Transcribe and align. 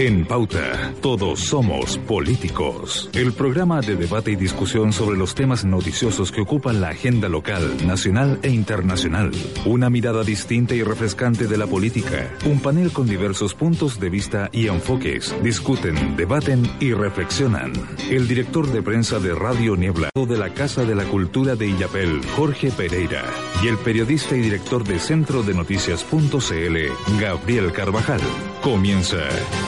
En 0.00 0.24
Pauta, 0.24 0.94
todos 1.02 1.40
somos 1.40 1.98
políticos. 1.98 3.10
El 3.12 3.34
programa 3.34 3.82
de 3.82 3.96
debate 3.96 4.30
y 4.30 4.36
discusión 4.36 4.94
sobre 4.94 5.18
los 5.18 5.34
temas 5.34 5.66
noticiosos 5.66 6.32
que 6.32 6.40
ocupan 6.40 6.80
la 6.80 6.88
agenda 6.88 7.28
local, 7.28 7.86
nacional 7.86 8.38
e 8.42 8.48
internacional. 8.48 9.30
Una 9.66 9.90
mirada 9.90 10.24
distinta 10.24 10.74
y 10.74 10.82
refrescante 10.82 11.46
de 11.46 11.58
la 11.58 11.66
política. 11.66 12.30
Un 12.46 12.60
panel 12.60 12.92
con 12.92 13.08
diversos 13.08 13.52
puntos 13.52 14.00
de 14.00 14.08
vista 14.08 14.48
y 14.52 14.68
enfoques. 14.68 15.34
Discuten, 15.42 16.16
debaten 16.16 16.62
y 16.80 16.94
reflexionan. 16.94 17.74
El 18.08 18.26
director 18.26 18.72
de 18.72 18.80
prensa 18.80 19.18
de 19.18 19.34
Radio 19.34 19.76
Niebla 19.76 20.08
de 20.14 20.38
la 20.38 20.54
Casa 20.54 20.84
de 20.84 20.94
la 20.94 21.04
Cultura 21.04 21.56
de 21.56 21.66
Illapel, 21.66 22.22
Jorge 22.36 22.70
Pereira. 22.70 23.22
Y 23.62 23.68
el 23.68 23.76
periodista 23.76 24.34
y 24.34 24.40
director 24.40 24.82
de 24.82 24.98
Centro 24.98 25.42
de 25.42 25.52
Noticias.cl, 25.52 27.20
Gabriel 27.20 27.72
Carvajal. 27.72 28.20
Comienza 28.62 29.18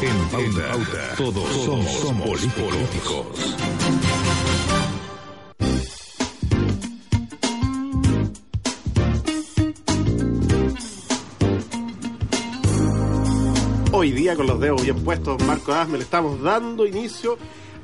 en 0.01 0.22
Pauta. 0.31 1.15
Todos, 1.17 1.49
somos, 1.65 2.41
políticos. 2.55 3.57
Hoy 13.93 14.13
día 14.13 14.37
con 14.37 14.47
los 14.47 14.61
dedos 14.61 14.83
bien 14.83 15.03
puestos, 15.05 15.43
Marco 15.45 15.73
Asme, 15.73 15.99
le 15.99 16.05
estamos 16.05 16.41
dando 16.41 16.87
inicio 16.87 17.37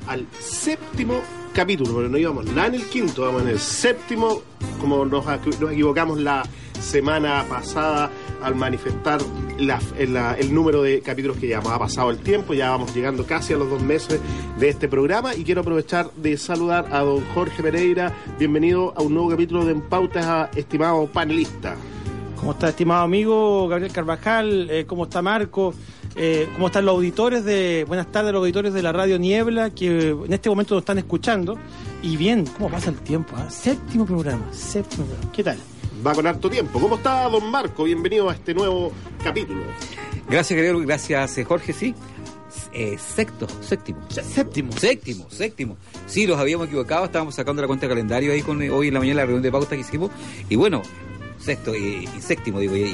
al 0.07 0.25
séptimo 0.39 1.21
capítulo, 1.53 1.95
pero 1.95 2.09
no 2.09 2.17
íbamos 2.17 2.45
nada 2.45 2.67
en 2.67 2.75
el 2.75 2.85
quinto, 2.85 3.23
vamos 3.23 3.43
en 3.43 3.49
el 3.49 3.59
séptimo, 3.59 4.41
como 4.79 5.05
nos 5.05 5.25
equivocamos 5.45 6.19
la 6.19 6.43
semana 6.81 7.45
pasada 7.47 8.09
al 8.41 8.55
manifestar 8.55 9.19
el 9.57 10.53
número 10.53 10.81
de 10.81 11.01
capítulos 11.01 11.37
que 11.37 11.47
llevamos. 11.47 11.71
Ha 11.71 11.79
pasado 11.79 12.11
el 12.11 12.19
tiempo, 12.19 12.53
ya 12.53 12.69
vamos 12.71 12.93
llegando 12.95 13.25
casi 13.25 13.53
a 13.53 13.57
los 13.57 13.69
dos 13.69 13.81
meses 13.81 14.19
de 14.57 14.69
este 14.69 14.87
programa 14.87 15.35
y 15.35 15.43
quiero 15.43 15.61
aprovechar 15.61 16.11
de 16.15 16.37
saludar 16.37 16.87
a 16.91 16.99
don 16.99 17.23
Jorge 17.33 17.61
Pereira. 17.61 18.13
Bienvenido 18.37 18.93
a 18.95 19.01
un 19.01 19.13
nuevo 19.13 19.29
capítulo 19.29 19.65
de 19.65 19.73
Empautas, 19.73 20.55
estimado 20.55 21.07
panelista. 21.07 21.75
¿Cómo 22.37 22.53
está, 22.53 22.69
estimado 22.69 23.03
amigo 23.03 23.67
Gabriel 23.67 23.91
Carvajal? 23.91 24.69
Eh, 24.69 24.85
¿Cómo 24.85 25.03
está 25.03 25.21
Marco? 25.21 25.73
Eh, 26.15 26.47
¿Cómo 26.53 26.67
están 26.67 26.85
los 26.85 26.95
auditores 26.95 27.43
de... 27.43 27.85
Buenas 27.87 28.11
tardes, 28.11 28.31
los 28.31 28.39
auditores 28.39 28.73
de 28.73 28.81
la 28.81 28.93
radio 28.93 29.19
Niebla, 29.19 29.69
que 29.71 30.09
en 30.09 30.33
este 30.33 30.49
momento 30.49 30.75
nos 30.75 30.83
están 30.83 30.97
escuchando. 30.97 31.57
Y 32.01 32.15
bien, 32.15 32.45
¿cómo 32.57 32.69
pasa 32.69 32.91
el 32.91 32.99
tiempo? 33.01 33.35
Ah? 33.35 33.49
Séptimo 33.49 34.05
programa, 34.05 34.45
séptimo 34.51 35.05
programa. 35.05 35.31
¿Qué 35.33 35.43
tal? 35.43 35.57
Va 36.05 36.13
con 36.13 36.25
harto 36.27 36.49
tiempo. 36.49 36.79
¿Cómo 36.79 36.95
está, 36.95 37.27
don 37.29 37.49
Marco? 37.49 37.83
Bienvenido 37.83 38.29
a 38.29 38.33
este 38.33 38.53
nuevo 38.53 38.91
capítulo. 39.23 39.61
Gracias, 40.29 40.57
Gabriel. 40.57 40.85
Gracias, 40.85 41.37
eh, 41.37 41.43
Jorge. 41.43 41.73
Sí. 41.73 41.95
Eh, 42.73 42.97
sexto, 42.97 43.47
séptimo. 43.61 43.99
Séptimo. 44.09 44.71
Séptimo, 44.73 45.29
séptimo. 45.29 45.77
Sí, 46.05 46.27
los 46.27 46.37
habíamos 46.37 46.67
equivocado, 46.67 47.05
estábamos 47.05 47.35
sacando 47.35 47.61
la 47.61 47.67
cuenta 47.67 47.87
de 47.87 47.89
calendario 47.89 48.31
ahí 48.31 48.41
con 48.41 48.61
eh, 48.61 48.69
hoy 48.69 48.87
en 48.87 48.93
la 48.93 48.99
mañana 48.99 49.17
la 49.17 49.25
reunión 49.25 49.43
de 49.43 49.51
pauta 49.51 49.75
que 49.75 49.81
hicimos. 49.81 50.11
Y 50.49 50.55
bueno, 50.55 50.81
sexto 51.39 51.75
y, 51.75 52.07
séptimo, 52.19 52.59
digo, 52.59 52.77
y, 52.77 52.91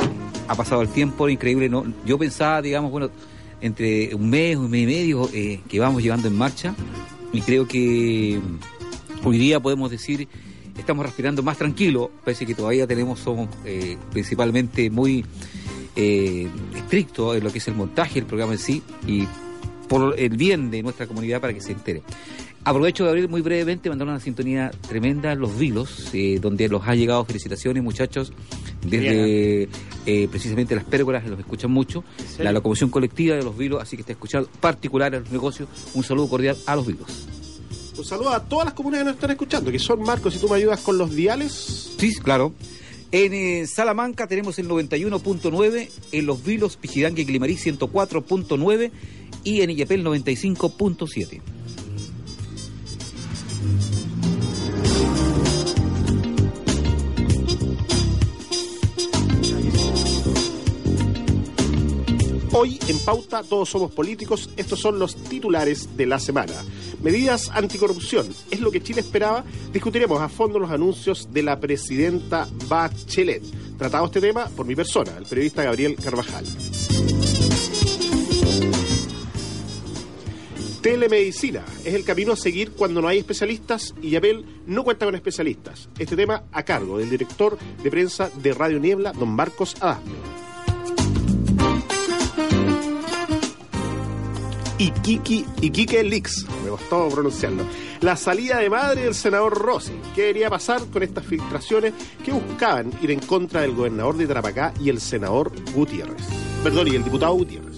ha 0.48 0.56
pasado 0.56 0.82
el 0.82 0.90
tiempo 0.90 1.28
increíble. 1.30 1.70
No, 1.70 1.86
yo 2.06 2.18
pensaba, 2.18 2.62
digamos, 2.62 2.92
bueno, 2.92 3.10
entre 3.62 4.16
un 4.16 4.30
mes, 4.30 4.58
un 4.58 4.70
mes 4.70 4.84
y 4.84 4.86
medio 4.86 5.30
que 5.32 5.80
vamos 5.80 6.02
llevando 6.02 6.28
en 6.28 6.38
marcha. 6.38 6.74
Y 7.34 7.42
creo 7.42 7.68
que 7.68 8.40
hoy 9.24 9.38
día 9.38 9.60
podemos 9.60 9.92
decir 9.92 10.28
estamos 10.78 11.06
respirando 11.06 11.44
más 11.44 11.58
tranquilo, 11.58 12.12
parece 12.24 12.46
que 12.46 12.56
todavía 12.56 12.88
tenemos, 12.88 13.20
somos 13.20 13.50
eh, 13.66 13.98
principalmente 14.12 14.90
muy 14.90 15.26
eh, 15.96 16.48
estrictos 16.76 17.38
en 17.38 17.44
lo 17.44 17.52
que 17.52 17.60
es 17.60 17.68
el 17.68 17.76
montaje 17.76 18.16
del 18.16 18.26
programa 18.26 18.54
en 18.54 18.60
sí 18.60 18.84
y 19.08 19.28
por 19.88 20.20
el 20.20 20.36
bien 20.36 20.72
de 20.72 20.84
nuestra 20.84 21.08
comunidad 21.08 21.42
para 21.42 21.54
que 21.54 21.62
se 21.62 21.72
entere. 21.72 22.04
Aprovecho 22.66 23.04
de 23.04 23.12
abrir 23.12 23.30
muy 23.30 23.42
brevemente, 23.42 23.90
mandar 23.90 24.08
una 24.08 24.20
sintonía 24.20 24.72
tremenda 24.88 25.32
a 25.32 25.36
los 25.36 25.56
Vilos, 25.56 26.10
eh, 26.14 26.40
donde 26.42 26.68
los 26.68 26.88
ha 26.88 26.96
llegado 26.96 27.24
felicitaciones, 27.24 27.84
muchachos, 27.84 28.34
desde 28.82 29.70
eh, 30.08 30.28
precisamente 30.32 30.76
las 30.76 30.84
pérgolas, 30.84 31.28
los 31.28 31.40
escuchan 31.40 31.70
mucho, 31.70 32.04
la 32.40 32.52
locomoción 32.52 32.90
colectiva 32.90 33.36
de 33.36 33.44
los 33.44 33.56
Vilos, 33.56 33.82
así 33.84 33.96
que 33.96 34.02
está 34.02 34.14
escuchando, 34.14 34.50
particular 34.60 35.14
a 35.14 35.20
los 35.20 35.32
negocios, 35.32 35.70
un 35.94 36.04
saludo 36.04 36.28
cordial 36.28 36.58
a 36.66 36.76
los 36.76 36.88
Vilos. 36.88 37.28
Un 37.98 38.04
saludo 38.04 38.30
a 38.30 38.44
todas 38.44 38.66
las 38.66 38.74
comunidades 38.74 39.04
que 39.04 39.08
nos 39.08 39.16
están 39.16 39.32
escuchando, 39.32 39.72
que 39.72 39.80
son 39.80 40.02
Marcos, 40.02 40.34
si 40.34 40.40
tú 40.40 40.50
me 40.50 40.56
ayudas 40.56 40.82
con 40.82 40.98
los 40.98 41.12
diales. 41.12 41.92
Sí, 41.98 42.14
claro. 42.16 42.54
En 43.12 43.34
eh, 43.34 43.68
Salamanca 43.68 44.28
tenemos 44.28 44.60
el 44.60 44.68
91.9, 44.68 45.90
en 46.12 46.26
Los 46.26 46.44
Vilos, 46.44 46.76
Pichidangue 46.76 47.22
y 47.22 47.26
Climarí 47.26 47.56
104.9 47.56 48.92
y 49.44 49.62
en 49.62 49.70
Illapel 49.70 50.04
95.7. 50.04 51.42
Hoy 62.58 62.80
en 62.88 62.98
Pauta 63.00 63.44
todos 63.44 63.68
somos 63.68 63.92
políticos, 63.92 64.50
estos 64.56 64.80
son 64.80 64.98
los 64.98 65.14
titulares 65.14 65.98
de 65.98 66.06
la 66.06 66.20
semana. 66.20 66.54
Medidas 67.04 67.52
anticorrupción, 67.54 68.34
¿es 68.50 68.62
lo 68.62 68.72
que 68.72 68.82
Chile 68.82 69.02
esperaba? 69.02 69.44
Discutiremos 69.74 70.22
a 70.22 70.30
fondo 70.30 70.58
los 70.58 70.72
anuncios 70.72 71.28
de 71.34 71.44
la 71.44 71.60
presidenta 71.60 72.48
Bachelet. 72.70 73.44
Tratado 73.78 74.06
este 74.06 74.22
tema 74.22 74.48
por 74.56 74.66
mi 74.66 74.74
persona, 74.74 75.18
el 75.18 75.26
periodista 75.26 75.64
Gabriel 75.64 75.98
Carvajal. 76.02 76.46
Telemedicina 80.82 81.66
es 81.84 81.94
el 81.94 82.06
camino 82.06 82.32
a 82.32 82.38
seguir 82.38 82.72
cuando 82.72 83.02
no 83.02 83.10
hay 83.10 83.18
especialistas 83.18 83.94
y 84.02 84.12
Yabel 84.12 84.46
no 84.66 84.86
cuenta 84.86 85.06
con 85.06 85.16
especialistas. 85.16 85.90
Este 86.00 86.16
tema 86.16 86.44
a 86.54 86.64
cargo 86.64 87.00
del 87.00 87.10
director 87.10 87.58
de 87.84 87.92
prensa 87.92 88.30
de 88.30 88.54
Radio 88.54 88.80
Niebla, 88.80 89.12
don 89.12 89.36
Marcos 89.36 89.76
Adasme. 89.82 90.46
Iquique, 94.78 95.46
Iquique 95.62 96.04
Lix, 96.04 96.46
me 96.64 96.70
costó 96.70 97.08
pronunciarlo. 97.08 97.64
La 98.02 98.18
salida 98.18 98.58
de 98.58 98.70
madre 98.70 99.04
del 99.04 99.16
senador 99.16 99.58
Rossi. 99.58 99.94
¿Qué 100.14 100.24
debería 100.24 100.50
pasar 100.50 100.86
con 100.88 101.02
estas 101.02 101.26
filtraciones 101.26 101.94
que 102.24 102.34
buscaban 102.34 102.92
ir 103.02 103.12
en 103.12 103.20
contra 103.22 103.62
del 103.62 103.74
gobernador 103.74 104.18
de 104.18 104.28
Tarapacá 104.28 104.74
y 104.82 104.90
el 104.90 105.00
senador 105.00 105.52
Gutiérrez? 105.74 106.24
Perdón, 106.62 106.90
y 106.90 106.96
el 106.96 107.04
diputado 107.04 107.34
Gutiérrez. 107.36 107.76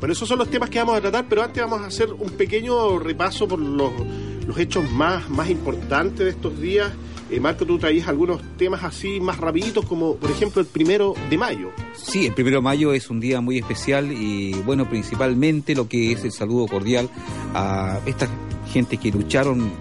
Bueno, 0.00 0.12
esos 0.12 0.28
son 0.28 0.38
los 0.38 0.50
temas 0.50 0.70
que 0.70 0.78
vamos 0.78 0.96
a 0.96 1.00
tratar, 1.00 1.26
pero 1.28 1.42
antes 1.42 1.62
vamos 1.62 1.80
a 1.80 1.86
hacer 1.86 2.12
un 2.12 2.30
pequeño 2.30 2.98
repaso 2.98 3.48
por 3.48 3.58
los 3.58 3.92
los 4.46 4.58
hechos 4.58 4.90
más, 4.90 5.28
más 5.28 5.50
importantes 5.50 6.18
de 6.18 6.30
estos 6.30 6.60
días. 6.60 6.92
Eh, 7.28 7.40
Marco, 7.40 7.66
tú 7.66 7.78
traías 7.78 8.06
algunos 8.06 8.40
temas 8.56 8.84
así 8.84 9.18
más 9.18 9.38
rapiditos, 9.38 9.84
como 9.84 10.14
por 10.16 10.30
ejemplo 10.30 10.60
el 10.60 10.68
primero 10.68 11.14
de 11.28 11.36
mayo. 11.36 11.70
Sí, 11.94 12.26
el 12.26 12.34
primero 12.34 12.58
de 12.58 12.62
mayo 12.62 12.92
es 12.92 13.10
un 13.10 13.18
día 13.18 13.40
muy 13.40 13.58
especial 13.58 14.12
y 14.12 14.52
bueno, 14.62 14.88
principalmente 14.88 15.74
lo 15.74 15.88
que 15.88 16.12
es 16.12 16.24
el 16.24 16.30
saludo 16.30 16.66
cordial 16.68 17.10
a 17.54 17.98
esta 18.06 18.28
gente 18.72 18.96
que 18.96 19.10
lucharon 19.10 19.72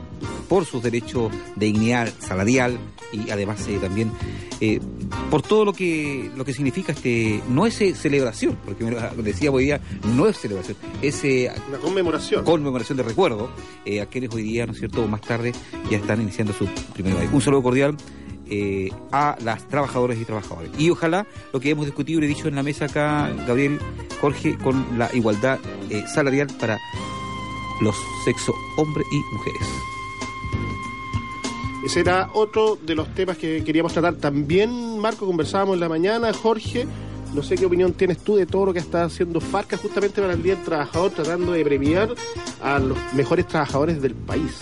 por 0.47 0.65
sus 0.65 0.81
derechos 0.83 1.31
de 1.55 1.65
dignidad 1.67 2.11
salarial 2.19 2.77
y 3.11 3.29
además 3.29 3.67
eh, 3.67 3.77
también 3.79 4.11
eh, 4.59 4.79
por 5.29 5.41
todo 5.41 5.65
lo 5.65 5.73
que 5.73 6.31
lo 6.35 6.45
que 6.45 6.53
significa 6.53 6.91
este 6.91 7.41
no 7.49 7.65
es 7.65 7.79
eh, 7.81 7.93
celebración 7.95 8.57
porque 8.65 8.83
me 8.83 8.91
lo 8.91 8.99
decía 9.23 9.51
hoy 9.51 9.65
día 9.65 9.81
no 10.15 10.27
es 10.27 10.37
celebración 10.37 10.77
es 11.01 11.23
una 11.67 11.77
conmemoración 11.79 12.43
conmemoración 12.43 12.97
de 12.97 13.03
recuerdo 13.03 13.49
aquellos 14.01 14.33
hoy 14.33 14.43
día 14.43 14.65
no 14.65 14.73
es 14.73 14.79
cierto 14.79 15.07
más 15.07 15.21
tarde 15.21 15.51
ya 15.89 15.97
están 15.97 16.21
iniciando 16.21 16.53
su 16.53 16.67
primer 16.93 17.17
año 17.17 17.29
un 17.31 17.41
saludo 17.41 17.63
cordial 17.63 17.97
a 19.11 19.35
las 19.43 19.67
trabajadoras 19.67 20.19
y 20.19 20.23
trabajadores. 20.23 20.69
Y 20.77 20.91
ojalá 20.91 21.25
lo 21.51 21.59
que 21.59 21.71
hemos 21.71 21.87
discutido 21.87 22.21
y 22.21 22.27
dicho 22.27 22.47
en 22.47 22.53
la 22.53 22.61
mesa 22.61 22.85
acá, 22.85 23.33
Gabriel, 23.47 23.79
Jorge, 24.21 24.55
con 24.59 24.99
la 24.99 25.09
igualdad 25.15 25.57
salarial 26.13 26.47
para 26.59 26.77
los 27.81 27.95
sexos 28.23 28.55
hombres 28.77 29.07
y 29.11 29.35
mujeres. 29.35 29.94
Ese 31.85 31.99
era 31.99 32.29
otro 32.33 32.79
de 32.81 32.95
los 32.95 33.07
temas 33.13 33.37
que 33.37 33.63
queríamos 33.63 33.93
tratar. 33.93 34.15
También, 34.15 34.97
Marco, 34.97 35.27
conversábamos 35.27 35.75
en 35.75 35.81
la 35.81 35.87
mañana, 35.87 36.33
Jorge. 36.33 36.87
No 37.35 37.43
sé 37.43 37.55
qué 37.55 37.67
opinión 37.67 37.93
tienes 37.93 38.17
tú 38.17 38.35
de 38.35 38.47
todo 38.47 38.65
lo 38.65 38.73
que 38.73 38.79
está 38.79 39.03
haciendo 39.03 39.39
Farca 39.39 39.77
justamente 39.77 40.19
para 40.19 40.33
el 40.33 40.41
Día 40.41 40.55
del 40.55 40.65
Trabajador, 40.65 41.11
tratando 41.11 41.51
de 41.51 41.63
premiar 41.63 42.09
a 42.63 42.79
los 42.79 42.97
mejores 43.13 43.47
trabajadores 43.47 44.01
del 44.01 44.15
país. 44.15 44.61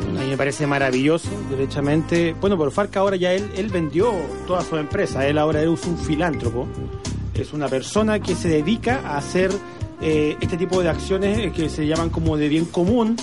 A 0.00 0.22
mí 0.22 0.30
me 0.30 0.38
parece 0.38 0.66
maravilloso, 0.66 1.28
derechamente. 1.50 2.34
Bueno, 2.40 2.56
pero 2.56 2.70
Farca 2.70 3.00
ahora 3.00 3.16
ya 3.16 3.34
él, 3.34 3.50
él 3.56 3.68
vendió 3.68 4.10
toda 4.46 4.62
su 4.62 4.78
empresa. 4.78 5.26
Él 5.28 5.36
ahora 5.36 5.62
es 5.62 5.68
un 5.68 5.98
filántropo. 5.98 6.66
Es 7.34 7.52
una 7.52 7.68
persona 7.68 8.20
que 8.20 8.34
se 8.34 8.48
dedica 8.48 9.02
a 9.04 9.18
hacer 9.18 9.50
eh, 10.06 10.36
este 10.38 10.58
tipo 10.58 10.82
de 10.82 10.90
acciones 10.90 11.38
eh, 11.38 11.50
que 11.50 11.70
se 11.70 11.86
llaman 11.86 12.10
como 12.10 12.36
de 12.36 12.50
bien 12.50 12.66
común. 12.66 13.16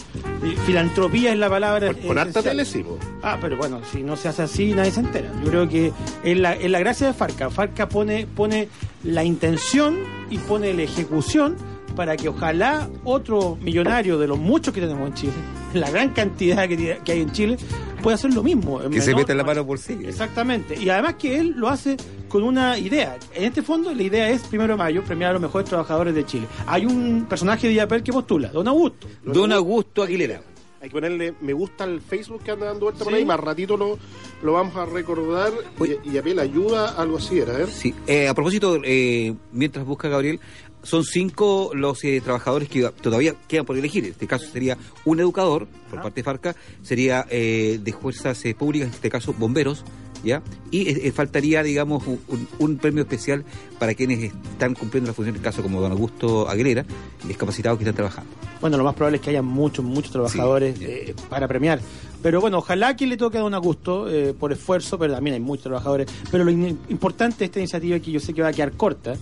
Eh, 0.44 0.56
filantropía 0.66 1.32
es 1.32 1.38
la 1.38 1.48
palabra. 1.48 1.94
Con, 1.94 2.02
con 2.02 2.18
harta 2.18 2.40
esencial. 2.40 2.58
tele, 2.58 2.66
sí, 2.66 2.82
po. 2.82 2.98
Ah, 3.22 3.38
pero 3.40 3.56
bueno, 3.56 3.82
si 3.92 4.02
no 4.02 4.16
se 4.16 4.30
hace 4.30 4.42
así, 4.42 4.74
nadie 4.74 4.90
se 4.90 5.02
entera. 5.02 5.32
Yo 5.44 5.50
creo 5.52 5.70
que 5.70 5.94
es 6.24 6.38
la, 6.40 6.54
es 6.54 6.72
la 6.72 6.80
gracia 6.80 7.06
de 7.06 7.14
Farca. 7.14 7.52
Farca 7.52 7.88
pone, 7.88 8.26
pone 8.26 8.68
la 9.04 9.24
intención 9.24 10.00
y 10.32 10.40
pone 10.40 10.74
la 10.74 10.82
ejecución 10.82 11.56
para 11.96 12.18
que 12.18 12.30
ojalá 12.30 12.90
otro 13.04 13.60
millonario 13.62 14.18
de 14.18 14.26
los 14.26 14.40
muchos 14.40 14.74
que 14.74 14.82
tenemos 14.82 15.08
en 15.08 15.14
Chile, 15.14 15.34
la 15.76 15.92
gran 15.92 16.10
cantidad 16.10 16.68
que, 16.68 17.00
hay 17.06 17.22
en 17.22 17.32
Chile, 17.32 17.58
pueda 18.02 18.16
hacer 18.16 18.34
lo 18.34 18.42
mismo. 18.42 18.82
en 18.82 18.90
Que 18.90 19.02
se 19.02 19.14
meta 19.14 19.36
la 19.36 19.44
mano 19.44 19.68
por 19.68 19.78
sí. 19.78 20.00
Exactamente. 20.04 20.82
Y 20.82 20.90
además 20.90 21.14
que 21.20 21.38
él 21.38 21.54
lo 21.56 21.70
hace 21.70 21.98
con 22.32 22.44
una 22.44 22.78
idea. 22.78 23.18
En 23.36 23.44
este 23.44 23.62
fondo, 23.62 23.94
la 23.94 24.02
idea 24.04 24.30
es, 24.30 24.42
primero 24.44 24.74
de 24.74 24.78
mayo, 24.78 25.04
premiar 25.04 25.32
a 25.32 25.34
los 25.34 25.42
mejores 25.42 25.68
trabajadores 25.68 26.16
de 26.16 26.26
Chile. 26.26 26.48
Hay 26.66 26.86
un 26.86 27.26
personaje 27.28 27.68
de 27.68 27.74
Yapel 27.74 28.04
que 28.04 28.14
postula, 28.14 28.48
Don 28.50 28.68
Augusto. 28.68 29.08
Don 29.24 29.52
Augusto 29.52 30.04
Aguilera. 30.04 30.42
Hay 30.82 30.90
que 30.90 30.94
ponerle 30.94 31.36
me 31.42 31.54
gusta 31.54 31.84
al 31.84 32.02
Facebook 32.02 32.42
que 32.44 32.52
anda 32.52 32.66
dando 32.68 32.86
vuelta 32.86 33.04
por 33.04 33.14
Sí. 33.14 33.20
ahí. 33.20 33.26
Más 33.26 33.40
ratito 33.40 33.78
lo, 33.78 34.00
lo 34.42 34.54
vamos 34.54 34.76
a 34.78 34.86
recordar. 34.86 35.52
Oye. 35.78 36.00
Y, 36.04 36.18
ayuda, 36.40 36.96
algo 36.98 37.18
así 37.18 37.38
era, 37.38 37.54
a 37.54 37.58
ver. 37.58 37.70
Sí, 37.70 37.94
eh, 38.08 38.28
a 38.28 38.34
propósito, 38.34 38.80
eh, 38.84 39.36
mientras 39.52 39.86
busca 39.86 40.10
Gabriel, 40.10 40.40
son 40.84 41.04
cinco 41.04 41.72
los 41.76 42.04
eh, 42.04 42.22
trabajadores 42.24 42.68
que 42.70 42.90
todavía 43.02 43.36
quedan 43.48 43.66
por 43.66 43.78
elegir. 43.78 44.06
En 44.06 44.12
este 44.12 44.26
caso 44.26 44.46
sería 44.48 44.78
un 45.06 45.20
educador, 45.20 45.68
por 45.90 46.00
Ajá. 46.00 46.04
parte 46.04 46.22
de 46.22 46.24
Farca, 46.24 46.56
sería 46.82 47.26
eh, 47.30 47.80
de 47.84 47.94
fuerzas 47.94 48.44
eh, 48.46 48.56
públicas, 48.56 48.88
en 48.88 48.94
este 48.96 49.10
caso 49.10 49.34
bomberos, 49.38 49.84
¿ya? 50.24 50.42
Y 50.72 50.88
eh, 50.90 51.02
eh, 51.08 51.12
faltaría, 51.12 51.64
digamos, 51.64 52.04
un, 52.08 52.20
un- 52.60 52.78
premio 52.78 53.04
especial 53.04 53.44
para 53.80 53.94
quienes 53.94 54.24
están 54.34 54.74
cumpliendo 54.74 55.10
la 55.10 55.14
función, 55.14 55.36
en 55.36 55.40
este 55.40 55.44
caso 55.50 55.62
como 55.64 55.82
don 55.82 55.92
Augusto 55.92 56.48
Aguilera, 56.50 56.86
discapacitados 57.28 57.78
que 57.78 57.84
están 57.84 57.96
trabajando. 57.96 58.30
Bueno, 58.62 58.78
lo 58.78 58.84
más 58.84 58.94
probable 58.96 59.18
es 59.18 59.24
que 59.24 59.32
haya 59.32 59.42
muchos, 59.42 59.84
muchos 59.84 60.12
trabajadores 60.12 60.78
Sí. 60.78 60.86
eh, 60.88 61.16
para 61.30 61.48
premiar. 61.48 61.82
Pero 62.22 62.40
bueno, 62.40 62.60
ojalá 62.60 62.96
que 62.96 63.08
le 63.08 63.18
toque 63.18 63.38
a 63.40 63.42
Don 63.42 63.54
Augusto 63.56 64.08
eh, 64.10 64.34
por 64.34 64.52
esfuerzo, 64.52 65.00
pero 65.00 65.14
también 65.14 65.34
hay 65.34 65.40
muchos 65.40 65.64
trabajadores. 65.64 66.08
Pero 66.30 66.44
lo 66.44 66.52
importante 66.52 67.40
de 67.40 67.46
esta 67.46 67.60
iniciativa, 67.60 68.00
que 68.00 68.12
yo 68.12 68.20
sé 68.20 68.34
que 68.34 68.42
va 68.44 68.50
a 68.50 68.54
quedar 68.54 68.74
corta, 68.74 69.16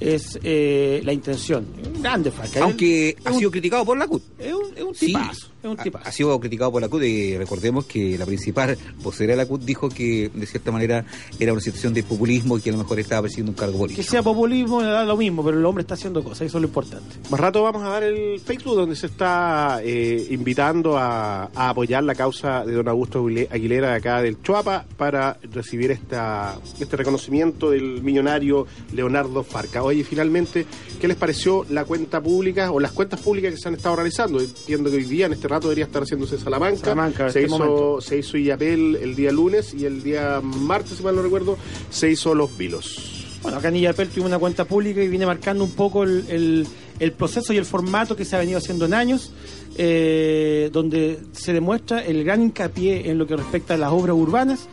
es 0.00 0.38
eh, 0.42 1.00
la 1.04 1.12
intención. 1.12 1.66
Grande, 2.00 2.30
Farca. 2.30 2.62
Aunque 2.64 3.10
Es 3.10 3.16
ha 3.26 3.32
un- 3.32 3.38
sido 3.38 3.50
criticado 3.50 3.84
por 3.84 3.96
la 3.98 4.06
CUT. 4.06 4.22
Es 4.38 4.52
un, 4.54 4.74
es 4.76 4.82
un 4.82 4.94
Sí, 4.94 5.06
tipazo. 5.06 5.48
Es 5.62 5.70
un 5.70 5.80
ha- 5.80 5.82
tipazo. 5.82 6.08
Ha, 6.08 6.12
sido 6.12 6.38
criticado 6.40 6.70
por 6.72 6.82
la 6.82 6.88
CUT 6.88 7.02
y 7.04 7.36
recordemos 7.36 7.86
que 7.86 8.16
la 8.18 8.26
principal 8.26 8.76
vocera 9.02 9.32
de 9.32 9.36
la 9.36 9.46
CUT 9.46 9.62
dijo 9.62 9.88
que 9.88 10.30
de 10.32 10.46
cierta 10.46 10.70
manera 10.70 11.04
era 11.40 11.52
una 11.52 11.60
situación 11.62 11.94
de 11.94 12.02
populismo 12.02 12.58
y 12.58 12.60
que 12.60 12.70
a 12.70 12.72
lo 12.72 12.78
mejor 12.78 13.00
estaba 13.00 13.22
persiguiendo 13.22 13.50
un 13.52 13.56
cargo 13.56 13.72
Que 13.74 13.78
político. 13.78 14.02
sea 14.10 14.22
populismo, 14.22 14.82
da 14.82 15.04
lo 15.04 15.16
mismo, 15.16 15.44
pero 15.44 15.58
el 15.58 15.64
hombre 15.64 15.82
está 15.82 15.94
haciendo 15.94 16.22
cosas, 16.22 16.42
eso 16.42 16.58
es 16.58 16.62
lo 16.62 16.68
importante. 16.68 17.16
Más 17.30 17.40
rato 17.40 17.62
vamos 17.62 17.82
a 17.82 17.88
dar 17.88 18.02
el 18.02 18.38
Facebook 18.40 18.76
donde 18.76 18.96
se 18.96 19.06
está 19.06 19.80
eh, 19.82 20.26
invitando 20.30 20.96
a, 20.98 21.44
a 21.54 21.70
apoyar 21.70 22.04
la 22.04 22.14
causa 22.14 22.64
de 22.64 22.72
don 22.72 22.88
Augusto 22.88 23.20
Aguile- 23.26 23.48
Aguilera 23.50 23.90
de 23.90 23.96
acá 23.96 24.22
del 24.22 24.40
Chuapa 24.42 24.84
para 24.96 25.38
recibir 25.52 25.90
esta, 25.90 26.58
este 26.78 26.96
reconocimiento 26.96 27.70
del 27.70 28.02
millonario 28.02 28.66
Leonardo 28.92 29.42
Farca. 29.42 29.82
Oye, 29.82 30.04
finalmente, 30.04 30.66
¿qué 31.00 31.08
les 31.08 31.16
pareció 31.16 31.64
la 31.70 31.84
cuenta 31.84 32.20
pública 32.20 32.70
o 32.70 32.78
las 32.80 32.92
cuentas 32.92 33.20
públicas 33.20 33.52
que 33.52 33.58
se 33.58 33.68
han 33.68 33.74
estado 33.74 33.96
realizando? 33.96 34.40
Entiendo 34.40 34.90
que 34.90 34.96
hoy 34.96 35.04
día, 35.04 35.26
en 35.26 35.32
este 35.32 35.48
rato, 35.56 35.68
debería 35.68 35.84
estar 35.86 36.02
haciéndose 36.02 36.38
Salamanca. 36.38 36.78
Salamanca, 36.80 37.30
se, 37.30 37.40
este 37.40 37.42
hizo, 37.54 37.58
momento. 37.58 38.00
se 38.00 38.18
hizo 38.18 38.36
Illapel 38.36 38.96
el 39.02 39.14
día 39.16 39.32
lunes 39.32 39.74
y 39.74 39.84
el 39.84 40.02
día 40.02 40.40
martes, 40.42 40.98
si 40.98 41.02
mal 41.02 41.16
no 41.16 41.22
recuerdo, 41.22 41.56
se 41.90 42.10
hizo 42.10 42.34
Los 42.34 42.56
Vilos. 42.56 43.12
Bueno, 43.42 43.58
acá 43.58 43.68
en 43.68 43.76
Illapel 43.76 44.08
tuvo 44.08 44.26
una 44.26 44.38
cuenta 44.38 44.64
pública 44.64 45.02
y 45.02 45.08
viene 45.08 45.26
marcando 45.26 45.62
un 45.64 45.70
poco 45.72 46.02
el, 46.04 46.24
el- 46.28 46.66
el 46.98 47.12
proceso 47.12 47.52
y 47.52 47.58
el 47.58 47.66
formato 47.66 48.16
que 48.16 48.24
se 48.24 48.36
ha 48.36 48.38
venido 48.38 48.56
haciendo 48.56 48.86
en 48.86 48.94
años, 48.94 49.30
eh, 49.76 50.70
donde 50.72 51.18
se 51.32 51.52
demuestra 51.52 52.02
el 52.02 52.24
gran 52.24 52.40
hincapié 52.42 53.10
en 53.10 53.18
lo 53.18 53.26
que 53.26 53.36
respecta 53.36 53.74
a 53.74 53.76
las 53.76 53.92
obras 53.92 54.16
urbanas, 54.16 54.66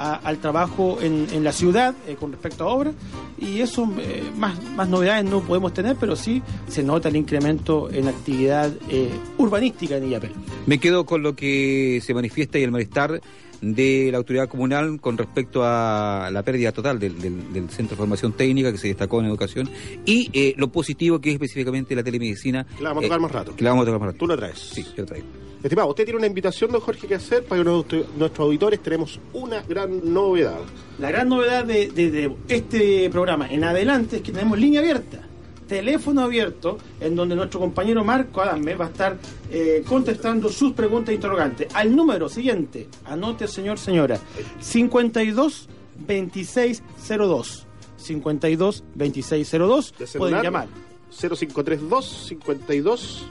a- 0.00 0.14
al 0.16 0.38
trabajo 0.38 0.98
en, 1.00 1.26
en 1.32 1.44
la 1.44 1.52
ciudad 1.52 1.94
eh, 2.06 2.16
con 2.18 2.32
respecto 2.32 2.64
a 2.64 2.68
obras, 2.68 2.94
y 3.38 3.60
eso, 3.60 3.88
eh, 4.00 4.22
más, 4.36 4.62
más 4.76 4.88
novedades 4.88 5.24
no 5.24 5.40
podemos 5.40 5.72
tener, 5.74 5.96
pero 5.98 6.16
sí 6.16 6.42
se 6.68 6.82
nota 6.82 7.08
el 7.08 7.16
incremento 7.16 7.90
en 7.90 8.08
actividad 8.08 8.72
eh, 8.88 9.10
urbanística 9.38 9.96
en 9.96 10.06
Illapel. 10.06 10.32
Me 10.66 10.78
quedo 10.78 11.04
con 11.06 11.22
lo 11.22 11.34
que 11.36 12.00
se 12.04 12.14
manifiesta 12.14 12.58
y 12.58 12.62
el 12.62 12.70
malestar 12.70 13.20
de 13.62 14.08
la 14.10 14.16
autoridad 14.16 14.48
comunal 14.48 14.98
con 15.02 15.18
respecto 15.18 15.62
a 15.64 16.30
la 16.32 16.42
pérdida 16.42 16.72
total 16.72 16.98
del, 16.98 17.20
del- 17.20 17.52
del 17.52 17.68
Centro 17.68 17.90
de 17.94 17.98
Formación 17.98 18.32
Técnica 18.32 18.72
que 18.72 18.78
se 18.78 18.88
destacó 18.88 19.20
en 19.20 19.26
educación 19.26 19.68
y 20.06 20.30
eh, 20.32 20.54
lo 20.56 20.72
positivo 20.72 21.20
que 21.20 21.28
es 21.28 21.34
específicamente 21.34 21.94
la 21.94 22.02
telemedicina. 22.02 22.64
Que 22.64 22.82
la 22.82 22.88
vamos 22.90 23.04
a 23.04 23.06
tocar 23.08 23.20
más 23.20 23.32
rato. 23.32 23.56
Que 23.56 23.64
la 23.64 23.70
vamos 23.70 23.82
a 23.82 23.86
tocar 23.86 24.00
más 24.00 24.06
rato. 24.08 24.18
Tú 24.18 24.26
lo 24.26 24.36
traes. 24.36 24.58
Sí, 24.58 24.82
yo 24.82 25.02
lo 25.02 25.06
traigo. 25.06 25.26
Estimado, 25.62 25.88
usted 25.90 26.04
tiene 26.04 26.16
una 26.18 26.26
invitación, 26.26 26.70
don 26.72 26.80
Jorge, 26.80 27.06
que 27.06 27.14
hacer 27.16 27.44
para 27.44 27.62
que 27.62 27.68
nuestro- 27.68 28.04
nuestros 28.16 28.46
auditores 28.46 28.80
tenemos 28.82 29.20
una 29.34 29.60
gran 29.62 30.12
novedad. 30.12 30.58
La 30.98 31.10
gran 31.10 31.28
novedad 31.28 31.64
de, 31.64 31.90
de- 31.90 32.10
de 32.10 32.34
este 32.48 33.10
programa 33.10 33.46
en 33.50 33.64
adelante 33.64 34.16
es 34.16 34.22
que 34.22 34.32
tenemos 34.32 34.58
línea 34.58 34.80
abierta, 34.80 35.20
teléfono 35.68 36.22
abierto, 36.22 36.78
en 36.98 37.14
donde 37.14 37.36
nuestro 37.36 37.60
compañero 37.60 38.02
Marco 38.04 38.40
Adame 38.40 38.74
va 38.74 38.86
a 38.86 38.88
estar 38.88 39.18
eh, 39.50 39.84
contestando 39.86 40.48
sus 40.48 40.72
preguntas 40.72 41.10
e 41.10 41.14
interrogantes. 41.16 41.68
Al 41.74 41.94
número 41.94 42.28
siguiente, 42.30 42.88
anote 43.04 43.46
señor, 43.46 43.78
señora, 43.78 44.18
52 44.60 45.68
2602. 46.06 47.66
52 47.98 48.84
2602. 48.94 49.94
De 49.98 50.06
Pueden 50.18 50.42
llamar. 50.42 50.68
0532 51.10 52.06
52 52.28 53.24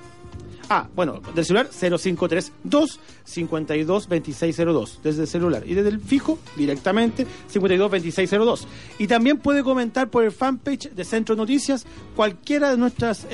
Ah, 0.72 0.88
bueno, 0.96 1.20
del 1.34 1.44
celular 1.46 1.70
0532 1.72 3.00
52 3.24 4.08
2602, 4.08 5.00
desde 5.04 5.22
el 5.24 5.28
celular. 5.28 5.64
Y 5.66 5.74
desde 5.74 5.90
el 5.90 6.00
fijo, 6.00 6.38
directamente 6.56 7.26
52 7.48 7.90
2602. 7.92 8.68
Y 9.00 9.08
también 9.08 9.38
puede 9.40 9.64
comentar 9.64 10.10
por 10.10 10.24
el 10.24 10.32
fanpage 10.32 10.92
de 10.92 11.04
Centro 11.04 11.36
Noticias 11.36 11.86
cualquiera 12.16 12.70
de 12.70 12.78
nuestros 12.78 13.26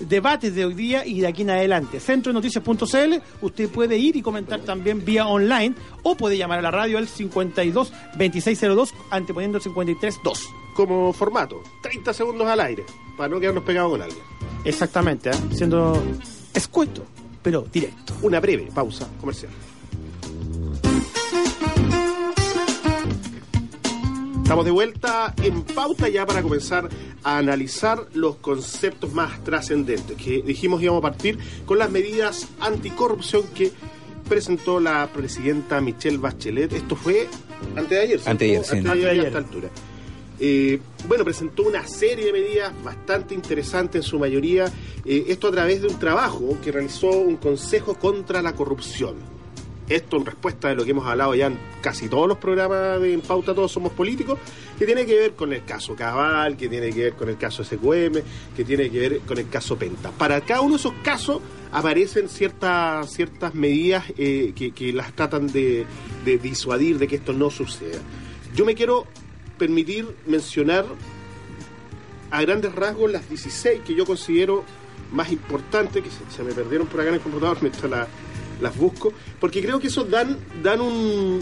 debates 0.00 0.54
de 0.54 0.64
hoy 0.64 0.74
día 0.74 1.06
y 1.06 1.20
de 1.20 1.26
aquí 1.26 1.42
en 1.42 1.50
adelante. 1.50 2.00
Centronoticias.cl, 2.00 3.14
usted 3.42 3.68
puede 3.68 3.98
ir 3.98 4.16
y 4.16 4.22
comentar 4.22 4.60
también 4.60 5.04
vía 5.04 5.26
online 5.26 5.74
o 6.02 6.16
puede 6.16 6.38
llamar 6.38 6.60
a 6.60 6.62
la 6.62 6.70
radio 6.70 6.96
al 6.98 7.06
52 7.06 7.92
2602 8.16 8.94
anteponiendo 9.10 9.58
el 9.58 9.62
53 9.62 10.20
2. 10.24 10.48
como 10.74 11.12
formato, 11.12 11.62
30 11.82 12.12
segundos 12.12 12.46
al 12.46 12.60
aire, 12.60 12.84
para 13.16 13.28
no 13.28 13.40
quedarnos 13.40 13.64
pegados 13.64 13.90
con 13.90 14.02
algo. 14.02 14.20
Exactamente, 14.64 15.30
¿eh? 15.30 15.34
siendo 15.52 16.02
escueto, 16.56 17.04
pero 17.42 17.66
directo. 17.72 18.14
Una 18.22 18.40
breve 18.40 18.68
pausa 18.74 19.08
comercial. 19.20 19.50
Estamos 24.42 24.64
de 24.64 24.70
vuelta 24.70 25.34
en 25.42 25.62
pauta 25.62 26.08
ya 26.08 26.24
para 26.24 26.40
comenzar 26.40 26.88
a 27.24 27.38
analizar 27.38 28.06
los 28.14 28.36
conceptos 28.36 29.12
más 29.12 29.42
trascendentes 29.42 30.16
que 30.16 30.40
dijimos 30.42 30.80
íbamos 30.80 31.00
a 31.00 31.02
partir 31.02 31.36
con 31.66 31.78
las 31.78 31.90
medidas 31.90 32.46
anticorrupción 32.60 33.42
que 33.48 33.72
presentó 34.28 34.78
la 34.78 35.08
presidenta 35.12 35.80
Michelle 35.80 36.18
Bachelet. 36.18 36.72
Esto 36.72 36.94
fue 36.94 37.26
antes 37.74 37.90
de 37.90 38.00
ayer. 38.00 38.20
¿cierto? 38.20 38.30
Anteayer, 38.30 38.64
sí. 38.64 38.70
Antes 38.76 38.82
de 38.82 38.88
Antes 38.92 39.02
de 39.02 39.08
ayer, 39.10 39.10
ayer. 39.10 39.24
a 39.24 39.26
esta 39.26 39.38
altura. 39.38 39.68
Eh, 40.38 40.80
bueno, 41.08 41.24
presentó 41.24 41.62
una 41.62 41.86
serie 41.86 42.26
de 42.26 42.32
medidas 42.32 42.72
bastante 42.82 43.34
interesantes 43.34 43.96
en 43.96 44.02
su 44.02 44.18
mayoría, 44.18 44.66
eh, 45.04 45.24
esto 45.28 45.48
a 45.48 45.52
través 45.52 45.82
de 45.82 45.88
un 45.88 45.98
trabajo 45.98 46.58
que 46.62 46.72
realizó 46.72 47.10
un 47.10 47.36
Consejo 47.36 47.94
contra 47.94 48.42
la 48.42 48.54
Corrupción. 48.54 49.14
Esto 49.88 50.16
en 50.16 50.26
respuesta 50.26 50.68
de 50.68 50.74
lo 50.74 50.84
que 50.84 50.90
hemos 50.90 51.06
hablado 51.06 51.32
ya 51.36 51.46
en 51.46 51.58
casi 51.80 52.08
todos 52.08 52.26
los 52.26 52.38
programas 52.38 53.00
de 53.00 53.12
En 53.12 53.20
Pauta 53.20 53.54
Todos 53.54 53.70
Somos 53.70 53.92
Políticos, 53.92 54.36
que 54.76 54.84
tiene 54.84 55.06
que 55.06 55.14
ver 55.14 55.34
con 55.34 55.52
el 55.52 55.64
caso 55.64 55.94
Cabal, 55.94 56.56
que 56.56 56.68
tiene 56.68 56.90
que 56.90 57.04
ver 57.04 57.12
con 57.14 57.28
el 57.28 57.38
caso 57.38 57.62
SQM, 57.62 58.20
que 58.56 58.64
tiene 58.64 58.90
que 58.90 58.98
ver 58.98 59.20
con 59.20 59.38
el 59.38 59.48
caso 59.48 59.76
Penta. 59.78 60.10
Para 60.10 60.40
cada 60.40 60.60
uno 60.60 60.72
de 60.72 60.80
esos 60.80 60.92
casos 61.04 61.40
aparecen 61.70 62.28
ciertas, 62.28 63.12
ciertas 63.12 63.54
medidas 63.54 64.04
eh, 64.18 64.52
que, 64.56 64.92
las 64.92 65.12
tratan 65.12 65.46
de 65.46 65.86
disuadir 66.42 66.98
de 66.98 67.06
que 67.06 67.16
esto 67.16 67.32
no 67.32 67.48
suceda. 67.48 68.00
Yo 68.56 68.64
me 68.64 68.74
quiero 68.74 69.06
permitir 69.58 70.06
mencionar 70.26 70.84
a 72.30 72.42
grandes 72.42 72.74
rasgos 72.74 73.10
las 73.10 73.28
16 73.28 73.82
que 73.86 73.94
yo 73.94 74.04
considero 74.04 74.64
más 75.12 75.30
importantes, 75.30 76.02
que 76.02 76.10
se, 76.34 76.42
me 76.42 76.52
perdieron 76.52 76.86
por 76.88 77.00
acá 77.00 77.10
en 77.10 77.14
el 77.16 77.20
computador 77.20 77.58
mientras 77.60 77.90
la- 77.90 78.08
las 78.60 78.76
busco, 78.76 79.12
porque 79.38 79.62
creo 79.62 79.78
que 79.78 79.88
esos 79.88 80.10
dan, 80.10 80.38
dan 80.62 80.80
un 80.80 81.40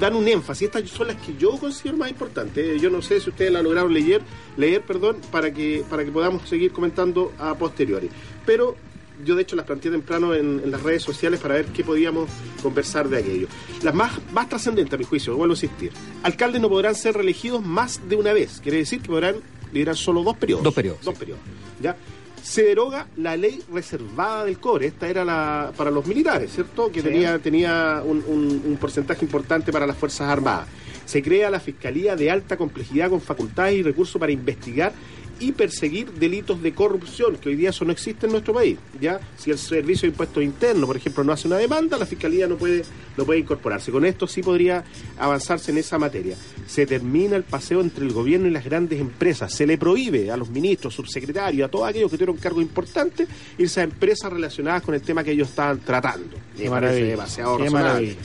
dan 0.00 0.16
un 0.16 0.26
énfasis. 0.26 0.66
Estas 0.66 0.90
son 0.90 1.06
las 1.06 1.16
que 1.16 1.36
yo 1.36 1.52
considero 1.58 1.96
más 1.96 2.10
importantes. 2.10 2.66
Eh, 2.66 2.78
Yo 2.80 2.90
no 2.90 3.00
sé 3.02 3.20
si 3.20 3.30
ustedes 3.30 3.52
la 3.52 3.62
lograron 3.62 3.94
leer, 3.94 4.20
leer, 4.56 4.82
perdón, 4.82 5.18
para 5.30 5.52
que 5.54 5.84
para 5.88 6.04
que 6.04 6.10
podamos 6.10 6.48
seguir 6.48 6.72
comentando 6.72 7.32
a 7.38 7.54
posteriori. 7.54 8.10
Pero 8.44 8.76
yo 9.24 9.34
de 9.34 9.42
hecho 9.42 9.56
las 9.56 9.66
planteé 9.66 9.90
temprano 9.90 10.34
en, 10.34 10.60
en 10.64 10.70
las 10.70 10.82
redes 10.82 11.02
sociales 11.02 11.40
para 11.40 11.54
ver 11.54 11.66
qué 11.66 11.82
podíamos 11.84 12.28
conversar 12.62 13.08
de 13.08 13.18
aquello. 13.18 13.46
Las 13.82 13.94
más, 13.94 14.12
más 14.32 14.48
trascendentes, 14.48 14.92
a 14.94 14.96
mi 14.98 15.04
juicio, 15.04 15.36
vuelvo 15.36 15.52
a 15.54 15.56
insistir. 15.56 15.92
Alcaldes 16.22 16.60
no 16.60 16.68
podrán 16.68 16.94
ser 16.94 17.14
reelegidos 17.14 17.64
más 17.64 18.08
de 18.08 18.16
una 18.16 18.32
vez. 18.32 18.60
Quiere 18.62 18.78
decir 18.78 19.00
que 19.00 19.08
podrán 19.08 19.36
liderar 19.72 19.96
solo 19.96 20.22
dos 20.22 20.36
periodos. 20.36 20.64
Dos 20.64 20.74
periodos, 20.74 21.04
Dos 21.04 21.14
sí. 21.14 21.18
periodos. 21.20 21.42
¿ya? 21.82 21.96
Se 22.42 22.62
deroga 22.62 23.08
la 23.16 23.36
ley 23.36 23.60
reservada 23.72 24.44
del 24.44 24.58
cobre. 24.58 24.86
Esta 24.86 25.08
era 25.08 25.24
la 25.24 25.72
para 25.76 25.90
los 25.90 26.06
militares, 26.06 26.52
¿cierto? 26.52 26.92
Que 26.92 27.02
tenía, 27.02 27.38
tenía 27.40 28.02
un, 28.04 28.22
un- 28.26 28.62
un 28.64 28.76
porcentaje 28.76 29.24
importante 29.24 29.72
para 29.72 29.86
las 29.86 29.96
Fuerzas 29.96 30.28
Armadas. 30.28 30.68
Se 31.06 31.22
crea 31.22 31.50
la 31.50 31.58
Fiscalía 31.60 32.14
de 32.16 32.30
Alta 32.30 32.56
Complejidad 32.56 33.10
con 33.10 33.20
facultades 33.20 33.74
y 33.76 33.82
recursos 33.82 34.18
para 34.20 34.30
investigar 34.32 34.92
y 35.38 35.52
perseguir 35.52 36.12
delitos 36.12 36.62
de 36.62 36.74
corrupción, 36.74 37.36
que 37.36 37.50
hoy 37.50 37.56
día 37.56 37.70
eso 37.70 37.84
no 37.84 37.92
existe 37.92 38.26
en 38.26 38.32
nuestro 38.32 38.54
país. 38.54 38.78
¿ya? 39.00 39.20
Si 39.36 39.50
el 39.50 39.58
Servicio 39.58 40.02
de 40.02 40.12
Impuestos 40.12 40.42
Internos, 40.42 40.86
por 40.86 40.96
ejemplo, 40.96 41.24
no 41.24 41.32
hace 41.32 41.48
una 41.48 41.58
demanda, 41.58 41.98
la 41.98 42.06
Fiscalía 42.06 42.46
no 42.46 42.56
puede, 42.56 42.84
no 43.16 43.24
puede 43.24 43.40
incorporarse. 43.40 43.90
Con 43.92 44.04
esto 44.04 44.26
sí 44.26 44.42
podría 44.42 44.84
avanzarse 45.18 45.70
en 45.70 45.78
esa 45.78 45.98
materia. 45.98 46.36
Se 46.66 46.86
termina 46.86 47.36
el 47.36 47.44
paseo 47.44 47.80
entre 47.80 48.04
el 48.04 48.12
gobierno 48.12 48.46
y 48.48 48.50
las 48.50 48.64
grandes 48.64 49.00
empresas. 49.00 49.52
Se 49.52 49.66
le 49.66 49.78
prohíbe 49.78 50.30
a 50.30 50.36
los 50.36 50.48
ministros, 50.48 50.94
subsecretarios, 50.94 51.68
a 51.68 51.70
todos 51.70 51.88
aquellos 51.88 52.10
que 52.10 52.16
tuvieron 52.16 52.36
cargos 52.36 52.62
importantes, 52.62 53.28
irse 53.58 53.80
a 53.80 53.84
empresas 53.84 54.32
relacionadas 54.32 54.82
con 54.82 54.94
el 54.94 55.02
tema 55.02 55.22
que 55.22 55.32
ellos 55.32 55.48
estaban 55.48 55.80
tratando. 55.80 56.36
Me 56.58 56.70
parece 56.70 57.04
demasiado 57.04 57.58
razonable. 57.58 58.16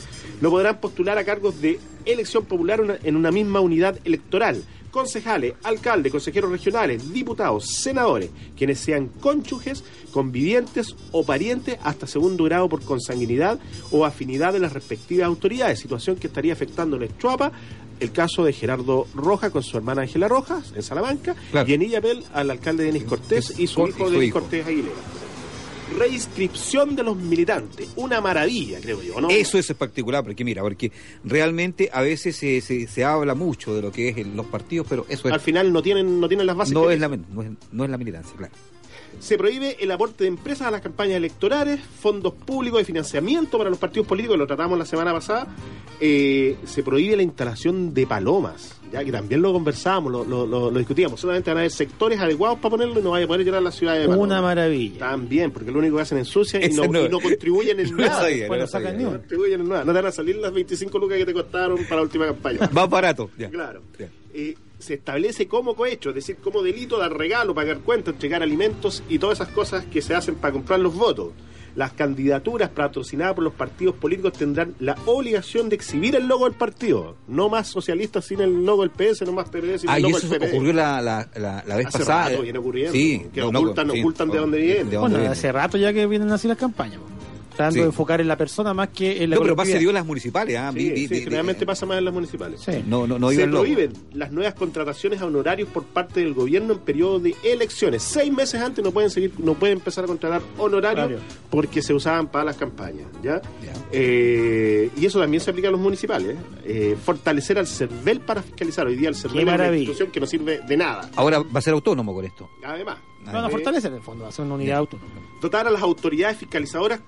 No 0.41 0.49
podrán 0.49 0.79
postular 0.79 1.17
a 1.19 1.23
cargos 1.23 1.61
de 1.61 1.79
elección 2.03 2.45
popular 2.45 2.99
en 3.03 3.15
una 3.15 3.31
misma 3.31 3.59
unidad 3.59 3.99
electoral. 4.03 4.63
Concejales, 4.91 5.53
alcaldes, 5.63 6.11
consejeros 6.11 6.51
regionales, 6.51 7.11
diputados, 7.13 7.65
senadores, 7.67 8.29
quienes 8.57 8.79
sean 8.79 9.07
cónyuges, 9.07 9.83
convivientes 10.11 10.95
o 11.11 11.23
parientes 11.25 11.77
hasta 11.81 12.05
segundo 12.07 12.43
grado 12.43 12.67
por 12.69 12.83
consanguinidad 12.83 13.59
o 13.89 14.05
afinidad 14.05 14.53
de 14.53 14.59
las 14.59 14.73
respectivas 14.73 15.25
autoridades, 15.27 15.79
situación 15.79 16.17
que 16.17 16.27
estaría 16.27 16.53
afectando 16.53 17.01
en 17.01 17.17
Chuapa 17.17 17.51
el 18.01 18.11
caso 18.11 18.43
de 18.43 18.51
Gerardo 18.51 19.05
Roja 19.13 19.51
con 19.51 19.61
su 19.63 19.77
hermana 19.77 20.01
Ángela 20.01 20.27
Rojas 20.27 20.73
en 20.75 20.81
Salamanca 20.81 21.35
Claro. 21.51 21.69
y 21.69 21.73
en 21.73 21.83
Illapel 21.83 22.23
al 22.33 22.49
alcalde 22.49 22.83
Denis 22.83 23.03
Cortés 23.03 23.59
y 23.59 23.67
su 23.67 23.87
hijo 23.87 24.09
Denis. 24.09 24.33
Cortés 24.33 24.65
Aguilera. 24.65 24.95
Reinscripción 25.97 26.95
de 26.95 27.03
los 27.03 27.15
militantes, 27.17 27.89
una 27.95 28.21
maravilla, 28.21 28.79
creo 28.81 29.01
yo, 29.03 29.19
¿no? 29.21 29.29
Eso 29.29 29.57
es 29.57 29.71
particular, 29.73 30.23
porque 30.23 30.43
mira, 30.43 30.61
porque 30.61 30.91
realmente 31.23 31.89
a 31.93 32.01
veces 32.01 32.35
se, 32.35 32.61
se, 32.61 32.87
se 32.87 33.03
habla 33.03 33.35
mucho 33.35 33.73
de 33.75 33.81
lo 33.81 33.91
que 33.91 34.09
es 34.09 34.17
el- 34.17 34.35
los 34.35 34.45
partidos, 34.47 34.87
pero 34.89 35.05
eso 35.09 35.27
es, 35.27 35.33
Al 35.33 35.39
final 35.39 35.71
no 35.71 35.81
tienen, 35.81 36.19
no 36.19 36.27
tienen 36.27 36.47
las 36.47 36.55
bases. 36.55 36.73
no, 36.73 36.87
que 36.87 36.93
es 36.95 36.99
la, 36.99 37.07
no, 37.09 37.41
es, 37.43 37.49
no 37.71 37.83
es 37.83 37.89
la 37.89 37.97
militancia, 37.97 38.33
claro. 38.37 38.53
Se 39.19 39.37
prohíbe 39.37 39.77
el 39.79 39.91
aporte 39.91 40.23
de 40.23 40.29
empresas 40.29 40.67
a 40.67 40.71
las 40.71 40.81
campañas 40.81 41.17
electorales, 41.17 41.79
fondos 41.81 42.33
públicos 42.33 42.79
de 42.79 42.85
financiamiento 42.85 43.57
para 43.57 43.69
los 43.69 43.77
partidos 43.79 44.07
políticos, 44.07 44.37
lo 44.37 44.47
tratamos 44.47 44.77
la 44.79 44.85
semana 44.85 45.13
pasada. 45.13 45.47
Eh, 45.99 46.57
se 46.65 46.81
prohíbe 46.81 47.15
la 47.15 47.21
instalación 47.21 47.93
de 47.93 48.07
palomas, 48.07 48.79
ya 48.91 49.03
que 49.03 49.11
también 49.11 49.41
lo 49.43 49.53
conversábamos, 49.53 50.11
lo, 50.11 50.23
lo- 50.25 50.47
lo- 50.47 50.71
lo 50.71 50.77
discutíamos. 50.79 51.19
Solamente 51.19 51.51
van 51.51 51.57
a 51.57 51.61
haber 51.61 51.71
sectores 51.71 52.19
adecuados 52.19 52.57
para 52.57 52.71
ponerlo 52.71 52.99
y 52.99 53.03
no 53.03 53.11
vaya 53.11 53.25
a 53.25 53.27
poder 53.27 53.45
llenar 53.45 53.61
la 53.61 53.71
ciudad 53.71 53.93
de 53.93 54.07
palomas. 54.07 54.19
Una 54.25 54.41
maravilla. 54.41 54.97
También, 54.99 55.51
porque 55.51 55.71
lo 55.71 55.77
único 55.79 55.97
que 55.97 56.01
hacen 56.01 56.17
es 56.17 56.27
ensucia 56.27 56.65
y 56.65 56.69
no, 56.73 56.87
no- 56.87 57.05
y 57.05 57.09
no 57.09 57.19
contribuyen 57.19 57.79
en 57.79 57.95
nada. 57.97 58.21
sabía, 58.21 58.47
no 58.47 58.67
sabía. 58.67 59.05
contribuyen 59.09 59.61
en 59.61 59.69
nada. 59.69 59.83
No 59.85 59.91
te 59.93 59.97
van 59.99 60.05
a 60.07 60.11
salir 60.11 60.37
las 60.37 60.51
25 60.51 60.97
lucas 60.97 61.17
que 61.19 61.25
te 61.27 61.33
costaron 61.33 61.77
para 61.83 61.97
la 61.97 62.01
última 62.01 62.25
campaña. 62.25 62.67
Más 62.71 62.89
barato. 62.89 63.29
ya. 63.37 63.49
Claro. 63.51 63.81
Ya. 63.99 64.07
Eh, 64.33 64.55
se 64.81 64.95
establece 64.95 65.47
como 65.47 65.75
cohecho, 65.75 66.09
es 66.09 66.15
decir, 66.15 66.37
como 66.37 66.61
delito 66.61 66.97
dar 66.97 67.13
regalo, 67.15 67.53
pagar 67.55 67.79
cuentas, 67.79 68.13
entregar 68.15 68.41
alimentos 68.43 69.03
y 69.09 69.19
todas 69.19 69.39
esas 69.39 69.53
cosas 69.53 69.85
que 69.85 70.01
se 70.01 70.15
hacen 70.15 70.35
para 70.35 70.53
comprar 70.53 70.79
los 70.79 70.95
votos. 70.95 71.29
Las 71.73 71.93
candidaturas 71.93 72.69
patrocinadas 72.69 73.33
por 73.33 73.45
los 73.45 73.53
partidos 73.53 73.95
políticos 73.95 74.33
tendrán 74.33 74.75
la 74.79 74.97
obligación 75.05 75.69
de 75.69 75.77
exhibir 75.77 76.17
el 76.17 76.27
logo 76.27 76.43
del 76.43 76.53
partido. 76.53 77.15
No 77.29 77.47
más 77.47 77.69
socialistas 77.69 78.25
sin 78.25 78.41
el 78.41 78.65
logo 78.65 78.81
del 78.85 78.91
PS, 78.91 79.21
no 79.25 79.31
más 79.31 79.47
PPD 79.47 79.77
sin 79.79 79.89
Ah, 79.89 79.95
el 79.95 80.03
logo 80.03 80.19
del 80.19 80.29
PPD. 80.31 80.53
ocurrió 80.53 80.73
la, 80.73 81.01
la, 81.01 81.29
la, 81.35 81.63
la 81.65 81.75
vez 81.77 81.87
Hace 81.87 81.99
pasada. 81.99 82.29
rato 82.29 82.41
viene 82.41 82.59
ocurriendo, 82.59 82.91
Sí, 82.91 83.25
que 83.33 83.41
ocultan- 83.41 83.89
ocultan 83.89 84.29
de 84.29 84.37
dónde 84.37 84.57
viene. 84.57 84.73
de 84.73 84.79
dónde 84.83 84.97
Bueno, 84.97 85.15
viene. 85.15 85.31
hace 85.31 85.49
rato 85.53 85.77
ya 85.77 85.93
que 85.93 86.05
vienen 86.07 86.29
así 86.31 86.49
las 86.49 86.57
campañas. 86.57 86.99
Tratando 87.51 87.73
Sí. 87.75 87.79
de 87.81 87.85
enfocar 87.85 88.19
en 88.21 88.27
la 88.27 88.37
persona 88.37 88.73
más 88.73 88.89
que 88.89 89.23
en 89.23 89.29
la 89.29 89.35
No, 89.35 89.41
pero 89.43 89.55
colectividad. 89.55 89.79
dio 89.79 89.89
en 89.89 89.95
las 89.95 90.05
municipales. 90.05 90.57
Ah, 90.57 90.71
Sí, 90.73 90.79
vi- 90.79 90.89
vi- 90.91 91.07
sí, 91.07 91.23
generalmente 91.23 91.65
pasa 91.65 91.85
más 91.85 91.97
en 91.97 92.05
las 92.05 92.13
municipales. 92.13 92.61
Sí. 92.61 92.83
No, 92.87 93.05
no, 93.05 93.19
no 93.19 93.29
se 93.31 93.47
prohíben 93.47 93.93
las 94.13 94.31
nuevas 94.31 94.53
contrataciones 94.55 95.21
a 95.21 95.25
honorarios 95.25 95.69
por 95.69 95.83
parte 95.83 96.21
del 96.21 96.33
gobierno 96.33 96.73
en 96.73 96.79
periodo 96.79 97.19
de 97.19 97.35
elecciones. 97.43 98.01
Seis 98.03 98.31
meses 98.31 98.61
antes 98.61 98.83
no 98.83 98.91
pueden 98.91 99.09
seguir, 99.09 99.33
no 99.37 99.53
pueden 99.53 99.77
empezar 99.77 100.03
a 100.03 100.07
contratar 100.07 100.41
honorarios 100.57 101.05
Horario. 101.05 101.19
porque 101.49 101.81
se 101.81 101.93
usaban 101.93 102.27
para 102.27 102.45
las 102.45 102.57
campañas, 102.57 103.07
¿ya? 103.21 103.41
Eh, 103.91 104.89
y 104.97 105.05
eso 105.05 105.19
también 105.19 105.41
se 105.41 105.49
aplica 105.51 105.67
a 105.67 105.71
los 105.71 105.79
municipales. 105.79 106.37
Eh, 106.63 106.95
fortalecer 107.03 107.57
al 107.59 107.67
CERVEL 107.67 108.21
para 108.21 108.41
fiscalizar. 108.41 108.87
Hoy 108.87 108.95
día 108.95 109.09
el 109.09 109.15
CERVEL 109.15 109.47
es 109.47 109.53
una 109.55 109.67
institución 109.77 110.11
que 110.11 110.19
no 110.19 110.25
sirve 110.25 110.59
de 110.67 110.77
nada. 110.77 111.09
Ahora 111.15 111.39
va 111.39 111.59
a 111.59 111.61
ser 111.61 111.73
autónomo 111.73 112.13
con 112.13 112.25
esto. 112.25 112.49
Además, 112.63 112.97
No, 113.25 113.41
no 113.41 113.49
fortalece 113.49 113.87
en 113.87 113.93
el 113.95 114.01
fondo, 114.01 114.23
va 114.23 114.29
a 114.29 114.31
ser 114.31 114.45
una 114.45 114.55
unidad 114.55 114.77
autónoma. 114.79 115.09
dotar 115.41 115.67
a 115.67 115.71
las 115.71 115.81
autoridades 115.81 116.37
fiscalizadoras 116.37 117.01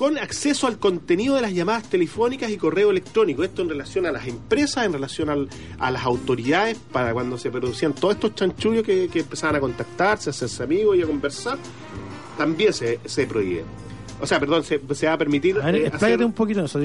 con 0.00 0.16
acceso 0.16 0.66
al 0.66 0.78
contenido 0.78 1.34
de 1.34 1.42
las 1.42 1.52
llamadas 1.52 1.90
telefónicas 1.90 2.50
y 2.50 2.56
correo 2.56 2.90
electrónico. 2.90 3.44
Esto 3.44 3.60
en 3.60 3.68
relación 3.68 4.06
a 4.06 4.10
las 4.10 4.26
empresas, 4.26 4.86
en 4.86 4.94
relación 4.94 5.46
a 5.78 5.90
las 5.90 6.04
autoridades, 6.06 6.78
para 6.90 7.12
cuando 7.12 7.36
se 7.36 7.50
producían 7.50 7.92
todos 7.92 8.14
estos 8.14 8.34
chanchullos 8.34 8.82
que, 8.82 9.10
que 9.12 9.18
empezaban 9.18 9.56
a 9.56 9.60
contactarse, 9.60 10.30
a 10.30 10.32
hacerse 10.32 10.62
amigos 10.62 10.96
y 10.96 11.02
a 11.02 11.06
conversar, 11.06 11.58
también 12.38 12.72
se, 12.72 12.98
se 13.04 13.26
prohíbe. 13.26 13.62
O 14.20 14.26
sea, 14.26 14.38
perdón, 14.40 14.62
se, 14.64 14.80
se 14.94 15.06
va 15.06 15.14
a 15.14 15.18
permitir... 15.18 15.58
A 15.60 15.66
ver, 15.66 15.76
eh, 15.76 15.90
hacer- 15.92 16.24
un 16.24 16.32
poquito 16.32 16.64
eso. 16.64 16.78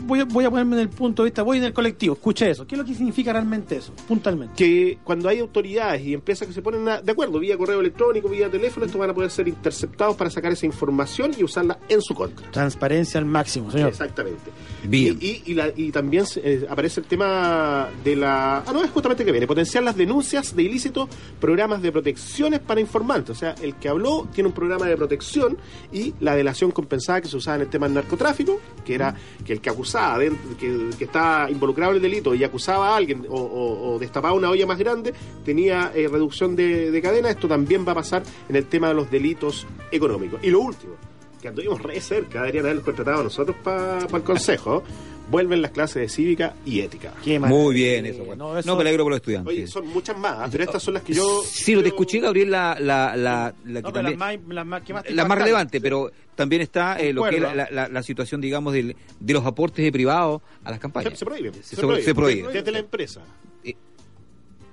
Voy 0.00 0.20
a, 0.20 0.24
voy 0.24 0.44
a 0.44 0.50
ponerme 0.50 0.76
en 0.76 0.82
el 0.82 0.88
punto 0.88 1.22
de 1.22 1.28
vista, 1.28 1.42
voy 1.42 1.58
en 1.58 1.64
el 1.64 1.72
colectivo, 1.72 2.14
escucha 2.14 2.46
eso. 2.48 2.66
¿Qué 2.66 2.74
es 2.74 2.78
lo 2.78 2.84
que 2.84 2.94
significa 2.94 3.32
realmente 3.32 3.76
eso, 3.76 3.92
puntualmente? 4.08 4.54
que 4.56 4.98
cuando 5.04 5.28
hay 5.28 5.38
autoridades 5.40 6.02
y 6.02 6.14
empresas 6.14 6.46
que 6.48 6.54
se 6.54 6.62
ponen 6.62 6.88
a- 6.88 7.00
de 7.00 7.12
acuerdo 7.12 7.38
vía 7.38 7.56
correo 7.56 7.80
electrónico, 7.80 8.28
vía 8.28 8.50
teléfono, 8.50 8.86
estos 8.86 8.98
van 8.98 9.10
a 9.10 9.14
poder 9.14 9.30
ser 9.30 9.48
interceptados 9.48 10.16
para 10.16 10.30
sacar 10.30 10.52
esa 10.52 10.66
información 10.66 11.32
y 11.38 11.44
usarla 11.44 11.78
en 11.88 12.00
su 12.02 12.14
contra. 12.14 12.50
Transparencia 12.50 13.18
al 13.20 13.26
máximo, 13.26 13.70
señor. 13.70 13.88
Exactamente. 13.88 14.50
Bien. 14.84 15.16
Y, 15.20 15.26
y, 15.26 15.42
y 15.46 15.54
la- 15.54 15.72
y 15.74 15.90
también 15.90 16.24
eh, 16.36 16.66
aparece 16.68 17.00
el 17.00 17.06
tema 17.06 17.88
de 18.04 18.16
la... 18.16 18.58
Ah, 18.58 18.72
no, 18.72 18.82
es 18.84 18.90
justamente 18.90 19.24
que 19.24 19.30
viene. 19.32 19.46
Potenciar 19.46 19.82
las 19.84 19.96
denuncias 19.96 20.54
de 20.54 20.62
ilícitos, 20.62 21.08
programas 21.40 21.82
de 21.82 21.92
protecciones 21.92 22.60
para 22.60 22.80
informantes. 22.80 23.30
O 23.30 23.38
sea, 23.38 23.54
el 23.62 23.74
que 23.76 23.88
habló 23.88 24.26
tiene 24.32 24.48
un 24.48 24.54
programa 24.54 24.86
de 24.86 24.96
protección 24.96 25.56
y 25.92 26.14
la 26.20 26.34
delación 26.36 26.63
compensada 26.70 27.20
que 27.20 27.28
se 27.28 27.36
usaba 27.36 27.56
en 27.56 27.62
el 27.62 27.68
tema 27.68 27.86
del 27.86 27.94
narcotráfico, 27.94 28.60
que 28.84 28.94
era 28.94 29.14
que 29.44 29.52
el 29.54 29.60
que 29.60 29.70
acusaba, 29.70 30.18
de- 30.18 30.32
que, 30.58 30.90
que 30.98 31.04
estaba 31.04 31.50
involucrado 31.50 31.92
en 31.92 31.96
el 31.96 32.02
delito 32.02 32.34
y 32.34 32.42
acusaba 32.44 32.90
a 32.90 32.96
alguien 32.96 33.26
o, 33.28 33.96
destapaba 34.00 34.34
una 34.34 34.50
olla 34.50 34.66
más 34.66 34.78
grande, 34.78 35.12
tenía 35.44 35.92
eh, 35.94 36.08
reducción 36.08 36.54
de, 36.56 36.90
de 36.90 37.02
cadena. 37.02 37.30
Esto 37.30 37.48
también 37.48 37.86
va 37.86 37.92
a 37.92 37.96
pasar 37.96 38.22
en 38.48 38.56
el 38.56 38.66
tema 38.66 38.88
de 38.88 38.94
los 38.94 39.10
delitos 39.10 39.66
económicos. 39.90 40.40
Y 40.42 40.50
lo 40.50 40.60
último, 40.60 40.94
que 41.40 41.48
anduvimos 41.48 41.82
re 41.82 42.00
cerca, 42.00 42.40
deberían 42.40 42.64
habernos 42.64 42.84
contratado 42.84 43.20
a 43.20 43.24
nosotros 43.24 43.56
para 43.62 43.98
el 44.06 44.22
consejo, 44.22 44.82
vuelven 45.30 45.62
las 45.62 45.70
clases 45.70 45.96
de 46.02 46.08
cívica 46.08 46.54
y 46.66 46.80
ética. 46.80 47.12
Qué. 47.24 47.38
Muy 47.38 47.74
bien 47.74 48.04
eso. 48.06 48.24
bueno. 48.24 48.52
No, 48.52 48.58
eso- 48.58 48.68
No, 48.68 48.76
me 48.76 48.82
alegro 48.82 49.04
por 49.04 49.12
los 49.12 49.18
estudiantes. 49.18 49.52
Oye, 49.54 49.66
son 49.66 49.86
muchas 49.88 50.16
más, 50.18 50.50
pero 50.50 50.64
estas 50.64 50.82
son 50.82 50.94
las 50.94 51.02
que 51.02 51.14
yo... 51.14 51.42
Sí, 51.44 51.74
lo 51.74 51.82
te 51.82 51.88
escuché, 51.88 52.20
Gabriel, 52.20 52.50
la, 52.50 52.76
la, 52.80 53.16
la, 53.16 53.54
la 53.64 53.80
que 53.80 53.82
No, 53.82 53.92
pero 53.92 53.92
también- 53.92 54.18
las 54.18 54.18
más, 54.18 54.54
las 54.54 54.66
más, 54.66 54.82
que 54.82 54.92
más 54.92 55.02
te 55.04 55.12
la 55.14 55.24
más 55.26 55.38
relevante, 55.38 55.80
pero 55.80 56.10
también 56.34 56.62
está 56.62 56.98
eh, 57.00 57.12
lo 57.12 57.24
que 57.24 57.36
es 57.36 57.42
la, 57.42 57.54
la- 57.54 57.68
la- 57.70 57.88
la 57.88 58.02
situación, 58.02 58.40
digamos, 58.40 58.72
del- 58.74 58.96
de 59.20 59.32
los 59.32 59.44
aportes 59.46 59.84
de 59.84 59.92
privados 59.92 60.42
a 60.62 60.70
las 60.70 60.76
Se, 60.78 60.82
campañas. 60.82 61.18
se 61.18 61.24
prohíbe. 61.24 61.52
Se, 61.62 61.76
prohíbe. 61.76 62.02
se 62.02 62.14
prohíbe. 62.14 62.52
Desde 62.52 62.70
la 62.72 62.78
empresa. 62.80 63.22
Eh, 63.64 63.74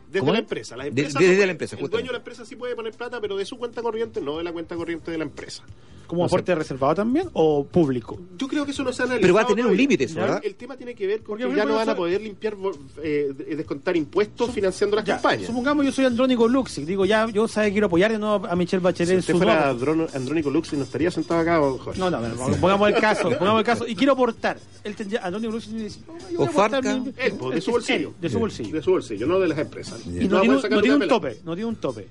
Desde 0.08 0.20
¿Cómo 0.20 0.34
la 0.34 0.40
es? 0.40 0.44
empresa. 0.44 0.76
Las 0.76 0.84
De- 0.86 0.90
empresas 0.90 1.14
desde 1.14 1.26
no 1.26 1.32
la 1.32 1.38
pueden. 1.38 1.50
empresa, 1.52 1.76
El 1.76 1.82
justamente. 1.82 1.92
dueño 1.96 2.08
de 2.08 2.12
la 2.14 2.18
empresa 2.18 2.46
sí 2.46 2.56
puede 2.58 2.76
poner 2.76 2.94
plata, 2.94 3.22
pero 3.22 3.38
de 3.38 3.46
su 3.46 3.58
cuenta 3.58 3.82
corriente, 3.82 4.20
no 4.20 4.38
de 4.38 4.44
la 4.44 4.52
cuenta 4.52 4.76
corriente 4.76 5.10
de 5.12 5.18
la 5.18 5.24
empresa. 5.24 5.64
¿Como 6.12 6.24
No 6.24 6.28
sé. 6.30 6.36
aporte 6.36 6.54
reservado 6.56 6.94
también 6.96 7.30
o 7.32 7.64
público? 7.64 8.20
Yo 8.38 8.46
creo 8.50 8.66
que 8.66 8.72
eso 8.72 8.84
no 8.84 8.92
se 8.92 9.02
ha 9.02 9.06
analizado. 9.06 9.22
Pero 9.22 9.34
va 9.34 9.42
a 9.44 9.48
tener 9.48 9.66
un 9.66 9.78
límite 9.78 10.06
¿verdad? 10.08 10.42
El 10.44 10.56
tema 10.56 10.76
tiene 10.76 10.94
que 10.94 11.08
ver 11.08 11.20
con 11.24 11.38
Porque, 11.40 11.48
que 11.50 11.56
ya 11.56 11.64
no 11.64 11.76
van 11.76 11.88
a 11.88 11.96
poder 11.96 12.20
limpiar, 12.22 12.58
eh, 13.02 13.32
de- 13.34 13.56
descontar 13.56 13.96
impuestos 13.96 14.52
financiando 14.52 14.98
las 14.98 15.06
Ya, 15.06 15.14
campañas. 15.14 15.48
supongamos 15.48 15.86
yo 15.86 15.92
soy 15.94 16.04
Andrónico 16.04 16.50
Luxi, 16.50 16.84
digo 16.84 17.06
ya, 17.06 17.30
yo 17.30 17.48
sabe 17.48 17.72
quiero 17.72 17.88
apoyar 17.88 18.12
de 18.12 18.20
nuevo 18.20 18.46
a 18.46 18.56
Michelle 18.58 18.84
Bachelet 18.84 19.08
Si 19.08 19.14
en 19.14 19.20
usted 19.20 19.34
su 19.36 19.38
fuera 19.40 19.70
Andrónico 19.70 20.50
Lux 20.50 20.74
y 20.74 20.76
no 20.76 20.84
estaría 20.84 21.10
sentado 21.12 21.40
acá, 21.40 21.60
Jorge. 21.60 21.98
No, 21.98 22.12
no, 22.12 22.20
ver, 22.22 22.34
pongamos 22.60 22.90
el 22.90 22.96
caso, 22.96 23.30
pongamos 23.40 23.60
el 23.62 23.66
caso 23.66 23.88
y 23.88 23.96
quiero 23.96 24.12
aportar. 24.12 24.60
Él 24.84 24.94
tendría 24.98 25.22
Andrónico 25.26 25.54
Luxi 25.54 25.72
dice, 25.74 26.02
no, 26.34 26.44
a 26.44 26.44
O 26.44 26.52
Farca. 26.52 26.82
mi- 26.82 27.14
Él, 27.16 27.34
pues, 27.40 27.56
de 27.56 27.62
su 27.62 27.72
bolsillo. 27.72 28.10
Él, 28.10 28.16
de 28.20 28.30
su 28.30 28.38
bolsillo. 28.40 28.74
De 28.76 28.82
su 28.84 28.92
bolsillo, 28.92 29.28
no 29.28 29.40
de 29.40 29.48
las 29.48 29.60
empresas. 29.60 30.06
Y 30.06 30.28
no, 30.28 30.42
un- 30.42 30.48
no 30.70 30.82
tiene 30.82 30.96
un 30.98 31.08
tope, 31.08 31.38
no 31.46 31.56
tiene 31.56 31.70
un 31.70 31.76
tope. 31.78 32.08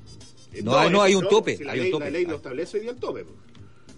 No, 0.64 0.76
hay- 0.76 0.90
no, 0.90 1.00
hay 1.00 1.14
un 1.14 1.28
tope, 1.28 1.56
si 1.56 1.62
la, 1.62 1.72
hay 1.72 1.78
un 1.78 1.82
ley, 1.84 1.92
tope. 1.92 2.04
la 2.06 2.10
ley 2.10 2.26
lo 2.26 2.34
establece 2.34 2.76
hoy 2.78 2.82
día 2.82 2.90
el 2.90 2.96
tope. 2.96 3.24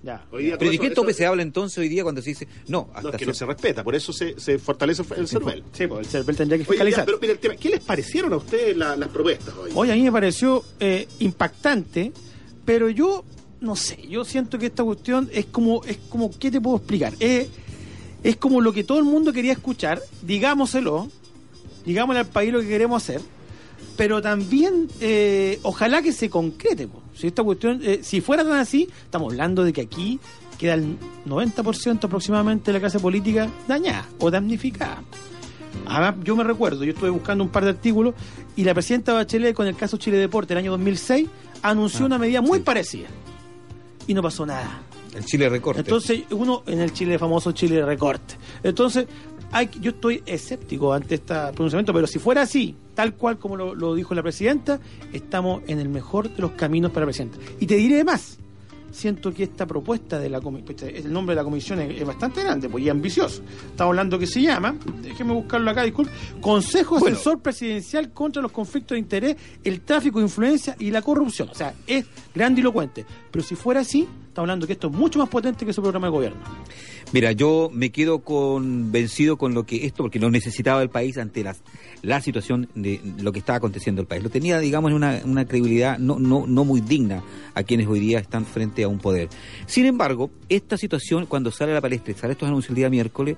Ya. 0.03 0.25
Hoy 0.33 0.45
día 0.47 0.59
Pero 0.59 0.71
¿de 0.73 0.79
qué 0.79 0.87
eso- 0.87 0.95
tope 0.97 1.13
eso- 1.13 1.19
se 1.19 1.27
habla 1.27 1.43
entonces 1.43 1.79
hoy 1.79 1.89
día 1.89 2.03
cuando 2.03 2.21
se 2.23 2.31
dice 2.31 2.49
no? 2.67 2.89
Hasta 2.93 3.03
No, 3.03 3.09
es 3.11 3.17
que 3.17 3.25
cier- 3.25 3.29
no 3.29 3.35
se 3.35 3.47
respeta, 3.47 3.85
por 3.85 3.95
eso 3.95 4.13
se, 4.13 4.39
se 4.41 4.59
fortalece 4.59 5.03
el 5.17 5.29
CERVEL. 5.29 5.63
Sí, 5.73 5.87
pues 5.87 6.01
el 6.01 6.07
CERVEL 6.07 6.37
tendría 6.37 6.59
que 6.59 6.63
Oye, 6.63 6.67
ya, 6.67 6.73
fiscalizar. 6.73 7.05
pero 7.05 7.19
mira 7.21 7.33
el 7.35 7.39
tema, 7.39 7.55
¿qué 7.57 7.69
les 7.69 7.81
parecieron 7.81 8.33
a 8.33 8.37
ustedes 8.39 8.77
la- 8.77 8.97
las 8.97 9.09
propuestas 9.11 9.55
hoy? 9.55 9.71
Hoy 9.75 9.91
a 9.91 9.95
mí 9.95 10.03
me 10.03 10.11
pareció 10.11 10.65
eh, 10.81 11.07
impactante, 11.21 12.13
pero 12.65 12.89
yo 12.89 13.25
no 13.61 13.77
sé, 13.77 14.05
yo 14.09 14.25
siento 14.25 14.59
que 14.59 14.67
esta 14.67 14.83
cuestión 14.83 15.31
es 15.33 15.47
como, 15.47 15.85
es 15.85 15.99
como, 16.09 16.37
¿qué 16.37 16.51
te 16.51 16.61
puedo 16.61 16.79
explicar? 16.79 17.13
Eh, 17.21 17.49
es 18.25 18.37
como 18.39 18.61
lo 18.61 18.73
que 18.73 18.83
todo 18.83 18.99
el 18.99 19.05
mundo 19.05 19.33
quería 19.33 19.53
escuchar, 19.53 20.03
digámoselo, 20.23 21.09
digámosle 21.87 22.21
al 22.21 22.27
país 22.27 22.53
lo 22.53 22.61
que 22.61 22.67
queremos 22.67 23.01
hacer, 23.03 23.21
pero 23.97 24.23
también 24.23 24.89
eh, 25.01 25.59
ojalá 25.63 26.03
que 26.03 26.13
se 26.13 26.29
concrete. 26.31 26.89
po. 26.89 27.03
Si 27.15 27.27
esta 27.27 27.43
cuestión, 27.43 27.81
eh, 27.83 28.01
si 28.03 28.21
fuera 28.21 28.43
tan 28.45 28.55
así, 28.55 28.89
estamos 29.05 29.33
hablando 29.33 29.65
de 29.65 29.73
que 29.73 29.83
aquí 29.83 30.19
queda 30.59 30.75
el 30.75 30.97
90% 31.27 32.05
aproximadamente 32.05 32.67
de 32.67 32.75
la 32.75 32.81
clase 32.81 32.99
política 33.01 33.49
dañada 33.69 34.07
o 34.19 34.31
damnificada. 34.31 35.03
Además, 35.87 36.17
yo 36.25 36.37
me 36.37 36.45
recuerdo, 36.45 36.85
yo 36.85 36.93
estuve 36.93 37.11
buscando 37.11 37.43
un 37.45 37.51
par 37.51 37.65
de 37.65 37.71
artículos 37.71 38.15
y 38.57 38.65
la 38.65 38.75
presidenta 38.75 39.13
Bachelet 39.13 39.55
con 39.55 39.67
el 39.67 39.75
caso 39.75 39.97
Chile 39.97 40.19
Deporte 40.19 40.53
el 40.55 40.59
año 40.59 40.71
2006 40.73 41.29
anunció 41.63 42.05
Ah, 42.05 42.07
una 42.07 42.19
medida 42.19 42.41
muy 42.43 42.59
sí. 42.59 42.65
parecida 42.65 43.09
y 44.07 44.15
no 44.15 44.23
pasó 44.23 44.45
nada. 44.47 44.83
El 45.15 45.25
Chile 45.27 45.49
recorte. 45.49 45.81
Entonces, 45.81 46.23
uno 46.31 46.63
en 46.67 46.81
el 46.81 46.93
Chile 46.93 47.19
famoso 47.19 47.53
Chile 47.53 47.85
recorte. 47.85 48.35
Entonces, 48.63 49.07
hay, 49.53 49.71
yo 49.81 49.91
estoy 49.91 50.23
escéptico 50.27 50.93
ante 50.93 51.17
este 51.17 51.35
pronunciamiento, 51.53 51.93
pero 51.93 52.07
si 52.07 52.19
fuera 52.19 52.43
así, 52.43 52.75
tal 52.95 53.15
cual 53.15 53.39
como 53.39 53.57
lo, 53.57 53.75
lo 53.75 53.95
dijo 53.95 54.15
la 54.15 54.23
presidenta, 54.23 54.81
estamos 55.13 55.63
en 55.67 55.79
el 55.79 55.89
mejor 55.89 56.31
de 56.31 56.41
los 56.41 56.53
caminos 56.53 56.91
para 56.91 57.03
la 57.07 57.13
presidenta. 57.13 57.39
Y 57.61 57.67
te 57.67 57.77
diré 57.77 58.03
más. 58.03 58.39
Siento 58.91 59.33
que 59.33 59.45
esta 59.45 59.65
propuesta 59.67 60.19
de 60.19 60.29
la 60.29 60.39
comisión, 60.43 60.77
el 60.83 61.11
nombre 61.11 61.35
de 61.35 61.41
la 61.41 61.45
comisión 61.45 61.81
es, 61.81 61.99
es 61.99 62.07
bastante 62.07 62.43
grande, 62.43 62.69
pues 62.69 62.85
y 62.85 62.91
ambicioso. 62.91 63.43
Estamos 63.71 63.93
hablando 63.93 64.19
que 64.19 64.27
se 64.27 64.43
llama, 64.43 64.75
déjeme 65.01 65.33
buscarlo 65.33 65.71
acá, 65.71 65.83
disculpe, 65.83 66.13
Consejo 66.43 66.99
Bueno. 66.99 67.17
Asesor 67.17 67.41
Presidencial 67.41 68.13
contra 68.13 68.43
los 68.43 68.53
conflictos 68.53 68.97
de 68.97 68.99
interés, 68.99 69.37
el 69.65 69.81
tráfico 69.81 70.19
de 70.19 70.27
influencia 70.27 70.77
y 70.79 70.91
la 70.91 71.01
corrupción. 71.01 71.49
O 71.49 71.55
sea, 71.55 71.75
es 71.87 72.05
grandilocuente. 72.35 73.07
Pero 73.31 73.43
si 73.43 73.55
fuera 73.55 73.81
así, 73.81 74.01
estamos 74.01 74.45
hablando 74.45 74.67
que 74.67 74.75
esto 74.75 74.89
es 74.89 74.93
mucho 74.93 75.19
más 75.19 75.31
potente 75.31 75.65
que 75.65 75.73
su 75.73 75.81
programa 75.81 76.09
de 76.09 76.11
gobierno. 76.11 76.41
Mira, 77.13 77.33
yo 77.33 77.71
me 77.71 77.91
quedo 77.91 78.21
convencido 78.21 79.37
con 79.37 79.53
lo 79.53 79.65
que 79.65 79.85
esto, 79.85 80.03
porque 80.03 80.19
lo 80.19 80.31
necesitaba 80.31 80.83
el 80.83 80.89
país 80.89 81.19
ante 81.19 81.45
la 82.03 82.21
situación 82.23 82.71
de 82.75 83.03
lo 83.21 83.33
que 83.33 83.39
estaba 83.39 83.59
aconteciendo 83.59 84.01
el 84.01 84.07
país. 84.07 84.23
Lo 84.23 84.31
tenía, 84.31 84.59
digamos, 84.59 84.91
en 84.93 84.97
una, 84.97 85.45
credibilidad 85.45 85.99
no, 85.99 86.19
muy 86.65 86.81
digna 86.81 87.23
a 87.55 87.65
quienes 87.65 87.87
hoy 87.87 88.01
día 88.01 88.19
están 88.19 88.47
frente 88.47 88.83
a 88.83 88.89
un 88.89 88.99
poder. 88.99 89.29
Sin 89.67 89.85
embargo, 89.85 90.31
esta 90.49 90.79
situación, 90.79 91.27
cuando 91.27 91.51
sale 91.51 91.73
a 91.73 91.75
la 91.75 91.81
palestra 91.83 92.13
y 92.13 92.15
sale 92.17 92.33
estos 92.33 92.49
anuncios 92.49 92.71
el 92.71 92.77
día 92.77 92.89
miércoles, 92.89 93.37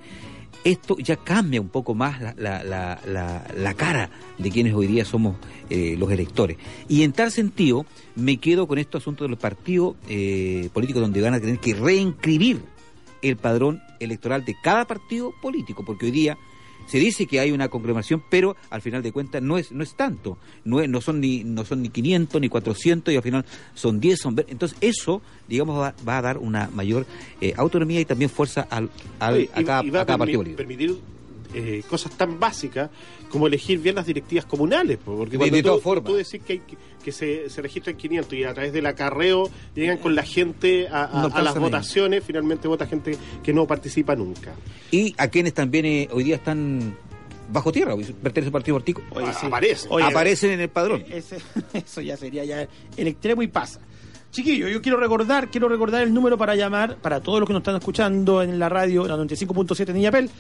esto 0.63 0.97
ya 0.99 1.17
cambia 1.17 1.61
un 1.61 1.69
poco 1.69 1.97
más 1.97 2.21
la, 2.37 3.75
cara 3.77 4.09
de 4.39 4.51
quienes 4.51 4.73
hoy 4.73 4.87
día 4.87 5.05
somos 5.05 5.35
eh, 5.69 5.97
los 5.99 6.13
electores. 6.13 6.59
Y 6.89 7.03
en 7.03 7.11
tal 7.11 7.33
sentido, 7.33 7.87
me 8.15 8.37
quedo 8.37 8.69
con 8.69 8.79
estos 8.79 9.03
asuntos 9.03 9.25
de 9.25 9.31
los 9.31 9.39
partidos 9.41 9.97
eh, 10.09 10.71
políticos 10.73 11.03
donde 11.03 11.21
van 11.21 11.35
a 11.35 11.41
tener 11.41 11.59
que 11.59 11.75
reinscribir 11.75 12.74
el 13.25 13.37
padrón 13.37 13.81
electoral 14.01 14.45
de 14.45 14.55
cada 14.63 14.85
partido 14.87 15.33
político, 15.43 15.85
porque 15.85 16.07
hoy 16.07 16.13
día 16.13 16.39
se 16.87 16.99
dice 16.99 17.27
que 17.27 17.41
hay 17.41 17.51
una 17.51 17.69
conglomeración, 17.69 18.23
pero 18.29 18.57
al 18.69 18.83
final 18.83 19.03
de 19.03 19.11
cuentas 19.11 19.41
no 19.43 19.57
es 19.57 19.73
no 19.73 19.83
es 19.83 19.95
tanto, 19.95 20.37
no, 20.65 20.81
es- 20.81 20.89
no 20.89 21.01
son 21.01 21.19
ni 21.21 21.43
no 21.43 21.65
son 21.65 21.81
ni 21.81 21.89
500 21.89 22.41
ni 22.43 22.49
400 22.51 23.13
y 23.15 23.17
al 23.17 23.23
final 23.23 23.45
son 23.75 24.01
10, 24.01 24.21
son 24.21 24.35
20. 24.35 24.53
entonces 24.53 24.77
eso 24.83 25.23
digamos 25.49 25.81
va, 25.81 25.95
va 26.07 26.19
a 26.19 26.23
dar 26.23 26.37
una 26.39 26.69
mayor 26.75 27.07
eh, 27.41 27.55
autonomía 27.57 28.01
y 28.01 28.05
también 28.05 28.31
fuerza 28.31 28.67
al, 28.71 28.91
al- 29.19 29.35
Oye, 29.35 29.51
a 29.55 29.63
cada, 29.65 29.83
y 29.85 29.89
va 29.91 30.03
a 30.03 30.05
cada 30.07 30.17
permi- 30.17 30.19
partido 30.19 30.39
político. 30.41 30.57
permitir 30.59 30.99
eh, 31.55 31.83
cosas 31.89 32.13
tan 32.17 32.39
básicas 32.41 32.91
como 33.31 33.47
elegir 33.47 33.79
bien 33.79 33.95
las 33.95 34.07
directivas 34.07 34.45
comunales. 34.45 34.99
po, 34.99 35.17
Porque 35.17 35.33
De- 35.33 35.39
cuando 35.39 35.57
de 35.57 35.63
tú, 35.63 35.69
todas 35.69 35.83
formas. 35.83 36.05
tú 36.11 36.17
decís 36.17 36.41
que, 36.47 36.53
hay 36.55 36.63
que, 37.05 37.13
se, 37.13 37.49
se 37.51 37.63
registran 37.63 37.97
500 37.97 38.33
y 38.35 38.45
a 38.45 38.53
través 38.55 38.73
del 38.73 38.87
acarreo 38.87 39.51
llegan 39.75 39.99
con 39.99 40.15
la 40.15 40.23
gente 40.23 40.89
a, 40.89 41.05
a- 41.05 41.09
No 41.09 41.19
a 41.19 41.23
alcanzan 41.25 41.45
las 41.45 41.59
votaciones, 41.59 42.25
finalmente 42.25 42.69
vota 42.69 42.87
gente 42.87 43.17
que 43.43 43.53
no 43.53 43.67
participa 43.67 44.15
nunca. 44.17 44.53
Y 44.91 45.15
a 45.19 45.29
quienes 45.29 45.55
también 45.55 45.85
eh, 45.87 46.09
hoy 46.13 46.25
día 46.25 46.37
están 46.37 46.97
bajo 47.51 47.71
tierra, 47.73 47.95
pertenecen 47.97 48.47
al 48.49 48.53
partido 48.53 48.75
político, 48.77 49.03
Oye, 49.11 49.27
sí. 49.39 49.47
Aparece. 49.47 49.87
Oye, 49.91 50.05
aparecen 50.07 50.51
en 50.53 50.61
el 50.61 50.69
padrón. 50.71 51.03
Eh, 51.03 51.19
ese- 51.19 51.39
eso 51.75 52.01
ya 52.01 52.17
sería 52.17 52.45
ya 52.45 52.67
el 52.97 53.07
extremo 53.07 53.43
y 53.43 53.49
pasa. 53.49 53.81
Chiquillo, 54.31 54.67
yo 54.67 54.83
quiero 54.83 54.99
recordar, 54.99 55.49
quiero 55.49 55.69
recordar 55.69 56.03
el 56.03 56.13
número 56.13 56.37
para 56.37 56.57
llamar, 56.57 56.97
para 56.97 57.21
todos 57.21 57.39
los 57.39 57.47
que 57.47 57.53
nos 57.53 57.61
están 57.61 57.77
escuchando 57.77 58.43
en 58.43 58.59
la 58.59 58.69
radio, 58.69 59.07
la 59.07 59.15
95.7 59.17 59.91
en 59.91 59.97
Iñapel, 59.99 60.31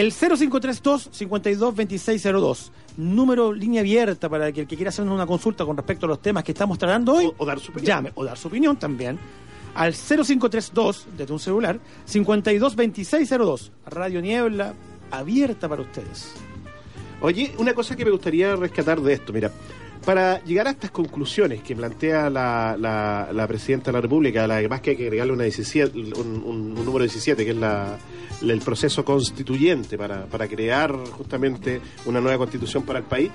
el 0.00 0.12
0532 0.12 1.08
52 1.12 1.74
2602. 1.74 2.72
Número 2.96 3.52
línea 3.52 3.80
abierta 3.80 4.28
para 4.28 4.50
que 4.52 4.62
el 4.62 4.66
que 4.66 4.76
quiera 4.76 4.88
hacernos 4.90 5.14
una 5.14 5.26
consulta 5.26 5.64
con 5.64 5.76
respecto 5.76 6.06
a 6.06 6.08
los 6.08 6.20
temas 6.22 6.42
que 6.44 6.52
estamos 6.52 6.78
tratando 6.78 7.14
hoy, 7.14 7.26
O- 7.26 7.34
o 7.38 7.46
dar 7.46 7.58
su 7.60 7.70
opinión. 7.72 7.86
llame 7.86 8.12
o 8.14 8.24
dar 8.24 8.36
su 8.36 8.48
opinión 8.48 8.76
también 8.76 9.18
al 9.74 9.94
0532 9.94 11.06
desde 11.16 11.32
un 11.32 11.38
celular 11.38 11.78
52 12.04 12.74
2602. 12.76 13.72
Radio 13.86 14.20
Niebla 14.20 14.74
abierta 15.10 15.68
para 15.68 15.82
ustedes. 15.82 16.32
Oye, 17.20 17.52
una 17.58 17.74
cosa 17.74 17.96
que 17.96 18.04
me 18.04 18.10
gustaría 18.10 18.54
rescatar 18.56 19.00
de 19.00 19.12
esto, 19.12 19.32
mira, 19.32 19.50
para 20.04 20.42
llegar 20.44 20.66
a 20.66 20.70
estas 20.70 20.90
conclusiones 20.90 21.62
que 21.62 21.74
plantea 21.76 22.30
la, 22.30 22.76
la, 22.78 23.28
la 23.32 23.46
presidenta 23.46 23.86
de 23.86 23.92
la 23.92 24.00
República, 24.00 24.46
la 24.46 24.60
que 24.80 24.90
hay 24.90 24.96
que 24.96 25.04
agregarle 25.04 25.32
una 25.32 25.44
17, 25.44 25.98
un, 25.98 26.74
número 26.74 27.00
17, 27.04 27.44
que 27.44 27.50
es 27.50 27.56
la, 27.56 27.98
el 28.42 28.60
proceso 28.60 29.04
constituyente 29.04 29.98
para, 29.98 30.26
para 30.26 30.48
crear 30.48 30.92
justamente 31.10 31.80
una 32.06 32.20
nueva 32.20 32.38
constitución 32.38 32.84
para 32.84 33.00
el 33.00 33.04
país, 33.04 33.30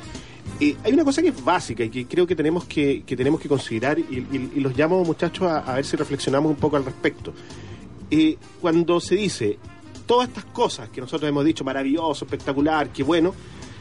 eh, 0.59 0.75
hay 0.83 0.93
una 0.93 1.03
cosa 1.03 1.21
que 1.21 1.29
es 1.29 1.43
básica 1.43 1.83
y 1.83 1.89
que 1.89 2.05
creo 2.05 2.27
que 2.27 2.35
tenemos 2.35 2.65
que, 2.65 3.03
que 3.03 3.15
tenemos 3.15 3.39
que 3.39 3.49
considerar 3.49 3.99
y, 3.99 4.59
los 4.59 4.77
llamo 4.77 5.03
muchachos 5.03 5.47
a, 5.47 5.59
a 5.59 5.75
ver 5.75 5.85
si 5.85 5.95
reflexionamos 5.95 6.49
un 6.49 6.57
poco 6.57 6.77
al 6.77 6.85
respecto. 6.85 7.33
Eh, 8.11 8.37
cuando 8.61 8.99
se 8.99 9.15
dice 9.15 9.57
todas 10.05 10.27
estas 10.27 10.45
cosas 10.45 10.89
que 10.89 11.01
nosotros 11.01 11.27
hemos 11.27 11.45
dicho, 11.45 11.63
maravilloso, 11.63 12.25
espectacular, 12.25 12.89
qué 12.89 13.03
bueno, 13.03 13.33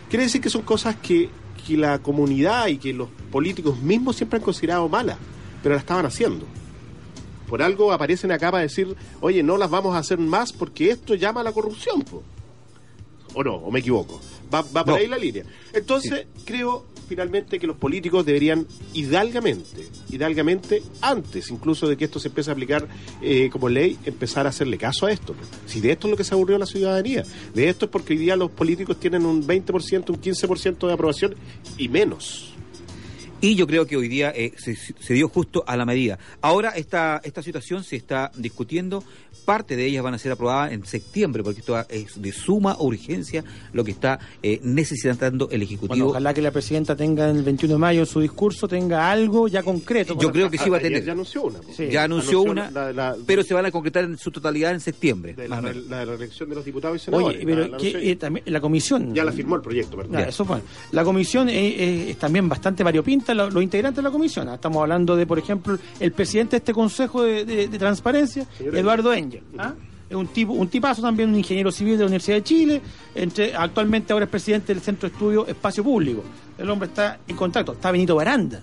quiere 0.09 0.25
decir 0.25 0.41
que 0.41 0.51
son 0.51 0.63
cosas 0.63 0.97
que, 0.97 1.29
que 1.67 1.77
la 1.77 1.99
comunidad 2.01 2.67
y 2.69 2.79
que 2.79 2.93
los 2.93 3.09
políticos 3.31 3.79
mismos 3.81 4.17
siempre 4.17 4.39
han 4.39 4.45
considerado 4.45 4.89
malas, 4.89 5.19
pero 5.63 5.75
las 5.75 5.83
estaban 5.83 6.07
haciendo. 6.07 6.47
Por 7.49 7.63
algo 7.63 7.93
aparecen 7.93 8.33
acá 8.33 8.51
para 8.51 8.63
decir, 8.63 8.97
oye, 9.21 9.43
no 9.43 9.59
las 9.59 9.71
vamos 9.71 9.95
a 9.95 9.99
hacer 9.99 10.19
más 10.19 10.53
porque 10.53 10.91
esto 10.91 11.15
llama 11.15 11.43
a 11.43 11.45
la 11.45 11.53
corrupción. 11.53 12.03
po". 12.03 12.23
¿O 13.35 13.45
no? 13.45 13.57
¿O 13.57 13.71
me 13.71 13.81
equivoco? 13.81 14.21
Va, 14.53 14.63
va 14.63 14.85
por 14.85 14.89
No. 14.89 14.95
ahí 14.97 15.07
la 15.09 15.17
línea. 15.19 15.45
Entonces, 15.73 16.27
creo 16.45 16.87
finalmente 17.09 17.59
que 17.59 17.67
los 17.67 17.77
políticos 17.77 18.25
deberían 18.25 18.67
hidalgamente, 18.95 19.87
hidalgamente, 20.11 20.83
antes 21.03 21.51
incluso 21.51 21.87
de 21.89 21.97
que 21.97 22.05
esto 22.07 22.19
se 22.19 22.29
empiece 22.29 22.51
a 22.51 22.53
aplicar 22.55 22.89
eh, 23.21 23.51
como 23.51 23.69
ley, 23.69 23.99
empezar 24.07 24.47
a 24.47 24.49
hacerle 24.51 24.79
caso 24.79 25.07
a 25.07 25.13
esto. 25.13 25.35
Si 25.67 25.81
de 25.81 25.93
esto 25.93 26.07
es 26.07 26.11
lo 26.13 26.17
que 26.17 26.25
se 26.25 26.35
aburrió 26.35 26.57
la 26.59 26.67
ciudadanía, 26.67 27.23
de 27.55 27.69
esto 27.69 27.85
es 27.87 27.91
porque 27.91 28.15
hoy 28.15 28.19
día 28.21 28.37
los 28.37 28.51
políticos 28.51 28.99
tienen 28.99 29.27
un 29.27 29.47
20%, 29.47 30.09
un 30.11 30.21
15% 30.21 30.87
de 30.87 30.93
aprobación 30.93 31.35
y 31.77 31.89
menos. 31.89 32.52
Y 33.43 33.57
yo 33.57 33.67
creo 33.67 33.87
que 33.87 33.97
hoy 33.97 34.09
día 34.09 34.33
eh, 34.35 34.53
se, 34.57 34.75
se 34.77 35.13
dio 35.15 35.29
justo 35.29 35.63
a 35.67 35.77
la 35.77 35.85
medida. 35.85 36.19
Ahora 36.41 36.71
esta, 36.71 37.21
esta 37.25 37.43
situación 37.43 37.83
se 37.85 37.97
está 37.97 38.31
discutiendo, 38.37 39.03
parte 39.45 39.75
de 39.77 39.85
ellas 39.85 40.03
van 40.05 40.15
a 40.15 40.19
ser 40.19 40.31
aprobadas 40.33 40.73
en 40.73 40.87
septiembre, 40.87 41.43
porque 41.43 41.59
esto 41.61 41.77
es 41.91 42.23
de 42.23 42.33
suma 42.33 42.77
urgencia 42.79 43.43
lo 43.73 43.83
que 43.83 43.91
está 43.91 44.21
eh, 44.45 44.61
necesitando 44.63 45.47
el 45.51 45.59
Bueno, 45.59 45.65
Ejecutivo. 45.65 46.09
ojalá 46.11 46.33
que 46.33 46.41
la 46.41 46.53
presidenta 46.53 46.95
tenga 46.95 47.29
el 47.29 47.43
21 47.43 47.75
de 47.75 47.79
mayo 47.79 48.01
en 48.01 48.07
su 48.07 48.21
discurso, 48.21 48.69
tenga 48.69 49.11
algo 49.11 49.49
ya 49.49 49.63
concreto. 49.65 50.17
Yo 50.19 50.31
creo 50.31 50.49
que 50.49 50.59
sí 50.59 50.71
va 50.71 50.77
a 50.77 50.81
tener. 50.81 51.05
Ya 51.05 51.11
anunció 51.13 51.43
una. 51.43 51.59
Sí. 51.77 51.89
ya 51.91 52.05
anunció 52.05 52.43
una, 52.43 52.71
la- 52.71 52.93
la- 52.93 53.17
pero 53.27 53.43
se 53.43 53.55
van 53.55 53.67
a 53.67 53.73
concretar 53.73 54.05
en 54.05 54.17
su 54.19 54.31
totalidad 54.31 54.71
en 54.73 54.79
septiembre. 54.81 55.35
de 55.35 55.49
la, 55.49 55.61
la 55.61 55.73
de 55.73 56.07
la 56.07 56.15
elección 56.15 56.49
de 56.49 56.55
los 56.55 56.65
diputados 56.65 56.97
y 57.03 57.05
senadores. 57.05 57.39
Oye, 57.45 57.45
pero 57.45 57.77
que, 57.77 58.11
eh, 58.13 58.15
también 58.17 58.45
la 58.47 58.61
comisión. 58.61 59.13
ya 59.15 59.25
la 59.25 59.33
firmó 59.33 59.57
el 59.57 59.63
proyecto, 59.63 59.97
perdón. 59.97 60.13
Ya, 60.21 60.27
eso 60.29 60.45
fue. 60.45 60.61
La 60.93 61.03
comisión 61.03 61.49
eh, 61.49 61.55
eh, 61.55 62.11
es 62.11 62.19
también 62.19 62.49
bastante 62.49 62.85
variopinta, 62.85 63.32
lo- 63.35 63.51
los 63.51 63.63
integrantes 63.63 63.97
de 63.97 64.03
la 64.03 64.11
comisión. 64.11 64.49
¿ah? 64.49 64.55
Estamos 64.55 64.81
hablando 64.83 65.17
de, 65.17 65.27
por 65.27 65.39
ejemplo, 65.39 65.79
el 66.01 66.13
presidente 66.13 66.53
de 66.53 66.57
este 66.59 66.73
Consejo 66.73 67.23
de, 67.23 67.45
de- 67.45 67.69
de 67.69 67.79
Transparencia, 67.79 68.47
Señor 68.59 68.77
Eduardo 68.77 69.13
Engel. 69.13 69.43
¿ah? 69.59 69.75
Es 70.09 70.17
un 70.17 70.27
tipo, 70.27 70.53
un 70.53 70.69
tipazo 70.69 71.01
también, 71.01 71.31
un 71.31 71.37
ingeniero 71.37 71.73
civil 71.73 71.95
de 71.95 72.01
la 72.01 72.07
Universidad 72.07 72.37
de 72.37 72.43
Chile. 72.45 72.83
Entre, 73.15 73.55
actualmente 73.55 74.13
ahora 74.13 74.27
es 74.27 74.31
presidente 74.31 74.75
del 74.75 74.83
Centro 74.83 75.09
de 75.09 75.15
Estudio 75.15 75.47
Espacio 75.47 75.83
Público. 75.83 76.23
El 76.59 76.69
hombre 76.69 76.89
está 76.89 77.19
en 77.27 77.35
contacto. 77.37 77.73
Está 77.73 77.91
Benito 77.91 78.15
Baranda. 78.15 78.61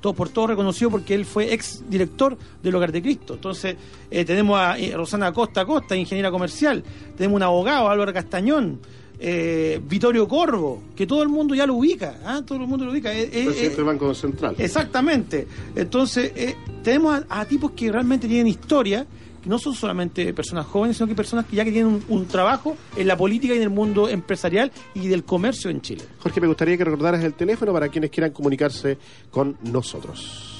Todo 0.00 0.12
por 0.14 0.28
todo 0.28 0.46
reconocido 0.48 0.90
porque 0.90 1.14
él 1.14 1.24
fue 1.24 1.52
ex 1.52 1.82
director 1.88 2.36
del 2.62 2.74
Hogar 2.74 2.92
de 2.92 3.02
Cristo. 3.02 3.34
Entonces, 3.34 3.76
eh, 4.10 4.24
tenemos 4.24 4.58
a 4.58 4.78
eh, 4.78 4.92
Rosana 4.94 5.32
Costa 5.32 5.64
Costa, 5.66 5.96
ingeniera 5.96 6.30
comercial. 6.30 6.82
Tenemos 7.16 7.36
un 7.36 7.42
abogado, 7.42 7.88
Álvaro 7.90 8.12
Castañón. 8.12 8.78
Eh, 9.18 9.80
Vittorio 9.82 10.28
Corvo, 10.28 10.82
que 10.94 11.06
todo 11.06 11.22
el 11.22 11.28
mundo 11.28 11.54
ya 11.54 11.66
lo 11.66 11.74
ubica, 11.74 12.18
¿ah? 12.24 12.42
todo 12.44 12.58
el 12.60 12.66
mundo 12.66 12.84
lo 12.84 12.92
ubica. 12.92 13.12
Eh, 13.12 13.24
eh, 13.24 13.44
presidente 13.46 13.66
eh, 13.66 13.76
del 13.76 13.84
Banco 13.84 14.14
Central. 14.14 14.54
Exactamente. 14.58 15.46
Entonces, 15.74 16.32
eh, 16.34 16.56
tenemos 16.82 17.22
a, 17.28 17.40
a 17.40 17.44
tipos 17.46 17.72
que 17.72 17.90
realmente 17.90 18.28
tienen 18.28 18.46
historia, 18.48 19.06
que 19.42 19.48
no 19.48 19.58
son 19.58 19.74
solamente 19.74 20.32
personas 20.34 20.66
jóvenes, 20.66 20.96
sino 20.96 21.06
que 21.06 21.14
personas 21.14 21.46
que 21.46 21.56
ya 21.56 21.64
que 21.64 21.72
tienen 21.72 21.92
un, 21.94 22.04
un 22.08 22.26
trabajo 22.26 22.76
en 22.96 23.06
la 23.06 23.16
política 23.16 23.54
y 23.54 23.58
en 23.58 23.62
el 23.62 23.70
mundo 23.70 24.08
empresarial 24.08 24.70
y 24.94 25.08
del 25.08 25.24
comercio 25.24 25.70
en 25.70 25.80
Chile. 25.80 26.04
Jorge, 26.18 26.40
me 26.40 26.46
gustaría 26.48 26.76
que 26.76 26.84
recordaras 26.84 27.22
el 27.24 27.34
teléfono 27.34 27.72
para 27.72 27.88
quienes 27.88 28.10
quieran 28.10 28.32
comunicarse 28.32 28.98
con 29.30 29.56
nosotros. 29.62 30.52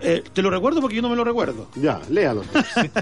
Eh, 0.00 0.22
te 0.32 0.42
lo 0.42 0.50
recuerdo 0.50 0.80
porque 0.80 0.96
yo 0.96 1.02
no 1.02 1.08
me 1.08 1.16
lo 1.16 1.24
recuerdo. 1.24 1.68
Ya, 1.76 2.00
léalo. 2.10 2.42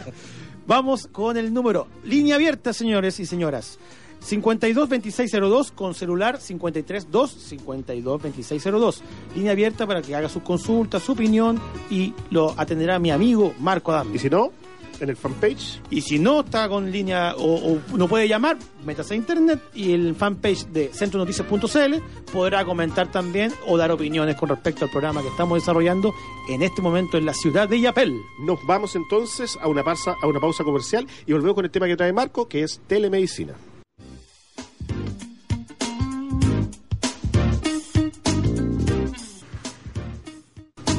Vamos 0.66 1.06
con 1.08 1.36
el 1.36 1.52
número. 1.52 1.86
Línea 2.04 2.36
abierta, 2.36 2.72
señores 2.72 3.20
y 3.20 3.26
señoras. 3.26 3.78
522602 4.20 5.72
con 5.72 5.94
celular 5.94 6.38
532 6.38 7.30
522602. 7.30 9.02
Línea 9.36 9.52
abierta 9.52 9.86
para 9.86 10.02
que 10.02 10.14
haga 10.14 10.28
sus 10.28 10.42
consultas, 10.42 11.02
su 11.02 11.12
opinión 11.12 11.60
y 11.90 12.14
lo 12.30 12.54
atenderá 12.56 12.98
mi 12.98 13.10
amigo 13.10 13.54
Marco 13.60 13.92
Adame. 13.92 14.16
Y 14.16 14.18
si 14.18 14.30
no, 14.30 14.52
en 15.00 15.10
el 15.10 15.16
fanpage. 15.16 15.80
Y 15.90 16.00
si 16.00 16.18
no 16.18 16.40
está 16.40 16.68
con 16.68 16.90
línea 16.90 17.34
o, 17.36 17.74
o 17.74 17.96
no 17.96 18.08
puede 18.08 18.28
llamar, 18.28 18.58
métase 18.84 19.14
a 19.14 19.16
internet 19.16 19.60
y 19.74 19.92
el 19.92 20.14
fanpage 20.14 20.66
de 20.68 20.88
centronoticias.cl 20.92 21.94
podrá 22.32 22.64
comentar 22.64 23.10
también 23.10 23.52
o 23.66 23.76
dar 23.76 23.90
opiniones 23.90 24.36
con 24.36 24.48
respecto 24.48 24.84
al 24.84 24.90
programa 24.90 25.22
que 25.22 25.28
estamos 25.28 25.58
desarrollando 25.58 26.14
en 26.48 26.62
este 26.62 26.82
momento 26.82 27.18
en 27.18 27.26
la 27.26 27.34
ciudad 27.34 27.68
de 27.68 27.80
Yapel. 27.80 28.14
Nos 28.40 28.64
vamos 28.66 28.96
entonces 28.96 29.58
a 29.60 29.68
una, 29.68 29.82
pausa, 29.82 30.16
a 30.20 30.26
una 30.26 30.40
pausa 30.40 30.64
comercial 30.64 31.06
y 31.26 31.32
volvemos 31.32 31.54
con 31.54 31.64
el 31.64 31.70
tema 31.70 31.86
que 31.86 31.96
trae 31.96 32.12
Marco, 32.12 32.48
que 32.48 32.62
es 32.62 32.80
telemedicina. 32.86 33.54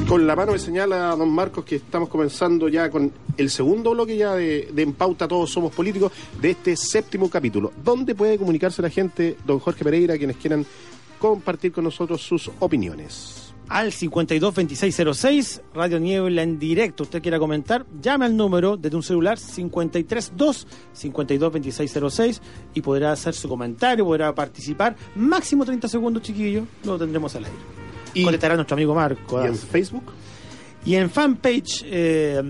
Con 0.08 0.24
la 0.24 0.36
mano 0.36 0.52
me 0.52 0.58
señala 0.60 1.16
don 1.16 1.28
Marcos 1.30 1.64
que 1.64 1.76
estamos 1.76 2.08
comenzando 2.08 2.68
ya 2.68 2.88
con 2.88 3.10
el 3.36 3.50
segundo 3.50 3.90
bloque 3.90 4.16
ya 4.16 4.36
de, 4.36 4.70
de 4.72 4.86
Todos 4.86 5.50
Somos 5.50 5.74
Políticos 5.74 6.12
de 6.40 6.50
este 6.50 6.76
séptimo 6.76 7.28
capítulo. 7.28 7.72
¿Dónde 7.82 8.14
puede 8.14 8.38
comunicarse 8.38 8.80
la 8.82 8.88
gente, 8.88 9.36
don 9.44 9.58
Jorge 9.58 9.82
Pereira, 9.82 10.16
quienes 10.16 10.36
quieran 10.36 10.64
compartir 11.18 11.72
con 11.72 11.82
nosotros 11.82 12.22
sus 12.22 12.48
opiniones? 12.60 13.52
Al 13.68 13.90
522606, 13.90 15.62
Radio 15.74 15.98
Niebla 15.98 16.44
en 16.44 16.60
directo. 16.60 17.02
Usted 17.02 17.20
quiera 17.20 17.40
comentar, 17.40 17.84
llame 18.00 18.26
al 18.26 18.36
número 18.36 18.76
desde 18.76 18.96
un 18.96 19.02
celular 19.02 19.38
532 19.38 20.68
522606 20.92 22.42
y 22.74 22.80
podrá 22.80 23.10
hacer 23.10 23.34
su 23.34 23.48
comentario, 23.48 24.04
podrá 24.04 24.32
participar. 24.32 24.94
Máximo 25.16 25.64
30 25.64 25.88
segundos, 25.88 26.22
chiquillo, 26.22 26.64
lo 26.84 26.96
tendremos 26.96 27.34
al 27.34 27.46
aire. 27.46 27.85
Y- 28.20 28.24
Contestará 28.24 28.54
nuestro 28.56 28.74
amigo 28.74 28.94
Marco. 28.94 29.42
¿Y 29.42 29.46
en 29.46 29.56
Facebook? 29.56 30.12
Y 30.84 30.94
en 30.94 31.10
fanpage 31.10 31.82
eh, 31.84 32.40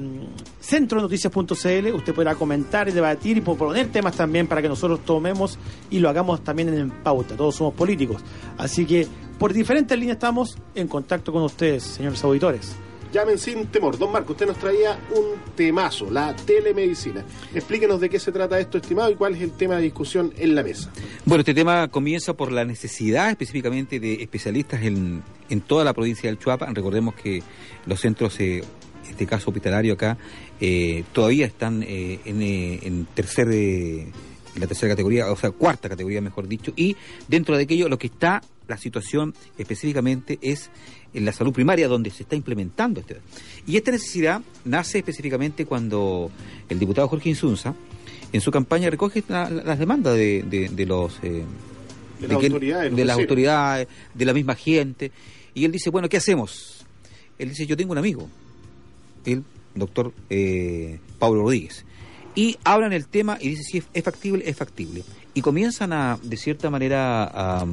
centronoticias.cl 0.61 1.95
usted 1.95 2.15
podrá 2.15 2.35
comentar 2.35 2.89
y 2.89 2.93
debatir 2.93 3.39
y 3.39 3.41
proponer 3.41 3.89
temas 3.91 4.15
también 4.15 4.47
para 4.47 4.61
que 4.61 4.69
nosotros 4.69 5.01
tomemos 5.07 5.59
y 5.91 5.99
lo 6.01 6.09
hagamos 6.11 6.45
también 6.45 6.69
en 6.77 6.91
pauta. 6.91 7.35
Todos 7.37 7.55
somos 7.57 7.73
políticos. 7.75 8.23
Así 8.59 8.85
que 8.85 9.07
por 9.39 9.53
diferentes 9.53 9.99
líneas 9.99 10.17
estamos 10.17 10.57
en 10.75 10.87
contacto 10.87 11.33
con 11.33 11.43
ustedes, 11.43 11.83
señores 11.83 12.23
auditores. 12.25 12.77
Llamen 13.13 13.39
sin 13.39 13.67
temor. 13.67 13.97
Don 13.99 14.13
Marco, 14.13 14.33
usted 14.33 14.47
nos 14.47 14.59
traía 14.59 14.99
un 15.15 15.55
temazo, 15.55 16.11
la 16.11 16.35
telemedicina. 16.37 17.25
Explíquenos 17.55 18.01
de 18.01 18.11
qué 18.11 18.19
se 18.19 18.33
trata 18.33 18.59
esto, 18.59 18.79
estimado, 18.79 19.11
y 19.11 19.15
cuál 19.15 19.35
es 19.35 19.43
el 19.43 19.53
tema 19.53 19.77
de 19.77 19.83
discusión 19.83 20.33
en 20.37 20.55
la 20.55 20.63
mesa. 20.63 20.91
Bueno, 21.25 21.41
este 21.41 21.55
tema 21.55 21.89
comienza 21.89 22.35
por 22.35 22.53
la 22.53 22.65
necesidad 22.65 23.31
específicamente 23.31 24.01
de 24.01 24.23
especialistas 24.23 24.83
en, 24.83 25.23
en 25.49 25.61
toda 25.61 25.85
la 25.85 25.95
provincia 25.95 26.29
del 26.29 26.39
Chuapa. 26.39 26.67
Recordemos 26.73 27.15
que 27.15 27.43
los 27.87 28.01
centros, 28.01 28.39
eh, 28.41 28.59
en 28.59 29.11
este 29.11 29.27
caso 29.27 29.51
hospitalario 29.51 29.95
acá, 29.95 30.19
eh, 30.61 31.05
todavía 31.13 31.47
están 31.47 31.83
eh, 31.85 32.21
en, 32.25 32.43
en 32.43 33.07
tercer, 33.15 33.49
en 33.51 34.13
la 34.57 34.67
tercera 34.67 34.93
categoría, 34.93 35.31
o 35.31 35.37
sea, 35.37 35.53
cuarta 35.53 35.89
categoría, 35.89 36.21
mejor 36.21 36.49
dicho, 36.49 36.73
y 36.77 36.97
dentro 37.29 37.57
de 37.57 37.63
aquello 37.63 37.89
lo 37.89 37.99
que 37.99 38.09
está, 38.09 38.43
la 38.69 38.77
situación 38.77 39.33
específicamente 39.59 40.39
es 40.43 40.71
en 41.15 41.25
la 41.25 41.33
salud 41.33 41.53
primaria 41.53 41.89
donde 41.89 42.11
se 42.11 42.23
está 42.25 42.37
implementando 42.37 43.01
este. 43.01 43.19
Y 43.67 43.77
esta 43.77 43.91
necesidad 43.91 44.43
nace 44.65 44.99
específicamente 44.99 45.65
cuando 45.67 46.31
el 46.69 46.79
diputado 46.79 47.09
Jorge 47.09 47.29
Insunza, 47.31 47.75
en 48.33 48.41
su 48.41 48.51
campaña 48.51 48.91
recoge 48.91 49.23
la- 49.29 49.49
la- 49.51 49.63
las 49.63 49.79
demandas 49.79 50.15
de, 50.15 50.43
de- 50.43 50.69
de 50.69 50.87
los 50.87 51.19
eh, 51.23 51.45
De 52.21 52.29
las 52.29 52.37
autoridades, 52.45 52.97
de 52.97 53.05
las 53.05 53.19
autoridades, 53.19 53.89
de 54.15 54.25
la 54.25 54.33
misma 54.35 54.55
gente. 54.55 55.13
Y 55.55 55.65
él 55.65 55.73
dice, 55.73 55.91
bueno, 55.91 56.09
¿qué 56.09 56.17
hacemos? 56.19 56.85
Él 57.39 57.51
dice, 57.51 57.67
yo 57.67 57.77
tengo 57.77 57.93
un 57.93 57.99
amigo, 57.99 58.29
el 59.25 59.43
doctor 59.75 60.13
eh, 60.31 60.99
Pablo 61.19 61.43
Rodríguez. 61.43 61.85
Y 62.35 62.57
hablan 62.65 62.93
el 62.93 63.07
tema 63.07 63.39
y 63.41 63.49
dice, 63.51 63.63
si 63.63 63.79
es, 63.79 63.85
es 63.95 64.05
factible, 64.05 64.43
es 64.47 64.57
factible. 64.57 65.03
Y 65.35 65.41
comienzan 65.41 65.93
a, 65.95 66.19
de 66.23 66.37
cierta 66.37 66.69
manera, 66.69 67.25
a, 67.25 67.67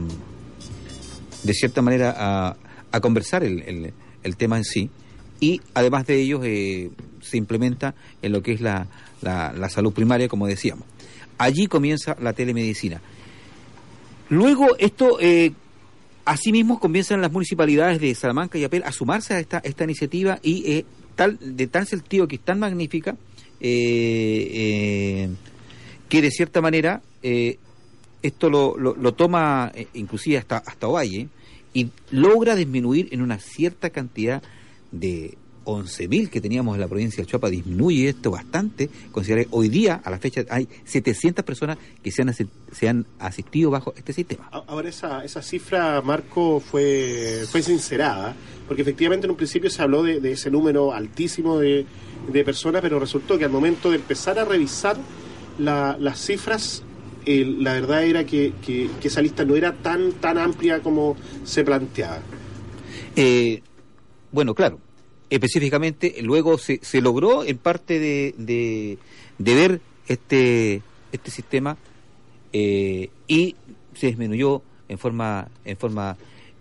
de 1.43 1.53
cierta 1.53 1.81
manera, 1.81 2.13
a, 2.17 2.57
a 2.93 3.01
conversar 3.01 3.43
el, 3.43 3.61
el- 3.63 3.93
el 4.23 4.37
tema 4.37 4.55
en 4.57 4.63
sí. 4.63 4.89
Y 5.41 5.59
además 5.73 6.05
de 6.07 6.21
ello, 6.21 6.39
eh, 6.43 6.89
se 7.21 7.35
implementa 7.35 7.93
en 8.21 8.31
lo 8.31 8.41
que 8.41 8.53
es 8.53 8.61
la, 8.61 8.87
la- 9.21 9.51
salud 9.69 9.91
primaria, 9.91 10.29
como 10.29 10.47
decíamos. 10.47 10.85
Allí 11.37 11.67
comienza 11.67 12.15
la 12.21 12.31
telemedicina. 12.31 13.01
Luego, 14.29 14.77
esto, 14.77 15.17
eh, 15.19 15.51
asimismo, 16.25 16.79
comienzan 16.79 17.19
las 17.21 17.31
municipalidades 17.31 17.99
de 17.99 18.15
Salamanca 18.15 18.57
y 18.57 18.63
Apel 18.63 18.83
a 18.85 18.91
sumarse 18.91 19.33
a 19.33 19.39
esta, 19.39 19.57
esta 19.59 19.83
iniciativa 19.83 20.39
y 20.41 20.71
eh, 20.71 20.85
tal, 21.15 21.37
de 21.41 21.67
tal 21.67 21.85
sentido 21.87 22.27
que 22.27 22.35
es 22.35 22.41
tan 22.41 22.59
magnífica 22.59 23.17
eh, 23.59 24.47
eh, 24.53 25.29
que 26.09 26.21
de 26.21 26.31
cierta 26.31 26.61
manera 26.61 27.01
esto 28.21 28.49
lo, 28.49 28.77
lo, 28.77 28.95
lo 28.95 29.13
toma 29.13 29.71
inclusive 29.93 30.37
hasta, 30.37 30.57
hasta 30.57 30.87
Ovalle 30.87 31.27
y 31.73 31.89
logra 32.11 32.55
disminuir 32.55 33.09
en 33.11 33.21
una 33.21 33.39
cierta 33.39 33.89
cantidad 33.89 34.41
de 34.91 35.37
11.000 35.65 36.29
que 36.29 36.41
teníamos 36.41 36.75
en 36.75 36.81
la 36.81 36.87
provincia 36.89 37.23
de 37.23 37.29
Chuapa, 37.29 37.49
disminuye 37.49 38.09
esto 38.09 38.29
bastante. 38.31 38.89
Consideré 39.11 39.47
hoy 39.51 39.69
día, 39.69 40.01
a 40.03 40.09
la 40.11 40.19
fecha, 40.19 40.43
hay 40.49 40.67
700 40.83 41.45
personas 41.45 41.77
que 42.03 42.11
se 42.11 42.21
han, 42.21 42.33
se 42.33 42.89
han 42.89 43.05
asistido 43.17 43.71
bajo 43.71 43.93
este 43.95 44.11
sistema. 44.11 44.49
Ahora 44.51 44.89
esa, 44.89 45.23
esa 45.23 45.41
cifra, 45.41 46.01
Marco, 46.01 46.59
fue, 46.59 47.45
fue 47.49 47.61
sincerada, 47.63 48.35
porque 48.67 48.81
efectivamente 48.81 49.25
en 49.25 49.31
un 49.31 49.37
principio 49.37 49.69
se 49.69 49.81
habló 49.81 50.03
de, 50.03 50.31
ese 50.31 50.51
número 50.51 50.93
altísimo 50.93 51.57
de, 51.59 51.85
personas, 52.45 52.81
pero 52.81 52.99
resultó 52.99 53.37
que 53.37 53.45
al 53.45 53.51
momento 53.51 53.89
de 53.89 53.95
empezar 53.97 54.37
a 54.39 54.45
revisar 54.45 54.97
la- 55.59 55.95
las 55.99 56.19
cifras, 56.25 56.83
eh, 57.25 57.45
la 57.59 57.73
verdad 57.73 58.03
era 58.05 58.25
que, 58.25 58.53
que- 58.65 58.89
esa 59.03 59.21
lista 59.21 59.43
no 59.45 59.55
era 59.55 59.73
tan, 59.73 60.11
tan 60.13 60.37
amplia 60.37 60.79
como 60.79 61.15
se 61.43 61.63
planteaba. 61.63 62.21
Eh, 63.15 63.61
bueno, 64.31 64.55
claro, 64.55 64.79
específicamente 65.29 66.15
luego 66.21 66.57
se, 66.57 66.79
se 66.83 67.01
logró 67.01 67.43
en 67.43 67.57
parte 67.57 67.99
de, 67.99 68.33
de, 68.37 68.97
de 69.37 69.55
ver 69.55 69.81
este, 70.07 70.81
este 71.11 71.31
sistema 71.31 71.77
eh, 72.51 73.09
y 73.27 73.55
se 73.95 74.07
disminuyó 74.07 74.61
en 74.89 74.97
forma, 74.97 75.47
en 75.65 75.77
forma 75.77 76.17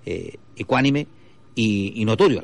eh, 0.06 0.36
ecuánime 0.56 1.06
y, 1.54 1.92
y 1.96 2.04
notorio. 2.04 2.42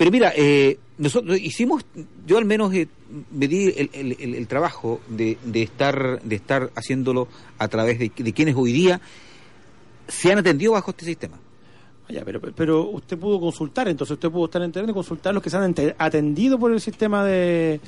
Pero 0.00 0.10
mira, 0.10 0.32
eh, 0.34 0.78
nosotros 0.96 1.38
hicimos, 1.38 1.84
yo 2.26 2.38
al 2.38 2.46
menos 2.46 2.72
eh, 2.72 2.88
me 3.32 3.46
di 3.46 3.66
el, 3.76 3.90
el- 3.92 4.16
el- 4.18 4.34
el 4.34 4.46
trabajo 4.48 4.98
de, 5.08 5.36
de 5.44 5.60
estar 5.62 6.22
de 6.22 6.36
estar 6.36 6.70
haciéndolo 6.74 7.28
a 7.58 7.68
través 7.68 7.98
de, 7.98 8.10
de 8.16 8.32
quienes 8.32 8.54
hoy 8.56 8.72
día 8.72 8.98
se 10.08 10.32
han 10.32 10.38
atendido 10.38 10.72
bajo 10.72 10.92
este 10.92 11.04
sistema. 11.04 11.38
Vaya, 12.08 12.22
pero, 12.24 12.40
pero 12.40 12.88
usted 12.88 13.18
pudo 13.18 13.38
consultar, 13.38 13.88
entonces 13.88 14.14
usted 14.14 14.30
pudo 14.30 14.46
estar 14.46 14.62
en 14.62 14.68
internet 14.68 14.90
y 14.90 14.94
consultar 14.94 15.34
los 15.34 15.42
que 15.42 15.50
se 15.50 15.58
han 15.58 15.74
atendido 15.98 16.58
por 16.58 16.72
el 16.72 16.80
sistema 16.80 17.22
de... 17.22 17.78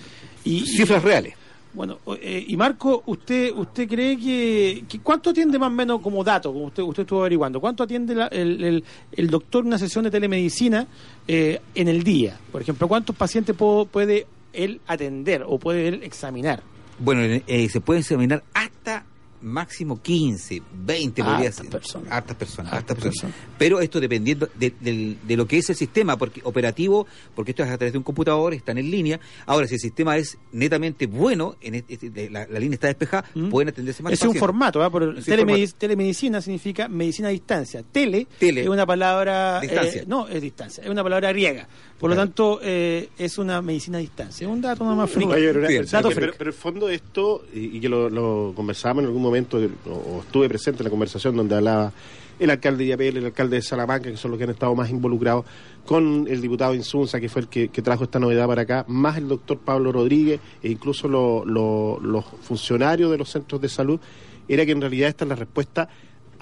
Y- 0.44 0.66
Cifras 0.66 1.02
reales. 1.02 1.32
Bueno, 1.74 1.98
eh, 2.20 2.44
y 2.46 2.56
Marco, 2.56 3.02
¿usted 3.06 3.50
usted 3.56 3.88
cree 3.88 4.18
que, 4.18 4.84
cuánto 5.02 5.30
atiende 5.30 5.58
más 5.58 5.68
o 5.68 5.72
menos 5.74 6.00
como 6.02 6.22
dato, 6.22 6.52
como 6.52 6.66
usted, 6.66 6.82
usted 6.82 7.02
estuvo 7.04 7.20
averiguando, 7.20 7.60
cuánto 7.60 7.82
atiende 7.82 8.14
la- 8.14 8.26
el, 8.26 8.62
el- 8.62 8.84
el 9.12 9.30
doctor 9.30 9.64
una 9.64 9.78
sesión 9.78 10.04
de 10.04 10.10
telemedicina 10.10 10.86
eh, 11.26 11.60
en 11.74 11.88
el 11.88 12.02
día? 12.02 12.38
Por 12.50 12.60
ejemplo, 12.60 12.86
¿cuántos 12.88 13.16
pacientes 13.16 13.56
po- 13.56 13.86
puede 13.86 14.26
él 14.52 14.82
atender 14.86 15.44
o 15.46 15.58
puede 15.58 15.88
él 15.88 16.00
examinar? 16.02 16.62
Bueno, 16.98 17.22
eh, 17.46 17.68
se 17.70 17.80
puede 17.80 18.00
examinar 18.00 18.42
hasta 18.52 19.06
máximo 19.42 20.00
15, 20.00 20.62
20 20.74 21.24
podría 21.24 21.52
ser. 21.52 21.68
personas. 21.68 22.10
Hartas 22.12 22.36
personas, 22.36 22.72
Hartas 22.72 22.90
hartas 22.96 23.04
personas. 23.04 23.34
personas. 23.36 23.56
Pero 23.58 23.80
esto 23.80 24.00
dependiendo 24.00 24.48
de, 24.58 24.72
de 24.80 25.36
lo 25.36 25.46
que 25.46 25.58
es 25.58 25.70
el 25.70 25.76
sistema, 25.76 26.16
porque 26.16 26.40
operativo, 26.44 27.06
porque 27.34 27.50
esto 27.52 27.62
es 27.62 27.70
a 27.70 27.76
través 27.78 27.92
de 27.92 27.98
un 27.98 28.04
computador, 28.04 28.54
están 28.54 28.78
en 28.78 28.90
línea. 28.90 29.20
Ahora, 29.46 29.66
si 29.66 29.74
el 29.74 29.80
sistema 29.80 30.16
es 30.16 30.38
netamente 30.52 31.06
bueno, 31.06 31.56
en 31.60 31.74
este- 31.76 31.94
este- 31.94 32.30
la, 32.30 32.46
la 32.46 32.58
línea 32.58 32.74
está 32.74 32.86
despejada, 32.88 33.24
¿Mm? 33.34 33.48
pueden 33.50 33.68
atenderse 33.68 34.02
más 34.02 34.12
es 34.12 34.22
un 34.22 34.34
formato, 34.34 34.82
¿ah? 34.82 34.90
Por 34.90 35.02
Es 35.02 35.08
un 35.08 35.34
telemedi- 35.34 35.66
formato. 35.66 35.76
telemedicina 35.78 36.40
significa 36.40 36.88
medicina 36.88 37.28
a 37.28 37.30
distancia. 37.32 37.82
Tele, 37.82 38.26
Tele. 38.38 38.62
es 38.62 38.68
una 38.68 38.86
palabra... 38.86 39.60
Distancia. 39.60 40.02
eh, 40.02 40.06
no, 40.06 40.28
es 40.28 40.40
distancia, 40.42 40.84
es 40.84 40.90
una 40.90 41.02
palabra 41.02 41.30
griega. 41.32 41.68
Por 41.98 42.10
lo 42.10 42.16
tanto, 42.16 42.58
eh, 42.62 43.10
es 43.16 43.38
una 43.38 43.62
medicina 43.62 43.98
a 43.98 44.00
distancia. 44.00 44.46
Es 44.46 44.52
un 44.52 44.60
dato 44.60 44.82
nada 44.84 44.96
más 44.96 45.10
friki. 45.10 45.30
Oye, 45.32 45.52
pero, 45.52 45.60
Bien. 45.68 45.82
pero- 45.82 45.90
Dato 45.90 46.08
pero- 46.08 46.20
freak. 46.20 46.36
pero 46.36 46.50
el 46.50 46.54
fondo 46.56 46.86
de 46.88 46.94
esto, 46.96 47.44
y, 47.54 47.76
y 47.76 47.80
que 47.80 47.88
lo, 47.88 48.10
lo 48.10 48.52
conversábamos 48.56 49.02
en 49.02 49.06
algún 49.06 49.22
momento, 49.22 49.31
o, 49.40 50.20
estuve 50.20 50.48
presente 50.48 50.82
en 50.82 50.84
la 50.84 50.90
conversación 50.90 51.36
donde 51.36 51.56
hablaba 51.56 51.92
el 52.38 52.50
alcalde 52.50 52.84
de 52.84 52.90
Yapel, 52.90 53.16
el 53.18 53.26
alcalde 53.26 53.56
de 53.56 53.62
Salamanca, 53.62 54.10
que 54.10 54.16
son 54.16 54.30
los 54.32 54.38
que 54.38 54.44
han 54.44 54.50
estado 54.50 54.74
más 54.74 54.90
involucrados, 54.90 55.44
con 55.86 56.26
el 56.28 56.40
diputado 56.40 56.74
Insunza, 56.74 57.20
que 57.20 57.28
fue 57.28 57.42
el 57.42 57.48
que, 57.48 57.68
trajo 57.68 58.04
esta 58.04 58.18
novedad 58.18 58.46
para 58.46 58.62
acá, 58.62 58.84
más 58.88 59.16
el 59.16 59.28
doctor 59.28 59.58
Pablo 59.58 59.92
Rodríguez 59.92 60.40
e 60.62 60.70
incluso 60.70 61.08
los 61.08 62.24
funcionarios 62.42 63.10
de 63.10 63.18
los 63.18 63.30
centros 63.30 63.60
de 63.60 63.68
salud, 63.68 64.00
era 64.48 64.66
que 64.66 64.72
en 64.72 64.80
realidad 64.80 65.08
esta 65.08 65.24
es 65.24 65.28
la 65.28 65.36
respuesta 65.36 65.88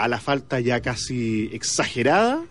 a 0.00 0.08
la 0.08 0.18
falta 0.18 0.60
ya 0.60 0.80
casi 0.80 1.50
exagerada 1.52 2.42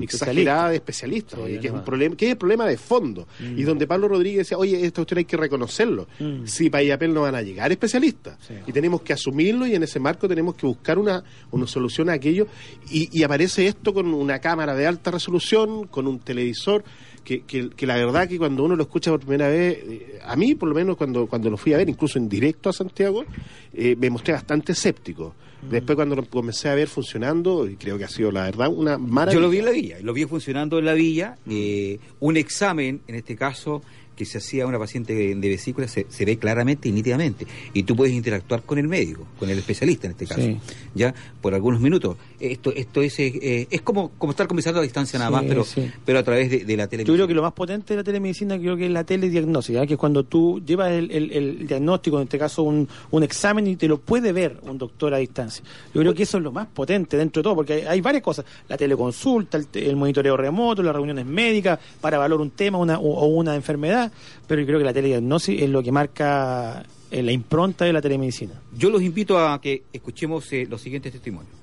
exagerada 0.00 0.70
de 0.70 0.76
especialistas, 0.76 1.38
que, 1.40 1.66
es 1.66 1.72
un 1.72 1.84
problema, 1.84 2.16
que 2.16 2.26
es 2.26 2.32
el 2.32 2.36
problema 2.36 2.66
de 2.66 2.76
fondo. 2.76 3.26
Mm. 3.40 3.58
Y 3.58 3.62
donde 3.62 3.86
Pablo 3.86 4.08
Rodríguez 4.08 4.38
decía, 4.38 4.58
oye, 4.58 4.84
esta 4.84 5.00
usted 5.00 5.18
hay 5.18 5.24
que 5.24 5.36
reconocerlo. 5.36 6.08
Mm. 6.18 6.46
Si 6.46 6.70
para 6.70 6.82
IAPEL 6.82 7.14
no 7.14 7.22
van 7.22 7.34
a 7.34 7.42
llegar 7.42 7.72
especialistas. 7.72 8.36
Y 8.66 8.72
tenemos 8.72 9.02
que 9.02 9.12
asumirlo 9.12 9.66
y 9.66 9.74
en 9.74 9.82
ese 9.82 10.00
marco 10.00 10.28
tenemos 10.28 10.54
que 10.56 10.66
buscar 10.66 10.98
una, 10.98 11.24
una 11.50 11.66
solución 11.66 12.10
a 12.10 12.14
aquello. 12.14 12.46
Y, 12.90 13.22
aparece 13.22 13.66
esto 13.66 13.94
con 13.94 14.12
una 14.12 14.40
cámara 14.40 14.74
de 14.74 14.86
alta 14.86 15.10
resolución, 15.10 15.86
con 15.86 16.06
un 16.06 16.18
televisor. 16.18 16.84
Que, 17.24 17.42
que, 17.44 17.86
la 17.86 17.94
verdad 17.94 18.28
que 18.28 18.36
cuando 18.36 18.64
uno 18.64 18.74
lo 18.74 18.82
escucha 18.82 19.12
por 19.12 19.20
primera 19.20 19.48
vez, 19.48 19.78
eh, 19.88 20.18
a 20.24 20.34
mí 20.34 20.56
por 20.56 20.68
lo 20.68 20.74
menos 20.74 20.96
cuando, 20.96 21.28
cuando 21.28 21.50
lo 21.50 21.56
fui 21.56 21.72
a 21.72 21.76
ver, 21.76 21.88
incluso 21.88 22.18
en 22.18 22.28
directo 22.28 22.68
a 22.68 22.72
Santiago, 22.72 23.24
eh, 23.72 23.94
me 23.96 24.10
mostré 24.10 24.34
bastante 24.34 24.72
escéptico. 24.72 25.32
Después 25.62 25.96
cuando 25.96 26.16
lo 26.16 26.24
comencé 26.24 26.68
a 26.68 26.74
ver 26.74 26.88
funcionando, 26.88 27.68
y 27.68 27.76
creo 27.76 27.96
que 27.96 28.04
ha 28.04 28.08
sido 28.08 28.32
la 28.32 28.44
verdad 28.44 28.68
una 28.68 28.98
maravilla. 28.98 29.34
Yo 29.34 29.40
lo 29.40 29.50
vi 29.50 29.58
en 29.58 29.64
la 29.64 29.70
villa, 29.70 29.96
lo 30.02 30.12
vi 30.12 30.24
funcionando 30.24 30.78
en 30.78 30.84
la 30.84 30.94
villa. 30.94 31.36
Eh, 31.48 31.98
un 32.20 32.36
examen, 32.36 33.00
en 33.06 33.14
este 33.14 33.36
caso, 33.36 33.82
que 34.22 34.26
se 34.26 34.38
hacía 34.38 34.64
a 34.64 34.66
una 34.66 34.78
paciente 34.78 35.14
de, 35.14 35.48
vesícula 35.48 35.88
se, 35.88 36.06
ve 36.24 36.38
claramente 36.38 36.88
y 36.88 36.92
nítidamente. 36.92 37.46
Y 37.74 37.82
tú 37.82 37.96
puedes 37.96 38.14
interactuar 38.14 38.62
con 38.62 38.78
el 38.78 38.88
médico, 38.88 39.26
con 39.38 39.50
el 39.50 39.58
especialista 39.58 40.06
en 40.06 40.12
este 40.12 40.26
caso, 40.26 40.48
ya 40.94 41.14
por 41.40 41.54
algunos 41.54 41.80
minutos. 41.80 42.16
Esto 42.38 42.72
esto 42.74 43.02
es 43.02 43.18
eh, 43.18 43.66
es 43.70 43.82
como, 43.82 44.10
como 44.18 44.30
estar 44.30 44.46
conversando 44.46 44.80
a 44.80 44.82
distancia 44.82 45.18
nada 45.18 45.30
más, 45.30 45.44
pero 45.46 45.64
pero 46.04 46.18
a 46.18 46.22
través 46.22 46.50
de, 46.50 46.76
la 46.76 46.86
telemedicina. 46.86 47.04
Yo 47.04 47.14
creo 47.14 47.26
que 47.26 47.34
lo 47.34 47.42
más 47.42 47.52
potente 47.52 47.94
de 47.94 47.98
la 47.98 48.04
telemedicina 48.04 48.58
creo 48.58 48.76
que 48.76 48.86
es 48.86 48.92
la 48.92 49.04
telediagnóstica, 49.04 49.86
que 49.86 49.94
es 49.94 49.98
cuando 49.98 50.24
tú 50.24 50.62
llevas 50.64 50.92
el, 50.92 51.66
diagnóstico, 51.66 52.18
en 52.18 52.24
este 52.24 52.38
caso 52.38 52.62
un, 52.62 52.88
un, 53.10 53.22
examen, 53.22 53.66
y 53.66 53.76
te 53.76 53.88
lo 53.88 53.98
puede 53.98 54.32
ver 54.32 54.58
un 54.62 54.78
doctor 54.78 55.14
a 55.14 55.18
distancia. 55.18 55.64
Yo 55.94 56.00
creo 56.00 56.14
que 56.14 56.22
eso 56.24 56.38
es 56.38 56.44
lo 56.44 56.52
más 56.52 56.66
potente 56.68 57.16
dentro 57.16 57.40
de 57.40 57.44
todo, 57.44 57.54
porque 57.56 57.86
hay, 57.86 58.00
varias 58.00 58.22
cosas. 58.22 58.44
La 58.68 58.76
teleconsulta, 58.76 59.58
el, 59.74 59.96
monitoreo 59.96 60.36
remoto, 60.36 60.82
las 60.82 60.94
reuniones 60.94 61.26
médicas 61.26 61.78
para 62.00 62.18
valorar 62.18 62.42
un 62.42 62.50
tema 62.50 62.78
una, 62.78 62.98
o 62.98 63.26
una 63.26 63.54
enfermedad 63.54 64.11
pero 64.46 64.60
yo 64.60 64.66
creo 64.66 64.78
que 64.78 64.84
la 64.84 64.92
telediagnosis 64.92 65.62
es 65.62 65.70
lo 65.70 65.82
que 65.82 65.92
marca 65.92 66.84
eh, 67.10 67.22
la 67.22 67.32
impronta 67.32 67.84
de 67.84 67.92
la 67.92 68.00
telemedicina. 68.00 68.54
Yo 68.76 68.90
los 68.90 69.02
invito 69.02 69.38
a 69.38 69.60
que 69.60 69.82
escuchemos 69.92 70.52
eh, 70.52 70.66
los 70.68 70.80
siguientes 70.80 71.12
testimonios. 71.12 71.62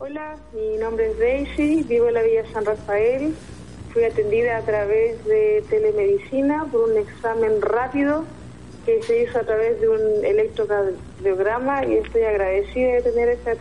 Hola, 0.00 0.36
mi 0.54 0.78
nombre 0.78 1.10
es 1.10 1.18
Daisy, 1.18 1.82
vivo 1.82 2.06
en 2.08 2.14
la 2.14 2.22
Villa 2.22 2.44
San 2.52 2.64
Rafael. 2.64 3.34
Fui 3.92 4.04
atendida 4.04 4.58
a 4.58 4.62
través 4.62 5.24
de 5.24 5.64
telemedicina 5.68 6.66
por 6.66 6.88
un 6.88 6.96
examen 6.98 7.60
rápido 7.60 8.24
que 8.86 9.02
se 9.02 9.24
hizo 9.24 9.38
a 9.38 9.42
través 9.42 9.80
de 9.80 9.88
un 9.88 10.24
electrocardiograma 10.24 11.84
y 11.84 11.94
estoy 11.94 12.22
agradecida 12.22 12.92
de 12.92 13.02
tener 13.02 13.28
esta 13.30 13.52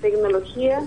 tecnología 0.00 0.82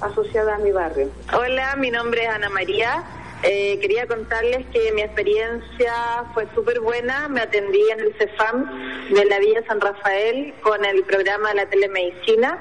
asociada 0.00 0.56
a 0.56 0.58
mi 0.58 0.72
barrio. 0.72 1.10
Hola, 1.32 1.76
mi 1.76 1.90
nombre 1.90 2.24
es 2.24 2.28
Ana 2.28 2.48
María. 2.48 3.04
Eh, 3.42 3.78
quería 3.80 4.06
contarles 4.06 4.64
que 4.72 4.90
mi 4.92 5.02
experiencia 5.02 5.92
fue 6.32 6.46
súper 6.54 6.80
buena. 6.80 7.28
Me 7.28 7.40
atendí 7.40 7.82
en 7.90 8.00
el 8.00 8.14
CEFAM 8.14 9.10
de 9.10 9.24
la 9.26 9.38
Villa 9.38 9.62
San 9.66 9.80
Rafael 9.80 10.54
con 10.62 10.84
el 10.84 11.02
programa 11.04 11.50
de 11.50 11.54
la 11.56 11.66
telemedicina 11.66 12.58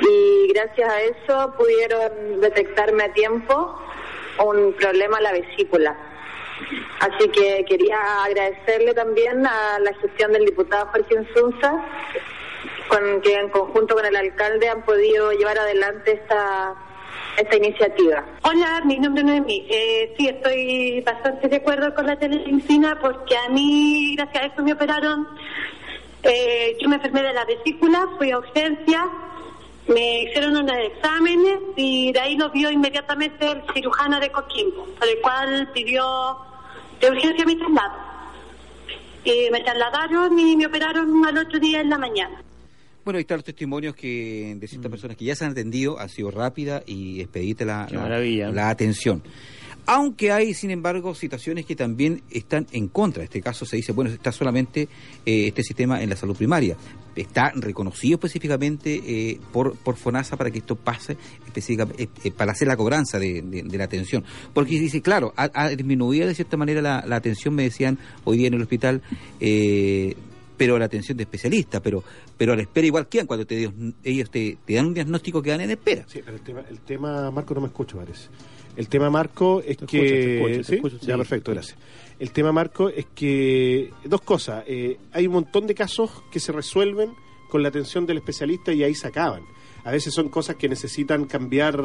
y 0.00 0.52
gracias 0.52 0.88
a 0.88 1.00
eso 1.02 1.54
pudieron 1.58 2.40
detectarme 2.40 3.04
a 3.04 3.12
tiempo 3.12 3.76
un 4.38 4.72
problema 4.74 5.18
a 5.18 5.20
la 5.20 5.32
vesícula. 5.32 5.96
Así 7.00 7.28
que 7.30 7.64
quería 7.68 8.24
agradecerle 8.24 8.94
también 8.94 9.46
a 9.46 9.78
la 9.80 9.92
gestión 9.94 10.32
del 10.32 10.44
diputado 10.44 10.86
Jorge 10.86 11.14
Insunza 11.14 11.84
con 12.88 13.20
que 13.20 13.34
en 13.34 13.48
conjunto 13.50 13.94
con 13.94 14.04
el 14.04 14.16
alcalde 14.16 14.68
han 14.68 14.82
podido 14.82 15.32
llevar 15.32 15.58
adelante 15.58 16.12
esta 16.12 16.74
esta 17.38 17.56
iniciativa. 17.56 18.24
Hola, 18.42 18.82
mi 18.84 18.98
nombre 18.98 19.22
es 19.22 19.26
Noemí. 19.26 19.66
Eh, 19.70 20.14
sí, 20.18 20.28
estoy 20.28 21.00
bastante 21.02 21.48
de 21.48 21.56
acuerdo 21.56 21.94
con 21.94 22.06
la 22.06 22.18
telemedicina 22.18 22.98
porque 23.00 23.36
a 23.36 23.48
mí, 23.48 24.16
gracias 24.16 24.42
a 24.42 24.46
eso, 24.46 24.62
me 24.62 24.72
operaron. 24.72 25.28
Eh, 26.24 26.76
yo 26.80 26.88
me 26.88 26.96
enfermé 26.96 27.22
de 27.22 27.32
la 27.32 27.44
vesícula, 27.44 28.08
fui 28.18 28.32
a 28.32 28.38
urgencia, 28.38 29.06
me 29.86 30.24
hicieron 30.24 30.56
unos 30.56 30.76
exámenes 30.76 31.60
y 31.76 32.12
de 32.12 32.20
ahí 32.20 32.36
lo 32.36 32.50
vio 32.50 32.70
inmediatamente 32.70 33.52
el 33.52 33.62
cirujano 33.72 34.18
de 34.18 34.30
Coquimbo, 34.30 34.86
por 34.98 35.08
el 35.08 35.20
cual 35.20 35.70
pidió 35.72 36.36
de 37.00 37.10
urgencia 37.10 37.44
mi 37.44 37.56
traslado. 37.56 37.94
Y 39.22 39.48
me 39.50 39.60
trasladaron 39.60 40.36
y 40.38 40.56
me 40.56 40.66
operaron 40.66 41.24
al 41.24 41.38
otro 41.38 41.60
día 41.60 41.80
en 41.80 41.90
la 41.90 41.98
mañana. 41.98 42.42
Bueno, 43.08 43.16
ahí 43.16 43.22
están 43.22 43.38
los 43.38 43.44
testimonios 43.46 43.94
que 43.94 44.54
de 44.60 44.68
ciertas 44.68 44.90
mm. 44.90 44.92
personas 44.92 45.16
que 45.16 45.24
ya 45.24 45.34
se 45.34 45.42
han 45.46 45.52
atendido, 45.52 45.98
ha 45.98 46.10
sido 46.10 46.30
rápida 46.30 46.82
y 46.84 47.22
expedita 47.22 47.64
la, 47.64 47.88
la, 48.52 48.68
atención. 48.68 49.22
Aunque 49.86 50.30
hay, 50.30 50.52
sin 50.52 50.70
embargo, 50.70 51.14
situaciones 51.14 51.64
que 51.64 51.74
también 51.74 52.20
están 52.28 52.66
en 52.70 52.88
contra. 52.88 53.22
En 53.22 53.24
este 53.24 53.40
caso 53.40 53.64
se 53.64 53.76
dice, 53.76 53.92
bueno, 53.92 54.10
está 54.10 54.30
solamente 54.30 54.90
eh, 55.24 55.46
este 55.46 55.62
sistema 55.62 56.02
en 56.02 56.10
la 56.10 56.16
salud 56.16 56.36
primaria. 56.36 56.76
Está 57.16 57.50
reconocido 57.54 58.16
específicamente 58.16 59.00
eh, 59.06 59.40
por, 59.54 59.74
por 59.78 59.96
FONASA 59.96 60.36
para 60.36 60.50
que 60.50 60.58
esto 60.58 60.76
pase, 60.76 61.16
específicamente, 61.46 62.10
eh, 62.24 62.30
para 62.30 62.52
hacer 62.52 62.68
la 62.68 62.76
cobranza 62.76 63.18
de, 63.18 63.42
la 63.72 63.84
atención. 63.84 64.22
Porque 64.52 64.78
dice, 64.78 65.00
claro, 65.00 65.32
ha, 65.34 65.70
disminuido 65.70 66.26
de 66.26 66.34
cierta 66.34 66.58
manera 66.58 66.82
la, 66.82 67.02
la, 67.06 67.16
atención, 67.16 67.54
me 67.54 67.62
decían 67.62 67.98
hoy 68.24 68.36
día 68.36 68.48
en 68.48 68.54
el 68.54 68.60
hospital, 68.60 69.00
pero 70.58 70.78
la 70.78 70.84
atención 70.84 71.16
de 71.16 71.22
especialistas, 71.22 71.80
pero 71.80 72.04
pero 72.36 72.52
a 72.52 72.56
la 72.56 72.62
espera 72.62 72.86
igual 72.86 73.08
quedan 73.08 73.26
cuando 73.26 73.46
te, 73.46 73.70
ellos 74.04 74.30
te, 74.30 74.58
dan 74.68 74.86
un 74.86 74.94
diagnóstico 74.94 75.40
que 75.40 75.50
dan 75.50 75.62
en 75.62 75.70
espera. 75.70 76.04
Sí, 76.06 76.20
pero 76.22 76.36
el 76.36 76.42
tema, 76.42 76.62
el 76.68 76.80
tema 76.80 77.30
Marco, 77.30 77.54
no 77.54 77.62
me 77.62 77.68
escucho, 77.68 77.96
parece. 77.96 78.28
El 78.76 78.88
tema, 78.88 79.10
Marco, 79.10 79.60
es 79.60 79.76
que... 79.78 80.62
¿Sí? 80.64 80.80
Ya, 81.00 81.16
perfecto, 81.16 81.50
gracias. 81.50 81.76
El 82.20 82.30
tema, 82.30 82.52
Marco, 82.52 82.88
es 82.88 83.06
que... 83.12 83.90
Dos 84.04 84.20
cosas. 84.20 84.62
Eh, 84.68 84.98
hay 85.10 85.26
un 85.26 85.32
montón 85.32 85.66
de 85.66 85.74
casos 85.74 86.10
que 86.30 86.38
se 86.38 86.52
resuelven 86.52 87.10
con 87.50 87.62
la 87.62 87.70
atención 87.70 88.06
del 88.06 88.18
especialista 88.18 88.72
y 88.72 88.84
ahí 88.84 88.94
se 88.94 89.08
acaban. 89.08 89.42
A 89.88 89.90
veces 89.90 90.12
son 90.12 90.28
cosas 90.28 90.56
que 90.56 90.68
necesitan 90.68 91.24
cambiar, 91.24 91.82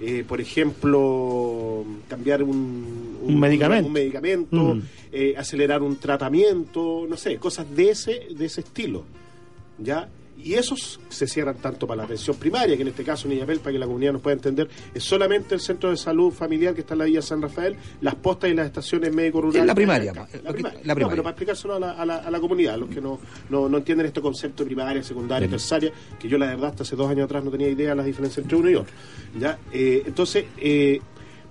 eh, 0.00 0.24
por 0.26 0.40
ejemplo, 0.40 1.84
cambiar 2.08 2.42
un, 2.42 3.18
un, 3.20 3.38
medicamento, 3.38 3.86
un 3.86 3.92
medicamento 3.92 4.74
mm. 4.76 4.82
eh, 5.12 5.34
acelerar 5.36 5.82
un 5.82 5.96
tratamiento, 5.96 7.04
no 7.06 7.18
sé, 7.18 7.36
cosas 7.36 7.66
de 7.76 7.90
ese, 7.90 8.28
de 8.30 8.46
ese 8.46 8.62
estilo. 8.62 9.04
¿Ya? 9.76 10.08
Y 10.44 10.54
esos 10.54 11.00
se 11.08 11.26
cierran 11.26 11.56
tanto 11.56 11.86
para 11.86 11.98
la 11.98 12.04
atención 12.04 12.36
primaria, 12.36 12.76
que 12.76 12.82
en 12.82 12.88
este 12.88 13.02
caso 13.02 13.28
en 13.30 13.38
para 13.44 13.72
que 13.72 13.78
la 13.78 13.86
comunidad 13.86 14.12
nos 14.12 14.22
pueda 14.22 14.34
entender, 14.34 14.68
es 14.92 15.02
solamente 15.02 15.54
el 15.54 15.60
centro 15.60 15.90
de 15.90 15.96
salud 15.96 16.30
familiar 16.32 16.74
que 16.74 16.82
está 16.82 16.94
en 16.94 16.98
la 16.98 17.04
Villa 17.06 17.22
San 17.22 17.40
Rafael, 17.40 17.76
las 18.02 18.14
postas 18.16 18.50
y 18.50 18.54
las 18.54 18.66
estaciones 18.66 19.12
médico-rurales. 19.14 19.66
la 19.66 19.74
primaria. 19.74 20.12
La, 20.12 20.52
primaria. 20.52 20.80
pero 20.84 21.08
para 21.08 21.30
explicárselo 21.30 21.76
a 21.76 21.80
la, 21.80 21.92
a 21.92 22.04
la, 22.04 22.16
a 22.18 22.30
la 22.30 22.40
comunidad, 22.40 22.76
los 22.76 22.90
que 22.90 23.00
no, 23.00 23.18
no, 23.48 23.74
entienden 23.74 24.06
este 24.06 24.20
concepto 24.20 24.64
de 24.64 24.66
primaria, 24.66 25.02
secundaria, 25.02 25.48
terciaria, 25.48 25.90
que 26.18 26.28
yo 26.28 26.36
la 26.36 26.46
verdad 26.46 26.70
hasta 26.70 26.82
hace 26.82 26.94
dos 26.94 27.10
años 27.10 27.24
atrás 27.24 27.42
no 27.42 27.50
tenía 27.50 27.68
idea 27.68 27.90
de 27.90 27.96
las 27.96 28.06
diferencias 28.06 28.44
entre 28.44 28.58
uno 28.58 28.70
y 28.70 28.74
otro. 28.74 28.92
¿ya? 29.38 29.58
Eh, 29.72 30.02
entonces, 30.06 30.44
eh, 30.58 31.00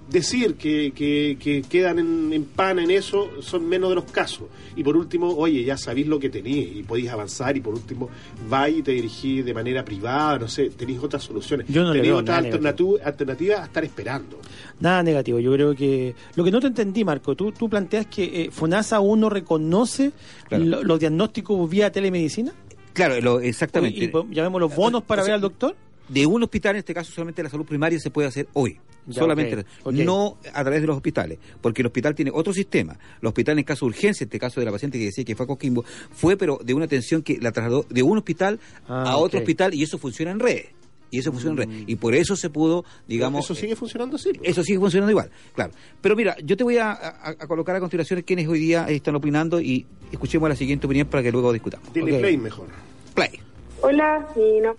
decir 0.10 0.56
que, 0.56 0.92
que, 0.94 1.64
quedan 1.70 2.00
en, 2.00 2.34
en, 2.34 2.46
pan 2.46 2.80
en 2.80 2.92
eso 2.92 3.30
son 3.42 3.68
menos 3.68 3.90
de 3.90 3.96
los 3.96 4.06
casos. 4.06 4.48
Y 4.76 4.84
por 4.84 4.98
último, 4.98 5.30
oye, 5.30 5.64
ya 5.64 5.78
sabéis 5.78 6.08
lo 6.08 6.20
que 6.20 6.30
tenéis 6.30 6.76
y 6.76 6.84
podéis 6.84 7.10
avanzar 7.10 7.56
y 7.56 7.62
por 7.62 7.74
último, 7.74 8.10
vais 8.50 8.78
y 8.78 8.82
te 8.82 8.92
dirigís 8.92 9.46
de 9.46 9.54
manera 9.54 9.84
privada, 9.84 10.40
no 10.40 10.48
sé, 10.48 10.70
tenéis 10.70 11.00
otras 11.02 11.24
soluciones. 11.24 11.68
Yo 11.70 11.84
no 11.84 11.94
tenéis 11.94 12.14
otra 12.14 12.38
alternativa, 12.38 13.62
a 13.62 13.66
estar 13.66 13.84
esperando. 13.84 14.40
Nada 14.80 15.04
negativo, 15.04 15.40
yo 15.40 15.54
creo 15.54 15.76
que... 15.76 16.16
Lo 16.36 16.44
que 16.44 16.52
no 16.52 16.60
te 16.60 16.68
entendí, 16.68 17.04
Marco, 17.04 17.36
tú, 17.36 17.52
tú 17.52 17.70
planteas 17.70 18.08
que 18.08 18.44
eh, 18.44 18.50
FONASA 18.52 18.98
aún 18.98 19.22
no 19.22 19.30
reconoce 19.30 20.12
los 20.50 21.00
diagnósticos 21.00 21.70
vía 21.70 21.92
telemedicina. 21.92 22.52
Claro, 22.94 23.40
exactamente. 23.40 24.06
Y, 24.06 24.12
llamemos 24.34 24.62
los 24.62 24.76
bonos 24.76 25.04
para 25.04 25.24
ver 25.24 25.34
al 25.34 25.42
doctor. 25.42 25.76
De 26.10 26.26
un 26.26 26.44
hospital, 26.44 26.76
en 26.76 26.80
este 26.80 26.94
caso 26.94 27.12
solamente 27.12 27.42
la 27.42 27.50
salud 27.50 27.66
primaria, 27.66 27.98
se 27.98 28.12
puede 28.12 28.28
hacer 28.28 28.48
hoy 28.54 28.78
solamente 29.10 29.66
no 29.92 30.38
a 30.54 30.62
través 30.64 30.82
de 30.82 30.88
los 30.88 30.96
hospitales, 30.96 31.38
porque 31.62 31.82
el 31.82 31.88
hospital 31.88 32.16
tiene 32.16 32.32
otro 32.34 32.54
sistema. 32.54 32.98
El 33.22 33.28
hospital 33.28 33.60
en 33.60 33.66
caso 33.66 33.86
de 33.86 33.90
urgencia, 33.90 34.24
en 34.24 34.28
este 34.28 34.40
caso 34.40 34.60
de 34.60 34.66
la 34.66 34.72
paciente 34.72 34.98
que 35.00 35.06
decía 35.06 35.24
que 35.26 35.36
fue 35.36 35.44
a 35.46 35.48
Coquimbo, 35.48 35.84
fue 36.12 36.38
pero 36.38 36.60
de 36.64 36.74
una 36.74 36.86
atención 36.86 37.22
que 37.22 37.38
la 37.40 37.52
trasladó 37.52 37.86
de 37.90 38.04
un 38.04 38.18
hospital 38.18 38.60
ah, 38.88 39.12
a 39.12 39.18
otro 39.18 39.40
hospital 39.40 39.74
y 39.74 39.84
eso 39.84 39.98
funciona 39.98 40.32
en 40.32 40.40
redes 40.40 40.68
Y 41.12 41.20
eso 41.20 41.32
funciona 41.32 41.62
en 41.64 41.70
red. 41.70 41.84
Y 41.88 41.96
por 41.98 42.16
eso 42.16 42.36
se 42.36 42.50
pudo, 42.50 42.86
digamos... 43.08 43.46
Eso 43.46 43.54
sigue 43.56 43.76
funcionando 43.76 44.16
así. 44.16 44.34
pues. 44.34 44.50
Eso 44.50 44.64
sigue 44.64 44.80
funcionando 44.80 45.12
igual, 45.12 45.30
claro. 45.54 45.72
Pero 46.02 46.16
mira, 46.16 46.36
yo 46.44 46.58
te 46.58 46.64
voy 46.64 46.78
a, 46.78 46.92
a- 46.92 47.30
a 47.30 47.48
colocar 47.48 47.76
a 47.76 47.80
continuación 47.80 48.22
quienes 48.24 48.48
hoy 48.48 48.60
día 48.60 48.86
están 48.90 49.16
opinando 49.16 49.62
y 49.62 49.86
escuchemos 50.12 50.50
la 50.50 50.56
siguiente 50.56 50.88
opinión 50.88 51.08
para 51.08 51.22
que 51.22 51.32
luego 51.32 51.54
discutamos. 51.54 51.88
Ok. 51.90 51.94
play 51.94 52.38
mejor. 52.38 52.68
Play. 53.14 53.40
Hola, 53.82 54.28
nombre 54.36 54.72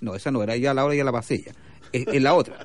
No, 0.00 0.14
esa 0.16 0.30
no 0.30 0.42
era, 0.42 0.56
ya 0.56 0.74
la 0.74 0.84
hora 0.84 0.94
ya 0.94 1.04
la 1.04 1.12
pasé 1.12 1.42
ya. 1.42 1.52
Es, 1.96 2.06
es 2.14 2.22
la 2.22 2.34
otra. 2.34 2.58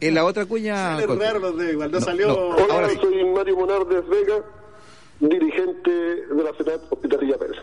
Es 0.00 0.12
la 0.12 0.24
otra 0.24 0.46
cuña. 0.46 1.00
Los 1.00 1.18
dedos, 1.18 1.54
igual 1.72 1.90
no, 1.90 1.98
No, 1.98 2.04
salió. 2.04 2.26
no. 2.28 2.48
Hola, 2.50 2.74
Ahora 2.74 2.88
sí. 2.90 2.98
soy 3.00 3.24
Mario 3.24 3.56
Monardes 3.56 4.08
Vega, 4.08 4.44
dirigente 5.20 5.90
de 5.90 6.42
la 6.44 6.52
FENAT 6.54 6.80
Hospitalilla 6.90 7.38
Pérez. 7.38 7.56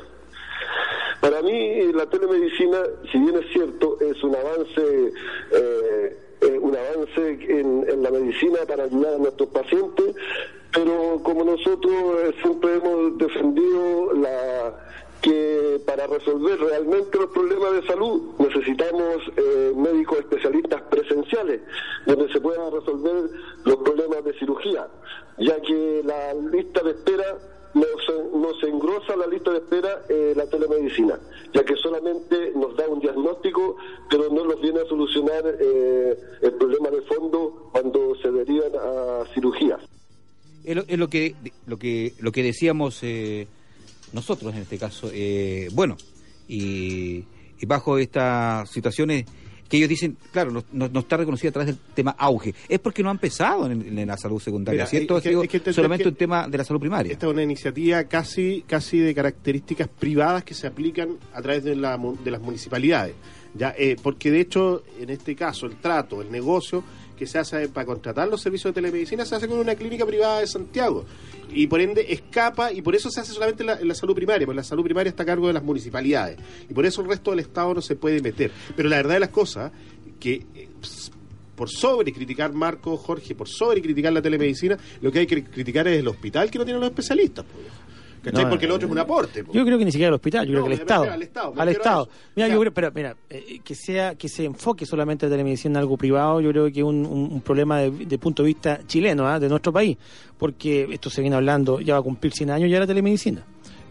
Para 1.21 1.41
mí, 1.41 1.91
la 1.93 2.05
telemedicina, 2.10 2.77
si 3.12 3.17
bien 3.17 3.36
es 3.38 3.51
cierto, 3.51 3.97
es 3.99 4.23
un 4.23 4.36
avance, 4.36 5.12
eh, 5.51 6.17
eh, 6.41 6.60
un 6.62 6.75
avance 6.75 7.39
en, 7.49 7.86
en 7.89 8.03
la 8.03 8.12
medicina 8.12 8.60
para 8.67 8.83
ayudar 8.83 9.15
a 9.15 9.17
nuestros 9.17 9.49
pacientes, 9.49 10.15
pero 10.71 11.19
como 11.23 11.43
nosotros 11.43 11.93
eh, 12.23 12.36
siempre 12.41 12.75
hemos 12.75 13.17
defendido 13.17 14.13
la 14.13 14.88
que 15.21 15.82
para 15.86 16.08
resolver 16.08 16.60
realmente 16.60 17.17
los 17.17 17.30
problemas 17.32 17.73
de 17.73 17.88
salud 17.88 18.21
necesitamos 18.39 19.17
eh, 19.36 19.73
médicos 19.75 20.19
especialistas 20.19 20.82
presenciales, 20.84 21.62
donde 22.06 22.32
se 22.32 22.39
puedan 22.39 22.71
resolver 22.71 23.30
los 23.65 23.75
problemas 23.77 24.23
de 24.23 24.34
cirugía, 24.39 24.88
ya 25.38 25.60
que 25.62 26.01
la 26.03 26.34
lista 26.34 26.84
de 26.84 26.91
espera 26.91 27.38
nos, 27.73 28.34
nos 28.34 28.63
engrosa 28.63 29.15
la 29.15 29.27
lista 29.27 29.51
de 29.51 29.58
espera 29.58 30.01
eh, 30.10 30.34
la 30.36 30.47
telemedicina, 30.47 31.19
ya 31.53 31.63
que 31.63 31.75
solamente 31.75 32.51
nos 32.56 32.75
da 32.75 32.88
un 32.88 32.99
diagnóstico, 32.99 33.77
pero 34.10 34.30
no 34.30 34.45
nos 34.45 34.62
viene 34.62 34.82
a 34.82 34.86
solucionar 34.86 35.43
eh, 35.60 36.17
el 36.41 36.53
problema 36.53 36.89
de 36.89 37.01
fondo 37.01 37.69
cuando 37.71 38.15
se 38.21 38.32
derivan 38.32 38.71
a 38.75 39.25
cirugías. 39.34 39.80
Es 40.63 40.97
lo, 40.97 41.08
que 41.08 41.36
lo 41.65 41.77
que 41.77 42.13
lo 42.19 42.34
que 42.34 42.43
decíamos 42.43 43.01
eh, 43.01 43.47
nosotros 44.13 44.53
en 44.55 44.61
este 44.61 44.77
caso. 44.77 45.09
eh, 45.13 45.69
bueno, 45.73 45.97
y, 46.47 47.23
y 47.59 47.65
bajo 47.65 47.97
estas 47.97 48.69
situaciones 48.69 49.25
que 49.67 49.75
ellos 49.77 49.89
dicen, 49.89 50.15
claro, 50.31 50.49
no, 50.51 50.63
no- 50.71 50.87
no 50.87 50.99
está 51.01 51.17
reconocida 51.17 51.49
a 51.49 51.51
través 51.51 51.67
del 51.75 51.77
tema 51.93 52.11
auge. 52.17 52.53
Es 52.69 52.79
porque 52.79 53.03
no 53.03 53.09
ha 53.09 53.11
empezado 53.11 53.69
en, 53.69 53.97
en 53.99 54.07
la 54.07 54.15
salud 54.15 54.39
secundaria, 54.39 54.83
Mira, 54.83 54.87
¿cierto? 54.89 55.17
es 55.17 55.23
que- 55.23 55.29
Ha 55.29 55.31
sido 55.31 55.43
es 55.43 55.49
que 55.49 55.57
entender 55.57 55.75
solamente 55.75 56.03
que- 56.03 56.09
un 56.09 56.15
tema 56.15 56.47
de 56.47 56.57
la 56.57 56.63
salud 56.63 56.79
primaria. 56.79 57.11
Esta 57.11 57.25
es 57.27 57.33
una 57.33 57.43
iniciativa 57.43 58.03
casi, 58.05 58.63
casi 58.65 58.99
de 58.99 59.13
características 59.13 59.89
privadas 59.89 60.45
que 60.45 60.53
se 60.53 60.67
aplican 60.67 61.17
a 61.33 61.41
través 61.41 61.65
de, 61.65 61.75
la 61.75 61.99
de 62.23 62.31
las 62.31 62.39
municipalidades. 62.41 63.15
Ya, 63.55 63.73
eh, 63.77 63.97
porque 64.01 64.31
de 64.31 64.39
hecho, 64.39 64.83
en 65.01 65.09
este 65.09 65.35
caso, 65.35 65.65
el 65.65 65.75
trato, 65.77 66.21
el 66.21 66.31
negocio 66.31 66.81
que 67.17 67.27
se 67.27 67.39
hace 67.39 67.67
para 67.69 67.86
contratar 67.86 68.27
los 68.27 68.41
servicios 68.41 68.73
de 68.73 68.82
telemedicina 68.82 69.25
se 69.25 69.36
hace 69.36 69.47
con 69.47 69.58
una 69.60 69.75
clínica 69.75 70.06
privada 70.06 70.39
de 70.39 70.47
Santiago. 70.47 71.06
Y 71.51 71.67
por 71.67 71.82
ende 71.82 72.06
escapa, 72.10 72.71
y 72.71 72.82
por 72.82 72.95
eso 72.95 73.10
se 73.10 73.21
hace 73.21 73.34
solamente 73.34 73.63
en 73.63 73.67
la, 73.67 73.80
la 73.82 73.95
salud 73.95 74.15
primaria, 74.15 74.45
porque 74.45 74.58
la 74.58 74.63
salud 74.63 74.84
primaria 74.84 75.10
está 75.10 75.23
a 75.23 75.25
cargo 75.25 75.47
de 75.47 75.53
las 75.53 75.63
municipalidades. 75.63 76.38
Y 76.69 76.73
por 76.73 76.86
eso 76.86 77.01
el 77.01 77.10
resto 77.10 77.32
del 77.32 77.39
Estado 77.39 77.73
no 77.73 77.82
se 77.82 77.95
puede 77.95 78.21
meter. 78.21 78.51
Pero 78.75 78.88
la 78.88 78.97
verdad 78.97 79.15
de 79.15 79.19
las 79.21 79.30
cosas, 79.30 79.71
que 80.19 80.45
eh, 80.56 80.69
por 81.56 81.69
sobre 81.69 82.13
criticar 82.13 82.53
Marco, 82.53 82.95
Jorge, 82.97 83.34
por 83.34 83.49
sobre 83.49 83.82
criticar 83.82 84.13
la 84.13 84.21
telemedicina, 84.21 84.77
lo 85.01 85.12
que 85.12 85.19
hay 85.19 85.27
que 85.27 85.43
criticar 85.43 85.88
es 85.88 85.99
el 85.99 86.08
hospital 86.08 86.51
que 86.51 86.60
no 86.60 86.65
tiene 86.65 86.80
los 86.80 86.89
especialistas. 86.89 87.43
po. 87.45 87.58
¿Cachai? 88.31 88.43
No, 88.45 88.49
Porque 88.49 88.65
el 88.65 88.71
eh, 88.71 88.75
otro 88.75 88.87
es 88.87 88.91
un 88.91 88.99
aporte. 88.99 89.43
po. 89.43 89.53
Yo 89.53 89.65
creo 89.65 89.77
que 89.77 89.85
ni 89.85 89.91
siquiera 89.91 90.09
al 90.09 90.13
hospital, 90.15 90.45
yo 90.47 90.53
No, 90.53 90.65
creo 90.65 90.65
que 90.65 90.73
al 90.73 90.79
Estado. 90.81 91.11
al 91.57 91.69
Estado, 91.69 92.01
Al. 92.01 92.09
Mira, 92.35 92.47
yo 92.49 92.59
creo, 92.59 92.73
pero 92.73 92.91
mira, 92.93 93.15
eh, 93.29 93.59
que 93.63 93.75
sea 93.75 94.15
que 94.15 94.29
se 94.29 94.45
enfoque 94.45 94.85
solamente 94.85 95.25
la 95.25 95.31
telemedicina 95.31 95.73
en 95.73 95.77
algo 95.77 95.97
privado, 95.97 96.41
yo 96.41 96.49
creo 96.51 96.65
que 96.71 96.79
es 96.79 96.85
un, 96.85 97.05
un- 97.05 97.29
un 97.33 97.41
problema 97.41 97.79
de, 97.79 97.91
de 97.91 98.17
punto 98.17 98.43
de 98.43 98.47
vista 98.47 98.79
chileno, 98.85 99.27
¿ah? 99.27 99.39
de 99.39 99.49
nuestro 99.49 99.71
país, 99.73 99.97
porque 100.37 100.87
esto 100.91 101.09
se 101.09 101.21
viene 101.21 101.35
hablando, 101.35 101.79
ya 101.79 101.93
va 101.95 101.99
a 101.99 102.03
cumplir 102.03 102.31
100 102.33 102.51
años 102.51 102.69
ya 102.69 102.79
la 102.79 102.87
telemedicina. 102.87 103.43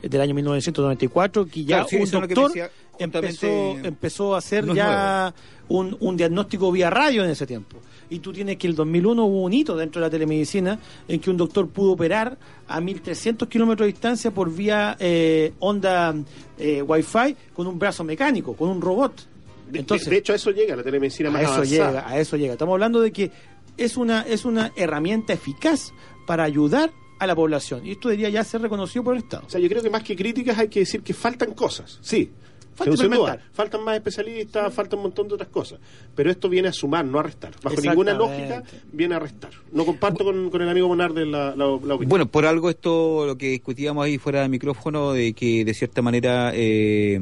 Del 0.08 0.20
año 0.20 0.34
1994, 0.34 1.46
que 1.46 1.64
ya 1.64 1.76
Claro, 1.84 1.88
sí, 1.88 1.96
un 1.96 2.10
doctor 2.10 2.48
decía, 2.48 2.70
empezó, 2.98 3.76
empezó 3.82 4.34
a 4.34 4.38
hacer 4.38 4.66
no 4.66 4.74
ya 4.74 5.34
un, 5.68 5.96
un 6.00 6.16
diagnóstico 6.16 6.70
vía 6.72 6.90
radio 6.90 7.24
en 7.24 7.30
ese 7.30 7.46
tiempo. 7.46 7.76
Y 8.08 8.20
tú 8.20 8.32
tienes 8.32 8.56
que 8.56 8.68
el 8.68 8.76
2001 8.76 9.24
hubo 9.24 9.42
un 9.42 9.52
hito 9.52 9.76
dentro 9.76 10.00
de 10.00 10.06
la 10.06 10.10
telemedicina 10.10 10.78
en 11.08 11.18
que 11.20 11.28
un 11.28 11.36
doctor 11.36 11.68
pudo 11.68 11.92
operar 11.92 12.38
a 12.68 12.80
1300 12.80 13.48
kilómetros 13.48 13.86
de 13.86 13.92
distancia 13.92 14.30
por 14.30 14.52
vía 14.52 14.96
eh, 15.00 15.52
onda 15.58 16.14
eh, 16.56 16.82
Wi-Fi 16.82 17.36
con 17.52 17.66
un 17.66 17.78
brazo 17.78 18.04
mecánico, 18.04 18.54
con 18.54 18.68
un 18.68 18.80
robot. 18.80 19.26
De- 19.70 19.80
Entonces, 19.80 20.04
de, 20.06 20.12
de 20.12 20.18
hecho, 20.18 20.32
a 20.32 20.36
eso 20.36 20.52
llega 20.52 20.76
la 20.76 20.84
telemedicina 20.84 21.30
más 21.30 21.40
a 21.40 21.44
eso 21.44 21.52
avanzada. 21.54 21.88
llega, 21.90 22.08
a 22.08 22.20
eso 22.20 22.36
llega. 22.36 22.52
Estamos 22.52 22.74
hablando 22.74 23.00
de 23.00 23.10
que 23.10 23.32
es 23.76 23.96
una, 23.96 24.22
es 24.22 24.44
una 24.44 24.70
herramienta 24.76 25.32
eficaz 25.32 25.92
para 26.28 26.44
ayudar 26.44 26.92
a 27.18 27.26
la 27.26 27.34
población. 27.34 27.86
Y 27.86 27.92
esto 27.92 28.08
debería 28.08 28.28
ya 28.28 28.44
ser 28.44 28.60
reconocido 28.62 29.04
por 29.04 29.14
el 29.14 29.22
Estado. 29.22 29.44
O 29.46 29.50
sea, 29.50 29.60
yo 29.60 29.68
creo 29.68 29.82
que 29.82 29.90
más 29.90 30.02
que 30.02 30.16
críticas 30.16 30.58
hay 30.58 30.68
que 30.68 30.80
decir 30.80 31.02
que 31.02 31.14
faltan 31.14 31.54
cosas. 31.54 31.98
Sí. 32.02 32.30
Falta 32.74 32.94
sin 32.94 33.06
duda. 33.06 33.16
implementar. 33.16 33.52
Faltan 33.54 33.84
más 33.84 33.96
especialistas, 33.96 34.74
falta 34.74 34.96
un 34.96 35.02
montón 35.04 35.26
de 35.28 35.34
otras 35.34 35.48
cosas. 35.48 35.80
Pero 36.14 36.30
esto 36.30 36.50
viene 36.50 36.68
a 36.68 36.72
sumar, 36.74 37.06
no 37.06 37.18
a 37.18 37.22
restar. 37.22 37.54
Bajo 37.62 37.80
ninguna 37.80 38.12
lógica 38.12 38.62
viene 38.92 39.14
a 39.14 39.18
restar. 39.18 39.50
No 39.72 39.86
comparto 39.86 40.24
con, 40.24 40.50
con 40.50 40.60
el 40.60 40.68
amigo 40.68 40.86
Monarde 40.86 41.24
la, 41.24 41.56
la, 41.56 41.64
la 41.64 41.66
opinión. 41.66 42.08
Bueno, 42.08 42.26
por 42.26 42.44
algo 42.44 42.68
esto, 42.68 43.24
lo 43.24 43.38
que 43.38 43.48
discutíamos 43.48 44.04
ahí 44.04 44.18
fuera 44.18 44.42
de 44.42 44.50
micrófono, 44.50 45.14
de 45.14 45.32
que 45.32 45.64
de 45.64 45.72
cierta 45.72 46.02
manera 46.02 46.52
eh, 46.54 47.18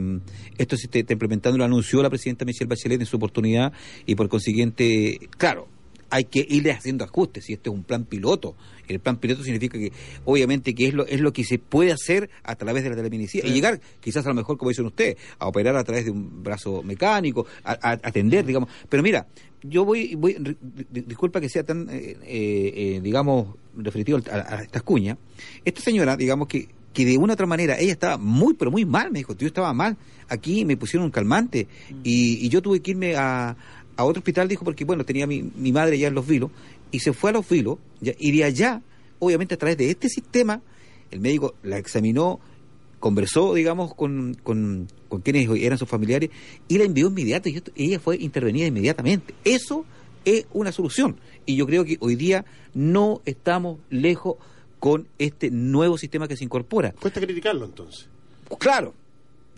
esto 0.59 0.77
se 0.77 0.89
está 0.93 1.13
implementando, 1.13 1.57
lo 1.57 1.65
anunció 1.65 2.03
la 2.03 2.11
presidenta 2.11 2.45
Michelle 2.45 2.69
Bachelet 2.69 3.01
en 3.01 3.07
su 3.07 3.17
oportunidad 3.17 3.73
y 4.07 4.17
por 4.17 4.29
consiguiente, 4.29 5.29
claro, 5.39 5.69
hay 6.15 6.25
que 6.25 6.47
irle 6.49 6.71
haciendo 6.71 7.03
ajustes, 7.05 7.51
y 7.51 7.55
este 7.55 7.69
es 7.71 7.75
un 7.75 7.83
plan 7.83 8.05
piloto. 8.05 8.55
El 8.87 9.01
plan 9.01 9.17
piloto 9.17 9.43
significa 9.43 9.79
que, 9.79 9.91
obviamente, 10.25 10.75
que 10.75 10.87
es 10.87 10.95
lo, 10.95 11.07
es 11.07 11.21
lo 11.21 11.33
que 11.33 11.43
se 11.45 11.59
puede 11.59 11.91
hacer 11.91 12.31
a 12.45 12.55
través 12.55 12.85
de 12.85 12.91
la 12.91 12.97
telemedicina 12.97 13.49
y 13.49 13.53
llegar, 13.53 13.81
quizás 14.01 14.25
a 14.27 14.29
lo 14.29 14.35
mejor, 14.35 14.57
como 14.59 14.69
dicen 14.69 14.87
ustedes, 14.87 15.17
a 15.39 15.49
operar 15.49 15.75
a 15.77 15.83
través 15.83 16.05
de 16.05 16.11
un 16.13 16.43
brazo 16.43 16.83
mecánico, 16.83 17.47
a, 17.65 17.73
a 17.73 17.93
atender, 17.93 18.45
digamos. 18.47 18.69
Pero 18.89 19.03
mira, 19.03 19.27
yo 19.63 19.85
voy, 19.85 20.15
voy 20.15 20.37
di- 20.39 20.57
di- 20.93 21.01
disculpa 21.01 21.41
que 21.41 21.49
sea 21.49 21.65
tan, 21.65 21.89
eh, 21.91 22.17
eh, 22.23 22.73
eh, 22.77 23.01
digamos, 23.03 23.57
referitivo 23.77 24.19
a, 24.31 24.37
a 24.57 24.63
estas 24.63 24.83
cuñas. 24.83 25.19
Esta 25.65 25.81
señora, 25.81 26.17
digamos 26.17 26.47
que 26.49 26.69
que 26.95 27.05
de 27.05 27.19
una 27.19 27.33
u 27.33 27.35
otra 27.35 27.47
manera 27.47 27.77
ella 27.81 27.91
estaba 27.91 28.19
muy 28.19 28.55
pero 28.55 28.71
muy 28.71 28.85
mal 28.85 29.11
me 29.11 29.19
dijo 29.19 29.35
yo 29.37 29.49
estaba 29.49 29.73
mal 29.73 29.97
aquí 30.29 30.65
me 30.65 30.77
pusieron 30.77 31.07
un 31.07 31.11
calmante 31.11 31.67
y, 32.05 32.47
y 32.47 32.49
yo 32.51 32.63
tuve 32.63 32.79
que 32.79 32.93
irme 32.93 33.17
a, 33.17 33.57
a 33.97 34.05
otro 34.05 34.21
hospital 34.21 34.49
dijo 34.49 34.65
porque 34.65 34.85
bueno 34.85 35.05
tenía 35.05 35.27
mi, 35.27 35.43
mi 35.43 35.73
madre 35.73 35.99
ya 35.99 36.09
en 36.09 36.15
los 36.15 36.27
vilos 36.27 36.51
y 36.91 37.01
se 37.01 37.13
fue 37.13 37.31
a 37.31 37.33
los 37.35 37.49
vilos 37.49 37.79
ya, 38.01 38.13
y 38.19 38.33
de 38.37 38.45
allá 38.45 38.83
obviamente 39.19 39.55
a 39.55 39.59
través 39.59 39.77
de 39.79 39.91
este 39.91 40.09
sistema 40.09 40.61
el 41.11 41.21
médico 41.21 41.55
la 41.63 41.79
examinó 41.79 42.41
conversó, 43.01 43.53
digamos, 43.53 43.95
con, 43.95 44.35
con, 44.43 44.89
con 45.11 45.21
quienes 45.21 45.47
eran 45.61 45.77
sus 45.77 45.89
familiares 45.89 46.31
y 46.69 46.79
la 46.79 46.85
envió 46.85 47.09
inmediato 47.09 47.51
y 47.51 47.57
esto- 47.57 47.71
ella 47.77 48.01
fue 48.01 48.17
intervenida 48.17 48.67
inmediatamente. 48.67 49.35
Eso 49.45 49.85
es 50.25 50.47
una 50.55 50.73
solución. 50.73 51.17
Y 51.45 51.55
yo 51.57 51.67
creo 51.67 51.85
que 51.85 51.99
hoy 52.01 52.17
día 52.17 52.47
no 52.73 53.21
estamos 53.27 53.79
lejos 53.91 54.37
con 54.81 55.07
este 55.19 55.51
nuevo 55.51 55.99
sistema 55.99 56.27
que 56.29 56.37
se 56.39 56.45
incorpora. 56.45 56.93
Cuesta 56.93 57.21
criticarlo 57.21 57.67
entonces. 57.67 58.09
Claro, 58.59 58.95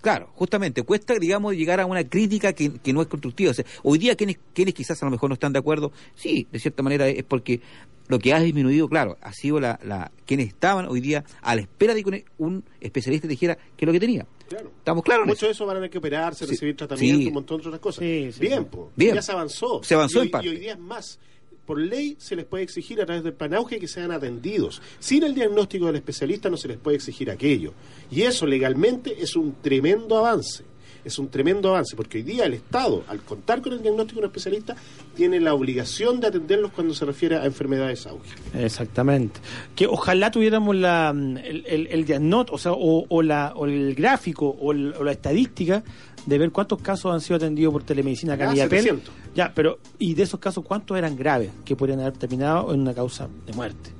claro, 0.06 0.30
justamente, 0.36 0.84
cuesta, 0.84 1.18
digamos, 1.18 1.56
llegar 1.56 1.80
a 1.80 1.86
una 1.86 2.08
crítica 2.08 2.52
que, 2.52 2.78
que 2.78 2.92
no 2.92 3.02
es 3.02 3.08
constructiva. 3.08 3.50
O 3.50 3.54
sea, 3.54 3.64
hoy 3.82 3.98
día, 3.98 4.14
quienes, 4.14 4.38
quienes 4.54 4.72
quizás 4.72 5.02
a 5.02 5.06
lo 5.06 5.10
mejor 5.10 5.30
no 5.30 5.34
están 5.34 5.52
de 5.52 5.58
acuerdo, 5.58 5.90
sí, 6.14 6.46
de 6.52 6.60
cierta 6.60 6.84
manera 6.84 7.08
es 7.08 7.24
porque 7.24 7.60
lo 8.06 8.20
que 8.20 8.32
ha 8.32 8.38
disminuido, 8.38 8.88
claro, 8.88 9.16
ha 9.20 9.32
sido 9.32 9.58
la, 9.58 9.80
la 9.82 10.12
quienes 10.24 10.46
estaban 10.46 10.86
hoy 10.86 11.00
día 11.00 11.24
a 11.42 11.56
la 11.56 11.62
espera 11.62 11.92
de 11.92 12.04
que 12.04 12.24
un, 12.38 12.62
especialista 12.80 13.26
dijera 13.26 13.56
qué 13.56 13.84
es 13.84 13.86
lo 13.88 13.92
que 13.92 13.98
tenía. 13.98 14.24
Claro. 14.48 14.70
¿Estamos 14.78 15.02
claros? 15.02 15.24
en 15.24 15.28
Muchos 15.30 15.38
eso? 15.42 15.46
de 15.46 15.52
esos 15.54 15.66
van 15.66 15.76
a 15.76 15.80
tener 15.80 15.90
que 15.90 15.98
operarse, 15.98 16.44
Sí, 16.44 16.52
recibir 16.52 16.76
tratamiento, 16.76 17.22
sí. 17.22 17.26
un 17.26 17.34
montón 17.34 17.60
de 17.60 17.66
otras 17.66 17.80
cosas. 17.80 18.04
Sí, 18.04 18.30
sí, 18.30 18.38
Bien, 18.42 18.60
sí. 18.60 18.68
po. 18.70 18.92
Bien. 18.94 19.12
ya 19.16 19.22
se 19.22 19.32
avanzó. 19.32 19.82
Se 19.82 19.94
avanzó 19.94 20.18
y 20.18 20.20
hoy, 20.20 20.26
en 20.26 20.30
parte. 20.30 20.46
Y 20.46 20.50
hoy 20.50 20.58
día 20.58 20.72
es 20.74 20.78
más. 20.78 21.18
Por 21.66 21.78
ley 21.80 22.16
se 22.18 22.36
les 22.36 22.44
puede 22.44 22.62
exigir 22.64 23.00
a 23.02 23.06
través 23.06 23.24
del 23.24 23.32
plan 23.34 23.52
auge 23.54 23.78
que 23.80 23.88
sean 23.88 24.12
atendidos. 24.12 24.80
Sin 25.00 25.24
el 25.24 25.34
diagnóstico 25.34 25.86
del 25.86 25.96
especialista 25.96 26.48
no 26.48 26.56
se 26.56 26.68
les 26.68 26.78
puede 26.78 26.96
exigir 26.96 27.30
aquello. 27.30 27.72
Y 28.10 28.22
eso 28.22 28.46
legalmente 28.46 29.20
es 29.22 29.34
un 29.36 29.56
tremendo 29.60 30.16
avance. 30.16 30.64
Es 31.04 31.20
un 31.20 31.28
tremendo 31.28 31.68
avance, 31.68 31.94
porque 31.94 32.18
hoy 32.18 32.24
día 32.24 32.46
el 32.46 32.54
Estado, 32.54 33.04
al 33.06 33.20
contar 33.20 33.62
con 33.62 33.72
el 33.72 33.80
diagnóstico 33.80 34.18
de 34.20 34.26
un 34.26 34.30
especialista, 34.32 34.74
tiene 35.14 35.38
la 35.38 35.54
obligación 35.54 36.18
de 36.18 36.26
atenderlos 36.26 36.72
cuando 36.72 36.94
se 36.94 37.04
refiere 37.04 37.36
a 37.36 37.44
enfermedades 37.46 38.08
auge. 38.08 38.28
Exactamente. 38.58 39.38
Que 39.76 39.86
ojalá 39.86 40.32
tuviéramos 40.32 40.74
la, 40.74 41.12
mm, 41.14 41.36
el, 41.38 41.64
el, 41.66 41.86
el 41.88 42.04
diagnóstico, 42.04 42.56
o 42.56 42.58
sea, 42.58 42.72
o, 42.72 43.04
o 43.08 43.22
la, 43.22 43.52
o 43.54 43.66
el 43.66 43.94
gráfico 43.94 44.48
o, 44.48 44.72
el- 44.72 44.94
o 44.98 45.04
la 45.04 45.12
estadística 45.12 45.84
de 46.26 46.38
ver 46.38 46.50
cuántos 46.50 46.82
casos 46.82 47.12
han 47.14 47.20
sido 47.20 47.36
atendidos 47.36 47.72
por 47.72 47.84
telemedicina 47.84 48.34
acá 48.34 48.50
Ah. 48.50 48.98
700. 49.36 49.36
Ya, 49.36 49.52
pero, 49.54 49.78
y 49.98 50.14
de 50.14 50.22
esos 50.22 50.40
casos, 50.40 50.64
¿cuántos 50.64 50.96
eran 50.96 51.16
graves 51.16 51.50
que 51.64 51.76
podrían 51.76 52.00
haber 52.00 52.14
terminado 52.14 52.72
en 52.72 52.80
una 52.80 52.94
causa 52.94 53.28
de 53.46 53.52
muerte? 53.52 53.95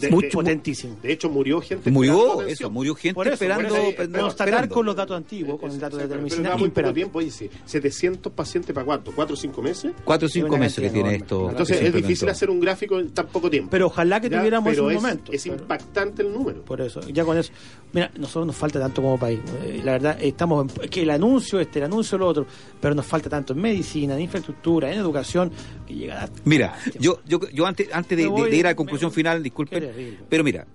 De, 0.00 0.10
Mucho, 0.10 0.26
de- 0.26 0.32
potentísimo. 0.32 0.96
De 1.02 1.12
hecho, 1.12 1.28
murió 1.28 1.60
gente. 1.60 1.90
Murió 1.90 2.42
eso, 2.42 2.70
murió 2.70 2.94
gente 2.94 3.14
Por 3.14 3.26
eso, 3.26 3.34
esperando. 3.34 3.68
por 3.68 3.78
eso, 3.78 3.88
esperando- 3.88 4.18
constatar 4.20 4.48
esperando. 4.48 4.74
con 4.74 4.86
los 4.86 4.96
datos 4.96 5.16
antiguos, 5.16 5.60
con 5.60 5.70
el 5.70 5.78
dato 5.80 5.96
de 5.96 6.02
Pero- 6.04 6.08
pero 6.08 6.08
telemedicina 6.08 6.48
da 6.50 6.56
muy 6.56 6.68
poco 6.70 6.92
tiempo, 6.94 7.20
dice, 7.20 7.50
700 7.64 8.32
pacientes 8.32 8.72
para 8.74 8.84
cuánto, 8.86 9.12
¿4 9.12 9.32
o 9.32 9.36
5 9.36 9.62
meses? 9.62 9.92
Cuatro 10.04 10.26
o 10.26 10.28
cinco 10.28 10.48
Una 10.48 10.58
meses 10.58 10.82
que 10.82 10.90
tiene 10.90 11.16
esto. 11.16 11.50
Entonces 11.50 11.80
es 11.82 11.92
difícil 11.94 12.28
hacer 12.28 12.50
un 12.50 12.60
gráfico 12.60 12.98
en 12.98 13.10
tan 13.10 13.26
poco 13.26 13.50
tiempo. 13.50 13.70
Pero 13.70 13.86
ojalá 13.86 14.20
que 14.20 14.28
Ya, 14.30 14.38
tuviéramos 14.38 14.70
pero 14.70 14.88
ese 14.90 14.96
es, 14.96 15.02
momento. 15.02 15.32
Es 15.32 15.46
impactante 15.46 16.22
el 16.22 16.32
número. 16.32 16.62
Por 16.62 16.80
eso, 16.80 17.00
ya 17.08 17.24
con 17.24 17.36
eso. 17.38 17.52
Mira, 17.92 18.10
nosotros 18.16 18.46
nos 18.46 18.56
falta 18.56 18.78
tanto 18.78 19.02
como 19.02 19.18
país. 19.18 19.40
Eh, 19.64 19.80
La 19.84 19.92
verdad, 19.92 20.18
estamos 20.20 20.66
en, 20.80 20.88
que 20.90 21.02
el 21.02 21.10
anuncio 21.10 21.58
este, 21.60 21.78
el 21.78 21.86
anuncio 21.86 22.18
lo 22.18 22.26
otro, 22.26 22.46
pero 22.80 22.94
nos 22.94 23.06
falta 23.06 23.28
tanto 23.30 23.52
en 23.52 23.60
medicina, 23.60 24.14
en 24.14 24.20
infraestructura, 24.22 24.92
en 24.92 24.98
educación, 24.98 25.50
que 25.86 25.94
llegará. 25.94 26.28
Mira, 26.44 26.76
yo, 26.98 27.20
yo, 27.26 27.40
yo 27.52 27.66
antes, 27.66 27.88
antes 27.92 28.16
de, 28.18 28.26
voy- 28.26 28.54
ir 28.54 28.66
a 28.66 28.70
la 28.70 28.76
conclusión 28.76 29.10
final, 29.12 29.42
disculpen, 29.42 29.87
terrible. 29.90 30.18
pero 30.28 30.44
mira, 30.44 30.66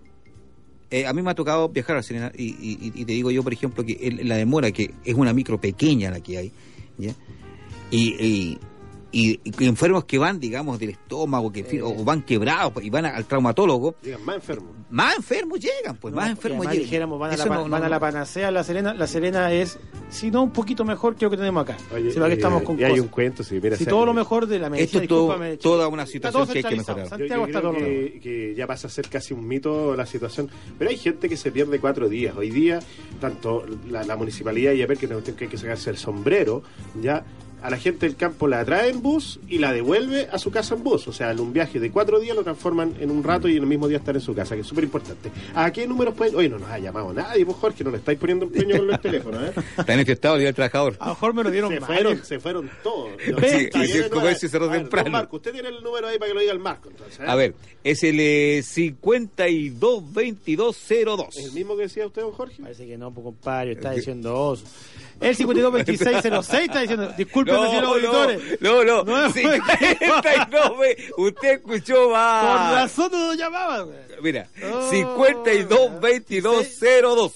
eh, 0.90 1.08
a 1.08 1.14
mí 1.14 1.22
me 1.22 1.32
ha 1.32 1.36
tocado 1.36 1.70
viajar 1.70 1.98
a 1.98 2.04
Serena 2.04 2.32
y, 2.38 2.44
y- 2.50 2.92
y 2.94 3.06
te 3.06 3.14
digo 3.14 3.32
yo, 3.32 3.42
por 3.44 3.52
ejemplo, 3.54 3.84
que 3.84 3.94
el- 3.94 4.28
la 4.28 4.36
demora, 4.38 4.72
que 4.72 4.94
es 5.04 5.14
una 5.16 5.34
micro 5.34 5.60
pequeña 5.60 6.12
la 6.12 6.20
que 6.20 6.38
hay, 6.38 6.52
¿ya? 6.98 7.14
Y, 7.90 8.16
y, 8.24 8.60
y- 9.12 9.40
y 9.44 9.66
enfermos 9.68 10.06
que 10.06 10.18
van, 10.18 10.40
digamos, 10.40 10.80
del 10.80 10.90
estómago, 10.92 11.52
que 11.52 11.82
o 11.82 12.04
van 12.04 12.22
quebrados 12.24 12.74
y 12.84 12.90
van 12.90 13.06
a- 13.06 13.16
al 13.16 13.26
traumatólogo, 13.26 13.96
Digan, 14.04 14.24
más 14.26 14.36
enfermos. 14.36 14.72
más 14.90 15.16
enfermos 15.18 15.60
llegan, 15.60 15.96
pues 15.98 16.14
No, 16.14 16.22
más 16.22 16.30
enfermos 16.32 16.66
llegan. 16.68 16.80
dijéramos, 16.84 17.20
van, 17.20 17.32
a 17.34 17.38
la, 17.38 17.46
no- 17.90 17.96
a 17.96 18.00
panacea, 18.00 18.52
la 18.52 18.64
Serena, 18.64 18.94
la 18.94 19.08
Serena 19.08 19.52
es, 19.52 19.78
si 20.14 20.32
no 20.32 20.44
un 20.44 20.52
poquito 20.52 20.86
mejor 20.86 21.16
que 21.16 21.26
lo 21.26 21.32
que 21.32 21.38
tenemos 21.38 21.64
acá. 21.64 21.76
Oye, 21.94 22.12
si 22.12 22.20
que 22.20 22.26
eh, 22.26 22.34
estamos 22.34 22.64
con 22.64 22.80
y 22.80 22.84
hay 22.84 23.00
un 23.00 23.08
cuento, 23.08 23.44
sí, 23.44 23.60
mira, 23.62 23.76
si 23.76 23.86
todo 23.86 24.06
lo 24.06 24.14
mejor 24.14 24.48
de 24.48 24.60
la 24.60 24.70
medicina, 24.70 24.86
Esto 24.86 25.02
es 25.04 25.08
todo- 25.10 25.58
toda 25.58 25.88
una 25.88 26.06
situación 26.06 26.48
que 26.48 26.58
hay 26.60 26.64
que 26.64 26.76
mejorar. 26.78 26.98
Yo, 26.98 27.04
yo 27.04 27.10
Santiago 27.10 27.46
está 27.48 27.60
creo 27.60 27.72
todo 27.72 27.80
lo 27.82 27.88
mejor. 27.88 28.12
que, 28.14 28.20
que 28.22 28.56
ya 28.56 28.68
pasa 28.68 28.88
a 28.88 28.90
ser 28.90 29.10
casi 29.10 29.34
un 29.34 29.48
mito 29.48 29.96
la 29.96 30.06
situación. 30.06 30.50
Pero 30.78 30.90
hay 30.90 30.98
gente 30.98 31.28
que 31.28 31.36
se 31.38 31.52
pierde 31.52 31.80
cuatro 31.80 32.08
días. 32.08 32.36
Hoy 32.38 32.50
día, 32.52 32.80
tanto 33.20 33.66
la, 33.90 34.04
la 34.04 34.16
municipalidad 34.16 34.72
y 34.74 34.82
ver 34.88 34.98
que 34.98 35.08
que 35.36 35.46
hay 35.46 35.50
que 35.50 35.58
sacarse 35.58 35.90
el 35.90 35.98
sombrero, 35.98 36.64
ya 37.02 37.26
a 37.64 37.70
la 37.70 37.78
gente 37.78 38.06
del 38.06 38.18
campo 38.18 38.50
la 38.50 38.66
trae 38.66 38.90
en 38.90 39.02
bus 39.02 39.40
y 39.48 39.58
la 39.58 39.72
devuelve 39.72 40.28
a 40.30 40.38
su 40.38 40.52
casa 40.52 40.76
en 40.76 40.84
bus. 40.84 41.08
O 41.08 41.14
sea, 41.14 41.32
en 41.32 41.40
un 41.40 41.54
viaje 41.54 41.80
de 41.80 41.92
cuatro 41.92 42.20
días 42.20 42.36
lo 42.36 42.44
transforman 42.44 42.94
en 43.00 43.10
un 43.10 43.24
rato 43.24 43.48
y 43.48 43.54
en 43.56 43.64
el 43.64 43.68
mismo 43.68 43.88
día 43.88 44.00
estar 44.00 44.14
en 44.14 44.20
su 44.22 44.36
casa, 44.36 44.56
que 44.56 44.62
es 44.62 44.68
súper 44.68 44.84
importante. 44.84 45.32
¿A 45.56 45.72
qué 45.72 45.88
números 45.88 46.14
pueden...? 46.14 46.36
Oye, 46.36 46.50
no 46.50 46.60
nos 46.60 46.70
ha 46.70 46.78
llamado 46.78 47.14
nadie, 47.14 47.46
pues 47.46 47.56
Jorge, 47.58 47.86
no 47.86 47.92
le 47.92 47.98
estáis 48.00 48.20
poniendo 48.20 48.44
empeño 48.46 48.80
con 48.80 48.92
el 48.92 49.00
teléfono, 49.00 49.46
¿eh? 49.46 49.54
Está 49.78 49.96
infectado 49.96 50.36
el 50.36 50.42
día 50.42 50.48
del 50.50 50.56
trabajador. 50.56 50.98
A 51.00 51.06
lo 51.08 51.14
mejor 51.14 51.34
me 51.34 51.44
lo 51.44 51.52
dieron 51.52 51.72
Se 51.72 51.80
mal. 51.80 51.88
fueron, 51.88 52.26
se 52.26 52.40
fueron 52.42 52.70
todos. 52.84 53.12
Sí, 53.24 53.32
el 53.98 54.10
comercio 54.10 54.50
cerró 54.50 54.70
temprano. 54.70 55.10
Marco, 55.10 55.38
usted 55.38 55.54
tiene 55.54 55.70
el 55.70 55.82
número 55.82 56.08
ahí 56.08 56.20
para 56.20 56.28
que 56.30 56.34
lo 56.34 56.42
diga 56.42 56.52
el 56.52 56.60
Marco, 56.60 56.90
entonces. 56.90 57.18
¿eh? 57.18 57.24
A 57.26 57.36
ver, 57.36 57.56
es 57.82 58.04
el 58.04 58.20
eh, 58.20 58.62
522202. 58.62 61.38
¿Es 61.38 61.46
el 61.46 61.54
mismo 61.54 61.78
que 61.78 61.84
decía 61.84 62.06
usted, 62.06 62.24
don 62.24 62.34
Jorge? 62.34 62.62
Parece 62.62 62.86
que 62.86 62.98
no, 62.98 63.10
pues 63.14 63.24
compadre, 63.24 63.72
está 63.72 63.92
diciendo 63.92 64.38
oso. 64.38 64.66
El 65.22 65.36
522606 65.36 66.64
está 66.64 66.82
diciendo, 66.82 67.14
disculpen, 67.62 67.70
señores 67.70 67.90
auditores. 67.90 68.62
no, 68.62 68.84
no, 68.84 69.04
No, 69.04 69.32
59, 69.32 70.98
usted 71.18 71.50
escuchó 71.54 72.04
Con 72.04 72.12
mal. 72.14 72.76
razón 72.76 73.12
no 73.12 73.28
lo 73.28 73.34
llamaban. 73.34 73.86
güey. 73.86 73.98
Mira, 74.22 74.48
Oh, 74.72 74.90
522202. 74.90 77.34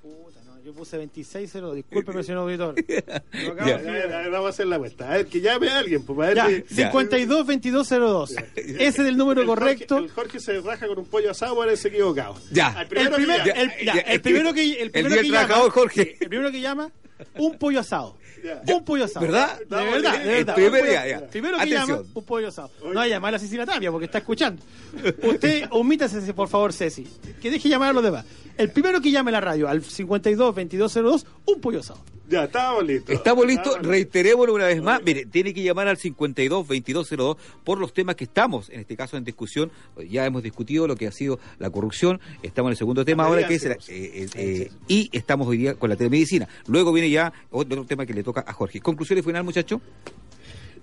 Puta, 0.00 0.40
no, 0.46 0.62
yo 0.62 0.72
puse 0.72 0.96
2602, 0.96 1.74
discúlpeme, 1.76 2.22
señor 2.22 2.42
auditor. 2.42 2.74
Lo 3.32 3.52
acabo 3.52 3.68
Ya. 3.68 3.78
de 3.78 3.88
A 3.88 3.92
ver, 3.92 4.12
a 4.14 4.18
ver, 4.18 4.30
vamos 4.30 4.46
a 4.46 4.50
hacer 4.50 4.66
la 4.66 4.78
vuelta. 4.78 5.08
A 5.10 5.16
ver, 5.16 5.26
que 5.26 5.40
llame 5.40 5.68
a 5.68 5.78
alguien, 5.78 6.04
pues, 6.04 6.16
para 6.16 6.28
ver 6.28 6.36
Ya, 6.36 6.46
si- 6.68 6.74
522202. 6.74 8.30
Ese 8.56 8.84
es 8.86 8.98
el 8.98 9.16
número 9.16 9.40
El 9.42 9.46
Jorge- 9.48 9.60
correcto. 9.64 9.98
el 9.98 10.10
Jorge 10.10 10.38
se 10.40 10.60
raja 10.60 10.86
con 10.86 10.98
un 10.98 11.06
pollo 11.06 11.30
asado, 11.30 11.56
parece 11.56 11.88
equivocado. 11.88 12.36
Ya. 12.52 12.76
El, 12.82 12.86
primero 12.88 13.10
que 13.10 13.16
primer- 13.16 13.38
llame. 13.44 13.62
el- 13.62 13.70
ya, 13.86 13.94
Ya, 13.94 14.00
el 14.02 14.12
el 14.12 14.20
primero 14.20 14.52
que- 14.52 14.62
que, 14.62 14.72
el 14.74 14.80
el 14.82 14.90
primero 14.92 15.22
que 15.22 15.28
llama, 15.30 15.54
Jorge. 15.70 16.16
El 16.20 16.28
primero 16.28 16.50
que 16.52 16.60
llama, 16.60 16.90
un 17.36 17.58
pollo 17.58 17.80
asado. 17.80 18.16
Ya. 18.42 18.60
Un 18.74 18.84
pollo 18.84 19.04
asado. 19.04 19.24
¿Verdad? 19.26 19.58
De 19.60 19.64
verdad, 19.76 20.16
el 20.16 20.22
de 20.26 20.34
verdad. 20.34 20.54
primer 20.54 20.72
Un 20.72 20.78
pollo- 20.80 20.90
día, 20.90 21.08
ya. 21.08 21.26
Primero 21.28 21.56
que 21.56 21.62
Atención. 21.62 21.98
llama, 21.98 22.08
un 22.14 22.24
pollo 22.24 22.48
asado. 22.48 22.70
No 22.82 22.88
vaya 22.88 23.02
a 23.02 23.16
llamar 23.16 23.34
a 23.34 23.38
Cecilia 23.38 23.64
Tapia 23.66 23.90
porque 23.90 24.06
está 24.06 24.18
escuchando. 24.18 24.62
Usted, 25.22 25.64
omítase, 25.70 26.34
por 26.34 26.48
favor, 26.48 26.72
Ceci. 26.72 27.06
Que 27.40 27.50
deje 27.50 27.68
llamar 27.68 27.90
a 27.90 27.92
los 27.92 28.02
demás. 28.02 28.24
El 28.58 28.70
primero 28.70 29.00
que 29.00 29.10
llame 29.10 29.30
a 29.30 29.32
la 29.32 29.40
radio 29.40 29.68
al 29.68 29.82
522202, 29.82 31.26
un 31.46 31.60
pollo 31.60 31.80
asado. 31.80 32.00
Ya, 32.32 32.44
estábamos 32.44 32.84
listos. 32.86 33.14
Estamos 33.14 33.46
listos, 33.46 33.78
reiterémoslo 33.82 34.54
una 34.54 34.64
vez 34.64 34.82
más. 34.82 35.02
Mire, 35.04 35.26
tiene 35.26 35.52
que 35.52 35.62
llamar 35.62 35.86
al 35.86 35.98
522202 35.98 37.36
por 37.62 37.78
los 37.78 37.92
temas 37.92 38.16
que 38.16 38.24
estamos, 38.24 38.70
en 38.70 38.80
este 38.80 38.96
caso, 38.96 39.18
en 39.18 39.24
discusión. 39.24 39.70
Ya 40.08 40.24
hemos 40.24 40.42
discutido 40.42 40.86
lo 40.86 40.96
que 40.96 41.06
ha 41.06 41.12
sido 41.12 41.38
la 41.58 41.68
corrupción. 41.68 42.20
Estamos 42.42 42.70
en 42.70 42.72
el 42.72 42.76
segundo 42.78 43.04
tema 43.04 43.24
ahora, 43.24 43.46
que 43.46 43.54
es 43.54 43.64
la- 43.64 43.74
eh, 43.74 43.78
eh, 43.88 44.28
eh, 44.34 44.70
y 44.88 45.10
estamos 45.12 45.46
hoy 45.46 45.58
día 45.58 45.74
con 45.74 45.90
la 45.90 45.96
telemedicina. 45.96 46.48
Luego 46.68 46.90
viene 46.92 47.10
ya 47.10 47.32
otro 47.50 47.84
tema 47.84 48.06
que 48.06 48.14
le 48.14 48.22
toca 48.22 48.42
a 48.46 48.52
Jorge. 48.54 48.80
Conclusiones 48.80 49.24
final, 49.24 49.44
muchacho. 49.44 49.80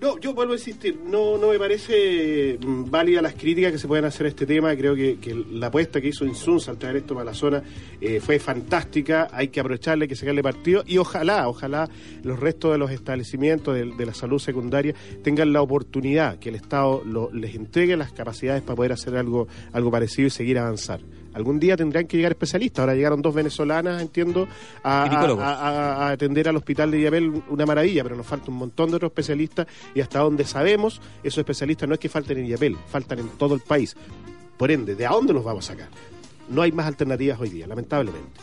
No, 0.01 0.17
yo 0.17 0.33
vuelvo 0.33 0.53
a 0.53 0.55
insistir, 0.55 0.97
no, 1.05 1.37
no 1.37 1.49
me 1.49 1.59
parece 1.59 2.57
mm, 2.65 2.89
válida 2.89 3.21
las 3.21 3.33
críticas 3.33 3.73
que 3.73 3.77
se 3.77 3.85
pueden 3.85 4.05
hacer 4.05 4.27
a 4.27 4.29
este 4.29 4.45
tema. 4.45 4.73
Creo 4.77 4.95
que, 4.95 5.19
que 5.19 5.35
la 5.51 5.67
apuesta 5.67 5.99
que 5.99 6.07
hizo 6.07 6.23
Insunza 6.25 6.71
al 6.71 6.77
traer 6.77 6.95
esto 6.95 7.15
para 7.15 7.25
la 7.25 7.33
zona 7.33 7.61
eh, 7.99 8.21
fue 8.21 8.39
fantástica. 8.39 9.27
Hay 9.33 9.49
que 9.49 9.59
aprovecharle, 9.59 10.05
hay 10.05 10.07
que 10.09 10.15
sacarle 10.15 10.41
partido 10.41 10.83
y 10.87 10.99
ojalá, 10.99 11.49
ojalá 11.49 11.89
los 12.23 12.39
restos 12.39 12.71
de 12.71 12.77
los 12.77 12.91
establecimientos 12.91 13.75
de, 13.75 14.05
la 14.05 14.13
salud 14.13 14.39
secundaria 14.39 14.95
tengan 15.21 15.51
la 15.51 15.61
oportunidad 15.61 16.39
que 16.39 16.47
el 16.47 16.55
Estado 16.55 17.03
lo- 17.05 17.29
les 17.33 17.53
entregue 17.55 17.97
las 17.97 18.13
capacidades 18.13 18.61
para 18.61 18.77
poder 18.77 18.93
hacer 18.93 19.17
algo, 19.17 19.49
algo 19.73 19.91
parecido 19.91 20.27
y 20.27 20.31
seguir 20.31 20.59
avanzar. 20.59 21.01
Algún 21.33 21.59
día 21.59 21.77
tendrán 21.77 22.07
que 22.07 22.17
llegar 22.17 22.31
especialistas. 22.31 22.79
Ahora 22.83 22.95
llegaron 22.95 23.21
dos 23.21 23.33
venezolanas, 23.33 24.01
entiendo, 24.01 24.47
a, 24.83 25.03
a- 25.03 25.09
Ginecólogos. 25.09 25.43
a- 25.43 25.53
a- 25.53 26.07
a 26.07 26.09
atender 26.11 26.49
al 26.49 26.55
hospital 26.55 26.91
de 26.91 26.97
Villapel, 26.97 27.43
una 27.49 27.65
maravilla, 27.65 28.03
pero 28.03 28.15
nos 28.15 28.25
falta 28.25 28.49
un 28.51 28.57
montón 28.57 28.89
de 28.89 28.95
otros 28.97 29.11
especialistas 29.11 29.67
y 29.93 30.01
hasta 30.01 30.19
donde 30.19 30.43
sabemos, 30.45 31.01
esos 31.23 31.37
especialistas 31.39 31.87
no 31.87 31.93
es 31.93 31.99
que 31.99 32.09
falten 32.09 32.37
en 32.39 32.45
Villapel, 32.45 32.77
faltan 32.87 33.19
en 33.19 33.29
todo 33.29 33.53
el 33.55 33.61
país. 33.61 33.95
Por 34.57 34.71
ende, 34.71 34.95
¿de 34.95 35.05
a 35.05 35.11
dónde 35.11 35.33
los 35.33 35.43
vamos 35.43 35.69
a 35.69 35.73
sacar? 35.73 35.89
No 36.49 36.61
hay 36.63 36.71
más 36.71 36.87
alternativas 36.87 37.39
hoy 37.39 37.49
día, 37.49 37.67
lamentablemente. 37.67 38.39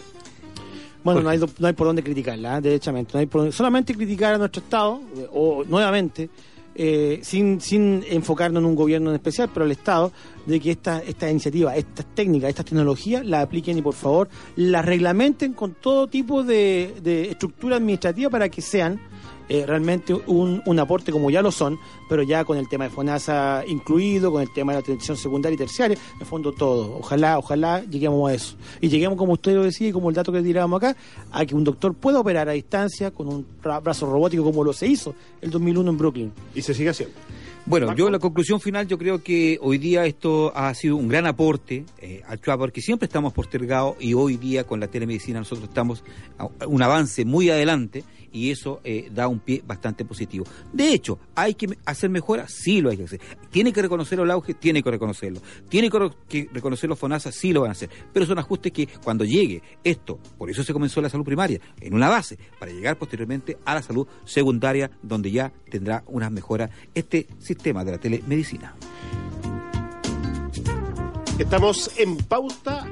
Bueno, 1.05 1.22
no 1.22 1.28
hay, 1.28 1.39
do- 1.39 1.49
no 1.59 1.66
hay 1.68 1.72
por 1.72 1.87
dónde 1.87 2.03
criticarla, 2.03 2.59
¿eh? 2.59 2.61
derechamente. 2.61 3.12
No 3.14 3.20
hay 3.20 3.26
por 3.26 3.43
dónde- 3.43 3.53
solamente 3.53 3.95
criticar 3.95 4.34
a 4.34 4.39
nuestro 4.39 4.61
Estado, 4.62 5.01
eh, 5.16 5.26
o 5.32 5.62
nuevamente, 5.64 6.28
eh, 6.77 7.20
sin, 7.22 7.61
sin 7.61 8.05
enfocarnos 8.09 8.61
en 8.61 8.66
un 8.66 8.74
gobierno 8.74 9.11
en 9.11 9.16
especial, 9.16 9.51
pero 9.53 9.64
al 9.64 9.72
Estado, 9.72 10.12
de 10.47 10.61
que 10.61 10.70
esta, 10.70 11.01
esta 11.01 11.31
iniciativa, 11.31 11.77
estas 11.77 12.07
técnicas, 12.14 12.51
estas 12.51 12.66
tecnologías, 12.66 13.24
las 13.24 13.45
apliquen 13.45 13.79
y 13.79 13.83
por 13.83 13.95
favor 13.95 14.29
las 14.57 14.85
reglamenten 14.85 15.53
con 15.53 15.74
todo 15.74 16.07
tipo 16.07 16.43
de 16.43 17.29
estructura 17.31 17.77
administrativa 17.77 18.31
para 18.31 18.49
que 18.49 18.62
sean 18.62 19.01
eh, 19.49 19.64
realmente 19.66 20.12
un, 20.14 20.62
un 20.66 20.78
aporte 20.78 21.12
como 21.12 21.30
ya 21.30 21.42
lo 21.42 21.51
son, 21.53 21.78
pero 22.09 22.22
ya 22.22 22.44
con 22.44 22.59
el 22.59 22.68
tema 22.68 22.84
de 22.84 22.90
FONASA 22.90 23.64
incluido, 23.66 24.32
con 24.32 24.42
el 24.42 24.53
tema 24.53 24.72
de 24.72 24.76
la 24.76 24.80
atención 24.80 25.16
secundaria 25.16 25.55
y 25.55 25.59
terciaria, 25.59 25.97
en 26.14 26.20
el 26.20 26.26
fondo 26.26 26.53
todo. 26.53 26.97
Ojalá, 26.99 27.38
ojalá 27.38 27.82
lleguemos 27.84 28.30
a 28.30 28.34
eso. 28.34 28.57
Y 28.80 28.88
lleguemos, 28.88 29.16
como 29.18 29.34
usted 29.34 29.55
lo 29.55 29.62
decía 29.62 29.88
y 29.88 29.92
como 29.92 30.09
el 30.09 30.14
dato 30.14 30.32
que 30.32 30.42
tirábamos 30.42 30.78
acá, 30.82 30.97
a 31.32 31.44
que 31.47 31.55
un 31.55 31.64
doctor 31.64 31.94
pueda 31.94 32.20
operar 32.20 32.49
a 32.49 32.53
distancia 32.53 33.11
con 33.11 33.28
un 33.28 33.47
ra- 33.62 33.80
brazo 33.80 34.07
robótico 34.07 34.42
como 34.44 34.64
lo 34.64 34.72
se 34.72 34.86
hizo 34.86 35.14
el 35.40 35.51
2001 35.51 35.90
en 35.90 35.99
Brooklyn. 35.99 36.32
Y 36.55 36.62
se 36.62 36.74
sigue 36.74 36.90
haciendo. 36.90 37.14
Bueno, 37.68 37.92
yo 37.97 38.09
la 38.11 38.20
conclusión 38.20 38.61
final, 38.61 38.86
yo 38.86 38.97
creo 38.97 39.24
que 39.24 39.59
hoy 39.61 39.78
día 39.78 40.07
esto 40.07 40.53
ha 40.55 40.72
sido 40.74 40.94
un 40.94 41.09
gran 41.09 41.26
aporte 41.26 41.84
eh, 41.99 42.22
al 42.28 42.40
CHUA, 42.40 42.57
porque 42.59 42.80
siempre 42.80 43.07
estamos 43.07 43.32
postergados 43.32 43.97
y 43.99 44.14
hoy 44.14 44.36
día 44.36 44.62
con 44.62 44.78
la 44.78 44.86
telemedicina 44.86 45.40
nosotros 45.40 45.68
estamos 45.68 46.05
a 46.38 46.47
un 46.66 46.80
avance 46.82 47.24
muy 47.24 47.51
adelante 47.51 48.05
y 48.33 48.51
eso 48.51 48.81
eh, 48.85 49.09
da 49.12 49.29
un 49.29 49.41
pie 49.41 49.62
bastante 49.66 50.05
positivo. 50.05 50.45
De 50.72 50.93
hecho, 50.93 51.18
¿hay 51.35 51.55
que 51.55 51.77
hacer 51.85 52.11
mejoras? 52.11 52.53
Sí 52.53 52.81
lo 52.81 52.91
hay 52.91 52.97
que 52.97 53.05
hacer. 53.05 53.20
¿Tiene 53.51 53.72
que 53.72 53.83
reconocerlo 53.83 54.24
el 54.24 54.31
auge? 54.31 54.55
Tiene 54.55 54.83
que 54.83 54.91
reconocerlo. 54.91 55.41
¿Tiene 55.68 55.91
que, 55.91 55.99
re- 55.99 56.11
que 56.29 56.49
reconocer 56.53 56.89
los 56.89 56.99
FONASA? 56.99 57.33
Sí 57.33 57.53
lo 57.53 57.62
van 57.62 57.70
a 57.70 57.72
hacer. 57.72 57.91
Pero 58.12 58.27
son 58.27 58.39
ajustes 58.39 58.72
que 58.72 58.87
cuando 59.03 59.24
llegue 59.24 59.62
esto, 59.85 60.18
por 60.39 60.51
eso 60.51 60.62
se 60.62 60.72
comenzó 60.72 61.01
la 61.01 61.09
salud 61.09 61.24
primaria, 61.24 61.61
en 61.81 61.95
una 61.95 62.09
base, 62.09 62.39
para 62.59 62.72
llegar 62.72 62.99
posteriormente 62.99 63.59
a 63.64 63.74
la 63.74 63.83
salud 63.83 64.07
secundaria, 64.24 64.91
donde 65.03 65.31
ya 65.31 65.53
tendrá 65.70 66.05
unas 66.07 66.31
mejoras 66.31 66.70
este 66.95 67.27
sistema 67.39 67.85
de 67.85 67.93
la 67.93 67.99
telemedicina. 67.99 68.74
Estamos 71.39 71.91
en 71.99 72.16
pauta. 72.16 72.87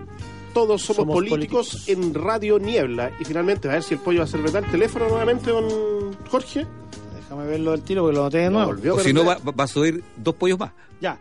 Todos 0.54 0.80
somos, 0.82 0.96
Somos 0.98 1.14
políticos, 1.14 1.68
políticos. 1.84 1.88
en 1.88 2.14
Radio 2.14 2.58
Niebla. 2.58 3.10
Y 3.20 3.24
finalmente, 3.24 3.68
a 3.68 3.72
ver 3.72 3.82
si 3.82 3.94
el 3.94 4.00
pollo 4.00 4.18
va 4.20 4.24
a 4.24 4.28
hacer 4.28 4.40
verdad 4.40 4.64
el 4.64 4.70
teléfono 4.70 5.08
nuevamente, 5.08 5.50
don 5.50 6.16
Jorge. 6.30 6.66
Déjame 7.16 7.46
verlo 7.46 7.72
del 7.72 7.82
tiro 7.82 8.02
porque 8.02 8.16
lo 8.16 8.22
noté 8.24 8.38
de 8.38 8.50
nuevo. 8.50 8.66
volvió. 8.68 8.94
O 8.94 9.00
si 9.00 9.12
no, 9.12 9.24
va, 9.24 9.36
va- 9.38 9.64
a 9.64 9.66
subir 9.66 10.02
dos 10.16 10.34
pollos 10.36 10.58
más. 10.58 10.72
Ya, 11.00 11.18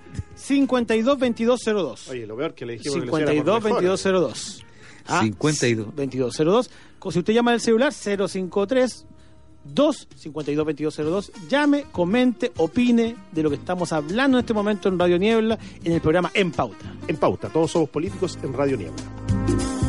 52-2202. 0.88 2.09
Oye, 2.09 2.27
lo 2.27 2.36
peor 2.38 2.53
que 2.53 2.65
le 2.65 2.73
dijimos 2.73 2.99
que 2.99 3.05
lo 3.05 3.17
hiciera 3.34 3.43
por 3.61 3.63
mejor. 3.73 3.84
52-2202. 3.99 4.63
Ah, 5.07 5.21
52. 5.21 5.88
2202. 5.95 6.69
Si 7.11 7.19
usted 7.19 7.34
llama 7.34 7.51
del 7.51 7.59
celular 7.59 7.91
053 7.91 9.05
252-2202. 9.74 11.32
Llame, 11.49 11.86
comente, 11.91 12.51
opine 12.57 13.16
de 13.32 13.43
lo 13.43 13.49
que 13.49 13.55
estamos 13.55 13.93
hablando 13.93 14.38
en 14.38 14.43
este 14.43 14.53
momento 14.53 14.89
en 14.89 14.99
Radio 14.99 15.18
Niebla 15.18 15.57
en 15.84 15.91
el 15.91 16.01
programa 16.01 16.32
En 16.34 16.51
Pauta. 16.51 16.93
En 17.07 17.18
pauta, 17.18 17.49
todos 17.49 17.72
somos 17.72 17.89
políticos 17.89 18.38
en 18.43 18.53
Radio 18.53 18.78
Niebla. 18.78 19.82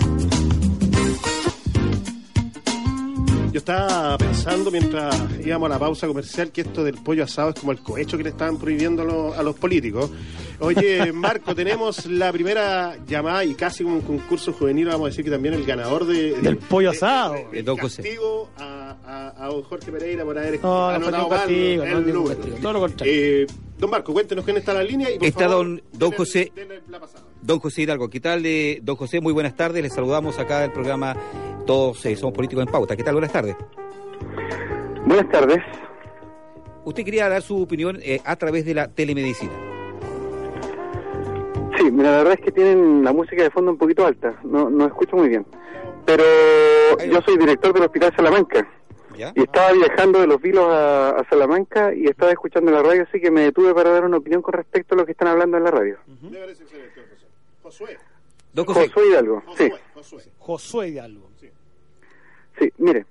Yo 3.55 3.59
estaba 3.59 4.19
pensando 4.19 4.69
mientras 4.73 5.15
íbamos 5.47 5.67
a 5.67 5.75
la 5.75 5.79
pausa 5.79 6.09
comercial 6.09 6.51
que 6.51 6.63
esto 6.63 6.83
del 6.83 6.95
pollo 6.95 7.23
asado 7.23 7.51
es 7.51 7.55
como 7.61 7.71
el 7.71 7.79
cohecho 7.79 8.17
que 8.17 8.25
le 8.25 8.31
estaban 8.31 8.59
prohibiendo 8.59 9.03
a 9.03 9.05
los, 9.05 9.39
a 9.39 9.45
los 9.45 9.55
políticos. 9.55 10.11
Oye, 10.59 11.13
Marco, 11.15 11.55
tenemos 11.55 12.05
la 12.07 12.33
primera 12.33 12.97
llamada 13.07 13.45
y 13.45 13.55
casi 13.55 13.85
como 13.85 13.95
un 13.95 14.03
concurso 14.03 14.53
juvenil, 14.53 14.87
vamos 14.87 15.03
a 15.07 15.11
decir 15.11 15.25
que 15.25 15.31
también 15.31 15.55
el 15.55 15.65
ganador 15.65 16.05
de, 16.05 16.33
Del 16.41 16.57
pollo 16.57 16.91
asado. 16.91 17.35
de- 17.53 17.63
De 17.63 17.71
José. 17.81 18.03
castigo 18.03 18.51
a, 18.59 18.97
a, 19.39 19.51
Jorge 19.69 19.93
Pereira 19.93 20.25
por 20.25 20.37
haber 20.37 20.61
No, 20.61 20.91
no 20.91 20.99
fue 20.99 21.09
anotado 21.09 21.17
ningún 21.17 21.31
mal 21.31 21.39
castigo, 21.39 21.83
el 21.85 21.91
no, 21.93 21.97
ningún 22.01 22.13
número. 22.15 22.37
castigo, 22.37 22.57
todo 22.61 22.73
lo 22.73 22.81
contrario. 22.81 23.15
Eh, 23.17 23.47
don 23.79 23.91
Marco, 23.91 24.13
cuéntenos 24.13 24.45
quién 24.45 24.57
está 24.57 24.73
en 24.73 24.79
la 24.79 24.83
línea 24.85 25.11
y 25.13 25.19
por 25.21 25.29
Está 25.29 25.49
favor, 25.49 25.57
don- 25.67 25.83
don 25.93 26.11
denle- 26.11 26.17
José. 26.17 26.53
denle 26.57 26.83
la 26.91 26.99
pasada. 26.99 27.25
Don 27.41 27.61
José 27.61 27.83
Hidalgo, 27.83 28.11
¿qué 28.11 28.19
tal? 28.19 28.45
eh, 28.47 28.81
don 28.83 28.97
José, 28.97 29.21
muy 29.21 29.33
buenas 29.33 29.55
tardes. 29.55 29.81
Les 29.81 29.93
saludamos 29.93 30.41
acá 30.41 30.59
del 30.61 30.73
programa 30.73 31.15
Todos 31.67 32.05
eh, 32.07 32.17
Somos 32.17 32.35
Políticos 32.35 32.65
en 32.67 32.73
Pauta. 32.73 32.97
¿Qué 32.97 33.03
tal? 33.03 33.15
Buenas 33.15 33.33
tardes. 33.33 33.57
Buenas 35.07 35.29
tardes. 35.31 35.59
Usted 36.85 37.05
quería 37.05 37.29
dar 37.29 37.43
su 37.43 37.63
opinión 37.63 37.99
eh, 38.03 38.21
a 38.25 38.37
través 38.37 38.65
de 38.65 38.75
la 38.75 38.89
telemedicina. 38.89 39.53
Sí, 41.79 41.91
mira, 41.91 42.11
la 42.11 42.19
verdad 42.19 42.35
es 42.35 42.41
que 42.45 42.53
tienen 42.53 43.03
la 43.03 43.13
música 43.13 43.43
de 43.43 43.51
fondo 43.51 43.71
un 43.71 43.79
poquito 43.79 44.07
alta, 44.07 44.39
no, 44.45 44.71
no 44.71 44.87
escucho 44.87 45.17
muy 45.17 45.29
bien. 45.29 45.47
Pero 46.05 46.23
yo 47.11 47.21
soy 47.23 47.39
director 47.39 47.73
del 47.73 47.85
Hospital 47.85 48.15
Salamanca 48.15 48.69
¿Ya? 49.17 49.33
y 49.35 49.43
estaba 49.43 49.73
viajando 49.73 50.21
de 50.21 50.27
Los 50.27 50.41
Vilos 50.41 50.67
a, 50.69 51.11
a 51.11 51.29
Salamanca 51.29 51.95
y 51.95 52.07
estaba 52.07 52.31
escuchando 52.31 52.71
la 52.71 52.83
radio, 52.83 53.03
así 53.09 53.21
que 53.21 53.31
me 53.31 53.41
detuve 53.41 53.75
para 53.75 53.91
dar 53.91 54.05
una 54.05 54.19
opinión 54.19 54.43
con 54.43 54.53
respecto 54.53 54.95
a 54.95 54.99
lo 54.99 55.07
que 55.07 55.13
están 55.13 55.29
hablando 55.29 55.57
en 55.57 55.65
la 55.65 55.71
radio. 55.71 55.99
Me 56.07 56.39
parece 56.39 56.63
excelente, 56.65 57.01
José. 57.63 57.97
Josué. 58.57 58.85
Josué 58.87 59.09
Hidalgo, 59.09 59.43
sí. 59.57 59.71
Josué. 59.71 59.81
Josué. 59.95 60.23
Josué 60.39 60.89
Hidalgo. 60.89 61.31
Sí, 61.41 61.51
mire, 62.79 63.07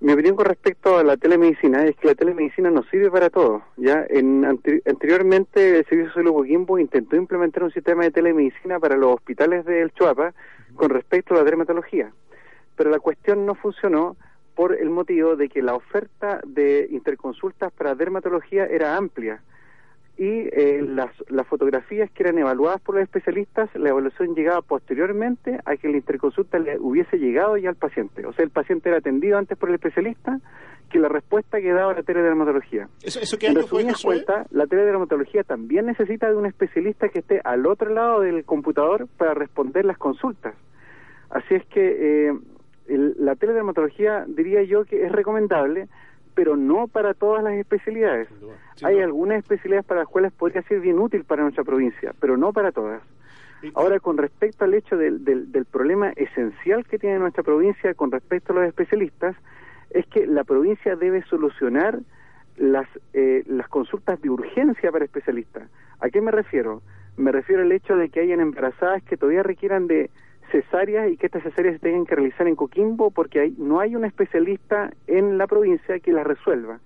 mi 0.00 0.12
opinión 0.12 0.34
con 0.36 0.46
respecto 0.46 0.96
a 0.96 1.04
la 1.04 1.16
telemedicina 1.16 1.84
es 1.84 1.94
que 1.96 2.08
la 2.08 2.14
telemedicina 2.14 2.70
no 2.70 2.82
sirve 2.84 3.10
para 3.10 3.28
todo. 3.28 3.62
Ya 3.76 4.06
en 4.08 4.44
ante- 4.44 4.82
anteriormente 4.86 5.78
el 5.78 5.84
Servicio 5.84 6.06
de 6.08 6.14
Salud 6.14 6.32
Coquimbo 6.32 6.78
intentó 6.78 7.16
implementar 7.16 7.62
un 7.64 7.70
sistema 7.70 8.04
de 8.04 8.10
telemedicina 8.10 8.80
para 8.80 8.96
los 8.96 9.14
hospitales 9.14 9.64
del 9.66 9.92
Chuapa 9.92 10.32
con 10.74 10.90
respecto 10.90 11.34
a 11.34 11.38
la 11.38 11.44
dermatología, 11.44 12.10
pero 12.76 12.90
la 12.90 12.98
cuestión 12.98 13.44
no 13.44 13.54
funcionó 13.54 14.16
por 14.54 14.74
el 14.74 14.90
motivo 14.90 15.36
de 15.36 15.48
que 15.48 15.62
la 15.62 15.74
oferta 15.74 16.40
de 16.46 16.86
interconsultas 16.90 17.72
para 17.72 17.94
dermatología 17.94 18.66
era 18.66 18.96
amplia 18.96 19.42
y 20.20 20.48
eh, 20.52 20.82
las, 20.86 21.10
las 21.30 21.46
fotografías 21.46 22.10
que 22.10 22.22
eran 22.24 22.36
evaluadas 22.36 22.78
por 22.82 22.94
los 22.96 23.04
especialistas, 23.04 23.70
la 23.74 23.88
evaluación 23.88 24.34
llegaba 24.34 24.60
posteriormente 24.60 25.58
a 25.64 25.76
que 25.78 25.88
la 25.88 25.96
interconsulta 25.96 26.58
le 26.58 26.78
hubiese 26.78 27.16
llegado 27.16 27.56
ya 27.56 27.70
al 27.70 27.76
paciente. 27.76 28.26
O 28.26 28.32
sea, 28.34 28.44
el 28.44 28.50
paciente 28.50 28.90
era 28.90 28.98
atendido 28.98 29.38
antes 29.38 29.56
por 29.56 29.70
el 29.70 29.76
especialista 29.76 30.38
que 30.90 30.98
la 30.98 31.08
respuesta 31.08 31.58
que 31.58 31.72
daba 31.72 31.94
la 31.94 32.02
teledermatología. 32.02 32.86
¿Eso, 33.02 33.18
eso 33.18 33.38
qué 33.38 33.46
En 33.46 33.56
año 33.56 33.66
fue, 33.66 33.84
resumidas 33.84 34.02
cuentas, 34.02 34.46
la 34.52 34.66
teledermatología 34.66 35.42
también 35.42 35.86
necesita 35.86 36.28
de 36.28 36.36
un 36.36 36.44
especialista 36.44 37.08
que 37.08 37.20
esté 37.20 37.40
al 37.42 37.64
otro 37.66 37.88
lado 37.88 38.20
del 38.20 38.44
computador 38.44 39.08
para 39.16 39.32
responder 39.32 39.86
las 39.86 39.96
consultas. 39.96 40.54
Así 41.30 41.54
es 41.54 41.64
que 41.66 42.28
eh, 42.28 42.32
el- 42.88 43.14
la 43.18 43.36
teledermatología 43.36 44.26
diría 44.28 44.62
yo 44.64 44.84
que 44.84 45.06
es 45.06 45.12
recomendable, 45.12 45.88
pero 46.34 46.56
no 46.56 46.88
para 46.88 47.14
todas 47.14 47.42
las 47.42 47.54
especialidades. 47.54 48.28
Hay 48.82 49.00
algunas 49.00 49.38
especialidades 49.38 49.86
para 49.86 50.00
las 50.00 50.08
cuales 50.08 50.32
podría 50.32 50.62
ser 50.62 50.80
bien 50.80 50.98
útil 50.98 51.24
para 51.24 51.42
nuestra 51.42 51.64
provincia, 51.64 52.14
pero 52.20 52.36
no 52.36 52.52
para 52.52 52.72
todas. 52.72 53.02
Ahora, 53.74 54.00
con 54.00 54.16
respecto 54.16 54.64
al 54.64 54.72
hecho 54.72 54.96
del, 54.96 55.22
del, 55.24 55.52
del 55.52 55.66
problema 55.66 56.10
esencial 56.16 56.86
que 56.86 56.98
tiene 56.98 57.18
nuestra 57.18 57.42
provincia 57.42 57.92
con 57.94 58.10
respecto 58.10 58.52
a 58.52 58.56
los 58.56 58.66
especialistas, 58.66 59.36
es 59.90 60.06
que 60.06 60.26
la 60.26 60.44
provincia 60.44 60.96
debe 60.96 61.22
solucionar 61.24 61.98
las, 62.56 62.86
eh, 63.12 63.42
las 63.46 63.68
consultas 63.68 64.20
de 64.20 64.30
urgencia 64.30 64.92
para 64.92 65.04
especialistas. 65.04 65.68
¿A 66.00 66.08
qué 66.10 66.20
me 66.20 66.30
refiero? 66.30 66.82
Me 67.16 67.32
refiero 67.32 67.62
al 67.62 67.72
hecho 67.72 67.96
de 67.96 68.08
que 68.08 68.20
hayan 68.20 68.40
embarazadas 68.40 69.02
que 69.02 69.16
todavía 69.16 69.42
requieran 69.42 69.86
de 69.86 70.10
cesáreas 70.50 71.10
y 71.10 71.16
que 71.16 71.26
estas 71.26 71.42
cesáreas 71.42 71.74
se 71.74 71.80
tengan 71.80 72.06
que 72.06 72.14
realizar 72.14 72.46
en 72.46 72.56
Coquimbo 72.56 73.10
porque 73.10 73.40
hay, 73.40 73.54
no 73.58 73.80
hay 73.80 73.96
un 73.96 74.04
especialista 74.04 74.90
en 75.06 75.38
la 75.38 75.46
provincia 75.46 75.98
que 76.00 76.12
las 76.12 76.26
resuelva. 76.26 76.80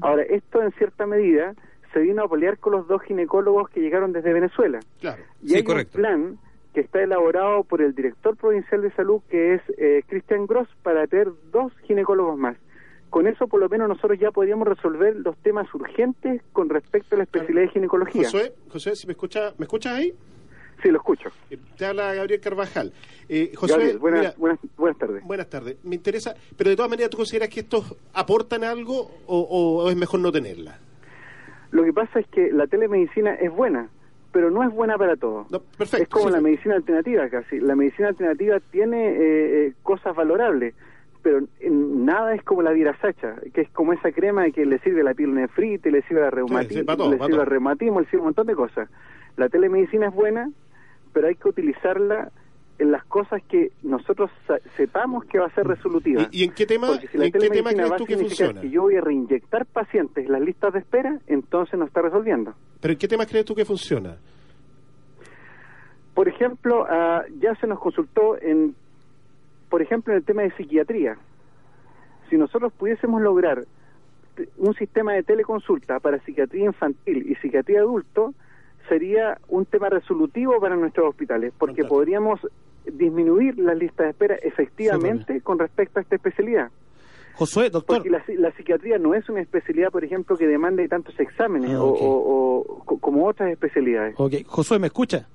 Ahora, 0.00 0.22
esto 0.22 0.62
en 0.62 0.72
cierta 0.72 1.06
medida 1.06 1.54
se 1.92 2.00
vino 2.00 2.22
a 2.24 2.28
pelear 2.28 2.58
con 2.58 2.72
los 2.72 2.88
dos 2.88 3.02
ginecólogos 3.02 3.68
que 3.70 3.80
llegaron 3.80 4.12
desde 4.12 4.32
Venezuela. 4.32 4.80
Claro. 5.00 5.22
Y 5.42 5.48
Sí, 5.48 5.54
hay 5.56 5.62
correcto. 5.64 5.98
un 5.98 6.02
plan 6.02 6.38
que 6.72 6.80
está 6.80 7.02
elaborado 7.02 7.64
por 7.64 7.82
el 7.82 7.94
director 7.94 8.36
provincial 8.36 8.82
de 8.82 8.90
salud, 8.92 9.20
que 9.28 9.54
es 9.54 9.62
eh, 9.78 10.02
Cristian 10.06 10.46
Gross, 10.46 10.68
para 10.82 11.06
tener 11.06 11.28
dos 11.52 11.72
ginecólogos 11.86 12.38
más. 12.38 12.56
Con 13.10 13.26
eso, 13.26 13.46
por 13.46 13.58
lo 13.60 13.68
menos, 13.70 13.88
nosotros 13.88 14.18
ya 14.18 14.30
podríamos 14.30 14.68
resolver 14.68 15.16
los 15.16 15.36
temas 15.38 15.66
urgentes 15.74 16.42
con 16.52 16.68
respecto 16.68 17.14
a 17.14 17.18
la 17.18 17.24
especialidad 17.24 17.62
de 17.62 17.68
ginecología. 17.68 18.24
Josué, 18.24 18.52
Josué, 18.70 18.96
si 18.96 19.06
me 19.06 19.12
escucha, 19.12 19.54
¿me 19.58 19.64
escuchas 19.64 19.94
ahí? 19.94 20.12
Sí, 20.82 20.90
lo 20.90 20.98
escucho. 20.98 21.30
Eh, 21.50 21.58
Te 21.76 21.86
habla 21.86 22.14
Gabriel 22.14 22.40
Carvajal. 22.40 22.92
Eh, 23.28 23.52
Josué, 23.54 23.76
Gabriel, 23.76 23.98
buenas, 23.98 24.20
mira, 24.20 24.34
buenas, 24.38 24.58
buenas 24.76 24.98
tardes. 24.98 25.24
buenas 25.24 25.48
tardes. 25.50 25.76
Me 25.84 25.96
interesa, 25.96 26.34
pero 26.56 26.70
de 26.70 26.76
todas 26.76 26.90
maneras, 26.90 27.10
¿tú 27.10 27.16
consideras 27.16 27.48
que 27.48 27.60
estos 27.60 27.96
aportan 28.14 28.64
algo 28.64 29.10
o, 29.26 29.40
o 29.40 29.90
es 29.90 29.96
mejor 29.96 30.20
no 30.20 30.30
tenerla? 30.32 30.78
Lo 31.70 31.84
que 31.84 31.92
pasa 31.92 32.20
es 32.20 32.26
que 32.28 32.50
la 32.52 32.66
telemedicina 32.66 33.34
es 33.34 33.52
buena, 33.52 33.88
pero 34.32 34.50
no 34.50 34.62
es 34.62 34.72
buena 34.72 34.96
para 34.96 35.16
todo. 35.16 35.46
No, 35.50 35.60
perfecto, 35.60 36.02
es 36.04 36.08
como 36.08 36.28
sí, 36.28 36.32
la 36.32 36.40
medicina 36.40 36.76
alternativa 36.76 37.28
casi. 37.28 37.60
La 37.60 37.74
medicina 37.76 38.08
alternativa 38.08 38.58
tiene 38.70 39.08
eh, 39.10 39.66
eh, 39.66 39.72
cosas 39.82 40.14
valorables, 40.16 40.74
pero 41.22 41.40
nada 41.70 42.34
es 42.34 42.42
como 42.42 42.62
la 42.62 42.70
virasacha, 42.70 43.36
que 43.52 43.62
es 43.62 43.68
como 43.70 43.92
esa 43.92 44.12
crema 44.12 44.50
que 44.50 44.64
le 44.64 44.78
sirve 44.78 45.02
la 45.02 45.12
piel 45.14 45.34
nefrite, 45.34 45.90
le 45.90 46.02
sirve 46.02 46.22
a 46.22 46.30
sí, 46.30 46.36
reumatismo, 46.36 46.96
todo, 46.96 47.10
le 47.10 47.18
sirve 47.18 47.40
al 47.40 47.46
reumatismo, 47.46 48.00
le 48.00 48.06
sirve 48.06 48.18
un 48.20 48.24
montón 48.26 48.46
de 48.46 48.54
cosas. 48.54 48.88
La 49.36 49.48
telemedicina 49.48 50.08
es 50.08 50.14
buena, 50.14 50.50
pero 51.18 51.26
hay 51.26 51.34
que 51.34 51.48
utilizarla 51.48 52.30
en 52.78 52.92
las 52.92 53.04
cosas 53.06 53.42
que 53.48 53.72
nosotros 53.82 54.30
sepamos 54.76 55.24
que 55.24 55.40
va 55.40 55.46
a 55.46 55.50
ser 55.50 55.66
resolutiva. 55.66 56.28
¿Y, 56.30 56.42
y 56.42 56.44
en 56.44 56.52
qué 56.52 56.64
tema, 56.64 56.86
Porque 56.86 57.08
si 57.08 57.16
y 57.16 57.18
la 57.18 57.26
en 57.26 57.32
qué 57.32 57.38
tema 57.40 57.70
telemedicina 57.70 57.82
crees 57.82 57.96
tú 57.96 58.06
que 58.06 58.16
funciona? 58.16 58.60
que 58.60 58.70
yo 58.70 58.82
voy 58.82 58.94
a 58.94 59.00
reinyectar 59.00 59.66
pacientes 59.66 60.26
en 60.26 60.30
las 60.30 60.40
listas 60.40 60.74
de 60.74 60.78
espera, 60.78 61.18
entonces 61.26 61.76
no 61.76 61.86
está 61.86 62.02
resolviendo. 62.02 62.54
¿Pero 62.80 62.92
en 62.92 62.98
qué 63.00 63.08
tema 63.08 63.26
crees 63.26 63.44
tú 63.46 63.56
que 63.56 63.64
funciona? 63.64 64.16
Por 66.14 66.28
ejemplo, 66.28 66.86
ah, 66.88 67.24
ya 67.40 67.52
se 67.56 67.66
nos 67.66 67.80
consultó 67.80 68.40
en, 68.40 68.76
por 69.70 69.82
ejemplo, 69.82 70.12
en 70.12 70.18
el 70.18 70.24
tema 70.24 70.42
de 70.42 70.52
psiquiatría. 70.52 71.18
Si 72.30 72.36
nosotros 72.36 72.72
pudiésemos 72.74 73.20
lograr 73.20 73.64
un 74.56 74.74
sistema 74.74 75.14
de 75.14 75.24
teleconsulta 75.24 75.98
para 75.98 76.20
psiquiatría 76.20 76.66
infantil 76.66 77.28
y 77.28 77.34
psiquiatría 77.34 77.80
adulto, 77.80 78.34
sería 78.88 79.38
un 79.48 79.64
tema 79.66 79.88
resolutivo 79.88 80.58
para 80.60 80.76
nuestros 80.76 81.08
hospitales, 81.08 81.52
porque 81.58 81.82
podríamos 81.88 82.40
disminuir 82.86 83.58
las 83.58 83.76
listas 83.76 84.06
de 84.06 84.10
espera 84.10 84.34
efectivamente 84.36 85.40
con 85.42 85.58
respecto 85.58 85.98
a 85.98 86.02
esta 86.02 86.14
especialidad. 86.16 86.70
Josué, 87.34 87.70
doctor. 87.70 87.98
Porque 87.98 88.10
la, 88.10 88.24
si- 88.26 88.34
la 88.34 88.50
psiquiatría 88.52 88.98
no 88.98 89.14
es 89.14 89.28
una 89.28 89.40
especialidad, 89.40 89.90
por 89.90 90.04
ejemplo, 90.04 90.36
que 90.36 90.46
demande 90.46 90.88
tantos 90.88 91.18
exámenes 91.20 91.70
Ah, 91.72 91.82
o- 91.82 91.90
o- 91.94 92.58
o 92.80 92.84
co- 92.84 92.98
como 92.98 93.26
otras 93.26 93.50
especialidades. 93.50 94.14
Ok, 94.18 94.32
Josué, 94.46 94.78
¿me 94.80 94.88
escucha? 94.88 95.28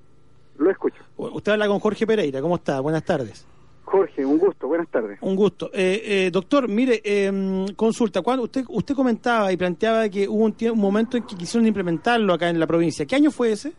Lo 0.58 0.70
escucho. 0.70 1.02
Usted 1.16 1.54
habla 1.54 1.68
con 1.68 1.80
Jorge 1.80 2.06
Pereira, 2.06 2.42
¿cómo 2.42 2.56
está? 2.56 2.80
Buenas 2.82 3.06
tardes. 3.06 3.48
Jorge, 3.86 4.26
un 4.26 4.38
gusto, 4.38 4.68
buenas 4.68 4.88
tardes. 4.90 5.20
Un 5.22 5.36
gusto. 5.36 5.70
Eh, 5.74 6.02
eh, 6.26 6.30
doctor, 6.32 6.68
mire, 6.68 7.02
eh, 7.04 7.66
consulta, 7.76 8.22
cuando 8.22 8.44
usted 8.44 8.64
usted 8.70 8.96
comentaba 8.96 9.52
y 9.52 9.58
planteaba 9.58 10.10
que 10.10 10.28
hubo 10.28 10.46
un, 10.46 10.56
un 10.72 10.80
momento 10.80 11.18
en 11.18 11.24
que 11.24 11.36
quisieron 11.36 11.68
implementarlo 11.68 12.34
acá 12.34 12.50
en 12.50 12.60
la 12.60 12.66
provincia. 12.68 13.06
¿Qué 13.06 13.16
año 13.16 13.30
fue 13.30 13.52
ese? 13.52 13.74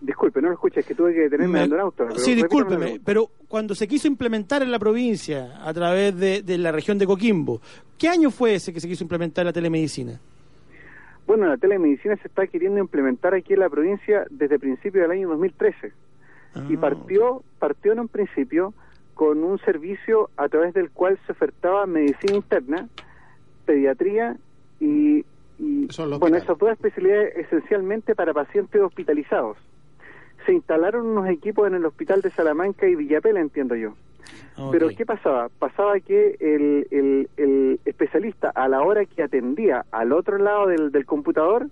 Disculpe, 0.00 0.42
no 0.42 0.48
lo 0.48 0.54
escuché, 0.54 0.80
es 0.80 0.86
que 0.86 0.94
tuve 0.94 1.14
que 1.14 1.20
detenerme 1.20 1.52
Me- 1.54 1.58
dando 1.60 1.76
un 1.76 1.80
auto. 1.82 2.04
pero 2.08 2.18
sí, 2.18 2.34
discúlpeme, 2.34 3.00
pero 3.02 3.30
cuando 3.48 3.74
se 3.74 3.88
quiso 3.88 4.06
implementar 4.06 4.62
en 4.62 4.70
la 4.70 4.78
provincia 4.78 5.58
a 5.66 5.72
través 5.72 6.14
de, 6.18 6.42
de 6.42 6.58
la 6.58 6.72
región 6.72 6.98
de 6.98 7.06
Coquimbo, 7.06 7.62
¿qué 7.96 8.08
año 8.08 8.30
fue 8.30 8.54
ese 8.54 8.72
que 8.72 8.80
se 8.80 8.88
quiso 8.88 9.02
implementar 9.04 9.46
la 9.46 9.52
telemedicina? 9.52 10.20
Bueno, 11.26 11.46
la 11.46 11.56
telemedicina 11.56 12.16
se 12.16 12.28
está 12.28 12.46
queriendo 12.46 12.80
implementar 12.80 13.32
aquí 13.34 13.54
en 13.54 13.60
la 13.60 13.70
provincia 13.70 14.26
desde 14.30 14.58
principios 14.58 15.02
del 15.02 15.10
año 15.10 15.28
2013 15.30 15.92
y 16.68 16.76
Ah, 16.76 16.80
partió, 16.80 17.42
partió 17.58 17.92
en 17.92 18.00
un 18.00 18.08
principio 18.08 18.72
con 19.14 19.44
un 19.44 19.58
servicio 19.60 20.30
a 20.36 20.48
través 20.48 20.74
del 20.74 20.90
cual 20.90 21.18
se 21.26 21.32
ofertaba 21.32 21.86
medicina 21.86 22.34
interna, 22.36 22.88
pediatría 23.64 24.36
y, 24.80 25.24
y 25.58 25.88
bueno, 26.18 26.36
esas 26.36 26.58
dos 26.58 26.70
especialidades 26.70 27.36
esencialmente 27.36 28.14
para 28.14 28.32
pacientes 28.32 28.80
hospitalizados. 28.80 29.56
Se 30.46 30.52
instalaron 30.52 31.06
unos 31.06 31.28
equipos 31.28 31.66
en 31.68 31.74
el 31.74 31.86
hospital 31.86 32.20
de 32.20 32.30
Salamanca 32.30 32.86
y 32.86 32.94
Villapela, 32.96 33.40
entiendo 33.40 33.74
yo. 33.76 33.94
Pero 34.70 34.88
¿qué 34.90 35.04
pasaba? 35.04 35.48
Pasaba 35.58 35.98
que 36.00 36.36
el, 36.38 36.86
el, 36.90 37.28
el 37.36 37.80
especialista 37.84 38.50
a 38.54 38.68
la 38.68 38.82
hora 38.82 39.04
que 39.04 39.22
atendía 39.22 39.84
al 39.90 40.12
otro 40.12 40.38
lado 40.38 40.68
del, 40.68 40.92
del 40.92 41.06
computador 41.06 41.68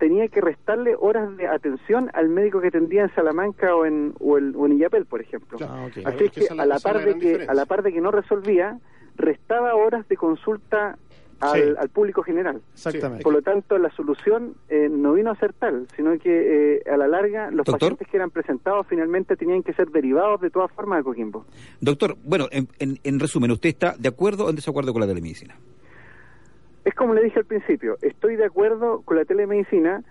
tenía 0.00 0.26
que 0.26 0.40
restarle 0.40 0.96
horas 0.98 1.36
de 1.36 1.46
atención 1.46 2.10
al 2.14 2.28
médico 2.28 2.60
que 2.60 2.68
atendía 2.68 3.02
en 3.02 3.14
Salamanca 3.14 3.76
o 3.76 3.86
en, 3.86 4.14
o 4.18 4.36
en, 4.38 4.56
o 4.56 4.66
en 4.66 4.72
Illapel, 4.72 5.06
por 5.06 5.20
ejemplo. 5.20 5.58
Ah. 5.62 5.86
Así 6.06 6.24
es 6.24 6.30
que 6.32 6.46
a 6.58 6.66
la 6.66 6.80
par 6.80 7.04
de 7.04 7.16
que 7.18 7.44
a 7.46 7.54
la 7.54 7.66
par 7.66 7.82
de 7.84 7.92
que 7.92 8.00
no 8.00 8.10
resolvía, 8.10 8.78
restaba 9.16 9.76
horas 9.76 10.08
de 10.08 10.16
consulta 10.16 10.96
al, 11.40 11.62
Sí. 11.62 11.74
al 11.78 11.88
público 11.88 12.22
general. 12.22 12.60
Exactamente. 12.74 13.22
Por 13.24 13.32
lo 13.32 13.40
tanto, 13.40 13.78
la 13.78 13.90
solución 13.92 14.54
eh, 14.68 14.88
no 14.90 15.14
vino 15.14 15.30
a 15.30 15.36
ser 15.36 15.54
tal, 15.54 15.86
sino 15.96 16.18
que 16.18 16.76
eh, 16.76 16.82
a 16.90 16.98
la 16.98 17.08
larga 17.08 17.46
los 17.50 17.64
Doctor. 17.64 17.78
pacientes 17.78 18.08
que 18.08 18.16
eran 18.18 18.30
presentados 18.30 18.86
finalmente 18.88 19.36
tenían 19.36 19.62
que 19.62 19.72
ser 19.72 19.88
derivados 19.90 20.40
de 20.42 20.50
todas 20.50 20.70
formas 20.72 20.98
de 20.98 21.04
Coquimbo. 21.04 21.46
Doctor, 21.80 22.16
bueno, 22.24 22.46
en, 22.50 22.68
en- 22.78 22.98
en 23.04 23.18
resumen, 23.20 23.50
¿usted 23.52 23.70
está 23.70 23.94
de 23.98 24.08
acuerdo 24.08 24.44
o 24.46 24.50
en 24.50 24.56
desacuerdo 24.56 24.92
con 24.92 25.00
la 25.00 25.06
telemedicina? 25.06 25.56
Es 26.84 26.94
como 26.94 27.14
le 27.14 27.22
dije 27.22 27.38
al 27.40 27.44
principio, 27.44 27.98
estoy 28.02 28.36
de 28.36 28.44
acuerdo 28.46 29.02
con 29.02 29.16
la 29.16 29.24
telemedicina 29.24 30.02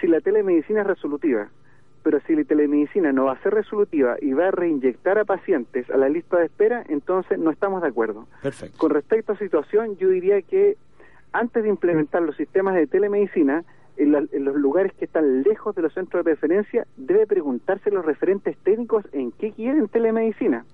si 0.00 0.06
la 0.06 0.20
telemedicina 0.20 0.80
es 0.80 0.86
resolutiva, 0.86 1.48
pero 2.02 2.20
si 2.26 2.34
la 2.34 2.44
telemedicina 2.44 3.12
no 3.12 3.26
va 3.26 3.32
a 3.32 3.42
ser 3.42 3.54
resolutiva 3.54 4.16
y 4.20 4.32
va 4.32 4.48
a 4.48 4.50
reinyectar 4.50 5.18
a 5.18 5.24
pacientes 5.24 5.88
a 5.90 5.96
la 5.96 6.08
lista 6.08 6.38
de 6.38 6.46
espera, 6.46 6.84
entonces 6.88 7.38
no 7.38 7.50
estamos 7.50 7.82
de 7.82 7.88
acuerdo. 7.88 8.26
Perfecto. 8.42 8.76
Con 8.78 8.90
respecto 8.90 9.32
a 9.32 9.38
situación, 9.38 9.96
yo 9.96 10.08
diría 10.08 10.40
que 10.42 10.76
antes 11.32 11.62
de 11.62 11.68
implementar 11.68 12.22
los 12.22 12.36
sistemas 12.36 12.74
de 12.74 12.86
telemedicina, 12.86 13.64
en, 13.96 14.12
la- 14.12 14.24
en 14.32 14.44
los 14.44 14.56
lugares 14.56 14.92
que 14.94 15.04
están 15.04 15.42
lejos 15.42 15.74
de 15.76 15.82
los 15.82 15.92
centros 15.94 16.24
de 16.24 16.32
referencia, 16.32 16.86
debe 16.96 17.26
preguntarse 17.26 17.90
a 17.90 17.92
los 17.92 18.04
referentes 18.04 18.56
técnicos 18.58 19.04
en 19.12 19.30
qué 19.32 19.52
quieren 19.52 19.88
telemedicina. 19.88 20.64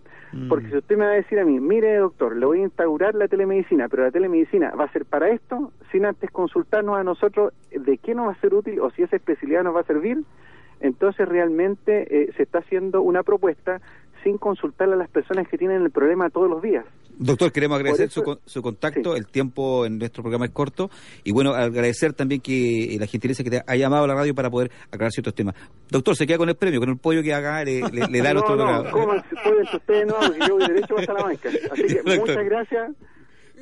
Porque 0.49 0.69
si 0.69 0.77
usted 0.77 0.97
me 0.97 1.07
va 1.07 1.11
a 1.11 1.15
decir 1.15 1.41
a 1.41 1.45
mí, 1.45 1.59
mire 1.59 1.97
doctor, 1.97 2.37
le 2.37 2.47
voy 2.47 2.61
a 2.61 2.63
instaurar 2.63 3.15
la 3.17 3.27
telemedicina, 3.27 3.89
pero 3.89 4.05
la 4.05 4.13
telemedicina 4.13 4.71
va 4.71 4.85
a 4.85 4.93
ser 4.93 5.05
para 5.05 5.29
esto, 5.31 5.73
sin 5.91 6.07
antes 6.07 6.31
consultarnos 6.31 6.97
a 6.99 7.03
nosotros 7.03 7.53
de 7.71 7.99
qué 7.99 8.15
nos 8.15 8.29
va 8.29 8.33
a 8.33 8.41
ser 8.41 8.55
útil 8.55 8.79
o 8.81 8.91
si 8.91 9.03
esa 9.03 9.17
especialidad 9.17 9.65
nos 9.65 9.75
va 9.75 9.81
a 9.81 9.85
servir, 9.85 10.19
entonces 10.81 11.29
realmente 11.29 12.07
eh, 12.23 12.33
se 12.37 12.45
está 12.45 12.59
haciendo 12.59 13.03
una 13.03 13.23
propuesta 13.23 13.81
sin 14.23 14.39
consultarle 14.39 14.95
a 14.95 14.99
las 14.99 15.11
personas 15.11 15.49
que 15.49 15.59
tienen 15.59 15.83
el 15.83 15.91
problema 15.91 16.31
todos 16.31 16.49
los 16.49 16.63
días. 16.63 16.85
Doctor, 17.23 17.53
queremos 17.53 17.77
agradecer 17.77 18.07
eso- 18.07 18.21
su, 18.21 18.25
con- 18.25 18.41
su 18.47 18.63
contacto, 18.63 19.15
el 19.15 19.27
tiempo 19.27 19.85
en 19.85 19.99
nuestro 19.99 20.23
programa 20.23 20.47
es 20.47 20.53
corto 20.53 20.91
y 21.23 21.33
bueno, 21.33 21.51
agradecer 21.55 22.15
también 22.15 22.41
que 22.41 22.95
eh, 22.95 22.99
la 22.99 23.07
gentileza 23.07 23.45
que 23.45 23.51
te 23.51 23.63
ha 23.67 23.77
llamado 23.77 24.05
a 24.05 24.07
la 24.09 24.15
radio 24.15 24.35
para 24.35 24.49
poder 24.51 24.71
aclarar 24.91 25.13
ciertos 25.13 25.35
temas. 25.35 25.55
Doctor, 25.91 26.17
se 26.17 26.27
queda 26.27 26.39
con 26.39 26.49
el 26.49 26.55
premio, 26.57 26.81
con 26.81 26.89
el 26.89 26.97
pollo 26.97 27.23
que 27.23 27.35
haga, 27.35 27.63
le, 27.63 27.83
le- 27.83 28.07
le 28.09 28.23
da 28.23 28.31
a 28.31 28.35
nuestro 28.35 28.57
no, 28.57 28.65
programa. 28.65 28.85
no, 28.85 28.91
coman, 28.91 29.25
pueden 29.45 29.67
ustedes 29.75 30.07
no, 30.07 30.15
porque 30.15 30.39
yo 30.49 30.57
voy 30.57 30.67
derecho 30.69 30.95
para 30.95 31.07
Salamanca. 31.07 31.49
Así 31.73 31.83
que 31.83 31.95
Doctor. 32.05 32.19
muchas 32.21 32.45
gracias. 32.47 32.91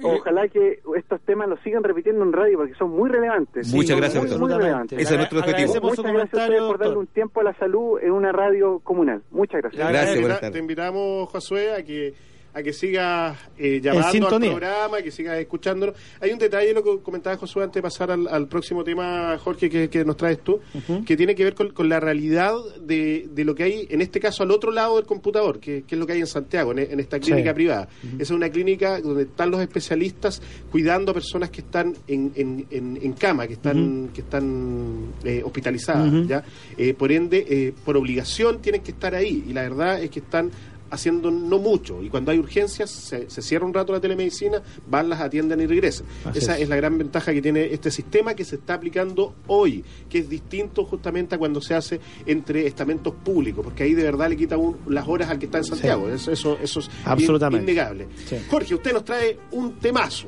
Ojalá 0.00 0.46
que 0.46 0.78
estos 0.96 1.20
temas 1.22 1.48
los 1.48 1.58
sigan 1.62 1.82
repitiendo 1.82 2.22
en 2.22 2.32
radio 2.32 2.58
porque 2.58 2.74
son 2.74 2.90
muy 2.90 3.10
relevantes. 3.10 3.74
Muchas 3.74 3.96
gracias, 3.96 4.22
muy, 4.22 4.30
doctor. 4.30 4.48
muy 4.48 4.56
relevantes. 4.62 4.96
Ese 5.00 5.10
es 5.14 5.18
nuestro 5.18 5.40
objetivo. 5.40 5.74
Su 5.74 5.80
Muchas 5.82 6.04
gracias 6.12 6.34
a 6.40 6.44
ustedes 6.44 6.60
por 6.62 6.78
darle 6.78 6.96
un 6.98 7.06
tiempo 7.08 7.40
a 7.40 7.42
la 7.42 7.54
salud 7.58 7.98
en 8.00 8.12
una 8.12 8.30
radio 8.30 8.78
comunal. 8.84 9.22
Muchas 9.32 9.60
gracias. 9.60 9.88
Gracias, 9.88 10.28
tardes. 10.28 10.52
Te 10.52 10.58
invitamos, 10.60 11.28
Josué, 11.30 11.72
a 11.74 11.82
que 11.82 12.14
a 12.58 12.62
que 12.62 12.72
sigas 12.72 13.38
eh, 13.56 13.80
llamando 13.82 14.28
al 14.28 14.40
programa, 14.40 15.00
que 15.02 15.10
sigas 15.10 15.38
escuchándonos. 15.38 15.94
Hay 16.20 16.30
un 16.32 16.38
detalle, 16.38 16.72
lo 16.74 16.82
que 16.82 16.98
comentaba 17.02 17.36
Josué 17.36 17.64
antes 17.64 17.74
de 17.76 17.82
pasar 17.82 18.10
al, 18.10 18.26
al 18.28 18.48
próximo 18.48 18.82
tema, 18.84 19.38
Jorge, 19.38 19.70
que, 19.70 19.88
que 19.88 20.04
nos 20.04 20.16
traes 20.16 20.40
tú, 20.42 20.60
que 21.06 21.16
tiene 21.16 21.34
que 21.34 21.44
ver 21.44 21.54
con, 21.54 21.70
con 21.70 21.88
la 21.88 22.00
realidad 22.00 22.52
de, 22.80 23.28
de 23.32 23.44
lo 23.44 23.54
que 23.54 23.62
hay, 23.64 23.86
en 23.90 24.00
este 24.00 24.18
caso, 24.20 24.42
al 24.42 24.50
otro 24.50 24.70
lado 24.72 24.96
del 24.96 25.06
computador, 25.06 25.60
que, 25.60 25.82
que 25.84 25.94
es 25.94 25.98
lo 25.98 26.06
que 26.06 26.14
hay 26.14 26.20
en 26.20 26.26
Santiago, 26.26 26.72
en, 26.72 26.78
en 26.80 27.00
esta 27.00 27.18
clínica 27.20 27.50
Sí. 27.50 27.54
privada. 27.54 27.88
Esa 28.14 28.22
es 28.22 28.30
una 28.30 28.48
clínica 28.50 29.00
donde 29.00 29.22
están 29.22 29.50
los 29.50 29.60
especialistas 29.60 30.42
cuidando 30.70 31.12
a 31.12 31.14
personas 31.14 31.50
que 31.50 31.60
están 31.60 31.94
en, 32.06 32.32
en, 32.34 32.66
en, 32.70 32.98
en 33.02 33.12
cama, 33.12 33.46
que 33.46 33.54
están, 33.54 34.08
que 34.12 34.20
están 34.20 35.12
eh, 35.24 35.42
hospitalizadas. 35.44 36.26
¿ya? 36.26 36.42
Eh, 36.76 36.94
por 36.94 37.12
ende, 37.12 37.72
por 37.84 37.96
obligación 37.96 38.60
tienen 38.60 38.82
que 38.82 38.90
estar 38.90 39.14
ahí. 39.14 39.44
Y 39.48 39.52
la 39.52 39.62
verdad 39.62 40.02
es 40.02 40.10
que 40.10 40.18
están 40.20 40.50
haciendo 40.90 41.30
no 41.30 41.58
mucho. 41.58 42.02
Y 42.02 42.08
cuando 42.08 42.30
hay 42.30 42.38
urgencias, 42.38 42.90
se, 42.90 43.28
se 43.30 43.42
cierra 43.42 43.66
un 43.66 43.74
rato 43.74 43.92
la 43.92 44.00
telemedicina, 44.00 44.62
van, 44.88 45.08
las 45.08 45.20
atienden 45.20 45.60
y 45.60 45.66
regresan. 45.66 46.06
Así 46.24 46.38
Esa 46.38 46.56
es. 46.56 46.62
es. 46.62 46.68
la 46.68 46.76
gran 46.76 46.96
ventaja 46.98 47.32
que 47.32 47.42
tiene 47.42 47.72
este 47.72 47.90
sistema 47.90 48.34
que 48.34 48.44
se 48.44 48.56
está 48.56 48.74
aplicando 48.74 49.34
hoy, 49.46 49.84
que 50.08 50.18
es 50.18 50.28
distinto 50.28 50.84
justamente 50.84 51.34
a 51.34 51.38
cuando 51.38 51.60
se 51.60 51.74
hace 51.74 52.00
entre 52.26 52.66
estamentos 52.66 53.14
públicos, 53.14 53.64
porque 53.64 53.82
ahí 53.84 53.94
de 53.94 54.02
verdad 54.02 54.28
le 54.28 54.36
quita 54.36 54.56
un- 54.56 54.78
las 54.88 55.06
horas 55.08 55.28
al 55.30 55.38
que 55.38 55.46
está 55.46 55.58
en 55.58 55.64
Santiago. 55.64 56.08
Eso, 56.08 56.32
eso, 56.32 56.58
eso 56.62 56.80
es 56.80 56.90
Absolutamente. 57.04 57.64
innegable. 57.70 58.08
Sí. 58.26 58.36
Jorge, 58.50 58.74
usted 58.74 58.92
nos 58.92 59.04
trae 59.04 59.38
un 59.52 59.78
temazo. 59.78 60.26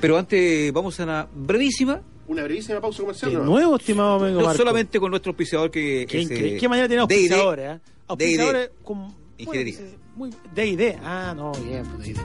Pero 0.00 0.16
antes 0.18 0.72
vamos 0.72 0.98
a 1.00 1.04
una 1.04 1.28
brevísima, 1.34 2.00
Una 2.28 2.42
brevísima 2.42 2.80
pausa 2.80 3.02
comercial. 3.02 3.30
De 3.30 3.36
¿no? 3.38 3.44
nuevo, 3.44 3.76
estimado 3.76 4.14
amigo 4.24 4.40
no 4.40 4.46
Marco. 4.46 4.58
solamente 4.58 4.98
con 4.98 5.10
nuestro 5.10 5.30
auspiciador 5.30 5.70
que 5.70 6.06
Qué, 6.08 6.22
es, 6.22 6.30
eh, 6.32 6.56
Qué 6.60 6.68
manera 6.68 6.88
tiene 6.88 7.02
auspiciadores, 7.02 7.76
¿eh? 7.76 7.80
Auspiciadores 8.08 8.70
con... 8.82 9.25
Ingeniería. 9.38 9.78
bueno, 9.78 9.98
muy 10.16 10.30
D&D. 10.54 10.98
Ah, 11.02 11.34
no, 11.36 11.52
bien, 11.52 11.84
pues 11.86 12.08
D&D. 12.08 12.20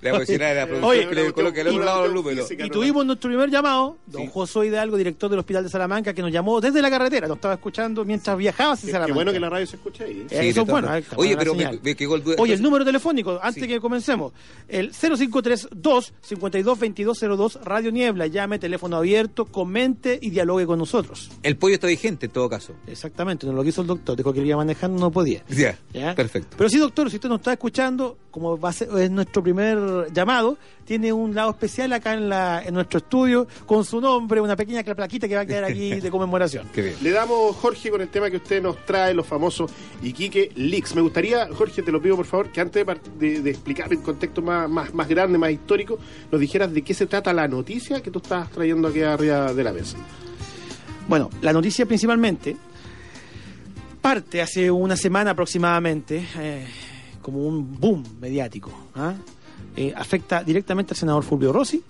Le 0.01 0.11
voy 0.11 0.17
a 0.17 0.21
decir 0.21 0.43
a 0.45 0.55
la 0.55 0.67
producción 0.67 0.91
Oye, 0.91 1.09
que 1.09 1.15
le 1.15 1.33
coloque 1.33 1.61
al 1.63 1.69
otro 1.69 1.85
lado 1.85 2.03
los 2.05 2.15
números. 2.15 2.47
física, 2.49 2.67
Y 2.67 2.71
tuvimos 2.71 3.05
nuestro 3.05 3.29
primer 3.29 3.51
llamado, 3.51 3.97
don 4.07 4.23
Sí. 4.23 4.31
Josué 4.33 4.67
Hidalgo, 4.69 4.97
director 4.97 5.29
del 5.31 5.39
Hospital 5.41 5.65
de 5.65 5.71
Salamanca, 5.71 6.15
que 6.15 6.23
nos 6.23 6.31
llamó 6.33 6.61
desde 6.61 6.81
la 6.81 6.91
carretera, 6.91 7.27
nos 7.27 7.37
estaba 7.39 7.55
escuchando 7.55 8.05
mientras 8.05 8.37
viajaba 8.37 8.75
hacia 8.75 8.87
Qué, 8.87 8.93
Salamanca. 8.93 9.07
qué 9.09 9.15
bueno 9.15 9.33
que 9.33 9.41
la 9.41 9.51
radio 9.51 9.67
se 9.67 9.77
escuche 9.77 10.05
ahí. 10.05 10.13
Eh, 10.13 10.27
Sí, 10.29 10.37
eso 10.37 10.49
es 10.49 10.55
de 10.67 10.73
bueno. 10.73 10.89
formas. 10.89 11.05
Oye, 11.17 11.37
pero 11.37 11.55
me, 11.55 11.79
me 11.83 11.95
quedó 11.97 12.15
el. 12.17 12.23
Oye, 12.39 12.55
el 12.55 12.63
número 12.63 12.85
telefónico, 12.85 13.41
antes 13.43 13.63
Sí. 13.63 13.69
que 13.69 13.81
comencemos, 13.81 14.33
el 14.69 14.93
0532 14.95 16.13
522202 16.23 17.59
Radio 17.65 17.91
Niebla, 17.91 18.27
llame, 18.29 18.59
teléfono 18.59 18.97
abierto, 18.97 19.45
comente 19.47 20.19
y 20.21 20.31
dialogue 20.31 20.67
con 20.67 20.79
nosotros. 20.79 21.31
El 21.43 21.57
pollo 21.57 21.75
está 21.75 21.87
vigente 21.87 22.27
en 22.27 22.33
todo 22.33 22.49
caso. 22.49 22.60
Caso. 22.61 22.75
Exactamente, 22.87 23.47
no 23.47 23.53
lo 23.53 23.65
quiso 23.65 23.81
el 23.81 23.87
doctor, 23.87 24.17
dijo 24.17 24.33
que 24.33 24.41
lo 24.41 24.47
iba 24.47 24.57
manejando, 24.57 24.99
no 25.01 25.11
podía. 25.11 25.43
Ya, 25.49 25.79
¿Ya? 25.93 26.15
perfecto. 26.15 26.57
Pero 26.57 26.69
sí, 26.71 26.79
doctor, 26.79 27.11
si 27.11 27.17
usted 27.17 27.29
nos 27.29 27.39
está 27.41 27.53
escuchando, 27.53 28.17
como 28.31 28.59
va 28.59 28.69
a 28.69 28.73
ser, 28.73 28.89
es 28.99 29.11
nuestro 29.11 29.43
primer 29.43 30.13
llamado, 30.13 30.57
tiene 30.85 31.13
un 31.13 31.35
lado 31.35 31.51
especial 31.51 31.93
acá 31.93 32.15
en, 32.15 32.29
la, 32.29 32.63
en 32.65 32.75
nuestro 32.75 32.99
estudio, 32.99 33.47
con 33.67 33.85
su 33.85 34.01
nombre, 34.01 34.41
una 34.41 34.57
pequeña 34.57 34.83
plaquita 34.83 35.27
que 35.29 35.35
va 35.37 35.43
a 35.43 35.47
quedar 35.47 35.65
aquí 35.65 35.95
de 36.01 36.11
conmemoración. 36.11 36.69
Qué 36.73 36.83
bien. 36.83 36.95
Le 37.03 37.11
damos, 37.11 37.57
Jorge, 37.57 37.91
con 37.91 38.01
el 38.01 38.09
tema 38.09 38.31
que 38.31 38.37
usted 38.39 38.63
nos 38.63 38.85
trae, 38.85 39.15
los 39.15 39.27
famosos 39.27 39.71
Iquique 40.03 40.53
Leaks. 40.57 40.95
Me 40.95 41.01
gustaría, 41.01 41.49
Jorge, 41.53 41.83
te 41.83 41.93
lo 41.93 42.01
pido 42.03 42.17
por 42.17 42.27
favor, 42.27 42.51
que 42.51 42.61
antes 42.61 42.85
de, 42.87 42.97
de- 43.19 43.41
de 43.43 43.51
explicar 43.51 43.93
el 43.93 44.03
contexto 44.03 44.43
más, 44.43 44.69
más, 44.69 44.93
más 44.95 45.09
grande, 45.09 45.39
más 45.39 45.51
histórico, 45.51 45.99
nos 46.31 46.41
dijeras 46.41 46.73
de 46.73 46.83
qué 46.83 46.93
se 46.95 47.07
trata 47.07 47.33
la 47.33 47.49
noticia 47.49 48.03
que 48.03 48.11
tú 48.11 48.19
estás 48.19 48.51
trayendo 48.51 48.89
aquí 48.89 49.01
arriba 49.03 49.53
de 49.55 49.65
la 49.65 49.73
mesa. 49.73 49.97
Bueno, 51.11 51.29
la 51.43 51.53
noticia 51.53 51.87
principalmente 51.87 52.57
parte 54.01 54.41
hace 54.41 54.71
una 54.71 54.97
semana 54.97 55.33
aproximadamente, 55.33 56.25
eh, 56.39 56.65
como 57.21 57.45
un 57.49 57.79
boom 57.81 58.05
mediático. 58.21 58.71
¿ah? 58.95 59.15
Eh, 59.77 59.93
afecta 59.97 60.45
directamente 60.45 60.93
al 60.95 60.97
senador 60.97 61.25
Fulvio 61.25 61.53
Rossi. 61.53 61.83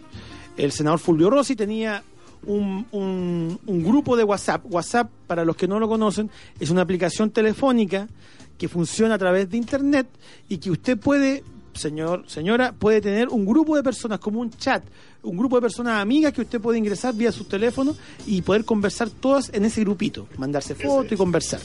El 0.56 0.72
senador 0.72 0.98
Fulvio 0.98 1.28
Rossi 1.28 1.54
tenía 1.54 2.02
un, 2.46 2.86
un- 2.92 3.60
un 3.66 3.84
grupo 3.84 4.16
de 4.16 4.24
WhatsApp. 4.24 4.64
WhatsApp, 4.70 5.10
para 5.26 5.44
los 5.44 5.54
que 5.54 5.68
no 5.68 5.78
lo 5.78 5.86
conocen, 5.86 6.30
es 6.58 6.70
una 6.70 6.80
aplicación 6.80 7.30
telefónica 7.30 8.08
que 8.56 8.68
funciona 8.68 9.16
a 9.16 9.18
través 9.18 9.50
de 9.50 9.58
Internet 9.58 10.06
y 10.48 10.56
que 10.56 10.70
usted 10.70 10.98
puede, 10.98 11.44
señor, 11.74 12.24
señora, 12.26 12.72
puede 12.72 13.00
tener 13.00 13.28
un 13.28 13.44
grupo 13.44 13.76
de 13.76 13.82
personas 13.82 14.18
como 14.18 14.40
un 14.40 14.50
chat, 14.50 14.82
un 15.22 15.36
grupo 15.36 15.56
de 15.56 15.62
personas 15.62 16.00
amigas 16.00 16.32
que 16.32 16.42
usted 16.42 16.60
puede 16.60 16.78
ingresar 16.78 17.14
vía 17.14 17.32
su 17.32 17.44
teléfono 17.44 17.96
y 18.26 18.42
poder 18.42 18.64
conversar 18.64 19.10
todas 19.10 19.50
en 19.52 19.64
ese 19.64 19.80
grupito, 19.82 20.26
mandarse 20.38 20.74
fotos 20.74 21.12
y 21.12 21.16
conversar. 21.16 21.60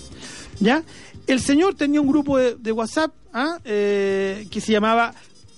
¿Ya? 0.60 0.84
El 1.28 1.42
señor 1.42 1.76
tenía 1.76 2.00
un 2.00 2.08
grupo 2.08 2.38
de, 2.38 2.56
de 2.56 2.72
WhatsApp 2.72 3.12
¿ah? 3.34 3.60
Eh, 3.66 4.48
que 4.50 4.62
se 4.62 4.72
llamaba 4.72 5.14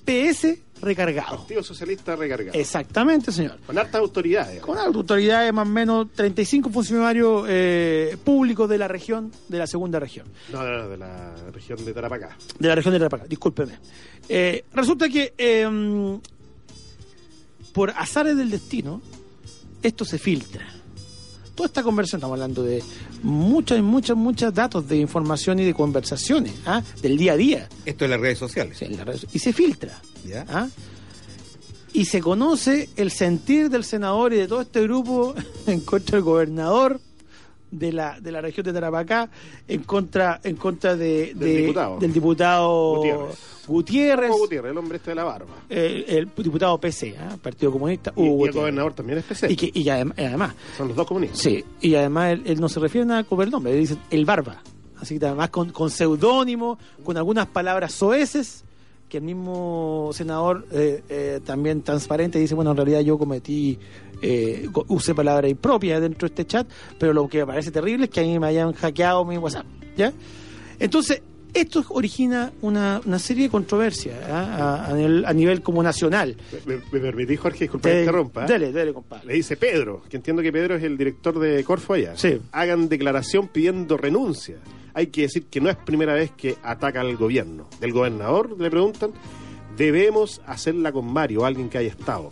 PS 0.06 0.58
Recargado. 0.82 1.38
Partido 1.38 1.64
Socialista 1.64 2.16
recargado. 2.16 2.58
Exactamente, 2.58 3.32
señor. 3.32 3.58
Con 3.66 3.78
hartas 3.78 3.96
autoridades. 4.00 4.62
Con 4.62 4.78
autoridades 4.78 5.52
más 5.54 5.68
o 5.68 5.72
menos 5.72 6.08
35 6.14 6.70
funcionarios 6.70 7.46
eh, 7.50 8.16
públicos 8.24 8.70
de 8.70 8.78
la 8.78 8.88
región, 8.88 9.32
de 9.48 9.58
la 9.58 9.68
segunda 9.68 10.00
región, 10.00 10.28
No, 10.52 10.64
no, 10.64 10.78
no, 10.84 10.90
de 10.90 10.98
la 10.98 11.34
región 11.54 11.84
de 11.84 11.94
Tarapacá. 11.94 12.38
de 12.60 12.68
la 12.68 12.76
región 12.76 12.94
de 12.94 13.00
Tarapacá, 13.00 13.26
discúlpeme. 13.28 13.74
Eh, 14.30 14.66
resulta 14.74 15.10
que 15.10 15.34
eh, 15.38 16.20
por 17.74 17.90
azares 17.92 18.36
del 18.38 18.50
destino, 18.50 19.02
esto 19.84 20.06
se 20.06 20.18
filtra. 20.18 20.68
Toda 21.58 21.66
esta 21.66 21.82
conversación, 21.82 22.20
estamos 22.20 22.36
hablando 22.36 22.62
de 22.62 22.84
muchos, 23.24 23.82
muchos, 23.82 24.16
muchos 24.16 24.54
datos 24.54 24.88
de 24.88 24.98
información 24.98 25.58
y 25.58 25.66
de 25.66 25.74
conversaciones 25.74 26.54
¿ah? 26.68 26.84
del 27.02 27.18
día 27.18 27.34
a 27.34 27.36
día. 27.36 27.70
Esto 27.84 28.06
es 28.06 28.12
las 28.12 28.20
redes 28.20 28.38
sociales. 28.38 28.78
Sí, 28.78 28.86
en 28.86 29.00
y 29.34 29.40
se 29.40 29.54
filtra. 29.54 30.00
¿Ya? 30.24 30.46
¿ah? 30.50 30.68
Y 31.94 32.06
se 32.06 32.22
conoce 32.22 32.90
el 32.96 33.10
sentir 33.10 33.72
del 33.72 33.84
senador 33.84 34.34
y 34.34 34.38
de 34.38 34.48
todo 34.48 34.62
este 34.62 34.84
grupo 34.84 35.34
en 35.66 35.80
contra 35.80 36.18
del 36.18 36.26
gobernador 36.26 37.02
de 37.72 37.92
la, 37.92 38.20
de 38.20 38.32
la 38.32 38.42
región 38.42 38.66
de 38.66 38.74
Tarapacá, 38.74 39.30
en 39.68 39.84
contra, 39.84 40.40
en 40.44 40.56
contra 40.56 40.96
de, 40.96 41.34
Del 41.34 41.40
de- 41.40 41.58
diputado. 41.62 42.00
del 42.00 42.14
diputado 42.14 42.96
Gutiérrez. 42.96 43.38
Gutiérrez, 43.68 44.30
Hugo 44.30 44.40
Gutiérrez, 44.40 44.72
el 44.72 44.78
hombre 44.78 44.98
este 44.98 45.12
de 45.12 45.16
la 45.16 45.24
barba. 45.26 45.56
eh, 45.70 46.06
el 46.08 46.30
diputado 46.38 46.78
PC, 46.80 47.16
¿ah? 47.20 47.38
Partido 47.42 47.72
Comunista, 47.72 48.14
Y, 48.16 48.22
Hugo 48.22 48.46
y 48.46 48.50
el 48.50 48.54
gobernador 48.56 48.94
también 48.94 49.20
es 49.20 49.26
PC. 49.26 49.52
Y, 49.52 49.56
que, 49.58 49.66
y 49.74 49.84
adem- 49.86 50.14
y 50.18 50.24
además, 50.24 50.54
Son 50.78 50.88
los 50.88 50.96
dos 50.96 51.06
comunistas. 51.08 51.40
sí, 51.40 51.66
y 51.82 51.96
además 51.96 52.32
él, 52.34 52.44
él 52.46 52.62
no 52.62 52.70
se 52.70 52.80
refiere 52.80 53.06
nada 53.06 53.24
con 53.26 53.42
el 53.42 53.50
nombre, 53.52 53.74
él 53.74 53.80
dice 53.80 53.98
el 54.10 54.24
barba. 54.26 54.62
Así 55.00 55.20
que 55.20 55.26
además 55.26 55.50
con, 55.50 55.72
con 55.72 55.92
seudónimo, 55.92 56.80
con 57.04 57.18
algunas 57.18 57.46
palabras 57.48 57.92
soeces, 57.92 58.64
que 59.10 59.18
el 59.18 59.24
mismo 59.24 60.10
senador 60.14 60.66
eh, 60.72 61.04
eh, 61.10 61.40
también 61.46 61.82
transparente 61.82 62.40
dice, 62.40 62.56
bueno, 62.56 62.72
en 62.72 62.78
realidad 62.78 63.00
yo 63.02 63.18
cometí, 63.18 63.80
eh, 64.22 64.68
usé 64.88 65.16
palabras 65.16 65.50
impropias 65.50 66.02
dentro 66.02 66.28
de 66.28 66.34
este 66.34 66.46
chat, 66.46 66.68
pero 67.00 67.14
lo 67.14 67.28
que 67.28 67.40
me 67.40 67.48
parece 67.48 67.72
terrible 67.72 68.06
es 68.06 68.10
que 68.12 68.20
a 68.20 68.24
mí 68.24 68.38
me 68.40 68.48
hayan 68.48 68.74
hackeado 68.74 69.24
mi 69.24 69.38
WhatsApp, 69.38 69.66
¿ya? 69.96 70.12
Entonces, 70.80 71.22
esto 71.62 71.84
origina 71.90 72.52
una, 72.62 73.02
una 73.06 73.20
serie 73.20 73.44
de 73.44 73.50
controversias 73.50 74.18
¿ah? 74.30 74.86
a, 74.88 74.92
a 74.92 74.94
nivel, 74.94 75.26
a 75.26 75.34
nivel 75.34 75.62
como 75.62 75.82
nacional. 75.84 76.36
Me, 76.66 76.76
me- 76.78 76.82
me 76.92 77.00
permití, 77.00 77.36
Jorge, 77.36 77.60
disculpa 77.66 77.90
que 77.90 77.96
Te- 77.96 78.00
interrumpa. 78.02 78.44
¿eh? 78.46 78.48
Dele, 78.48 78.72
dele, 78.72 78.94
compadre. 78.94 79.28
Le 79.28 79.34
dice 79.34 79.58
Pedro, 79.58 80.04
que 80.10 80.18
entiendo 80.18 80.42
que 80.42 80.52
Pedro 80.52 80.76
es 80.76 80.84
el 80.84 80.98
director 80.98 81.38
de 81.40 81.64
Corfo 81.64 81.94
allá. 81.94 82.16
Sí. 82.16 82.40
Hagan 82.52 82.90
declaración 82.90 83.48
pidiendo 83.48 83.98
renuncia. 83.98 84.56
Hay 84.94 85.08
que 85.08 85.22
decir 85.24 85.46
que 85.46 85.62
no 85.62 85.70
es 85.70 85.76
primera 85.76 86.14
vez 86.14 86.32
que 86.32 86.56
ataca 86.64 87.02
al 87.02 87.16
gobierno. 87.18 87.68
Del 87.80 87.94
gobernador, 87.94 88.60
le 88.60 88.70
preguntan, 88.72 89.12
debemos 89.78 90.42
hacerla 90.46 90.92
con 90.92 91.06
Mario, 91.12 91.46
alguien 91.46 91.70
que 91.70 91.78
haya 91.78 91.90
estado. 91.90 92.30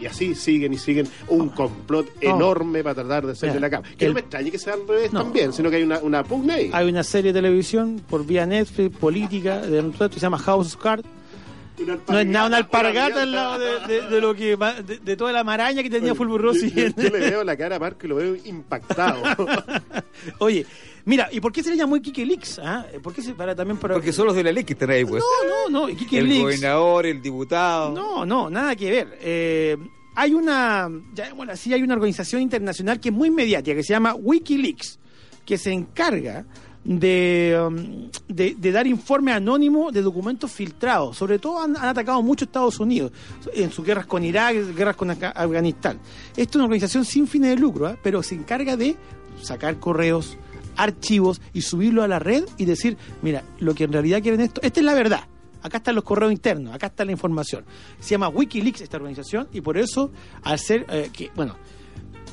Y 0.00 0.06
así 0.06 0.34
siguen 0.34 0.72
y 0.72 0.78
siguen 0.78 1.08
un 1.28 1.48
complot 1.48 2.06
No. 2.22 2.30
enorme 2.36 2.82
para 2.84 2.94
tratar 2.94 3.26
de 3.26 3.32
hacerle 3.32 3.56
Mira, 3.56 3.66
la 3.66 3.70
cama. 3.70 3.88
Que 3.96 4.04
el- 4.04 4.10
no 4.12 4.14
me 4.14 4.20
extrañe 4.20 4.50
que 4.50 4.58
sea 4.58 4.74
al 4.74 4.86
revés 4.86 5.12
No. 5.12 5.22
también, 5.24 5.52
sino 5.52 5.70
que 5.70 5.76
hay 5.76 5.82
una, 5.82 5.98
una 5.98 6.22
pugna 6.22 6.54
ahí. 6.54 6.70
Hay 6.72 6.88
una 6.88 7.02
serie 7.02 7.32
de 7.32 7.38
televisión 7.40 8.00
por 8.08 8.24
vía 8.24 8.46
Netflix, 8.46 8.96
política, 8.96 9.58
de 9.60 9.82
que 10.08 10.14
se 10.14 10.20
llama 10.20 10.38
House 10.38 10.74
of 10.76 10.82
Cards. 10.82 11.04
Una 11.80 11.96
No 12.08 12.18
es 12.18 12.26
nada 12.26 12.46
una 12.48 12.56
alpargata 12.56 13.22
al 13.22 13.30
lado 13.32 13.58
de, 13.58 13.86
de- 13.86 14.08
de 14.08 14.20
lo 14.20 14.34
que 14.34 14.56
de, 14.56 14.98
de 14.98 15.16
toda 15.16 15.30
la 15.32 15.44
maraña 15.44 15.80
que 15.82 15.90
tenía 15.90 16.12
Fulvio 16.14 16.36
Rossi. 16.38 16.70
Yo, 16.72 16.86
yo- 16.88 16.92
yo 16.96 17.10
le 17.10 17.30
veo 17.30 17.44
la 17.44 17.56
cara 17.56 17.76
a 17.76 17.78
Marco 17.78 18.04
y 18.04 18.08
lo 18.08 18.16
veo 18.16 18.34
impactado. 18.44 19.22
Oye, 20.38 20.66
mira, 21.08 21.28
¿y 21.32 21.40
por 21.40 21.50
qué 21.52 21.62
se 21.64 21.70
le 21.70 21.76
llamó 21.76 21.96
Iquique 21.96 22.24
Leaks? 22.24 22.60
ah? 22.62 22.86
¿Por 23.02 23.12
qué 23.12 23.20
se 23.22 23.34
para 23.34 23.56
también 23.56 23.76
para 23.78 23.94
Porque 23.94 24.12
son 24.12 24.26
los 24.26 24.36
de 24.36 24.44
la 24.44 24.52
ley 24.52 24.62
que 24.62 24.74
están 24.74 24.90
ahí, 24.90 25.04
pues. 25.04 25.20
No, 25.22 25.70
no, 25.70 25.80
no, 25.80 25.88
Iquique 25.88 26.18
el 26.18 26.40
gobernador, 26.42 27.06
el 27.06 27.20
diputado. 27.20 27.92
No, 27.92 28.24
no, 28.24 28.48
nada 28.48 28.76
que 28.76 28.90
ver. 28.90 29.18
Eh, 29.20 29.76
hay 30.14 30.34
una, 30.34 30.88
ya, 31.14 31.32
bueno, 31.34 31.56
sí 31.56 31.72
hay 31.74 31.82
una 31.82 31.94
organización 31.94 32.42
internacional 32.42 33.00
que 33.00 33.08
es 33.08 33.14
muy 33.14 33.30
mediática, 33.30 33.74
que 33.74 33.82
se 33.82 33.92
llama 33.94 34.14
Wikileaks, 34.14 34.98
que 35.44 35.58
se 35.58 35.72
encarga 35.72 36.44
de, 36.84 37.58
um, 37.66 38.10
de, 38.28 38.54
de 38.56 38.72
dar 38.72 38.86
informe 38.86 39.32
anónimo 39.32 39.90
de 39.92 40.00
documentos 40.02 40.50
filtrados. 40.50 41.16
Sobre 41.16 41.38
todo 41.38 41.60
han, 41.62 41.76
han 41.76 41.86
atacado 41.88 42.22
mucho 42.22 42.44
Estados 42.46 42.80
Unidos 42.80 43.12
en 43.52 43.70
sus 43.70 43.84
guerras 43.84 44.06
con 44.06 44.24
Irak, 44.24 44.56
guerras 44.74 44.96
con 44.96 45.08
Afga- 45.10 45.32
Afganistán. 45.34 46.00
Esta 46.30 46.42
es 46.42 46.54
una 46.56 46.64
organización 46.64 47.04
sin 47.04 47.26
fines 47.26 47.50
de 47.50 47.56
lucro, 47.56 47.86
¿ah? 47.86 47.96
pero 48.02 48.22
se 48.22 48.34
encarga 48.34 48.76
de 48.76 48.96
sacar 49.42 49.78
correos, 49.78 50.36
archivos 50.78 51.42
y 51.52 51.62
subirlo 51.62 52.02
a 52.02 52.08
la 52.08 52.18
red 52.18 52.44
y 52.56 52.64
decir, 52.64 52.96
mira, 53.20 53.44
lo 53.58 53.74
que 53.74 53.84
en 53.84 53.92
realidad 53.92 54.22
quieren 54.22 54.40
esto, 54.40 54.62
esta 54.62 54.80
es 54.80 54.86
la 54.86 54.94
verdad. 54.94 55.24
Acá 55.60 55.78
están 55.78 55.96
los 55.96 56.04
correos 56.04 56.32
internos, 56.32 56.74
acá 56.74 56.86
está 56.86 57.04
la 57.04 57.12
información. 57.12 57.64
Se 57.98 58.10
llama 58.10 58.28
Wikileaks 58.28 58.80
esta 58.80 58.96
organización 58.96 59.48
y 59.52 59.60
por 59.60 59.76
eso, 59.76 60.12
al 60.42 60.58
ser, 60.58 60.86
eh, 60.88 61.10
que, 61.12 61.30
bueno, 61.34 61.56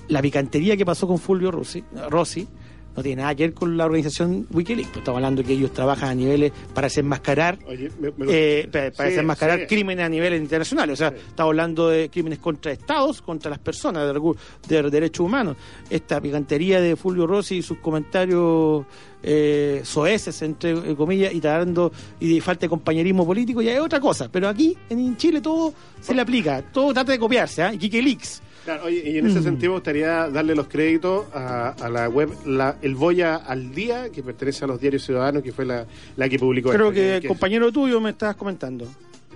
la 0.08 0.22
picantería 0.22 0.78
que 0.78 0.86
pasó 0.86 1.08
con 1.08 1.18
Fulvio 1.18 1.52
Rossi, 1.52 1.84
Rossi 2.10 2.48
no 2.96 3.04
tiene 3.04 3.22
nada 3.22 3.36
que 3.36 3.44
ver 3.44 3.54
con 3.54 3.76
la 3.78 3.86
organización 3.86 4.48
Wikileaks. 4.52 4.90
Pues 4.90 5.00
estamos 5.00 5.18
hablando 5.18 5.44
que 5.44 5.54
ellos 5.54 5.72
trabajan 5.74 6.10
a 6.10 6.16
niveles 6.16 6.52
para 6.74 6.86
desenmascarar, 6.88 7.60
Oye, 7.68 7.90
me- 8.00 8.12
me- 8.18 8.26
eh, 8.30 8.70
para, 8.72 8.92
para 8.92 9.10
Sí, 9.10 9.16
desenmascarar 9.16 9.60
sí. 9.62 9.66
crímenes 9.68 10.06
a 10.06 10.10
niveles 10.10 10.42
internacionales. 10.42 10.94
O 10.94 10.96
sea, 10.98 11.10
Sí. 11.12 11.18
estamos 11.28 11.50
hablando 11.52 11.90
de 11.90 12.10
crímenes 12.10 12.40
contra 12.40 12.72
estados, 12.72 13.22
contra 13.22 13.50
las 13.50 13.60
personas, 13.60 14.08
de, 14.14 14.82
de 14.84 14.90
derechos 14.90 15.26
humanos. 15.26 15.58
Esta 15.90 16.22
picantería 16.22 16.80
de 16.82 16.96
Fulvio 16.96 17.28
Rossi 17.28 17.58
y 17.58 17.62
sus 17.62 17.78
comentarios 17.80 18.86
eh, 19.28 19.82
soeces, 19.84 20.40
entre 20.44 20.72
eh, 20.72 20.96
comillas, 20.96 21.34
y 21.34 21.40
tratando 21.42 21.92
y 22.20 22.36
de 22.36 22.42
falta 22.42 22.62
de 22.62 22.70
compañerismo 22.70 23.26
político, 23.26 23.62
ya 23.62 23.74
es 23.74 23.80
otra 23.80 24.00
cosa. 24.00 24.30
Pero 24.32 24.48
aquí, 24.48 24.78
en 24.90 25.18
Chile, 25.18 25.42
todo 25.42 25.74
se 26.00 26.14
le 26.14 26.22
aplica, 26.22 26.62
todo 26.62 26.94
trata 26.94 27.12
de 27.12 27.18
copiarse. 27.20 27.64
¿ah? 27.64 27.74
Iquique 27.74 28.02
Leaks. 28.02 28.42
Claro, 28.66 28.86
oye, 28.86 29.02
y 29.12 29.18
en 29.20 29.28
ese 29.28 29.40
Mm. 29.40 29.44
sentido 29.44 29.72
me 29.74 29.78
gustaría 29.78 30.28
darle 30.30 30.56
los 30.56 30.68
créditos 30.68 31.26
a, 31.34 31.70
a 31.70 31.88
la 31.90 32.10
web 32.10 32.30
la, 32.46 32.76
El 32.82 32.96
Boya 32.96 33.36
al 33.36 33.74
Día, 33.74 34.10
que 34.12 34.22
pertenece 34.24 34.66
a 34.66 34.68
los 34.68 34.82
diarios 34.82 35.04
ciudadanos, 35.06 35.44
que 35.44 35.52
fue 35.54 35.66
la, 35.66 35.86
la 36.18 36.28
que 36.28 36.38
publicó 36.40 36.72
Creo 36.72 36.92
que 36.92 37.18
el 37.18 37.28
compañero 37.28 37.72
tuyo 37.72 38.02
me 38.02 38.10
estabas 38.10 38.36
comentando. 38.36 38.88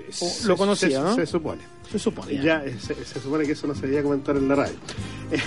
se- 0.10 0.48
lo 0.48 0.58
conocía, 0.58 0.90
se- 0.98 1.00
¿no? 1.04 1.16
Se 1.16 1.26
supone. 1.28 1.62
Se 1.92 1.98
supone. 2.00 2.42
Ya, 2.42 2.64
se, 2.80 2.94
se 3.04 3.20
supone 3.20 3.46
que 3.46 3.54
eso 3.54 3.66
no 3.68 3.74
se 3.76 3.88
debía 3.88 4.04
comentar 4.04 4.36
en 4.38 4.48
la 4.48 4.56
radio. 4.56 4.76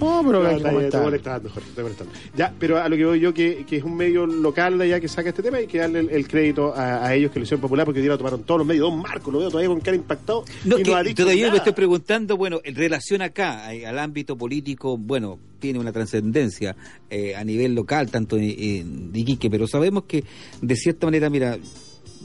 No, 0.00 0.22
pero 0.24 0.42
No, 0.42 0.48
hay 0.48 0.54
que 0.54 0.56
está 0.58 0.70
comentar. 0.70 1.02
molestando, 1.02 1.50
Jorge, 1.50 1.68
estoy 1.68 1.82
molestando. 1.84 2.12
Ya, 2.36 2.54
pero 2.58 2.78
a 2.78 2.88
lo 2.88 2.96
que 2.96 3.04
voy 3.04 3.20
yo, 3.20 3.34
que, 3.34 3.64
que 3.68 3.76
es 3.76 3.84
un 3.84 3.96
medio 3.96 4.24
local 4.26 4.78
de 4.78 4.84
allá 4.84 5.00
que 5.00 5.08
saca 5.08 5.28
este 5.28 5.42
tema, 5.42 5.58
hay 5.58 5.66
que 5.66 5.78
darle 5.78 6.00
el, 6.00 6.10
el 6.10 6.26
crédito 6.28 6.74
a, 6.74 7.04
a 7.06 7.14
ellos 7.14 7.30
que 7.30 7.38
lo 7.38 7.42
hicieron 7.42 7.60
popular, 7.60 7.84
porque 7.84 7.98
hoy 8.00 8.02
día 8.04 8.12
lo 8.12 8.18
tomaron 8.18 8.42
todos 8.44 8.58
los 8.58 8.66
medios. 8.66 8.88
Don 8.90 8.98
Marco, 9.00 9.30
lo 9.30 9.40
veo 9.40 9.48
todavía 9.50 9.68
con 9.68 9.80
cara 9.80 9.96
impactado. 9.96 10.44
No, 10.64 10.78
y 10.78 10.82
que 10.82 10.90
no 10.90 10.96
ha 10.96 11.02
dicho 11.02 11.22
todavía 11.22 11.42
me 11.44 11.48
nada. 11.48 11.58
estoy 11.58 11.72
preguntando, 11.74 12.36
bueno, 12.36 12.60
en 12.64 12.74
relación 12.74 13.20
acá, 13.22 13.74
eh, 13.74 13.86
al 13.86 13.98
ámbito 13.98 14.36
político, 14.36 14.96
bueno, 14.96 15.38
tiene 15.58 15.78
una 15.78 15.92
trascendencia 15.92 16.74
eh, 17.10 17.34
a 17.36 17.44
nivel 17.44 17.74
local, 17.74 18.10
tanto 18.10 18.36
en, 18.38 18.44
en 18.44 19.10
Iquique, 19.14 19.50
pero 19.50 19.66
sabemos 19.66 20.04
que 20.04 20.24
de 20.62 20.76
cierta 20.76 21.06
manera, 21.06 21.28
mira, 21.28 21.58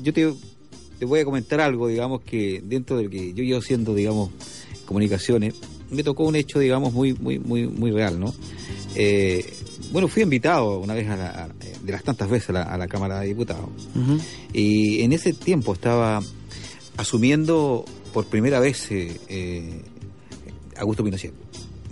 yo 0.02 0.14
te, 0.14 0.34
te 1.00 1.06
voy 1.06 1.20
a 1.20 1.26
comentar 1.26 1.60
algo, 1.62 1.88
digamos, 1.88 2.22
que 2.22 2.62
dentro 2.64 2.98
de 2.98 3.04
lo 3.06 3.10
que 3.10 3.34
yo 3.34 3.44
llevo 3.44 3.60
haciendo, 3.60 3.94
digamos, 3.94 4.30
comunicaciones, 4.86 5.56
me 5.92 6.04
tocó 6.04 6.24
un 6.26 6.36
hecho, 6.36 6.60
digamos, 6.60 6.94
muy, 6.94 7.14
muy, 7.14 7.40
muy, 7.40 7.68
muy 7.68 7.92
real, 7.92 8.20
¿no? 8.20 8.34
eh, 8.96 9.46
bueno, 9.92 10.08
fui 10.08 10.24
invitado 10.24 10.80
una 10.80 10.94
vez 10.94 11.08
a 11.10 11.16
la- 11.18 11.30
a- 11.44 11.50
de 11.84 11.92
las 11.92 12.04
tantas 12.04 12.30
veces 12.30 12.50
a 12.50 12.54
la, 12.54 12.64
a 12.64 12.78
la 12.78 12.88
Cámara 12.88 13.20
de 13.20 13.28
Diputados. 13.28 13.70
Y 14.54 15.02
en 15.02 15.12
ese 15.14 15.34
tiempo 15.34 15.74
estaba 15.74 16.22
asumiendo 16.98 17.86
por 18.14 18.26
primera 18.26 18.60
vez 18.60 18.90
eh, 18.92 19.16
eh, 19.28 19.82
Augusto 20.78 21.04
Pinochet. 21.04 21.34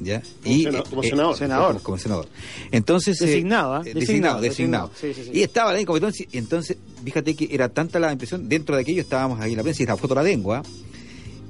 ¿Ya? 0.04 0.22
Como 0.44 0.56
sena- 0.56 0.84
como 0.84 1.04
senador. 1.04 1.38
Senador. 1.38 1.68
Como, 1.74 1.84
como 1.84 1.98
senador. 1.98 2.28
Entonces. 2.72 3.22
eh, 3.22 3.26
Designado, 3.26 3.84
eh, 3.86 3.94
Designado, 3.94 4.42
designado, 4.42 4.42
designado. 4.42 4.90
designado. 4.90 4.92
Sí, 5.00 5.14
sí, 5.14 5.32
sí. 5.32 5.40
Y 5.40 5.44
estaba 5.44 5.72
ahí 5.72 5.86
como 5.86 5.98
entonces, 5.98 6.28
y 6.32 6.38
entonces, 6.38 6.78
fíjate 7.04 7.36
que 7.36 7.48
era 7.52 7.70
tanta 7.70 8.00
la 8.00 8.12
impresión, 8.12 8.48
dentro 8.50 8.76
de 8.76 8.82
aquello 8.82 9.02
estábamos 9.02 9.40
ahí 9.40 9.52
en 9.52 9.58
la 9.58 9.64
prensa 9.64 9.84
y 9.84 9.86
la 9.86 9.98
foto 9.98 10.16
la 10.16 10.24
tengo. 10.24 10.62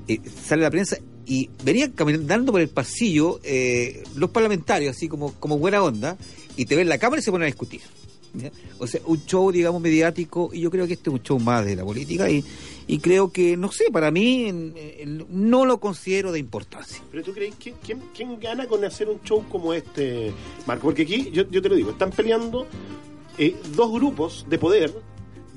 Eh, 0.07 0.19
sale 0.45 0.61
la 0.63 0.69
prensa 0.71 0.97
y 1.25 1.49
venían 1.63 1.91
caminando 1.91 2.51
por 2.51 2.59
el 2.59 2.67
pasillo 2.69 3.39
eh, 3.43 4.03
los 4.15 4.29
parlamentarios, 4.31 4.95
así 4.95 5.07
como, 5.07 5.33
como 5.35 5.57
buena 5.57 5.81
onda, 5.81 6.17
y 6.57 6.65
te 6.65 6.75
ven 6.75 6.89
la 6.89 6.97
cámara 6.97 7.21
y 7.21 7.23
se 7.23 7.31
ponen 7.31 7.43
a 7.43 7.47
discutir. 7.47 7.81
O 8.79 8.87
sea, 8.87 8.99
un 9.05 9.23
show, 9.25 9.51
digamos, 9.51 9.81
mediático, 9.81 10.49
y 10.53 10.61
yo 10.61 10.71
creo 10.71 10.87
que 10.87 10.93
este 10.93 11.09
es 11.09 11.13
un 11.13 11.21
show 11.21 11.39
más 11.39 11.63
de 11.65 11.75
la 11.75 11.83
política, 11.85 12.29
y, 12.29 12.43
y 12.87 12.97
creo 12.99 13.31
que, 13.31 13.55
no 13.55 13.71
sé, 13.71 13.85
para 13.91 14.09
mí 14.11 14.45
en- 14.49 15.25
no 15.29 15.65
lo 15.65 15.79
considero 15.79 16.31
de 16.31 16.39
importancia. 16.39 17.01
Pero 17.11 17.23
tú 17.23 17.31
crees 17.33 17.55
que 17.55 17.73
quién, 17.73 17.99
quién 18.15 18.39
gana 18.39 18.67
con 18.67 18.83
hacer 18.85 19.07
un 19.09 19.21
show 19.23 19.43
como 19.49 19.73
este, 19.73 20.31
Marco? 20.65 20.83
Porque 20.85 21.03
aquí, 21.03 21.29
yo, 21.31 21.47
yo 21.49 21.61
te 21.61 21.69
lo 21.69 21.75
digo, 21.75 21.91
están 21.91 22.09
peleando 22.09 22.65
eh, 23.37 23.55
dos 23.75 23.91
grupos 23.91 24.45
de 24.49 24.57
poder 24.57 24.93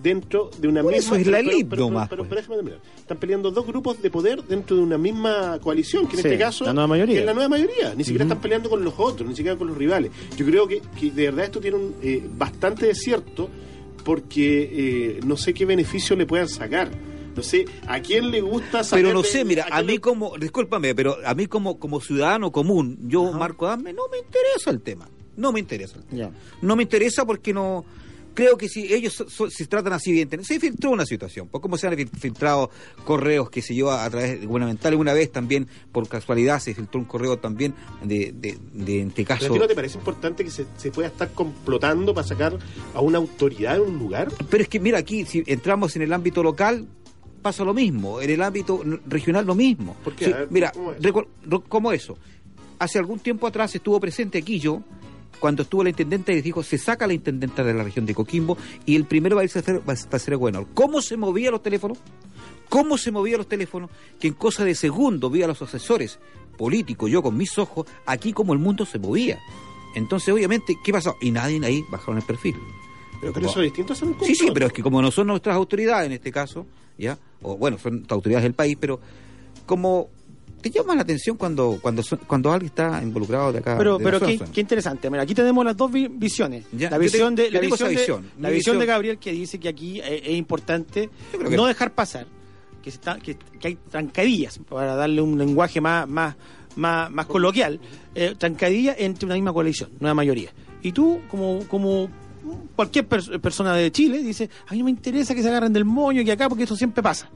dentro 0.08 0.50
de 0.58 0.68
una 0.68 0.82
Por 0.82 0.92
misma. 0.92 1.16
eso 1.16 1.20
es 1.20 1.26
la 1.26 1.38
pero- 1.38 1.50
elite 1.50 1.64
pero, 1.70 1.88
pero- 1.88 2.06
pero- 2.08 2.16
pues. 2.22 2.28
pero 2.28 2.40
déjame 2.40 2.56
terminar. 2.56 2.80
Están 2.98 3.16
peleando 3.18 3.50
dos 3.50 3.66
grupos 3.66 4.00
de 4.02 4.10
poder 4.10 4.42
dentro 4.44 4.76
de 4.76 4.82
una 4.82 4.98
misma 4.98 5.58
coalición, 5.62 6.06
que 6.06 6.16
en 6.16 6.22
Sí, 6.22 6.28
este 6.28 6.38
caso 6.38 6.64
la 6.64 6.72
nueva 6.72 6.86
mayoría. 6.88 7.20
es 7.20 7.26
la 7.26 7.34
nueva 7.34 7.48
mayoría. 7.48 7.94
Ni 7.94 8.04
siquiera 8.04 8.24
están 8.24 8.40
peleando 8.40 8.70
con 8.70 8.84
los 8.84 8.94
otros, 8.98 9.28
ni 9.28 9.34
siquiera 9.36 9.56
con 9.58 9.68
los 9.68 9.76
rivales. 9.76 10.10
Yo 10.36 10.46
creo 10.46 10.66
que, 10.68 10.80
que 10.98 11.10
de 11.10 11.24
verdad 11.26 11.44
esto 11.46 11.60
tiene 11.60 11.76
un, 11.76 11.94
eh, 12.02 12.22
bastante 12.36 12.86
de 12.86 12.94
cierto, 12.94 13.48
porque 14.04 15.16
eh, 15.16 15.20
no 15.26 15.36
sé 15.36 15.52
qué 15.52 15.64
beneficio 15.64 16.14
le 16.16 16.26
puedan 16.26 16.48
sacar. 16.48 16.90
No 17.34 17.42
sé, 17.42 17.66
¿a 17.86 18.00
quién 18.00 18.30
le 18.30 18.40
gusta 18.40 18.82
saber 18.82 19.04
Pero 19.04 19.14
no 19.18 19.22
sé, 19.22 19.44
mira, 19.44 19.66
a 19.70 19.82
mí 19.82 19.94
le- 19.94 20.00
como, 20.00 20.38
discúlpame, 20.38 20.94
pero 20.94 21.18
a 21.24 21.34
mí 21.34 21.46
como, 21.46 21.78
como 21.78 22.00
ciudadano 22.00 22.50
común, 22.50 22.96
yo, 23.02 23.30
Marco 23.32 23.66
Dame, 23.66 23.92
no 23.92 24.04
me 24.10 24.18
interesa 24.18 24.70
el 24.70 24.80
tema. 24.80 25.06
No 25.36 25.52
me 25.52 25.60
interesa. 25.60 25.98
el 25.98 26.04
tema. 26.04 26.18
Ya. 26.18 26.30
No 26.62 26.76
me 26.76 26.82
interesa 26.84 27.26
porque 27.26 27.52
no. 27.52 27.84
Creo 28.36 28.56
que 28.58 28.68
si 28.68 28.92
ellos 28.92 29.14
so- 29.14 29.28
so- 29.30 29.50
se 29.50 29.66
tratan 29.66 29.94
así 29.94 30.12
bien, 30.12 30.28
se 30.44 30.60
filtró 30.60 30.90
una 30.90 31.06
situación, 31.06 31.48
por 31.48 31.60
cómo 31.62 31.76
se 31.78 31.86
han 31.88 31.94
fil- 31.94 32.10
filtrado 32.10 32.70
correos 33.04 33.48
que 33.50 33.62
se 33.62 33.74
llevó 33.74 33.92
a 33.92 34.08
través 34.10 34.38
de 34.40 34.46
gubernamentales. 34.46 35.00
Una 35.00 35.14
vez 35.14 35.32
también, 35.32 35.66
por 35.90 36.06
casualidad, 36.06 36.60
se 36.60 36.74
filtró 36.74 37.00
un 37.00 37.06
correo 37.06 37.38
también 37.38 37.74
de, 38.04 38.32
de, 38.32 38.58
de 38.74 39.00
en 39.00 39.08
este 39.08 39.24
¿Pero 39.24 39.28
caso. 39.38 39.46
a 39.46 39.52
ti 39.54 39.58
no 39.58 39.66
te 39.66 39.74
parece 39.74 39.96
importante 39.98 40.44
que 40.44 40.50
se, 40.50 40.66
se 40.76 40.90
pueda 40.92 41.08
estar 41.08 41.32
complotando 41.32 42.12
para 42.14 42.26
sacar 42.26 42.58
a 42.94 43.00
una 43.00 43.18
autoridad 43.18 43.76
en 43.76 43.82
un 43.82 43.98
lugar? 43.98 44.28
Pero 44.50 44.62
es 44.62 44.68
que, 44.68 44.78
mira, 44.80 44.98
aquí, 44.98 45.24
si 45.24 45.42
entramos 45.46 45.96
en 45.96 46.02
el 46.02 46.12
ámbito 46.12 46.42
local, 46.42 46.86
pasa 47.40 47.64
lo 47.64 47.72
mismo. 47.72 48.20
En 48.20 48.28
el 48.28 48.42
ámbito 48.42 48.82
regional, 49.06 49.46
lo 49.46 49.54
mismo. 49.54 49.96
¿Por 50.04 50.14
qué? 50.14 50.26
Sí, 50.26 50.32
A 50.32 50.36
ver, 50.40 50.48
mira, 50.50 50.72
¿cómo 50.72 50.92
es? 50.92 51.00
recu- 51.00 51.26
ro- 51.44 51.64
¿cómo 51.66 51.90
eso? 51.92 52.18
Hace 52.78 52.98
algún 52.98 53.18
tiempo 53.20 53.46
atrás 53.46 53.74
estuvo 53.74 53.98
presente 53.98 54.36
aquí 54.36 54.58
yo, 54.60 54.82
cuando 55.38 55.62
estuvo 55.62 55.82
la 55.84 55.90
intendente 55.90 56.32
y 56.32 56.40
dijo, 56.42 56.62
se 56.62 56.78
saca 56.78 57.06
la 57.06 57.12
intendenta 57.14 57.62
de 57.64 57.74
la 57.74 57.82
región 57.84 58.06
de 58.06 58.14
Coquimbo 58.14 58.56
y 58.84 58.96
el 58.96 59.04
primero 59.04 59.36
va 59.36 59.42
a 59.42 59.44
irse 59.44 59.58
a 59.58 59.62
hacer, 59.62 59.82
va 59.88 59.92
a 59.94 60.18
ser 60.18 60.36
bueno. 60.36 60.66
¿Cómo 60.74 61.00
se 61.02 61.16
movían 61.16 61.52
los 61.52 61.62
teléfonos? 61.62 61.98
¿Cómo 62.68 62.98
se 62.98 63.10
movían 63.12 63.38
los 63.38 63.48
teléfonos? 63.48 63.90
Que 64.18 64.28
en 64.28 64.34
cosa 64.34 64.64
de 64.64 64.74
segundo 64.74 65.30
vi 65.30 65.42
a 65.42 65.46
los 65.46 65.60
asesores 65.62 66.18
políticos, 66.58 67.10
yo 67.10 67.22
con 67.22 67.36
mis 67.36 67.56
ojos, 67.58 67.86
aquí 68.06 68.32
como 68.32 68.52
el 68.52 68.58
mundo 68.58 68.84
se 68.86 68.98
movía. 68.98 69.38
Entonces, 69.94 70.32
obviamente, 70.34 70.74
¿qué 70.84 70.92
pasó? 70.92 71.14
Y 71.20 71.30
nadie 71.30 71.60
ahí 71.64 71.84
bajaron 71.90 72.18
el 72.18 72.24
perfil. 72.24 72.54
Pero, 73.20 73.32
como- 73.32 73.46
eso 73.46 73.60
es 73.60 73.66
distinto 73.66 73.92
a 73.92 73.96
hacer 73.96 74.08
un 74.08 74.16
Sí, 74.22 74.34
sí, 74.34 74.48
pero 74.52 74.66
es 74.66 74.72
que 74.72 74.82
como 74.82 75.00
no 75.00 75.10
son 75.10 75.28
nuestras 75.28 75.56
autoridades 75.56 76.06
en 76.06 76.12
este 76.12 76.30
caso, 76.32 76.66
¿ya? 76.98 77.18
O 77.42 77.56
bueno, 77.56 77.78
son 77.78 78.04
autoridades 78.08 78.42
del 78.42 78.54
país, 78.54 78.76
pero 78.80 79.00
como 79.64 80.08
te 80.70 80.78
llama 80.78 80.94
la 80.94 81.02
atención 81.02 81.36
cuando 81.36 81.78
cuando 81.80 82.02
cuando 82.26 82.52
alguien 82.52 82.68
está 82.68 83.02
involucrado 83.02 83.52
de 83.52 83.58
acá. 83.58 83.76
Pero, 83.78 83.98
de 83.98 84.04
pero 84.04 84.20
qué, 84.20 84.60
interesante. 84.60 85.10
Mira, 85.10 85.22
aquí 85.22 85.34
tenemos 85.34 85.64
las 85.64 85.76
dos 85.76 85.90
vi- 85.90 86.08
visiones. 86.08 86.64
Ya, 86.72 86.90
la 86.90 86.98
visión 86.98 87.34
te- 87.34 87.42
de 87.42 87.50
la 87.52 87.60
visión, 87.60 87.88
de, 87.94 87.96
la 88.40 88.50
visión 88.50 88.78
de 88.78 88.86
Gabriel 88.86 89.18
que 89.18 89.32
dice 89.32 89.58
que 89.58 89.68
aquí 89.68 90.00
eh, 90.00 90.22
es 90.24 90.36
importante 90.36 91.10
que 91.32 91.56
no 91.56 91.66
dejar 91.66 91.92
pasar 91.92 92.26
que, 92.82 92.90
se 92.90 92.96
está, 92.96 93.18
que, 93.18 93.36
que 93.58 93.68
hay 93.68 93.78
trancadillas 93.90 94.58
para 94.68 94.94
darle 94.94 95.20
un 95.20 95.36
lenguaje 95.38 95.80
más 95.80 96.08
más 96.08 96.36
más, 96.76 97.10
más 97.10 97.24
coloquial, 97.26 97.80
eh, 98.14 98.34
trancadillas 98.36 98.96
entre 98.98 99.24
una 99.26 99.34
misma 99.34 99.52
coalición, 99.52 99.90
una 99.98 100.12
mayoría. 100.14 100.50
Y 100.82 100.92
tú 100.92 101.20
como 101.30 101.60
como 101.68 102.08
cualquier 102.76 103.08
pers- 103.08 103.40
persona 103.40 103.74
de 103.74 103.90
Chile 103.90 104.22
dice, 104.22 104.50
a 104.68 104.72
mí 104.72 104.78
no 104.80 104.84
me 104.84 104.90
interesa 104.90 105.34
que 105.34 105.42
se 105.42 105.48
agarren 105.48 105.72
del 105.72 105.84
moño 105.86 106.20
y 106.22 106.30
acá 106.30 106.48
porque 106.48 106.64
eso 106.64 106.76
siempre 106.76 107.02
pasa. 107.02 107.28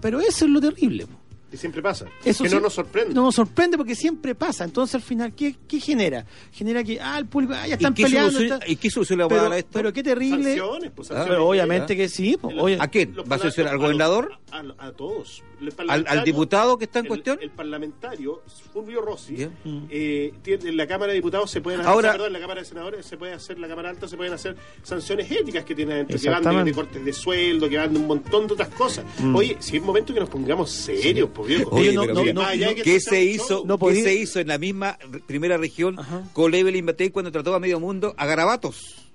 Pero 0.00 0.20
eso 0.20 0.44
es 0.46 0.50
lo 0.50 0.60
terrible. 0.60 1.06
Y 1.52 1.56
siempre 1.58 1.82
pasa. 1.82 2.06
Eso 2.24 2.42
que 2.44 2.48
sí- 2.48 2.54
no 2.54 2.62
nos 2.62 2.72
sorprende. 2.72 3.12
No 3.14 3.22
nos 3.24 3.34
sorprende 3.34 3.76
porque 3.76 3.94
siempre 3.94 4.34
pasa. 4.34 4.64
Entonces, 4.64 4.94
al 4.94 5.02
final, 5.02 5.34
¿qué, 5.34 5.54
qué 5.68 5.78
genera? 5.80 6.24
Genera 6.50 6.82
que, 6.82 6.98
ah, 6.98 7.18
el 7.18 7.26
público, 7.26 7.52
ah, 7.54 7.66
ya 7.66 7.68
¿Y 7.68 7.72
están 7.74 7.92
qué, 7.94 8.04
peleando. 8.04 8.32
solución, 8.32 8.58
está- 8.60 8.72
¿Y 8.72 8.76
qué 8.76 8.90
solución 8.90 9.18
le 9.18 9.24
vamos 9.24 9.32
a 9.32 9.36
pero, 9.36 9.42
dar 9.44 9.52
a 9.52 9.58
esto? 9.58 9.70
pero 9.72 9.92
qué 9.92 10.02
terrible. 10.02 10.44
Sanciones, 10.56 10.90
pues, 10.94 11.10
Ah. 11.10 11.24
Pero 11.28 11.46
obviamente 11.46 11.92
¿eh? 11.92 11.96
que 11.96 12.08
sí. 12.08 12.38
oye, 12.42 12.78
¿A 12.80 12.88
quién? 12.88 13.14
¿Va 13.30 13.36
a 13.36 13.38
sancionar 13.38 13.74
al 13.74 13.78
gobernador? 13.78 14.38
A, 14.50 14.58
a- 14.60 14.86
a 14.88 14.92
todos. 14.92 15.42
¿Al, 15.88 16.24
diputado 16.24 16.78
que 16.78 16.84
está 16.84 16.98
en 17.00 17.04
el- 17.06 17.08
cuestión? 17.08 17.38
El 17.40 17.50
parlamentario, 17.50 18.42
Fulvio 18.72 19.00
Rossi, 19.00 19.48
eh, 19.90 20.32
tiene- 20.42 20.68
en 20.70 20.76
la 20.76 20.86
Cámara 20.86 21.10
de 21.12 21.16
Diputados 21.16 21.50
se 21.50 21.60
pueden 21.60 21.80
hacer, 21.80 21.92
Ahora- 21.92 22.12
perdón, 22.12 22.26
en 22.28 22.32
la 22.34 22.40
Cámara 22.40 22.60
de 22.60 22.66
Senadores 22.66 23.06
se 23.06 23.16
puede 23.16 23.32
hacer, 23.32 23.58
la 23.58 23.68
Cámara 23.68 23.90
Alta 23.90 24.08
se 24.08 24.16
pueden 24.16 24.32
hacer 24.32 24.56
sanciones 24.82 25.30
éticas 25.30 25.64
que 25.64 25.74
tiene 25.74 25.94
adentro, 25.94 26.18
que 26.18 26.30
van 26.30 26.42
de, 26.42 26.64
de 26.64 26.72
cortes 26.72 27.04
de 27.04 27.12
sueldo, 27.12 27.68
que 27.68 27.76
van 27.76 27.92
de 27.92 28.00
un 28.00 28.06
montón 28.06 28.46
de 28.46 28.54
otras 28.54 28.68
cosas. 28.70 29.04
Oye, 29.34 29.56
si 29.60 29.76
es 29.76 29.82
momento 29.82 30.12
que 30.14 30.20
nos 30.20 30.28
pongamos 30.28 30.70
serios, 30.70 31.28
pues. 31.32 31.64
Oye, 31.70 31.92
no- 31.92 32.04
no- 32.06 32.24
no- 32.32 32.42
allá 32.42 32.68
de 32.68 32.74
que 32.76 32.82
¿qué 32.82 33.00
se 33.00 33.22
hizo? 33.24 33.62
No 33.66 33.78
¿Qué 33.78 34.02
se 34.02 34.14
hizo 34.14 34.40
en 34.40 34.48
la 34.48 34.58
misma 34.58 34.98
primera 35.26 35.56
región 35.56 35.98
Ajá. 35.98 36.22
con 36.32 36.54
Evelyn 36.54 36.84
Matei 36.84 37.10
cuando 37.10 37.30
trató 37.32 37.54
a 37.54 37.60
medio 37.60 37.78
mundo 37.80 38.14
a 38.16 38.26
garabatos? 38.26 39.10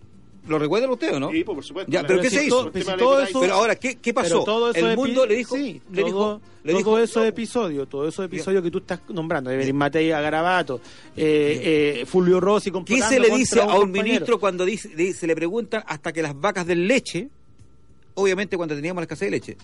¿Lo 0.47 0.57
recuerdan 0.59 0.89
ustedes 0.89 1.13
o 1.13 1.19
no? 1.19 1.31
Sí, 1.31 1.43
pues, 1.43 1.55
por 1.55 1.63
supuesto. 1.65 1.91
Ya, 1.91 2.01
pero 2.01 2.19
Pero 2.19 2.21
¿qué 2.21 2.29
si 2.29 2.35
se 2.37 2.45
hizo? 2.45 2.71
pero 2.71 2.83
si 2.85 2.85
Tema 2.91 2.97
todo 2.97 3.17
de 3.17 3.23
eso- 3.25 3.39
Pero 3.41 3.53
ahora, 3.55 3.75
¿qué, 3.75 3.95
qué 3.95 4.13
pasó? 4.13 4.29
Pero 4.29 4.43
todo 4.43 4.71
eso 4.71 4.89
el 4.89 4.95
mundo 4.95 5.25
le 5.25 5.35
dijo, 5.35 5.55
sí, 5.55 5.81
le 5.91 6.03
dijo, 6.03 6.17
todo, 6.17 6.41
le 6.63 6.71
todo 6.71 6.77
dijo, 6.77 6.99
esos 6.99 7.25
episodios, 7.25 7.89
todos 7.89 8.07
esos 8.13 8.25
episodios 8.25 8.63
que 8.63 8.71
tú 8.71 8.77
estás 8.79 9.01
nombrando, 9.09 9.51
Evelyn 9.51 9.75
Matei 9.75 10.11
a 10.11 10.21
Garabato, 10.21 10.79
eh, 11.15 11.99
eh, 12.01 12.05
Fulvio 12.05 12.39
Rossi 12.39 12.71
¿Qué 12.85 13.01
se 13.01 13.19
le 13.19 13.29
dice 13.29 13.59
a 13.61 13.65
un 13.65 13.71
compañero? 13.71 14.03
ministro 14.03 14.39
cuando 14.39 14.65
dice, 14.65 14.89
di- 14.89 15.13
se 15.13 15.27
le 15.27 15.35
preguntan 15.35 15.83
hasta 15.85 16.11
que 16.13 16.21
las 16.21 16.39
vacas 16.39 16.65
den 16.65 16.87
leche? 16.87 17.29
Obviamente 18.15 18.57
cuando 18.57 18.75
teníamos 18.75 19.01
la 19.01 19.03
escasez 19.03 19.27
de 19.27 19.31
leche. 19.31 19.57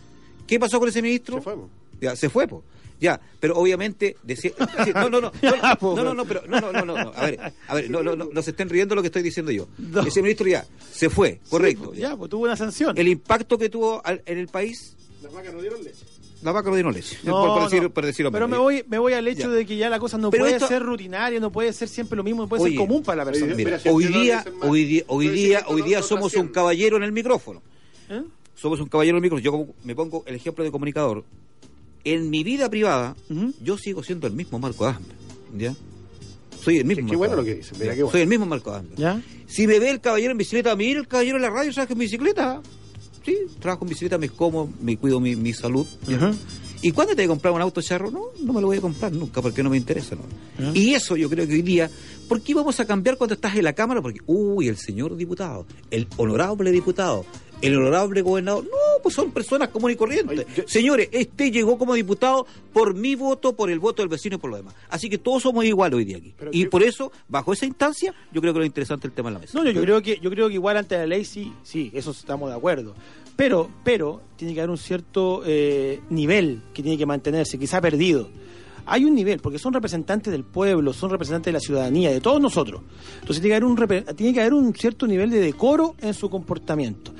¿Qué 0.45 0.59
pasó 0.59 0.79
con 0.79 0.89
ese 0.89 1.01
ministro? 1.01 1.37
Se 1.37 1.41
fue, 1.41 1.55
po. 1.55 1.69
Ya, 2.01 2.15
se 2.15 2.29
fue, 2.29 2.47
po. 2.47 2.63
Ya, 3.03 3.19
pero 3.41 3.55
obviamente 3.57 4.15
decía, 4.23 4.51
no, 4.95 5.09
no, 5.09 5.19
no, 5.19 5.19
no, 5.19 5.31
no, 5.31 5.77
pues. 5.77 6.13
no, 6.15 6.25
pero 6.25 6.41
no, 6.47 6.61
no, 6.61 6.71
no, 6.71 6.85
no, 6.85 7.03
no, 7.03 7.11
a 7.13 7.25
ver, 7.25 7.39
a 7.67 7.75
ver, 7.75 7.89
no, 7.89 8.01
no, 8.01 8.15
no, 8.15 8.29
no 8.31 8.41
se 8.41 8.51
estén 8.51 8.69
riendo 8.69 8.95
lo 8.95 9.01
que 9.01 9.07
estoy 9.07 9.21
diciendo 9.23 9.51
yo. 9.51 9.67
No. 9.77 10.01
Ese 10.03 10.21
ministro 10.21 10.47
ya 10.47 10.65
se 10.91 11.09
fue, 11.09 11.41
correcto. 11.49 11.91
Sí, 11.93 11.99
ya, 11.99 12.15
pues 12.15 12.29
tuvo 12.29 12.45
una 12.45 12.55
sanción. 12.55 12.97
El 12.97 13.09
impacto 13.09 13.57
que 13.57 13.67
tuvo 13.69 14.01
al- 14.05 14.21
en 14.25 14.37
el 14.37 14.47
país, 14.47 14.95
Las 15.21 15.33
vacas 15.33 15.53
no 15.53 15.59
dieron 15.59 15.83
leche. 15.83 16.05
la 16.43 16.51
vaca 16.53 16.69
no 16.69 16.75
dieron 16.75 16.93
leche. 16.93 17.17
No, 17.25 17.31
por, 17.33 17.47
por 17.59 17.63
decir- 17.69 17.83
no. 17.83 17.89
por 17.89 18.05
decirlo 18.05 18.31
Pero 18.31 18.47
me 18.47 18.57
voy, 18.57 18.85
me 18.87 18.97
voy 18.99 19.11
al 19.11 19.27
hecho 19.27 19.49
Ya. 19.49 19.49
de 19.49 19.65
que 19.65 19.75
ya 19.75 19.89
la 19.89 19.99
cosa 19.99 20.17
no 20.17 20.29
Pero 20.31 20.45
puede 20.45 20.55
esto- 20.55 20.67
ser 20.69 20.81
rutinaria, 20.81 21.41
no 21.41 21.51
puede 21.51 21.73
ser 21.73 21.89
siempre 21.89 22.15
lo 22.15 22.23
mismo, 22.23 22.43
no 22.43 22.47
puede 22.47 22.63
Oye, 22.63 22.71
ser 22.71 22.79
común 22.79 23.03
para 23.03 23.17
la 23.25 23.25
persona. 23.31 23.53
Mira, 23.53 23.81
hoy 23.91 24.05
día, 24.05 24.45
hoy 24.61 24.85
día, 24.85 25.03
hoy 25.07 25.27
día, 25.27 25.63
hoy 25.67 25.81
no- 25.81 25.85
día 25.87 25.97
no 25.99 26.03
somos 26.05 26.33
un 26.35 26.47
caballero 26.47 26.95
en 26.95 27.03
el 27.03 27.11
micrófono. 27.11 27.61
¿Eh? 28.09 28.21
Somos 28.55 28.79
un 28.79 28.87
caballero 28.87 29.17
en 29.17 29.23
el 29.25 29.29
micrófono. 29.29 29.43
Yo 29.43 29.51
como- 29.51 29.75
me 29.83 29.93
pongo 29.93 30.23
el 30.25 30.35
ejemplo 30.35 30.63
de 30.63 30.71
comunicador. 30.71 31.25
En 32.05 32.29
mi 32.29 32.43
vida 32.43 32.69
privada, 32.69 33.15
yo 33.61 33.77
sigo 33.77 34.03
siendo 34.03 34.27
el 34.27 34.33
mismo 34.33 34.59
Marco 34.59 34.85
Asme. 34.85 35.05
¿Ya? 35.57 35.73
Soy 36.61 36.77
el 36.77 36.85
mismo. 36.85 37.09
Qué- 37.09 37.15
bueno 37.15 37.35
lo 37.35 37.43
que 37.43 37.55
dice, 37.55 37.71
mira, 37.75 37.87
Ya, 37.87 37.95
qué 37.95 38.03
bueno. 38.03 38.11
Soy 38.11 38.21
el 38.21 38.27
mismo 38.27 38.45
Marco 38.45 38.71
Asme. 38.71 38.89
¿Ya? 38.97 39.21
Si 39.47 39.67
me 39.67 39.79
ve 39.79 39.89
el 39.89 40.01
caballero 40.01 40.31
en 40.31 40.37
bicicleta, 40.37 40.75
mira 40.75 40.99
el 40.99 41.07
caballero 41.07 41.37
en 41.37 41.41
la 41.43 41.49
radio, 41.49 41.71
¿sabes 41.71 41.87
que 41.87 41.93
en 41.93 41.99
bicicleta? 41.99 42.61
Sí, 43.25 43.37
trabajo 43.59 43.85
en 43.85 43.89
bicicleta, 43.89 44.17
me 44.17 44.27
como, 44.29 44.71
me 44.81 44.97
cuido 44.97 45.19
mi, 45.19 45.35
mi 45.35 45.53
salud. 45.53 45.87
¿Y 46.81 46.91
cuándo 46.91 47.11
te 47.15 47.21
voy 47.21 47.25
a 47.25 47.27
comprar 47.29 47.53
un 47.53 47.61
auto 47.61 47.81
charro? 47.81 48.11
No, 48.11 48.23
no 48.41 48.51
me 48.51 48.59
lo 48.59 48.67
voy 48.67 48.77
a 48.77 48.81
comprar 48.81 49.13
nunca 49.13 49.41
porque 49.41 49.63
no 49.63 49.69
me 49.69 49.77
interesa. 49.77 50.17
¿no? 50.59 50.73
Y 50.75 50.93
eso 50.93 51.15
yo 51.15 51.29
creo 51.29 51.47
que 51.47 51.53
hoy 51.53 51.61
día, 51.61 51.89
¿por 52.27 52.41
qué 52.41 52.53
vamos 52.53 52.77
a 52.81 52.85
cambiar 52.85 53.15
cuando 53.17 53.35
estás 53.35 53.55
en 53.55 53.63
la 53.63 53.71
Cámara? 53.71 54.01
Porque, 54.01 54.19
uy, 54.25 54.67
el 54.67 54.75
señor 54.75 55.15
diputado, 55.15 55.65
el 55.91 56.07
honorable 56.17 56.71
diputado, 56.73 57.25
el 57.63 57.75
honorable 57.77 58.21
gobernador. 58.21 58.63
No, 58.65 59.01
pues 59.01 59.15
son 59.15 59.31
personas 59.31 59.69
comunes 59.69 59.95
y 59.95 59.97
corrientes. 59.97 60.45
Yo- 60.55 60.63
Señores, 60.67 61.09
este 61.11 61.49
llegó 61.51 61.77
como 61.77 61.93
diputado 61.93 62.45
por 62.71 62.93
mi 62.93 63.15
voto, 63.15 63.53
por 63.55 63.69
el 63.71 63.79
voto 63.79 64.01
del 64.01 64.09
vecino 64.09 64.35
y 64.35 64.39
por 64.39 64.49
lo 64.51 64.57
demás. 64.57 64.75
Así 64.89 65.09
que 65.09 65.17
todos 65.17 65.43
somos 65.43 65.65
iguales 65.65 65.97
hoy 65.97 66.05
día 66.05 66.17
aquí. 66.17 66.33
Pero 66.37 66.51
y 66.53 66.65
por 66.65 66.83
eso, 66.83 67.11
bajo 67.27 67.53
esa 67.53 67.65
instancia, 67.65 68.13
yo 68.31 68.41
creo 68.41 68.53
que 68.53 68.59
lo 68.59 68.65
interesante 68.65 69.07
es 69.07 69.11
el 69.11 69.15
tema 69.15 69.29
en 69.29 69.33
la 69.35 69.39
mesa. 69.39 69.57
No, 69.57 69.63
yo, 69.65 69.71
yo 69.71 69.81
creo 69.81 70.01
que 70.01 70.19
yo 70.21 70.29
creo 70.29 70.47
que 70.47 70.53
igual 70.55 70.77
ante 70.77 70.97
la 70.97 71.05
ley 71.07 71.25
sí, 71.25 71.51
sí, 71.63 71.89
eso 71.93 72.11
estamos 72.11 72.49
de 72.49 72.55
acuerdo. 72.55 72.93
Pero, 73.35 73.69
pero 73.83 74.21
tiene 74.35 74.53
que 74.53 74.59
haber 74.61 74.69
un 74.69 74.77
cierto 74.77 75.41
eh, 75.45 76.01
nivel 76.09 76.61
que 76.73 76.83
tiene 76.83 76.97
que 76.99 77.05
mantenerse, 77.07 77.57
ha 77.71 77.81
perdido. 77.81 78.29
hay 78.85 79.05
un 79.05 79.15
nivel, 79.15 79.39
porque 79.39 79.57
son 79.57 79.73
representantes 79.73 80.31
del 80.31 80.43
pueblo, 80.43 80.93
son 80.93 81.09
representantes 81.09 81.45
de 81.45 81.53
la 81.53 81.59
ciudadanía, 81.59 82.11
de 82.11 82.21
todos 82.21 82.39
nosotros. 82.39 82.81
Entonces 83.21 83.41
tiene 83.41 83.57
que 83.59 83.65
haber 83.65 84.03
un, 84.03 84.15
tiene 84.15 84.33
que 84.33 84.39
haber 84.41 84.53
un 84.53 84.75
cierto 84.75 85.07
nivel 85.07 85.31
de 85.31 85.39
decoro 85.39 85.95
en 86.01 86.13
su 86.13 86.29
comportamiento. 86.29 87.11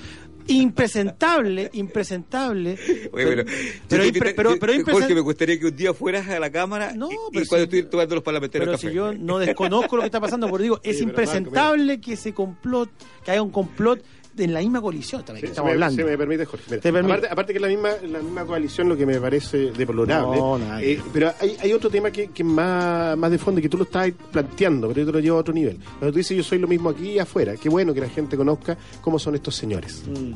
Impresentable, 0.48 1.70
impresentable. 1.74 2.78
Oye, 3.12 3.26
pero, 3.26 3.44
pero, 3.88 4.04
yo 4.04 4.10
impre- 4.10 4.20
te- 4.30 4.34
pero, 4.34 4.54
yo- 4.54 4.60
pero 4.60 4.84
Jorge, 4.92 5.14
me 5.16 5.22
gustaría 5.22 5.60
que 5.60 5.66
un 5.68 5.76
día 5.76 5.94
fueras 5.94 6.28
a 6.30 6.40
la 6.40 6.52
cámara 6.52 6.94
No, 6.96 7.10
y, 7.12 7.14
y 7.14 7.18
pero 7.34 7.46
cuando 7.48 7.70
si- 7.72 7.78
estoy 7.78 7.90
tomando 7.92 8.16
los 8.16 8.24
parlamentarios 8.24 8.66
Pero 8.68 8.78
café. 8.78 8.90
si 8.90 8.94
yo 8.96 9.14
no 9.14 9.40
desconozco 9.40 9.96
lo 9.96 10.02
que 10.02 10.08
está 10.08 10.20
pasando, 10.20 10.50
porque 10.50 10.64
digo, 10.64 10.80
es 10.84 10.98
Sí, 10.98 11.06
pero 11.06 11.10
impresentable 11.12 12.02
que 12.02 12.16
se 12.16 12.34
complot, 12.34 12.90
que 13.24 13.32
haya 13.32 13.42
un 13.42 13.52
complot 13.52 14.04
en 14.38 14.54
la 14.54 14.60
misma 14.60 14.82
coalición 14.82 15.24
Sí, 15.26 15.46
estamos 15.46 15.68
me, 15.70 15.74
hablando. 15.74 16.02
si 16.04 16.10
me 16.10 16.18
permite, 16.18 16.46
Jorge. 16.46 16.66
Mira, 16.70 16.82
Te 16.82 16.92
permite. 16.92 17.14
Aparte, 17.14 17.34
aparte 17.34 17.54
que 17.54 17.60
la 17.60 17.68
misma, 17.68 17.90
la 18.08 18.20
misma 18.20 18.46
coalición, 18.46 18.90
lo 18.90 18.98
que 18.98 19.06
me 19.06 19.20
parece 19.20 19.72
deplorable. 19.72 20.38
No, 20.38 20.60
eh, 20.80 21.02
pero 21.12 21.34
hay, 21.40 21.56
hay 21.62 21.74
otro 21.74 21.90
tema 21.90 22.12
que, 22.12 22.28
que 22.30 22.44
es 22.44 22.48
más, 22.50 23.18
más 23.18 23.32
de 23.32 23.38
fondo, 23.38 23.62
que 23.62 23.70
tú 23.70 23.78
lo 23.78 23.84
estás 23.84 24.12
planteando, 24.32 24.88
pero 24.88 25.02
yo 25.02 25.06
te 25.08 25.12
lo 25.14 25.20
llevo 25.20 25.38
a 25.38 25.42
otro 25.42 25.54
nivel. 25.54 25.78
Cuando 26.00 26.12
tú 26.12 26.18
dices, 26.18 26.36
yo 26.36 26.44
soy 26.44 26.60
lo 26.60 26.68
mismo 26.68 26.90
aquí 26.90 27.12
y 27.12 27.20
afuera. 27.20 27.56
Qué 27.58 27.70
bueno 27.70 27.94
que 27.94 28.02
la 28.02 28.10
gente 28.10 28.36
conozca 28.38 28.78
cómo 29.02 29.20
son 29.20 29.36
estos 29.36 29.56
señores. 29.56 30.04
Mm. 30.08 30.34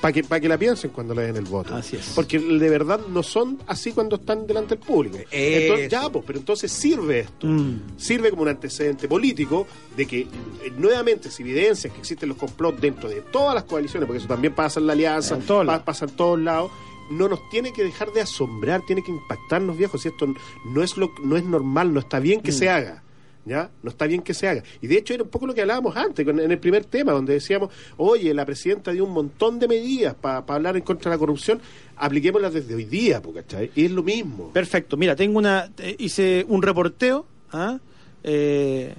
Para 0.00 0.12
que, 0.12 0.22
para 0.22 0.40
que 0.40 0.48
la 0.48 0.56
piensen 0.56 0.90
cuando 0.90 1.14
le 1.14 1.22
den 1.22 1.36
el 1.36 1.44
voto. 1.44 1.74
Así 1.74 1.96
es. 1.96 2.12
Porque 2.14 2.38
de 2.38 2.70
verdad 2.70 3.00
no 3.08 3.22
son 3.22 3.58
así 3.66 3.92
cuando 3.92 4.16
están 4.16 4.46
delante 4.46 4.76
del 4.76 4.84
público. 4.84 5.18
Entonces, 5.30 5.90
ya, 5.90 6.08
pues, 6.08 6.24
pero 6.26 6.38
entonces 6.38 6.70
sirve 6.70 7.20
esto. 7.20 7.46
Mm. 7.46 7.80
Sirve 7.96 8.30
como 8.30 8.42
un 8.42 8.48
antecedente 8.48 9.08
político 9.08 9.66
de 9.96 10.06
que 10.06 10.20
eh, 10.20 10.28
nuevamente 10.76 11.30
se 11.30 11.42
evidencia 11.42 11.90
que 11.90 11.98
existen 11.98 12.28
los 12.28 12.38
complots 12.38 12.80
dentro 12.80 13.08
de 13.08 13.22
todas 13.22 13.54
las 13.54 13.64
coaliciones, 13.64 14.06
porque 14.06 14.18
eso 14.18 14.28
también 14.28 14.54
pasa 14.54 14.78
en 14.78 14.86
la 14.86 14.92
alianza, 14.92 15.34
En 15.36 15.42
pa- 15.42 15.84
pasa 15.84 16.04
en 16.04 16.12
todos 16.12 16.38
lados. 16.38 16.70
No 17.10 17.26
nos 17.26 17.48
tiene 17.48 17.72
que 17.72 17.82
dejar 17.82 18.12
de 18.12 18.20
asombrar, 18.20 18.82
tiene 18.86 19.02
que 19.02 19.10
impactarnos, 19.10 19.76
viejos. 19.78 20.02
Si 20.02 20.08
esto 20.08 20.26
no 20.66 20.82
es 20.82 20.96
lo, 20.98 21.12
no 21.24 21.36
es 21.38 21.44
normal, 21.44 21.92
no 21.94 22.00
está 22.00 22.20
bien 22.20 22.40
que 22.42 22.50
Mm. 22.52 22.54
se 22.54 22.68
haga. 22.68 23.02
¿Ya? 23.48 23.70
No 23.82 23.90
está 23.90 24.06
bien 24.06 24.20
que 24.20 24.34
se 24.34 24.46
haga. 24.46 24.62
Y 24.82 24.86
de 24.86 24.98
hecho 24.98 25.14
era 25.14 25.22
un 25.22 25.30
poco 25.30 25.46
lo 25.46 25.54
que 25.54 25.62
hablábamos 25.62 25.96
antes, 25.96 26.26
en 26.26 26.38
el 26.38 26.58
primer 26.58 26.84
tema, 26.84 27.12
donde 27.12 27.32
decíamos, 27.32 27.70
oye, 27.96 28.34
la 28.34 28.44
presidenta 28.44 28.92
dio 28.92 29.04
un 29.04 29.12
montón 29.12 29.58
de 29.58 29.66
medidas 29.66 30.14
para 30.14 30.44
hablar 30.46 30.76
en 30.76 30.82
contra 30.82 31.10
de 31.10 31.16
la 31.16 31.18
corrupción, 31.18 31.60
apliquémoslas 31.96 32.52
desde 32.52 32.74
hoy 32.74 32.84
día, 32.84 33.22
¿cachai? 33.34 33.70
Y 33.74 33.86
es 33.86 33.90
lo 33.90 34.02
mismo. 34.02 34.50
Perfecto. 34.52 34.96
Mira, 34.96 35.16
tengo 35.16 35.38
una. 35.38 35.70
hice 35.98 36.44
un 36.48 36.62
reporteo 36.62 37.26
¿ah? 37.52 37.78
Eh, 38.22 38.94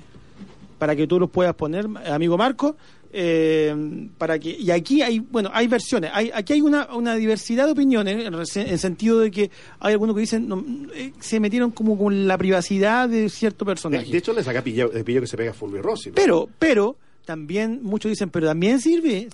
para 0.78 0.95
que 0.95 1.08
tú 1.08 1.20
los 1.20 1.30
puedas 1.30 1.54
poner, 1.56 1.88
amigo 2.10 2.38
Marco. 2.38 2.76
Eh, 3.12 4.07
para 4.18 4.38
que 4.38 4.49
y 4.51 4.72
aquí 4.72 5.01
hay 5.01 5.20
bueno 5.20 5.49
hay 5.53 5.68
versiones 5.68 6.12
hay 6.14 6.32
aquí 6.34 6.53
hay 6.53 6.62
una, 6.62 6.93
una 6.93 7.16
diversidad 7.16 7.66
de 7.66 7.72
opiniones 7.72 8.26
en, 8.26 8.68
en 8.68 8.78
sentido 8.78 9.20
de 9.20 9.32
que 9.32 9.49
hay 9.80 9.93
algunos 9.93 10.16
que 10.16 10.22
dicen 10.22 10.47
no, 10.47 10.64
eh, 10.93 11.14
se 11.20 11.39
metieron 11.39 11.72
como 11.72 11.97
con 11.97 12.28
la 12.28 12.38
privacidad 12.38 13.10
de 13.10 13.30
cierto 13.30 13.66
personaje 13.66 14.12
de 14.12 14.18
hecho, 14.18 14.34
le 14.34 14.43
saca 14.43 14.64
pillo, 14.64 14.91
pillo 15.03 15.22
que 15.22 15.28
se 15.28 15.38
pega 15.38 15.51
a 15.51 15.53
Fulvio 15.53 15.82
Rossi. 15.82 16.10
¿no? 16.10 16.16
pero 16.16 16.49
pero 16.60 16.97
también 17.26 17.80
muchos 17.82 18.10
dicen 18.10 18.30
pero 18.30 18.47
también 18.47 18.80
sirve 18.80 19.30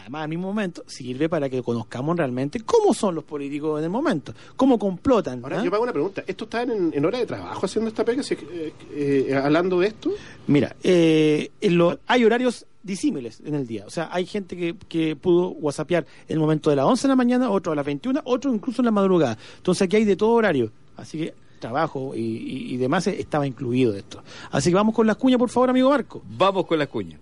además 0.00 0.22
al 0.22 0.28
mismo 0.28 0.48
momento 0.48 0.82
sirve 0.86 1.28
para 1.28 1.48
que 1.48 1.62
conozcamos 1.62 2.16
realmente 2.16 2.60
cómo 2.60 2.94
son 2.94 3.14
los 3.14 3.24
políticos 3.24 3.78
en 3.78 3.84
el 3.84 3.90
momento 3.90 4.32
cómo 4.56 4.78
complotan 4.78 5.40
Ahora, 5.42 5.60
¿ah? 5.60 5.64
yo 5.64 5.70
me 5.70 5.76
hago 5.76 5.84
una 5.84 5.92
pregunta. 5.92 6.22
¿Esto 6.26 6.44
está 6.44 6.62
en, 6.62 6.90
en 6.94 7.04
hora 7.04 7.18
de 7.18 7.26
trabajo 7.26 7.66
haciendo 7.66 7.88
esta 7.88 8.04
pega? 8.04 8.22
Si, 8.22 8.34
eh, 8.34 8.72
eh, 8.92 9.40
hablando 9.42 9.78
de 9.80 9.88
esto. 9.88 10.10
Mira, 10.46 10.74
eh, 10.82 11.50
en 11.60 11.76
lo- 11.78 11.98
hay 12.06 12.24
horarios 12.24 12.66
disímiles 12.82 13.40
en 13.44 13.54
el 13.54 13.66
día. 13.66 13.84
O 13.86 13.90
sea, 13.90 14.08
hay 14.12 14.26
gente 14.26 14.56
que, 14.56 14.76
que 14.88 15.16
pudo 15.16 15.48
whatsappear 15.50 16.06
en 16.28 16.34
el 16.34 16.38
momento 16.38 16.70
de 16.70 16.76
las 16.76 16.84
11 16.86 17.02
de 17.02 17.08
la 17.08 17.16
mañana, 17.16 17.50
otro 17.50 17.72
a 17.72 17.74
las 17.76 17.84
21, 17.84 18.20
otro 18.24 18.54
incluso 18.54 18.80
en 18.82 18.86
la 18.86 18.92
madrugada. 18.92 19.36
Entonces 19.56 19.82
aquí 19.82 19.96
hay 19.96 20.04
de 20.04 20.16
todo 20.16 20.30
horario. 20.30 20.70
Así 20.96 21.18
que 21.18 21.34
trabajo 21.58 22.14
y, 22.14 22.20
y- 22.20 22.74
y 22.74 22.76
demás 22.76 23.06
eh, 23.08 23.16
estaba 23.18 23.46
incluido 23.46 23.94
esto. 23.94 24.22
Así 24.50 24.70
que 24.70 24.76
vamos 24.76 24.94
con 24.94 25.06
las 25.06 25.16
cuñas, 25.16 25.38
por 25.38 25.50
favor, 25.50 25.70
amigo 25.70 25.90
Marco. 25.90 26.22
Vamos 26.38 26.64
con 26.66 26.78
las 26.78 26.88
cuñas. 26.88 27.18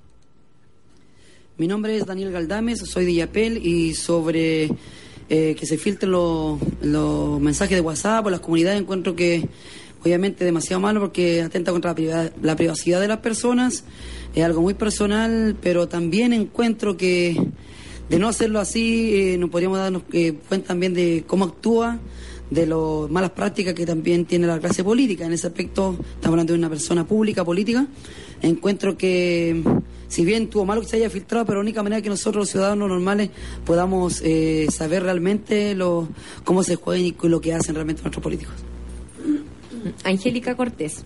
Mi 1.56 1.68
nombre 1.68 1.96
es 1.96 2.04
Daniel 2.04 2.32
Galdames, 2.32 2.80
soy 2.80 3.04
de 3.04 3.14
Yapel 3.14 3.64
y 3.64 3.94
sobre 3.94 4.70
eh, 5.28 5.54
que 5.56 5.66
se 5.66 5.78
filtren 5.78 6.10
los, 6.10 6.58
mensajes 7.40 7.76
de 7.76 7.80
WhatsApp 7.80 8.26
o 8.26 8.30
las 8.30 8.40
comunidades 8.40 8.80
encuentro 8.80 9.14
que 9.14 9.48
obviamente 10.02 10.44
demasiado 10.44 10.80
malo 10.80 10.98
porque 10.98 11.42
atenta 11.42 11.70
contra 11.70 11.92
la, 11.92 11.94
priva- 11.94 12.30
la 12.42 12.56
privacidad 12.56 13.00
de 13.00 13.06
las 13.06 13.18
personas, 13.18 13.84
es 14.34 14.42
algo 14.44 14.62
muy 14.62 14.74
personal, 14.74 15.56
pero 15.62 15.86
también 15.86 16.32
encuentro 16.32 16.96
que 16.96 17.36
de 18.10 18.18
no 18.18 18.26
hacerlo 18.26 18.58
así 18.58 19.12
eh, 19.14 19.38
nos 19.38 19.48
podríamos 19.50 19.78
darnos 19.78 20.02
eh, 20.12 20.34
cuenta 20.48 20.68
también 20.68 20.92
de 20.92 21.22
cómo 21.24 21.44
actúa, 21.44 22.00
de 22.50 22.66
las 22.66 23.10
malas 23.10 23.30
prácticas 23.30 23.74
que 23.74 23.86
también 23.86 24.24
tiene 24.26 24.48
la 24.48 24.58
clase 24.58 24.82
política. 24.82 25.24
En 25.24 25.32
ese 25.32 25.46
aspecto 25.46 25.96
estamos 26.00 26.34
hablando 26.34 26.52
de 26.52 26.58
una 26.58 26.68
persona 26.68 27.06
pública, 27.06 27.44
política. 27.44 27.86
Encuentro 28.44 28.96
que 28.96 29.62
si 30.08 30.24
bien 30.24 30.48
tuvo 30.48 30.64
malo 30.64 30.80
que 30.80 30.86
se 30.86 30.96
haya 30.96 31.10
filtrado, 31.10 31.44
pero 31.44 31.58
la 31.58 31.62
única 31.62 31.82
manera 31.82 32.02
que 32.02 32.08
nosotros 32.08 32.42
los 32.42 32.50
ciudadanos 32.50 32.88
normales 32.88 33.30
podamos 33.64 34.20
eh, 34.22 34.66
saber 34.70 35.02
realmente 35.02 35.74
lo, 35.74 36.08
cómo 36.44 36.62
se 36.62 36.76
juegan 36.76 37.06
y 37.06 37.28
lo 37.28 37.40
que 37.40 37.54
hacen 37.54 37.74
realmente 37.74 38.02
nuestros 38.02 38.22
políticos. 38.22 38.54
Angélica 40.04 40.56
Cortés. 40.56 41.04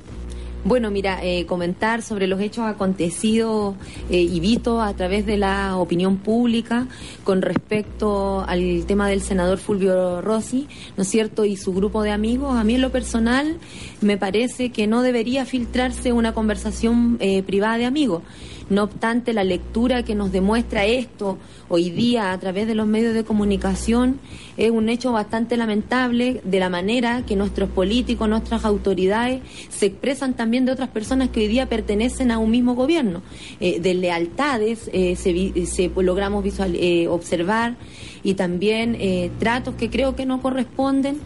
Bueno, 0.68 0.90
mira, 0.90 1.20
eh, 1.22 1.46
comentar 1.46 2.02
sobre 2.02 2.26
los 2.26 2.42
hechos 2.42 2.66
acontecidos 2.66 3.74
eh, 4.10 4.20
y 4.20 4.38
vistos 4.38 4.82
a 4.82 4.92
través 4.92 5.24
de 5.24 5.38
la 5.38 5.78
opinión 5.78 6.18
pública 6.18 6.86
con 7.24 7.40
respecto 7.40 8.44
al 8.46 8.84
tema 8.84 9.08
del 9.08 9.22
senador 9.22 9.56
Fulvio 9.56 10.20
Rossi, 10.20 10.68
¿no 10.98 11.04
es 11.04 11.08
cierto? 11.08 11.46
Y 11.46 11.56
su 11.56 11.72
grupo 11.72 12.02
de 12.02 12.10
amigos. 12.10 12.54
A 12.54 12.64
mí 12.64 12.74
en 12.74 12.82
lo 12.82 12.92
personal 12.92 13.56
me 14.02 14.18
parece 14.18 14.68
que 14.68 14.86
no 14.86 15.00
debería 15.00 15.46
filtrarse 15.46 16.12
una 16.12 16.34
conversación 16.34 17.16
eh, 17.20 17.42
privada 17.42 17.78
de 17.78 17.86
amigos. 17.86 18.22
No 18.70 18.82
obstante, 18.84 19.32
la 19.32 19.44
lectura 19.44 20.02
que 20.02 20.14
nos 20.14 20.30
demuestra 20.30 20.84
esto 20.84 21.38
hoy 21.68 21.90
día 21.90 22.32
a 22.32 22.38
través 22.38 22.66
de 22.66 22.74
los 22.74 22.86
medios 22.86 23.14
de 23.14 23.24
comunicación 23.24 24.20
es 24.56 24.70
un 24.70 24.88
hecho 24.88 25.12
bastante 25.12 25.56
lamentable 25.56 26.40
de 26.44 26.60
la 26.60 26.68
manera 26.68 27.24
que 27.24 27.36
nuestros 27.36 27.70
políticos, 27.70 28.28
nuestras 28.28 28.64
autoridades 28.64 29.40
se 29.70 29.86
expresan 29.86 30.34
también 30.34 30.66
de 30.66 30.72
otras 30.72 30.90
personas 30.90 31.30
que 31.30 31.40
hoy 31.40 31.48
día 31.48 31.68
pertenecen 31.68 32.30
a 32.30 32.38
un 32.38 32.50
mismo 32.50 32.74
gobierno. 32.74 33.22
Eh, 33.60 33.80
de 33.80 33.94
lealtades 33.94 34.90
eh, 34.92 35.16
se, 35.16 35.66
se 35.66 35.90
logramos 35.96 36.44
visual, 36.44 36.74
eh, 36.74 37.08
observar 37.08 37.76
y 38.22 38.34
también 38.34 38.96
eh, 39.00 39.30
tratos 39.38 39.74
que 39.74 39.90
creo 39.90 40.16
que 40.16 40.26
no 40.26 40.42
corresponden 40.42 41.18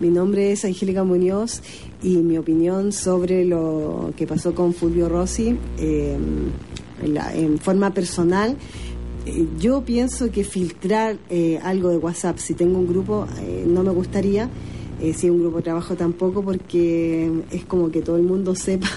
Mi 0.00 0.08
nombre 0.08 0.52
es 0.52 0.64
Angélica 0.64 1.04
Muñoz 1.04 1.62
y 2.02 2.18
mi 2.18 2.38
opinión 2.38 2.92
sobre 2.92 3.44
lo 3.44 4.12
que 4.16 4.26
pasó 4.26 4.54
con 4.54 4.72
Fulvio 4.72 5.08
Rossi 5.08 5.56
eh, 5.78 6.16
en, 7.02 7.14
la- 7.14 7.34
en 7.34 7.58
forma 7.58 7.92
personal. 7.94 8.56
eh, 9.26 9.46
Yo 9.58 9.82
pienso 9.84 10.30
que 10.30 10.44
filtrar 10.44 11.16
eh, 11.30 11.58
algo 11.62 11.90
de 11.90 11.98
WhatsApp, 11.98 12.38
si 12.38 12.54
tengo 12.54 12.78
un 12.78 12.86
grupo, 12.88 13.26
eh, 13.40 13.64
no 13.66 13.82
me 13.82 13.90
gustaría. 13.90 14.48
Eh, 15.00 15.12
si 15.14 15.30
un 15.30 15.40
grupo 15.40 15.58
de 15.58 15.62
trabajo 15.62 15.94
tampoco, 15.94 16.42
porque 16.42 17.30
es 17.52 17.64
como 17.64 17.90
que 17.90 18.02
todo 18.02 18.16
el 18.16 18.22
mundo 18.24 18.54
sepa 18.56 18.88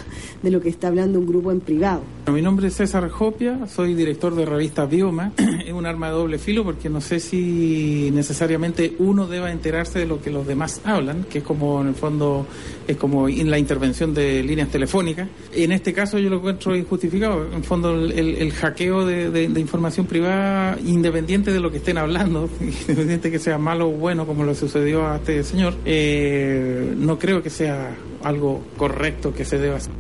de 0.42 0.50
lo 0.52 0.60
que 0.60 0.70
está 0.70 0.88
hablando 0.88 1.20
un 1.20 1.28
grupo 1.28 1.52
en 1.52 1.60
privado. 1.60 2.02
Mi 2.32 2.42
nombre 2.42 2.68
es 2.68 2.76
César 2.76 3.08
Jopia, 3.10 3.68
soy 3.68 3.94
director 3.94 4.34
de 4.36 4.46
revista 4.46 4.86
Bioma. 4.86 5.32
Es 5.72 5.74
un 5.74 5.86
arma 5.86 6.08
de 6.08 6.14
doble 6.14 6.38
filo 6.40 6.64
porque 6.66 6.90
no 6.90 7.00
sé 7.02 7.20
si 7.20 8.10
necesariamente 8.14 8.96
uno 9.00 9.28
deba 9.28 9.52
enterarse 9.52 10.00
de 10.00 10.06
lo 10.06 10.22
que 10.22 10.32
los 10.32 10.46
demás 10.48 10.82
hablan, 10.84 11.24
que 11.30 11.38
es 11.40 11.44
como 11.44 11.82
en 11.82 11.90
el 11.90 11.96
fondo 11.96 12.46
es 12.88 12.98
como 12.98 13.30
en 13.30 13.50
la 13.50 13.58
intervención 13.60 14.14
de 14.14 14.44
líneas 14.44 14.70
telefónicas. 14.70 15.30
En 15.54 15.72
este 15.72 15.94
caso 15.94 16.18
yo 16.18 16.30
lo 16.30 16.38
encuentro 16.38 16.76
injustificado. 16.76 17.46
En 17.48 17.54
el 17.54 17.64
fondo 17.64 17.94
el, 17.94 18.12
el- 18.12 18.36
el 18.38 18.52
hackeo 18.52 19.06
de, 19.06 19.30
de- 19.30 19.48
de 19.48 19.60
información 19.62 20.08
privada, 20.08 20.78
independiente 20.86 21.52
de 21.54 21.60
lo 21.60 21.72
que 21.72 21.78
estén 21.78 21.98
hablando, 21.98 22.50
independiente 22.60 23.32
que 23.32 23.40
sea 23.40 23.58
malo 23.58 23.88
o 23.90 23.92
bueno 23.92 24.26
como 24.26 24.44
lo 24.44 24.56
sucedió 24.56 25.06
a 25.08 25.18
este 25.18 25.44
señor, 25.44 25.76
eh, 25.94 26.94
no 26.98 27.20
creo 27.20 27.44
que 27.44 27.50
sea 27.50 27.96
algo 28.24 28.64
correcto 28.78 29.34
que 29.34 29.46
se 29.46 29.58
deba 29.58 29.78
hacer. 29.78 29.94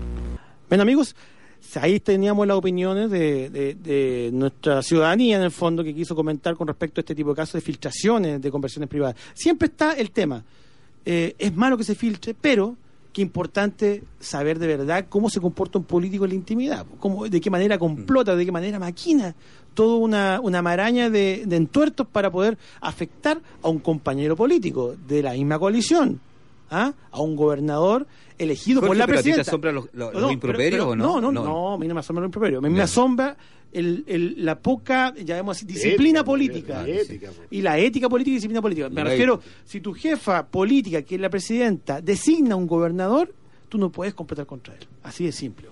Bueno, 0.69 0.83
amigos, 0.83 1.15
ahí 1.75 1.99
teníamos 1.99 2.47
las 2.47 2.57
opiniones 2.57 3.11
de, 3.11 3.49
de- 3.49 3.75
de 3.75 4.29
nuestra 4.33 4.81
ciudadanía, 4.81 5.37
en 5.37 5.43
el 5.43 5.51
fondo, 5.51 5.83
que 5.83 5.93
quiso 5.93 6.15
comentar 6.15 6.55
con 6.55 6.67
respecto 6.67 6.99
a 6.99 7.01
este 7.01 7.15
tipo 7.15 7.29
de 7.31 7.35
casos 7.35 7.53
de 7.55 7.61
filtraciones 7.61 8.41
de 8.41 8.51
conversiones 8.51 8.89
privadas. 8.89 9.15
Siempre 9.33 9.67
está 9.67 9.93
el 9.93 10.11
tema. 10.11 10.43
Eh, 11.05 11.35
es 11.37 11.55
malo 11.55 11.77
que 11.77 11.83
se 11.83 11.95
filtre, 11.95 12.35
pero 12.39 12.75
qué 13.11 13.21
importante 13.21 14.03
saber 14.21 14.57
de 14.59 14.67
verdad 14.67 15.07
cómo 15.09 15.29
se 15.29 15.41
comporta 15.41 15.77
un 15.77 15.83
político 15.83 16.23
en 16.23 16.29
la 16.29 16.35
intimidad, 16.35 16.85
cómo, 16.99 17.27
de 17.27 17.41
qué 17.41 17.49
manera 17.49 17.77
complota, 17.77 18.35
de 18.35 18.45
qué 18.45 18.51
manera 18.53 18.79
maquina 18.79 19.35
toda 19.73 19.97
una, 19.97 20.39
una 20.41 20.61
maraña 20.61 21.09
de, 21.09 21.43
de 21.45 21.55
entuertos 21.55 22.05
para 22.07 22.29
poder 22.31 22.57
afectar 22.81 23.39
a 23.63 23.69
un 23.69 23.79
compañero 23.79 24.35
político 24.35 24.95
de 25.07 25.23
la 25.23 25.33
misma 25.33 25.57
coalición. 25.59 26.19
¿ah? 26.73 26.93
a 27.11 27.21
un 27.21 27.35
gobernador 27.35 28.07
elegido 28.37 28.79
por 28.79 28.95
la 28.95 29.05
pero 29.05 29.19
a 29.19 29.21
ti 29.21 29.31
te 29.31 29.33
presidenta. 29.35 29.49
asombran 29.51 29.75
los- 29.75 29.85
los- 29.91 30.13
los 30.13 30.21
pero- 30.21 30.31
improperios 30.31 30.71
pero- 30.85 30.89
o 30.91 30.95
no? 30.95 31.19
No, 31.19 31.21
no, 31.21 31.31
No. 31.33 31.43
no, 31.43 31.73
a 31.73 31.77
mí 31.77 31.85
no 31.85 31.93
me 31.93 31.99
asombra 31.99 32.21
los 32.21 32.27
improperios. 32.29 32.59
A 32.59 32.61
mí 32.61 32.69
me 32.71 32.77
Ya. 32.77 32.83
asombra 32.85 33.35
el, 33.73 34.05
el- 34.07 34.45
la 34.45 34.57
poca, 34.57 35.13
llamemos 35.15 35.57
así, 35.57 35.65
disciplina 35.65 36.19
Ética, 36.21 36.23
política. 36.25 36.81
la 36.83 36.87
ética, 36.87 37.27
po. 37.31 37.41
Y 37.49 37.61
la 37.61 37.77
ética 37.77 38.07
política 38.07 38.31
y 38.31 38.35
disciplina 38.35 38.61
política. 38.61 38.87
Me 38.87 39.03
la 39.03 39.09
refiero, 39.09 39.33
ética. 39.35 39.51
si 39.65 39.81
tu 39.81 39.93
jefa 39.93 40.45
política, 40.47 41.01
que 41.01 41.15
es 41.15 41.21
la 41.21 41.29
presidenta, 41.29 41.99
designa 41.99 42.55
un 42.55 42.67
gobernador, 42.67 43.33
tú 43.67 43.77
no 43.77 43.89
puedes 43.91 44.13
completar 44.13 44.45
contra 44.45 44.73
él. 44.73 44.87
Así 45.03 45.25
de 45.25 45.33
simple. 45.33 45.67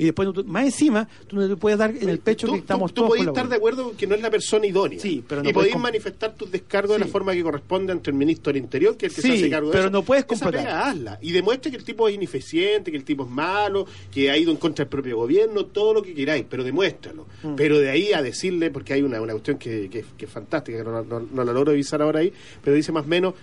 Y 0.00 0.04
después, 0.04 0.28
más 0.46 0.64
encima, 0.64 1.06
tú 1.26 1.36
no 1.36 1.46
te 1.46 1.56
puedes 1.56 1.78
dar 1.78 1.90
en 1.94 2.08
el 2.08 2.18
pecho 2.20 2.46
tú, 2.46 2.54
que 2.54 2.60
estamos 2.60 2.90
tú, 2.92 2.94
tú 2.94 3.00
todos 3.02 3.08
podés 3.18 3.26
estar 3.28 3.48
de 3.50 3.56
acuerdo 3.56 3.92
que 3.98 4.06
no 4.06 4.14
es 4.14 4.22
la 4.22 4.30
persona 4.30 4.66
idónea. 4.66 4.98
Sí, 4.98 5.22
pero 5.28 5.42
no 5.42 5.50
y 5.50 5.52
comp- 5.52 5.76
manifestar 5.78 6.34
tus 6.34 6.50
descargos 6.50 6.94
de 6.96 7.00
la 7.00 7.06
forma 7.06 7.34
que 7.34 7.42
corresponde 7.42 7.92
ante 7.92 8.08
el 8.10 8.16
ministro 8.16 8.50
del 8.52 8.62
Interior, 8.62 8.96
que 8.96 9.06
es 9.06 9.18
el 9.18 9.22
que 9.22 9.22
Sí, 9.22 9.28
se 9.36 9.42
hace 9.44 9.50
cargo 9.50 9.68
de 9.68 9.72
pero 9.72 9.84
eso. 9.84 9.90
no 9.92 10.02
puedes 10.02 10.24
Esa 10.30 10.50
pega, 10.50 10.88
hazla. 10.88 11.18
Y 11.20 11.32
demuestre 11.32 11.70
que 11.70 11.76
el 11.76 11.84
tipo 11.84 12.08
es 12.08 12.14
ineficiente, 12.14 12.90
que 12.90 12.96
el 12.96 13.04
tipo 13.04 13.24
es 13.24 13.30
malo, 13.30 13.84
que 14.10 14.30
ha 14.30 14.38
ido 14.38 14.50
en 14.50 14.56
contra 14.56 14.86
del 14.86 14.90
propio 14.90 15.18
gobierno, 15.18 15.66
todo 15.66 15.92
lo 15.92 16.02
que 16.02 16.14
queráis, 16.14 16.46
pero 16.48 16.64
demuéstralo. 16.64 17.26
Mm. 17.42 17.54
Pero 17.56 17.78
de 17.78 17.90
ahí 17.90 18.14
a 18.14 18.22
decirle, 18.22 18.70
porque 18.70 18.94
hay 18.94 19.02
una, 19.02 19.20
una 19.20 19.34
cuestión 19.34 19.58
que, 19.58 19.90
que- 19.90 20.04
que 20.16 20.24
es 20.24 20.30
fantástica, 20.30 20.78
que 20.78 20.84
no, 20.84 21.02
no- 21.04 21.20
no 21.30 21.44
la 21.44 21.52
logro 21.52 21.72
avisar 21.72 22.00
ahora 22.00 22.20
ahí, 22.20 22.32
pero 22.64 22.74
dice 22.74 22.90
más 22.90 23.04
o 23.04 23.08
menos, 23.08 23.34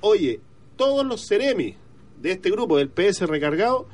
oye, 0.00 0.40
todos 0.76 1.06
los 1.06 1.24
ceremis 1.26 1.76
de 2.20 2.32
este 2.32 2.50
grupo 2.50 2.78
del 2.78 2.88
PS 2.88 3.26
recargado, 3.26 3.86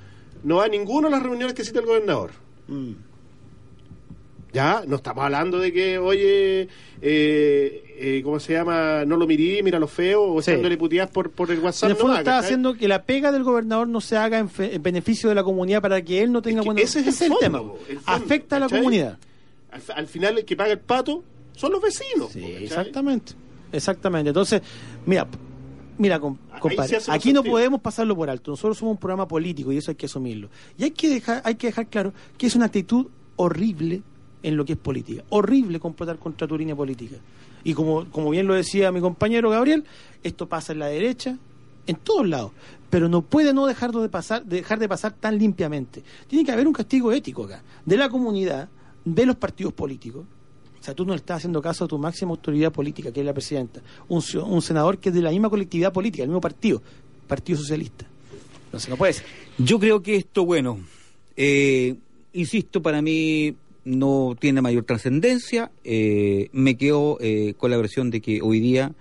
no 0.42 0.56
va 0.56 0.64
a 0.64 0.68
ninguno 0.68 1.08
a 1.08 1.10
las 1.10 1.22
reuniones 1.22 1.54
que 1.54 1.64
cita 1.64 1.80
el 1.80 1.86
gobernador. 1.86 2.30
Mm. 2.68 2.92
Ya, 4.52 4.82
no 4.84 4.96
estamos 4.96 5.22
hablando 5.22 5.60
de 5.60 5.72
que, 5.72 5.96
oye, 5.98 6.62
eh, 7.00 7.84
eh, 8.00 8.20
¿cómo 8.24 8.40
se 8.40 8.54
llama? 8.54 9.04
No 9.04 9.16
lo 9.16 9.24
mirí, 9.24 9.62
mira 9.62 9.78
lo 9.78 9.86
feo, 9.86 10.24
o 10.24 10.42
Sí. 10.42 10.50
echándole 10.50 10.76
puteadas 10.76 11.08
por, 11.10 11.30
por 11.30 11.52
el 11.52 11.58
En 11.58 11.64
WhatsApp. 11.66 11.90
el 11.90 11.96
fondo 11.96 12.14
no, 12.14 12.18
está 12.18 12.38
haciendo 12.38 12.74
que 12.74 12.88
la 12.88 13.04
pega 13.04 13.30
del 13.30 13.44
gobernador 13.44 13.86
no 13.86 14.00
se 14.00 14.16
haga 14.16 14.38
en, 14.38 14.48
fe- 14.48 14.74
en 14.74 14.82
beneficio 14.82 15.28
de 15.28 15.36
la 15.36 15.44
comunidad 15.44 15.80
para 15.80 16.02
que 16.02 16.20
él 16.20 16.32
no 16.32 16.42
tenga 16.42 16.62
que 16.62 16.66
buena... 16.66 16.80
ese 16.80 16.98
es 16.98 17.20
el 17.20 17.28
fondo, 17.28 17.38
tema. 17.38 17.58
po, 17.60 17.78
el 17.88 18.00
fondo, 18.00 18.24
Afecta 18.24 18.56
a 18.56 18.60
la 18.60 18.68
comunidad. 18.68 19.18
Al, 19.70 19.82
al 19.94 20.06
final, 20.08 20.38
el 20.38 20.44
que 20.44 20.56
paga 20.56 20.72
el 20.72 20.80
pato 20.80 21.22
son 21.54 21.70
los 21.70 21.80
vecinos. 21.80 22.32
Sí, 22.32 22.44
exactamente. 22.44 23.34
Exactamente. 23.70 24.30
Entonces, 24.30 24.62
mira, 25.06 25.28
mira, 26.00 26.18
compadre, 26.18 26.98
aquí 27.08 27.32
no 27.32 27.44
podemos 27.44 27.80
pasarlo 27.80 28.16
por 28.16 28.30
alto. 28.30 28.52
Nosotros 28.52 28.78
somos 28.78 28.92
un 28.92 28.98
programa 28.98 29.28
político 29.28 29.70
y 29.70 29.76
eso 29.76 29.90
hay 29.90 29.96
que 29.96 30.06
asumirlo. 30.06 30.48
Y 30.78 30.84
hay 30.84 30.90
que 30.92 31.08
dejar, 31.10 31.42
hay 31.44 31.56
que 31.56 31.66
dejar 31.68 31.86
claro 31.88 32.12
que 32.38 32.46
es 32.46 32.56
una 32.56 32.66
actitud 32.66 33.06
horrible 33.36 34.02
en 34.42 34.56
lo 34.56 34.64
que 34.64 34.72
es 34.72 34.78
política. 34.78 35.22
Horrible 35.28 35.78
complotar 35.78 36.18
contra 36.18 36.48
tu 36.48 36.56
línea 36.56 36.74
política. 36.74 37.16
Y 37.62 37.74
como, 37.74 38.06
como 38.10 38.30
bien 38.30 38.46
lo 38.46 38.54
decía 38.54 38.90
mi 38.90 39.00
compañero 39.00 39.50
Gabriel, 39.50 39.84
esto 40.22 40.48
pasa 40.48 40.72
en 40.72 40.78
la 40.78 40.86
derecha, 40.86 41.36
en 41.86 41.96
todos 41.96 42.26
lados. 42.26 42.52
Pero 42.88 43.08
no 43.08 43.20
puede 43.20 43.52
no 43.52 43.66
dejar 43.66 43.92
de 43.92 44.08
pasar, 44.08 44.44
dejar 44.46 44.78
de 44.78 44.88
pasar 44.88 45.12
tan 45.12 45.38
limpiamente. 45.38 46.02
Tiene 46.26 46.46
que 46.46 46.52
haber 46.52 46.66
un 46.66 46.72
castigo 46.72 47.12
ético 47.12 47.44
acá, 47.44 47.62
de 47.84 47.96
la 47.98 48.08
comunidad, 48.08 48.70
de 49.04 49.26
los 49.26 49.36
partidos 49.36 49.74
políticos. 49.74 50.24
O 50.80 50.82
sea, 50.82 50.94
tú 50.94 51.04
no 51.04 51.14
estás 51.14 51.38
haciendo 51.38 51.60
caso 51.60 51.84
a 51.84 51.88
tu 51.88 51.98
máxima 51.98 52.30
autoridad 52.30 52.72
política, 52.72 53.12
que 53.12 53.20
es 53.20 53.26
la 53.26 53.34
presidenta. 53.34 53.82
Un, 54.08 54.22
un 54.46 54.62
senador 54.62 54.98
que 54.98 55.10
es 55.10 55.14
de 55.14 55.20
la 55.20 55.30
misma 55.30 55.50
colectividad 55.50 55.92
política, 55.92 56.22
el 56.22 56.30
mismo 56.30 56.40
partido, 56.40 56.82
Partido 57.26 57.58
Socialista. 57.58 58.06
Entonces 58.64 58.88
no 58.88 58.96
puede 58.96 59.12
ser. 59.12 59.26
Yo 59.58 59.78
creo 59.78 60.02
que 60.02 60.16
esto, 60.16 60.44
bueno, 60.44 60.80
eh, 61.36 61.96
insisto, 62.32 62.80
para 62.80 63.02
mí 63.02 63.54
no 63.84 64.36
tiene 64.38 64.62
mayor 64.62 64.84
trascendencia. 64.84 65.70
Eh, 65.84 66.48
me 66.52 66.76
quedo 66.76 67.18
eh, 67.20 67.54
con 67.56 67.70
la 67.70 67.76
versión 67.76 68.10
de 68.10 68.20
que 68.20 68.40
hoy 68.40 68.60
día 68.60 68.92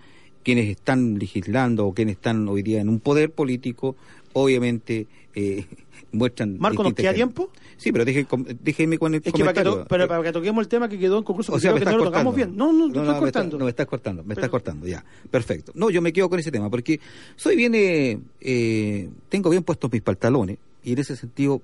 quienes 0.43 0.69
están 0.69 1.19
legislando 1.19 1.85
o 1.85 1.93
quienes 1.93 2.15
están 2.15 2.47
hoy 2.47 2.63
día 2.63 2.81
en 2.81 2.89
un 2.89 2.99
poder 2.99 3.31
político, 3.31 3.95
obviamente 4.33 5.07
eh, 5.35 5.65
muestran. 6.11 6.57
Marco, 6.59 6.83
¿nos 6.83 6.93
queda 6.93 7.13
tiempo? 7.13 7.49
Sí, 7.77 7.91
pero 7.91 8.03
deje- 8.05 8.25
déjeme 8.61 8.97
con 8.97 9.13
el 9.15 9.21
Es 9.23 9.31
que 9.33 9.39
para 9.43 9.53
que, 9.53 9.63
to- 9.63 9.85
para, 9.85 10.07
para 10.07 10.23
que 10.23 10.31
toquemos 10.31 10.61
el 10.63 10.67
tema 10.67 10.89
que 10.89 10.97
quedó 10.99 11.19
inconcluso, 11.19 11.51
o 11.51 11.55
porque 11.55 11.61
sea, 11.61 11.71
creo 11.73 11.79
que 11.85 11.91
no 11.91 11.97
lo 11.97 12.03
cortando. 12.05 12.11
tocamos 12.31 12.35
bien. 12.35 12.57
No, 12.57 12.73
no, 12.73 12.87
no, 12.87 12.93
me 12.93 12.99
estás- 13.01 13.19
cortando. 13.19 13.57
no, 13.57 13.65
me 13.65 13.69
estás 13.71 13.87
cortando, 13.87 14.23
me 14.23 14.27
Pero- 14.29 14.39
estás 14.41 14.49
cortando, 14.49 14.87
ya. 14.87 15.05
Perfecto. 15.31 15.71
No, 15.75 15.89
yo 15.89 16.01
me 16.01 16.11
quedo 16.13 16.29
con 16.29 16.39
ese 16.39 16.51
tema, 16.51 16.69
porque 16.69 16.99
soy 17.35 17.55
bien, 17.55 17.73
eh, 17.75 18.19
eh, 18.41 19.09
tengo 19.29 19.49
bien 19.49 19.63
puestos 19.63 19.91
mis 19.91 20.01
pantalones, 20.01 20.57
y 20.83 20.93
en 20.93 20.99
ese 20.99 21.15
sentido, 21.15 21.61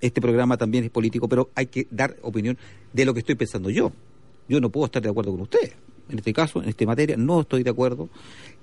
este 0.00 0.20
programa 0.20 0.56
también 0.56 0.84
es 0.84 0.90
político, 0.90 1.28
pero 1.28 1.50
hay 1.54 1.66
que 1.66 1.86
dar 1.90 2.16
opinión 2.22 2.56
de 2.92 3.04
lo 3.04 3.14
que 3.14 3.20
estoy 3.20 3.34
pensando 3.34 3.70
yo. 3.70 3.92
Yo 4.48 4.60
no 4.60 4.70
puedo 4.70 4.86
estar 4.86 5.02
de 5.02 5.08
acuerdo 5.10 5.32
con 5.32 5.40
ustedes. 5.42 5.72
En 6.08 6.18
este 6.18 6.32
caso, 6.32 6.62
en 6.62 6.68
esta 6.70 6.86
materia, 6.86 7.16
no 7.16 7.40
estoy 7.42 7.62
de 7.62 7.70
acuerdo. 7.70 8.08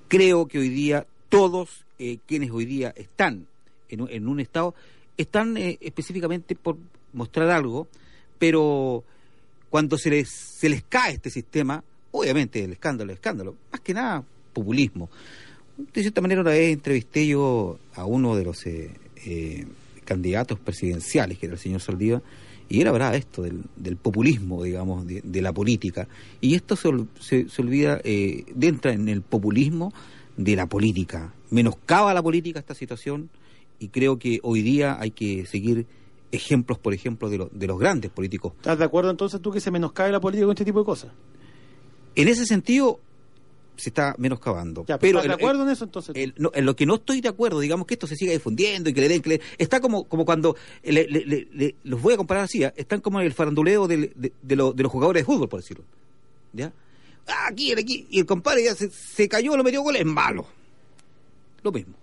Creo 0.08 0.46
que 0.46 0.58
hoy 0.58 0.68
día 0.68 1.06
todos 1.28 1.84
eh, 1.98 2.18
quienes 2.26 2.50
hoy 2.50 2.64
día 2.64 2.92
están 2.96 3.46
en 3.88 4.08
en 4.10 4.26
un 4.28 4.40
estado 4.40 4.74
están 5.16 5.56
eh, 5.56 5.78
específicamente 5.80 6.54
por 6.54 6.76
mostrar 7.12 7.50
algo, 7.50 7.88
pero 8.38 9.04
cuando 9.70 9.98
se 9.98 10.10
les, 10.10 10.28
se 10.28 10.68
les 10.68 10.82
cae 10.84 11.14
este 11.14 11.30
sistema, 11.30 11.82
obviamente 12.12 12.62
el 12.62 12.72
escándalo 12.72 13.12
es 13.12 13.16
escándalo, 13.16 13.54
más 13.72 13.80
que 13.80 13.94
nada 13.94 14.24
populismo. 14.52 15.10
De 15.76 16.00
cierta 16.00 16.20
manera 16.20 16.40
una 16.40 16.50
vez 16.50 16.72
entrevisté 16.72 17.26
yo 17.26 17.78
a 17.94 18.06
uno 18.06 18.36
de 18.36 18.44
los 18.44 18.66
eh, 18.66 18.90
eh, 19.26 19.66
candidatos 20.04 20.58
presidenciales, 20.58 21.38
que 21.38 21.46
era 21.46 21.54
el 21.54 21.60
señor 21.60 21.80
Saldívar, 21.80 22.22
y 22.68 22.80
era 22.80 22.90
verdad 22.90 23.14
esto 23.14 23.42
del, 23.42 23.62
del 23.76 23.96
populismo, 23.96 24.62
digamos, 24.62 25.06
de, 25.06 25.20
de 25.22 25.42
la 25.42 25.52
política. 25.52 26.08
Y 26.40 26.54
esto 26.54 26.74
se, 26.74 26.90
se, 27.20 27.48
se 27.48 27.62
olvida, 27.62 28.00
eh, 28.02 28.44
entra 28.60 28.92
en 28.92 29.08
el 29.08 29.22
populismo 29.22 29.92
de 30.36 30.56
la 30.56 30.66
política. 30.66 31.32
Menoscaba 31.50 32.12
la 32.12 32.22
política 32.22 32.58
esta 32.58 32.74
situación 32.74 33.30
y 33.78 33.88
creo 33.88 34.18
que 34.18 34.40
hoy 34.42 34.62
día 34.62 34.96
hay 35.00 35.10
que 35.10 35.46
seguir 35.46 35.86
ejemplos, 36.32 36.78
por 36.78 36.92
ejemplo, 36.94 37.28
de, 37.30 37.38
lo- 37.38 37.50
de 37.52 37.66
los 37.66 37.78
grandes 37.78 38.10
políticos. 38.10 38.52
¿Estás 38.56 38.78
de 38.78 38.84
acuerdo 38.84 39.10
entonces 39.10 39.40
tú 39.40 39.50
que 39.52 39.60
se 39.60 39.70
menoscabe 39.70 40.10
la 40.12 40.20
política 40.20 40.46
con 40.46 40.52
este 40.54 40.64
tipo 40.64 40.80
de 40.80 40.84
cosas? 40.84 41.12
En 42.14 42.28
ese 42.28 42.46
sentido, 42.46 42.98
se 43.76 43.90
está 43.90 44.14
menoscabando. 44.18 44.84
Ya, 44.88 44.98
pero 44.98 45.18
¿Estás 45.18 45.36
de 45.36 45.42
acuerdo 45.44 45.62
en 45.64 45.68
eso 45.68 45.84
entonces? 45.84 46.16
el- 46.16 46.32
no, 46.38 46.50
en 46.54 46.64
lo 46.64 46.74
que 46.74 46.86
no 46.86 46.94
estoy 46.94 47.20
de 47.20 47.28
acuerdo, 47.28 47.60
digamos 47.60 47.86
que 47.86 47.94
esto 47.94 48.06
se 48.06 48.16
siga 48.16 48.32
difundiendo 48.32 48.88
y 48.88 48.94
que 48.94 49.00
le 49.02 49.08
den, 49.08 49.20
que 49.22 49.28
le- 49.28 49.40
está 49.58 49.80
como, 49.80 50.04
como 50.04 50.24
cuando 50.24 50.56
le- 50.82 51.06
le- 51.06 51.74
los 51.84 52.00
voy 52.00 52.14
a 52.14 52.16
comparar 52.16 52.44
así, 52.44 52.64
¿ah? 52.64 52.72
están 52.76 53.00
como 53.02 53.20
en 53.20 53.26
el 53.26 53.34
faranduleo 53.34 53.86
del- 53.86 54.12
de, 54.16 54.32
de 54.42 54.56
lo- 54.56 54.72
de 54.72 54.82
los 54.82 54.90
jugadores 54.90 55.22
de 55.22 55.24
fútbol, 55.26 55.48
por 55.48 55.60
decirlo. 55.60 55.84
¿Ya? 56.54 56.72
Ah, 57.28 57.48
aquí, 57.50 57.70
el 57.72 57.78
aquí, 57.78 58.06
y 58.08 58.18
el 58.20 58.26
compadre 58.26 58.64
ya 58.64 58.74
se, 58.74 58.88
se 58.88 59.28
cayó, 59.28 59.56
lo 59.56 59.62
metió 59.64 59.82
gol, 59.82 59.96
es 59.96 60.06
malo. 60.06 60.46
Lo 61.62 61.70
mismo. 61.72 61.94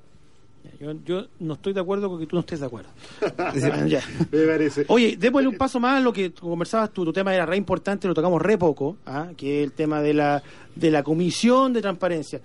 Yo, 0.84 0.94
yo 1.06 1.28
no 1.40 1.54
estoy 1.54 1.74
de 1.74 1.80
acuerdo 1.80 2.10
con 2.10 2.20
que 2.20 2.28
tú 2.28 2.36
no 2.36 2.42
estés 2.42 2.60
de 2.60 2.66
acuerdo. 2.66 2.90
Ya. 3.88 4.02
Me 4.32 4.46
parece. 4.46 4.86
Oye, 4.88 5.16
démosle 5.18 5.48
un 5.48 5.58
paso 5.58 5.80
más 5.80 5.98
a 5.98 6.02
lo 6.02 6.12
que 6.14 6.32
conversabas 6.34 6.92
tú. 6.92 7.06
Tu 7.06 7.14
tema 7.14 7.34
era 7.34 7.46
re 7.46 7.58
importante, 7.58 8.08
lo 8.08 8.14
tocamos 8.14 8.42
re 8.42 8.58
poco, 8.58 8.98
¿ah? 9.06 9.30
que 9.38 9.60
es 9.62 9.66
el 9.66 9.72
tema 9.74 10.02
de 10.02 10.14
la, 10.14 10.44
de 10.76 10.92
la 10.92 11.04
comisión 11.04 11.74
de 11.74 11.82
transparencia. 11.82 12.42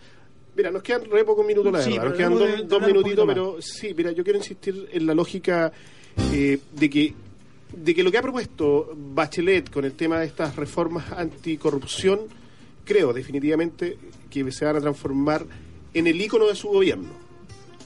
Mira, 0.56 0.70
nos 0.70 0.82
quedan 0.82 1.02
re 1.10 1.24
pocos 1.24 1.46
minutos, 1.46 1.72
la 1.72 1.82
Sí, 1.82 1.90
verdad. 1.92 2.04
Nos 2.08 2.16
quedan 2.16 2.68
dos, 2.68 2.80
de- 2.80 2.86
minutitos, 2.86 3.26
pero 3.26 3.56
sí, 3.60 3.94
mira, 3.94 4.10
yo 4.12 4.24
quiero 4.24 4.38
insistir 4.38 4.88
en 4.92 5.06
la 5.06 5.14
lógica 5.14 5.72
eh, 6.32 6.58
de 6.74 6.90
que 6.90 7.14
de 7.76 7.94
que 7.94 8.02
lo 8.02 8.10
que 8.10 8.16
ha 8.18 8.22
propuesto 8.22 8.94
Bachelet 8.96 9.70
con 9.70 9.84
el 9.84 9.92
tema 9.92 10.18
de 10.20 10.26
estas 10.26 10.56
reformas 10.56 11.04
anticorrupción, 11.12 12.20
creo 12.84 13.12
definitivamente 13.12 13.98
que 14.30 14.50
se 14.50 14.64
van 14.64 14.76
a 14.76 14.80
transformar 14.80 15.44
en 15.94 16.06
el 16.06 16.20
ícono 16.20 16.46
de 16.46 16.54
su 16.54 16.68
gobierno. 16.68 17.10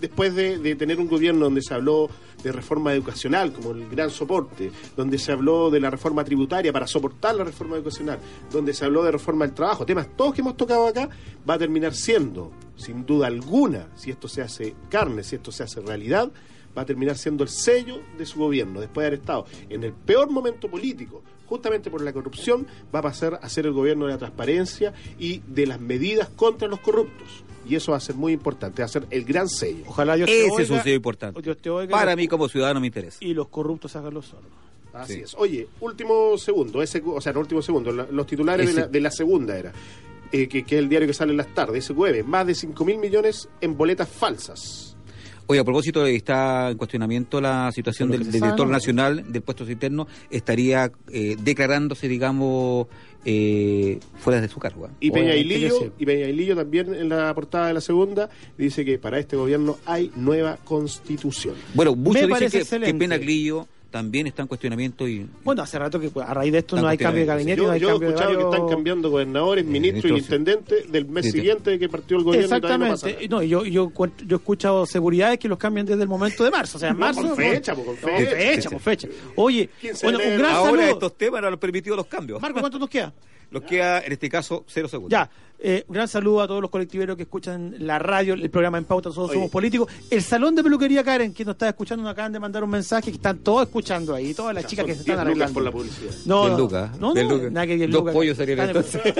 Después 0.02 0.34
de, 0.34 0.74
tener 0.74 0.98
un 0.98 1.06
gobierno 1.06 1.44
donde 1.44 1.62
se 1.62 1.72
habló 1.74 2.10
de 2.42 2.50
reforma 2.50 2.92
educacional 2.92 3.52
como 3.52 3.70
el 3.70 3.88
gran 3.88 4.10
soporte, 4.10 4.72
donde 4.96 5.16
se 5.16 5.30
habló 5.30 5.70
de 5.70 5.78
la 5.78 5.90
reforma 5.90 6.24
tributaria 6.24 6.72
para 6.72 6.88
soportar 6.88 7.36
la 7.36 7.44
reforma 7.44 7.76
educacional, 7.76 8.18
donde 8.50 8.74
se 8.74 8.84
habló 8.84 9.04
de 9.04 9.12
reforma 9.12 9.46
del 9.46 9.54
trabajo, 9.54 9.86
temas 9.86 10.08
todos 10.16 10.34
que 10.34 10.40
hemos 10.40 10.56
tocado 10.56 10.88
acá, 10.88 11.08
va 11.48 11.54
a 11.54 11.58
terminar 11.58 11.94
siendo, 11.94 12.50
sin 12.74 13.06
duda 13.06 13.28
alguna, 13.28 13.90
si 13.94 14.10
esto 14.10 14.26
se 14.26 14.42
hace 14.42 14.74
carne, 14.90 15.22
si 15.22 15.36
esto 15.36 15.52
se 15.52 15.62
hace 15.62 15.80
realidad, 15.80 16.32
va 16.76 16.82
a 16.82 16.86
terminar 16.86 17.16
siendo 17.16 17.44
el 17.44 17.50
sello 17.50 18.00
de 18.18 18.26
su 18.26 18.40
gobierno, 18.40 18.80
después 18.80 19.04
de 19.04 19.06
haber 19.06 19.20
estado 19.20 19.46
en 19.68 19.84
el 19.84 19.92
peor 19.92 20.28
momento 20.30 20.68
político, 20.68 21.22
justamente 21.46 21.92
por 21.92 22.02
la 22.02 22.12
corrupción, 22.12 22.66
va 22.92 22.98
a 22.98 23.02
pasar 23.02 23.38
a 23.40 23.48
ser 23.48 23.66
el 23.66 23.72
gobierno 23.72 24.06
de 24.06 24.14
la 24.14 24.18
transparencia 24.18 24.94
y 25.16 25.42
de 25.46 25.68
las 25.68 25.80
medidas 25.80 26.28
contra 26.28 26.66
los 26.66 26.80
corruptos. 26.80 27.44
Y 27.68 27.76
eso 27.76 27.92
va 27.92 27.98
a 27.98 28.00
ser 28.00 28.16
muy 28.16 28.32
importante, 28.32 28.82
va 28.82 28.86
a 28.86 28.88
ser 28.88 29.06
el 29.10 29.24
gran 29.24 29.48
sello. 29.48 29.84
Ojalá 29.86 30.16
Dios 30.16 30.26
te 30.28 30.46
Ese 30.46 30.62
es 30.62 30.68
un 30.70 30.74
oiga, 30.76 30.82
sello 30.84 30.96
importante. 30.96 31.42
Dios 31.42 31.56
te 31.58 31.70
oiga 31.70 31.90
Para 31.90 32.12
los- 32.12 32.16
mí 32.16 32.28
como 32.28 32.48
ciudadano 32.48 32.80
me 32.80 32.86
interesa. 32.88 33.18
Y 33.20 33.34
los 33.34 33.48
corruptos 33.48 33.94
hagan 33.96 34.14
los 34.14 34.26
sordos. 34.26 34.50
Así 34.92 35.14
Sí. 35.14 35.20
es. 35.20 35.34
Oye, 35.38 35.68
último 35.80 36.36
segundo, 36.36 36.82
ese, 36.82 37.02
o 37.06 37.20
sea, 37.20 37.32
no 37.32 37.40
último 37.40 37.62
segundo, 37.62 37.92
la- 37.92 38.06
los 38.10 38.26
titulares 38.26 38.66
de 38.66 38.72
Ese- 38.72 38.80
la, 38.82 38.86
de 38.88 39.00
la 39.00 39.10
segunda 39.10 39.56
era, 39.58 39.72
eh, 40.30 40.48
que, 40.48 40.64
que 40.64 40.76
es 40.76 40.82
el 40.82 40.88
diario 40.88 41.06
que 41.08 41.14
sale 41.14 41.30
en 41.30 41.38
las 41.38 41.54
tardes, 41.54 41.84
SQM, 41.86 42.22
más 42.24 42.46
de 42.46 42.54
5 42.54 42.84
mil 42.84 42.98
millones 42.98 43.48
en 43.60 43.76
boletas 43.76 44.08
falsas. 44.08 44.91
Oye, 45.46 45.60
a 45.60 45.64
propósito, 45.64 46.06
está 46.06 46.70
en 46.70 46.78
cuestionamiento 46.78 47.40
la 47.40 47.70
situación 47.72 48.10
que 48.10 48.18
del, 48.18 48.30
director 48.30 48.68
nacional 48.68 49.32
del 49.32 49.42
puesto 49.42 49.68
interno, 49.70 50.06
estaría 50.30 50.90
eh, 51.10 51.36
declarándose, 51.38 52.08
digamos, 52.08 52.86
eh, 53.24 53.98
fuera 54.16 54.40
de 54.40 54.48
su 54.48 54.58
cargo. 54.58 54.86
¿eh? 54.86 54.90
Y 55.00 55.10
Peña 55.10 55.32
que 55.32 55.38
Ilillo, 55.38 55.78
sí. 55.78 55.90
y 55.98 56.06
Peña 56.06 56.26
Ilillo 56.28 56.56
también 56.56 56.94
en 56.94 57.08
la 57.08 57.34
portada 57.34 57.68
de 57.68 57.74
la 57.74 57.80
segunda 57.80 58.30
dice 58.56 58.84
que 58.84 58.98
para 58.98 59.18
este 59.18 59.36
gobierno 59.36 59.78
hay 59.86 60.10
nueva 60.16 60.58
constitución. 60.64 61.54
Bueno, 61.74 61.94
muchos 61.94 62.26
dicen 62.26 62.38
que, 62.38 62.50
que 62.50 62.58
excelente. 62.58 62.94
Pena 62.98 63.18
Grillo 63.18 63.66
también 63.92 64.26
está 64.26 64.42
en 64.42 64.48
cuestionamiento 64.48 65.06
y 65.06 65.28
Bueno, 65.44 65.62
hace 65.62 65.78
rato 65.78 66.00
que 66.00 66.08
pues, 66.08 66.26
a 66.26 66.34
raíz 66.34 66.50
de 66.50 66.58
esto 66.58 66.74
no 66.80 66.88
hay 66.88 66.96
cambio 66.98 67.20
de 67.20 67.26
gabinete, 67.26 67.58
no 67.60 67.66
Yo, 67.68 67.70
hay 67.72 67.80
yo 67.80 67.88
he 67.94 67.98
de 68.00 68.06
escuchado 68.06 68.36
que 68.38 68.44
están 68.44 68.68
cambiando 68.68 69.10
gobernadores, 69.10 69.64
ministros 69.64 70.12
y 70.18 70.22
intendentes 70.22 70.90
del 70.90 71.04
mes 71.06 71.26
Sí, 71.26 71.30
sí. 71.32 71.38
siguiente 71.38 71.78
que 71.78 71.88
partió 71.88 72.16
el 72.16 72.24
gobierno. 72.24 72.56
y 72.56 72.60
todavía 72.60 72.78
no 72.86 72.92
pasa 72.94 73.06
Exactamente. 73.08 73.28
nada. 73.28 73.42
No, 73.42 73.46
yo, 73.46 73.64
yo, 73.70 73.84
encuentro- 73.84 74.26
yo 74.26 74.36
he 74.36 74.38
escuchado 74.38 74.86
seguridades 74.86 75.38
que 75.38 75.46
los 75.48 75.58
cambian 75.58 75.84
desde 75.86 76.02
el 76.02 76.08
momento 76.08 76.42
de 76.42 76.50
marzo. 76.50 76.78
O 76.78 76.80
sea, 76.80 76.88
en 76.88 76.94
No, 76.94 77.00
marzo. 77.00 77.22
con 77.22 77.36
fecha, 77.36 77.74
con 77.74 77.84
No, 77.86 77.92
fecha. 77.92 78.30
fecha, 78.36 78.70
con 78.70 78.80
fecha. 78.80 79.08
Oye, 79.36 79.68
15 79.80 80.06
bueno, 80.06 80.18
de 80.18 80.28
un 80.32 80.38
gran 80.38 80.52
ahora 80.54 80.70
saludo. 80.82 80.92
estos 80.94 81.18
temas 81.18 81.42
no 81.42 81.48
han 81.48 81.58
permitido 81.58 81.94
los 81.94 82.06
cambios. 82.06 82.40
Marco, 82.40 82.58
¿cuánto 82.60 82.78
nos 82.78 82.88
queda? 82.88 83.12
Los 83.50 83.62
queda, 83.64 84.00
en 84.00 84.12
este 84.12 84.30
caso, 84.30 84.64
cero 84.66 84.88
segundos. 84.88 85.10
Ya, 85.12 85.28
eh, 85.64 85.84
un 85.86 85.94
gran 85.94 86.08
saludo 86.08 86.42
a 86.42 86.46
todos 86.48 86.60
los 86.60 86.70
colectiveros 86.70 87.16
que 87.16 87.22
escuchan 87.22 87.74
la 87.78 87.98
radio, 87.98 88.34
el 88.34 88.50
programa 88.50 88.78
En 88.78 88.84
Pauta, 88.84 89.10
Todos 89.10 89.30
Oye. 89.30 89.34
Somos 89.34 89.50
Políticos. 89.50 89.88
El 90.10 90.22
Salón 90.22 90.54
de 90.56 90.62
Peluquería 90.62 91.04
Karen, 91.04 91.32
que 91.32 91.44
nos 91.44 91.54
está 91.54 91.68
escuchando, 91.68 92.02
nos 92.02 92.12
acaban 92.12 92.32
de 92.32 92.40
mandar 92.40 92.64
un 92.64 92.70
mensaje 92.70 93.10
que 93.10 93.16
están 93.16 93.38
todos 93.38 93.62
escuchando 93.62 94.14
ahí, 94.14 94.34
todas 94.34 94.54
las 94.54 94.66
chicas 94.66 94.84
que 94.86 94.94
se 94.94 95.00
están 95.00 95.24
10 95.24 95.36
lucas 95.36 95.50
arreglando. 95.50 95.54
por 95.54 95.62
la 95.62 95.70
publicidad. 95.70 96.12
No, 96.26 96.42
Del 96.44 96.52
no, 96.52 96.58
Luca, 96.58 96.92
no, 96.98 97.14
del 97.14 97.28
no, 97.28 97.34
Luca. 97.36 97.50
nada 97.50 97.66
que 97.66 97.86
Dos 97.88 98.10
pollos 98.12 98.36
serían 98.36 98.58
en- 98.60 98.66
entonces. 98.68 99.00
Eso 99.04 99.14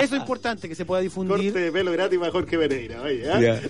es 0.00 0.12
importante, 0.12 0.68
que 0.68 0.74
se 0.74 0.84
pueda 0.84 1.02
difundir. 1.02 1.36
Corte 1.52 1.60
de 1.60 1.72
pelo 1.72 1.92
gratis 1.92 2.18
para 2.18 2.32
Jorge 2.32 2.58
Pereira. 2.58 3.02
Oye. 3.02 3.22
Ya. 3.22 3.60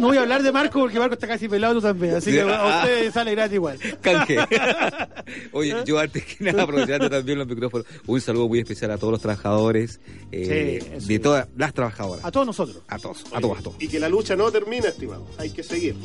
No 0.00 0.08
voy 0.08 0.16
a 0.16 0.22
hablar 0.22 0.42
de 0.42 0.52
Marco 0.52 0.80
porque 0.80 0.98
Marco 0.98 1.14
está 1.14 1.26
casi 1.26 1.48
pelado 1.48 1.74
tú 1.74 1.80
también, 1.82 2.14
así 2.14 2.30
que 2.32 2.40
a 2.42 2.80
usted 2.82 3.12
sale 3.12 3.32
gratis 3.32 3.54
igual. 3.54 3.78
Canje. 4.00 4.38
Oye, 5.52 5.74
yo 5.84 5.98
antes 5.98 6.24
que 6.24 6.44
nada, 6.44 6.62
aprovechando 6.62 7.10
también 7.10 7.38
los 7.38 7.46
micrófonos, 7.46 7.86
un 8.06 8.20
saludo 8.20 8.48
muy 8.48 8.58
especial 8.60 8.90
a 8.92 8.98
todos 8.98 9.12
los 9.12 9.20
trabajadores, 9.20 10.00
eh, 10.32 10.80
Sí, 10.98 11.06
de. 11.06 11.18
Todas 11.26 11.48
las 11.56 11.74
trabajadoras. 11.74 12.24
A 12.24 12.30
todos 12.30 12.46
nosotros. 12.46 12.82
A 12.86 12.98
todos, 13.00 13.24
a 13.32 13.40
todos, 13.40 13.58
a 13.58 13.62
todos. 13.62 13.76
Y 13.82 13.88
que 13.88 13.98
la 13.98 14.08
lucha 14.08 14.36
no 14.36 14.52
termina, 14.52 14.88
estimado. 14.88 15.26
Hay 15.38 15.50
que 15.50 15.64
seguir. 15.64 15.96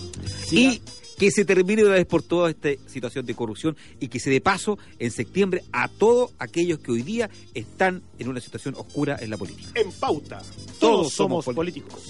Y 0.50 0.82
que 1.20 1.30
se 1.30 1.46
termine 1.46 1.84
de 1.84 1.90
una 1.90 1.98
vez 1.98 2.08
por 2.08 2.24
todas 2.24 2.56
esta 2.56 2.70
situación 2.90 3.28
de 3.28 3.36
corrupción 3.36 3.78
y 4.00 4.08
que 4.08 4.20
se 4.20 4.32
dé 4.32 4.42
paso 4.42 4.80
en 4.98 5.12
septiembre 5.12 5.64
a 5.72 5.90
todos 5.90 6.32
aquellos 6.40 6.80
que 6.80 6.92
hoy 6.92 7.04
día 7.04 7.30
están 7.54 8.02
en 8.18 8.30
una 8.30 8.42
situación 8.42 8.74
oscura 8.76 9.20
en 9.22 9.30
la 9.30 9.38
política. 9.38 9.70
En 9.76 9.92
pauta. 9.92 10.42
Todos 10.80 11.14
somos 11.14 11.46
políticos. 11.46 12.02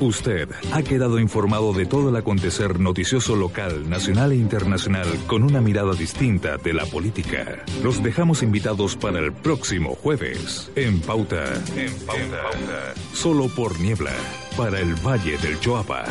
Usted 0.00 0.50
ha 0.72 0.82
quedado 0.82 1.18
informado 1.18 1.72
de 1.72 1.86
todo 1.86 2.10
el 2.10 2.16
acontecer 2.16 2.78
noticioso 2.78 3.34
local, 3.34 3.88
nacional 3.88 4.32
e 4.32 4.36
internacional 4.36 5.06
con 5.26 5.42
una 5.42 5.62
mirada 5.62 5.94
distinta 5.94 6.58
de 6.58 6.74
la 6.74 6.84
política. 6.84 7.64
Los 7.82 8.02
dejamos 8.02 8.42
invitados 8.42 8.94
para 8.94 9.20
el 9.20 9.32
próximo 9.32 9.94
jueves 9.94 10.70
en 10.76 11.00
Pauta. 11.00 11.44
En 11.76 11.92
Pauta. 12.04 12.94
Solo 13.14 13.48
por 13.48 13.80
Niebla, 13.80 14.12
para 14.56 14.80
el 14.80 14.94
Valle 14.96 15.38
del 15.38 15.58
Choapa. 15.60 16.04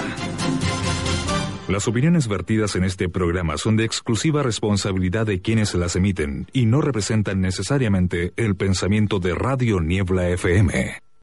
Las 1.67 1.87
opiniones 1.87 2.27
vertidas 2.27 2.75
en 2.75 2.85
este 2.85 3.07
programa 3.07 3.57
son 3.57 3.75
de 3.75 3.85
exclusiva 3.85 4.41
responsabilidad 4.41 5.27
de 5.27 5.41
quienes 5.41 5.75
las 5.75 5.95
emiten 5.95 6.47
y 6.53 6.65
no 6.65 6.81
representan 6.81 7.39
necesariamente 7.39 8.33
el 8.35 8.55
pensamiento 8.55 9.19
de 9.19 9.35
Radio 9.35 9.79
Niebla 9.79 10.29
FM. 10.29 11.04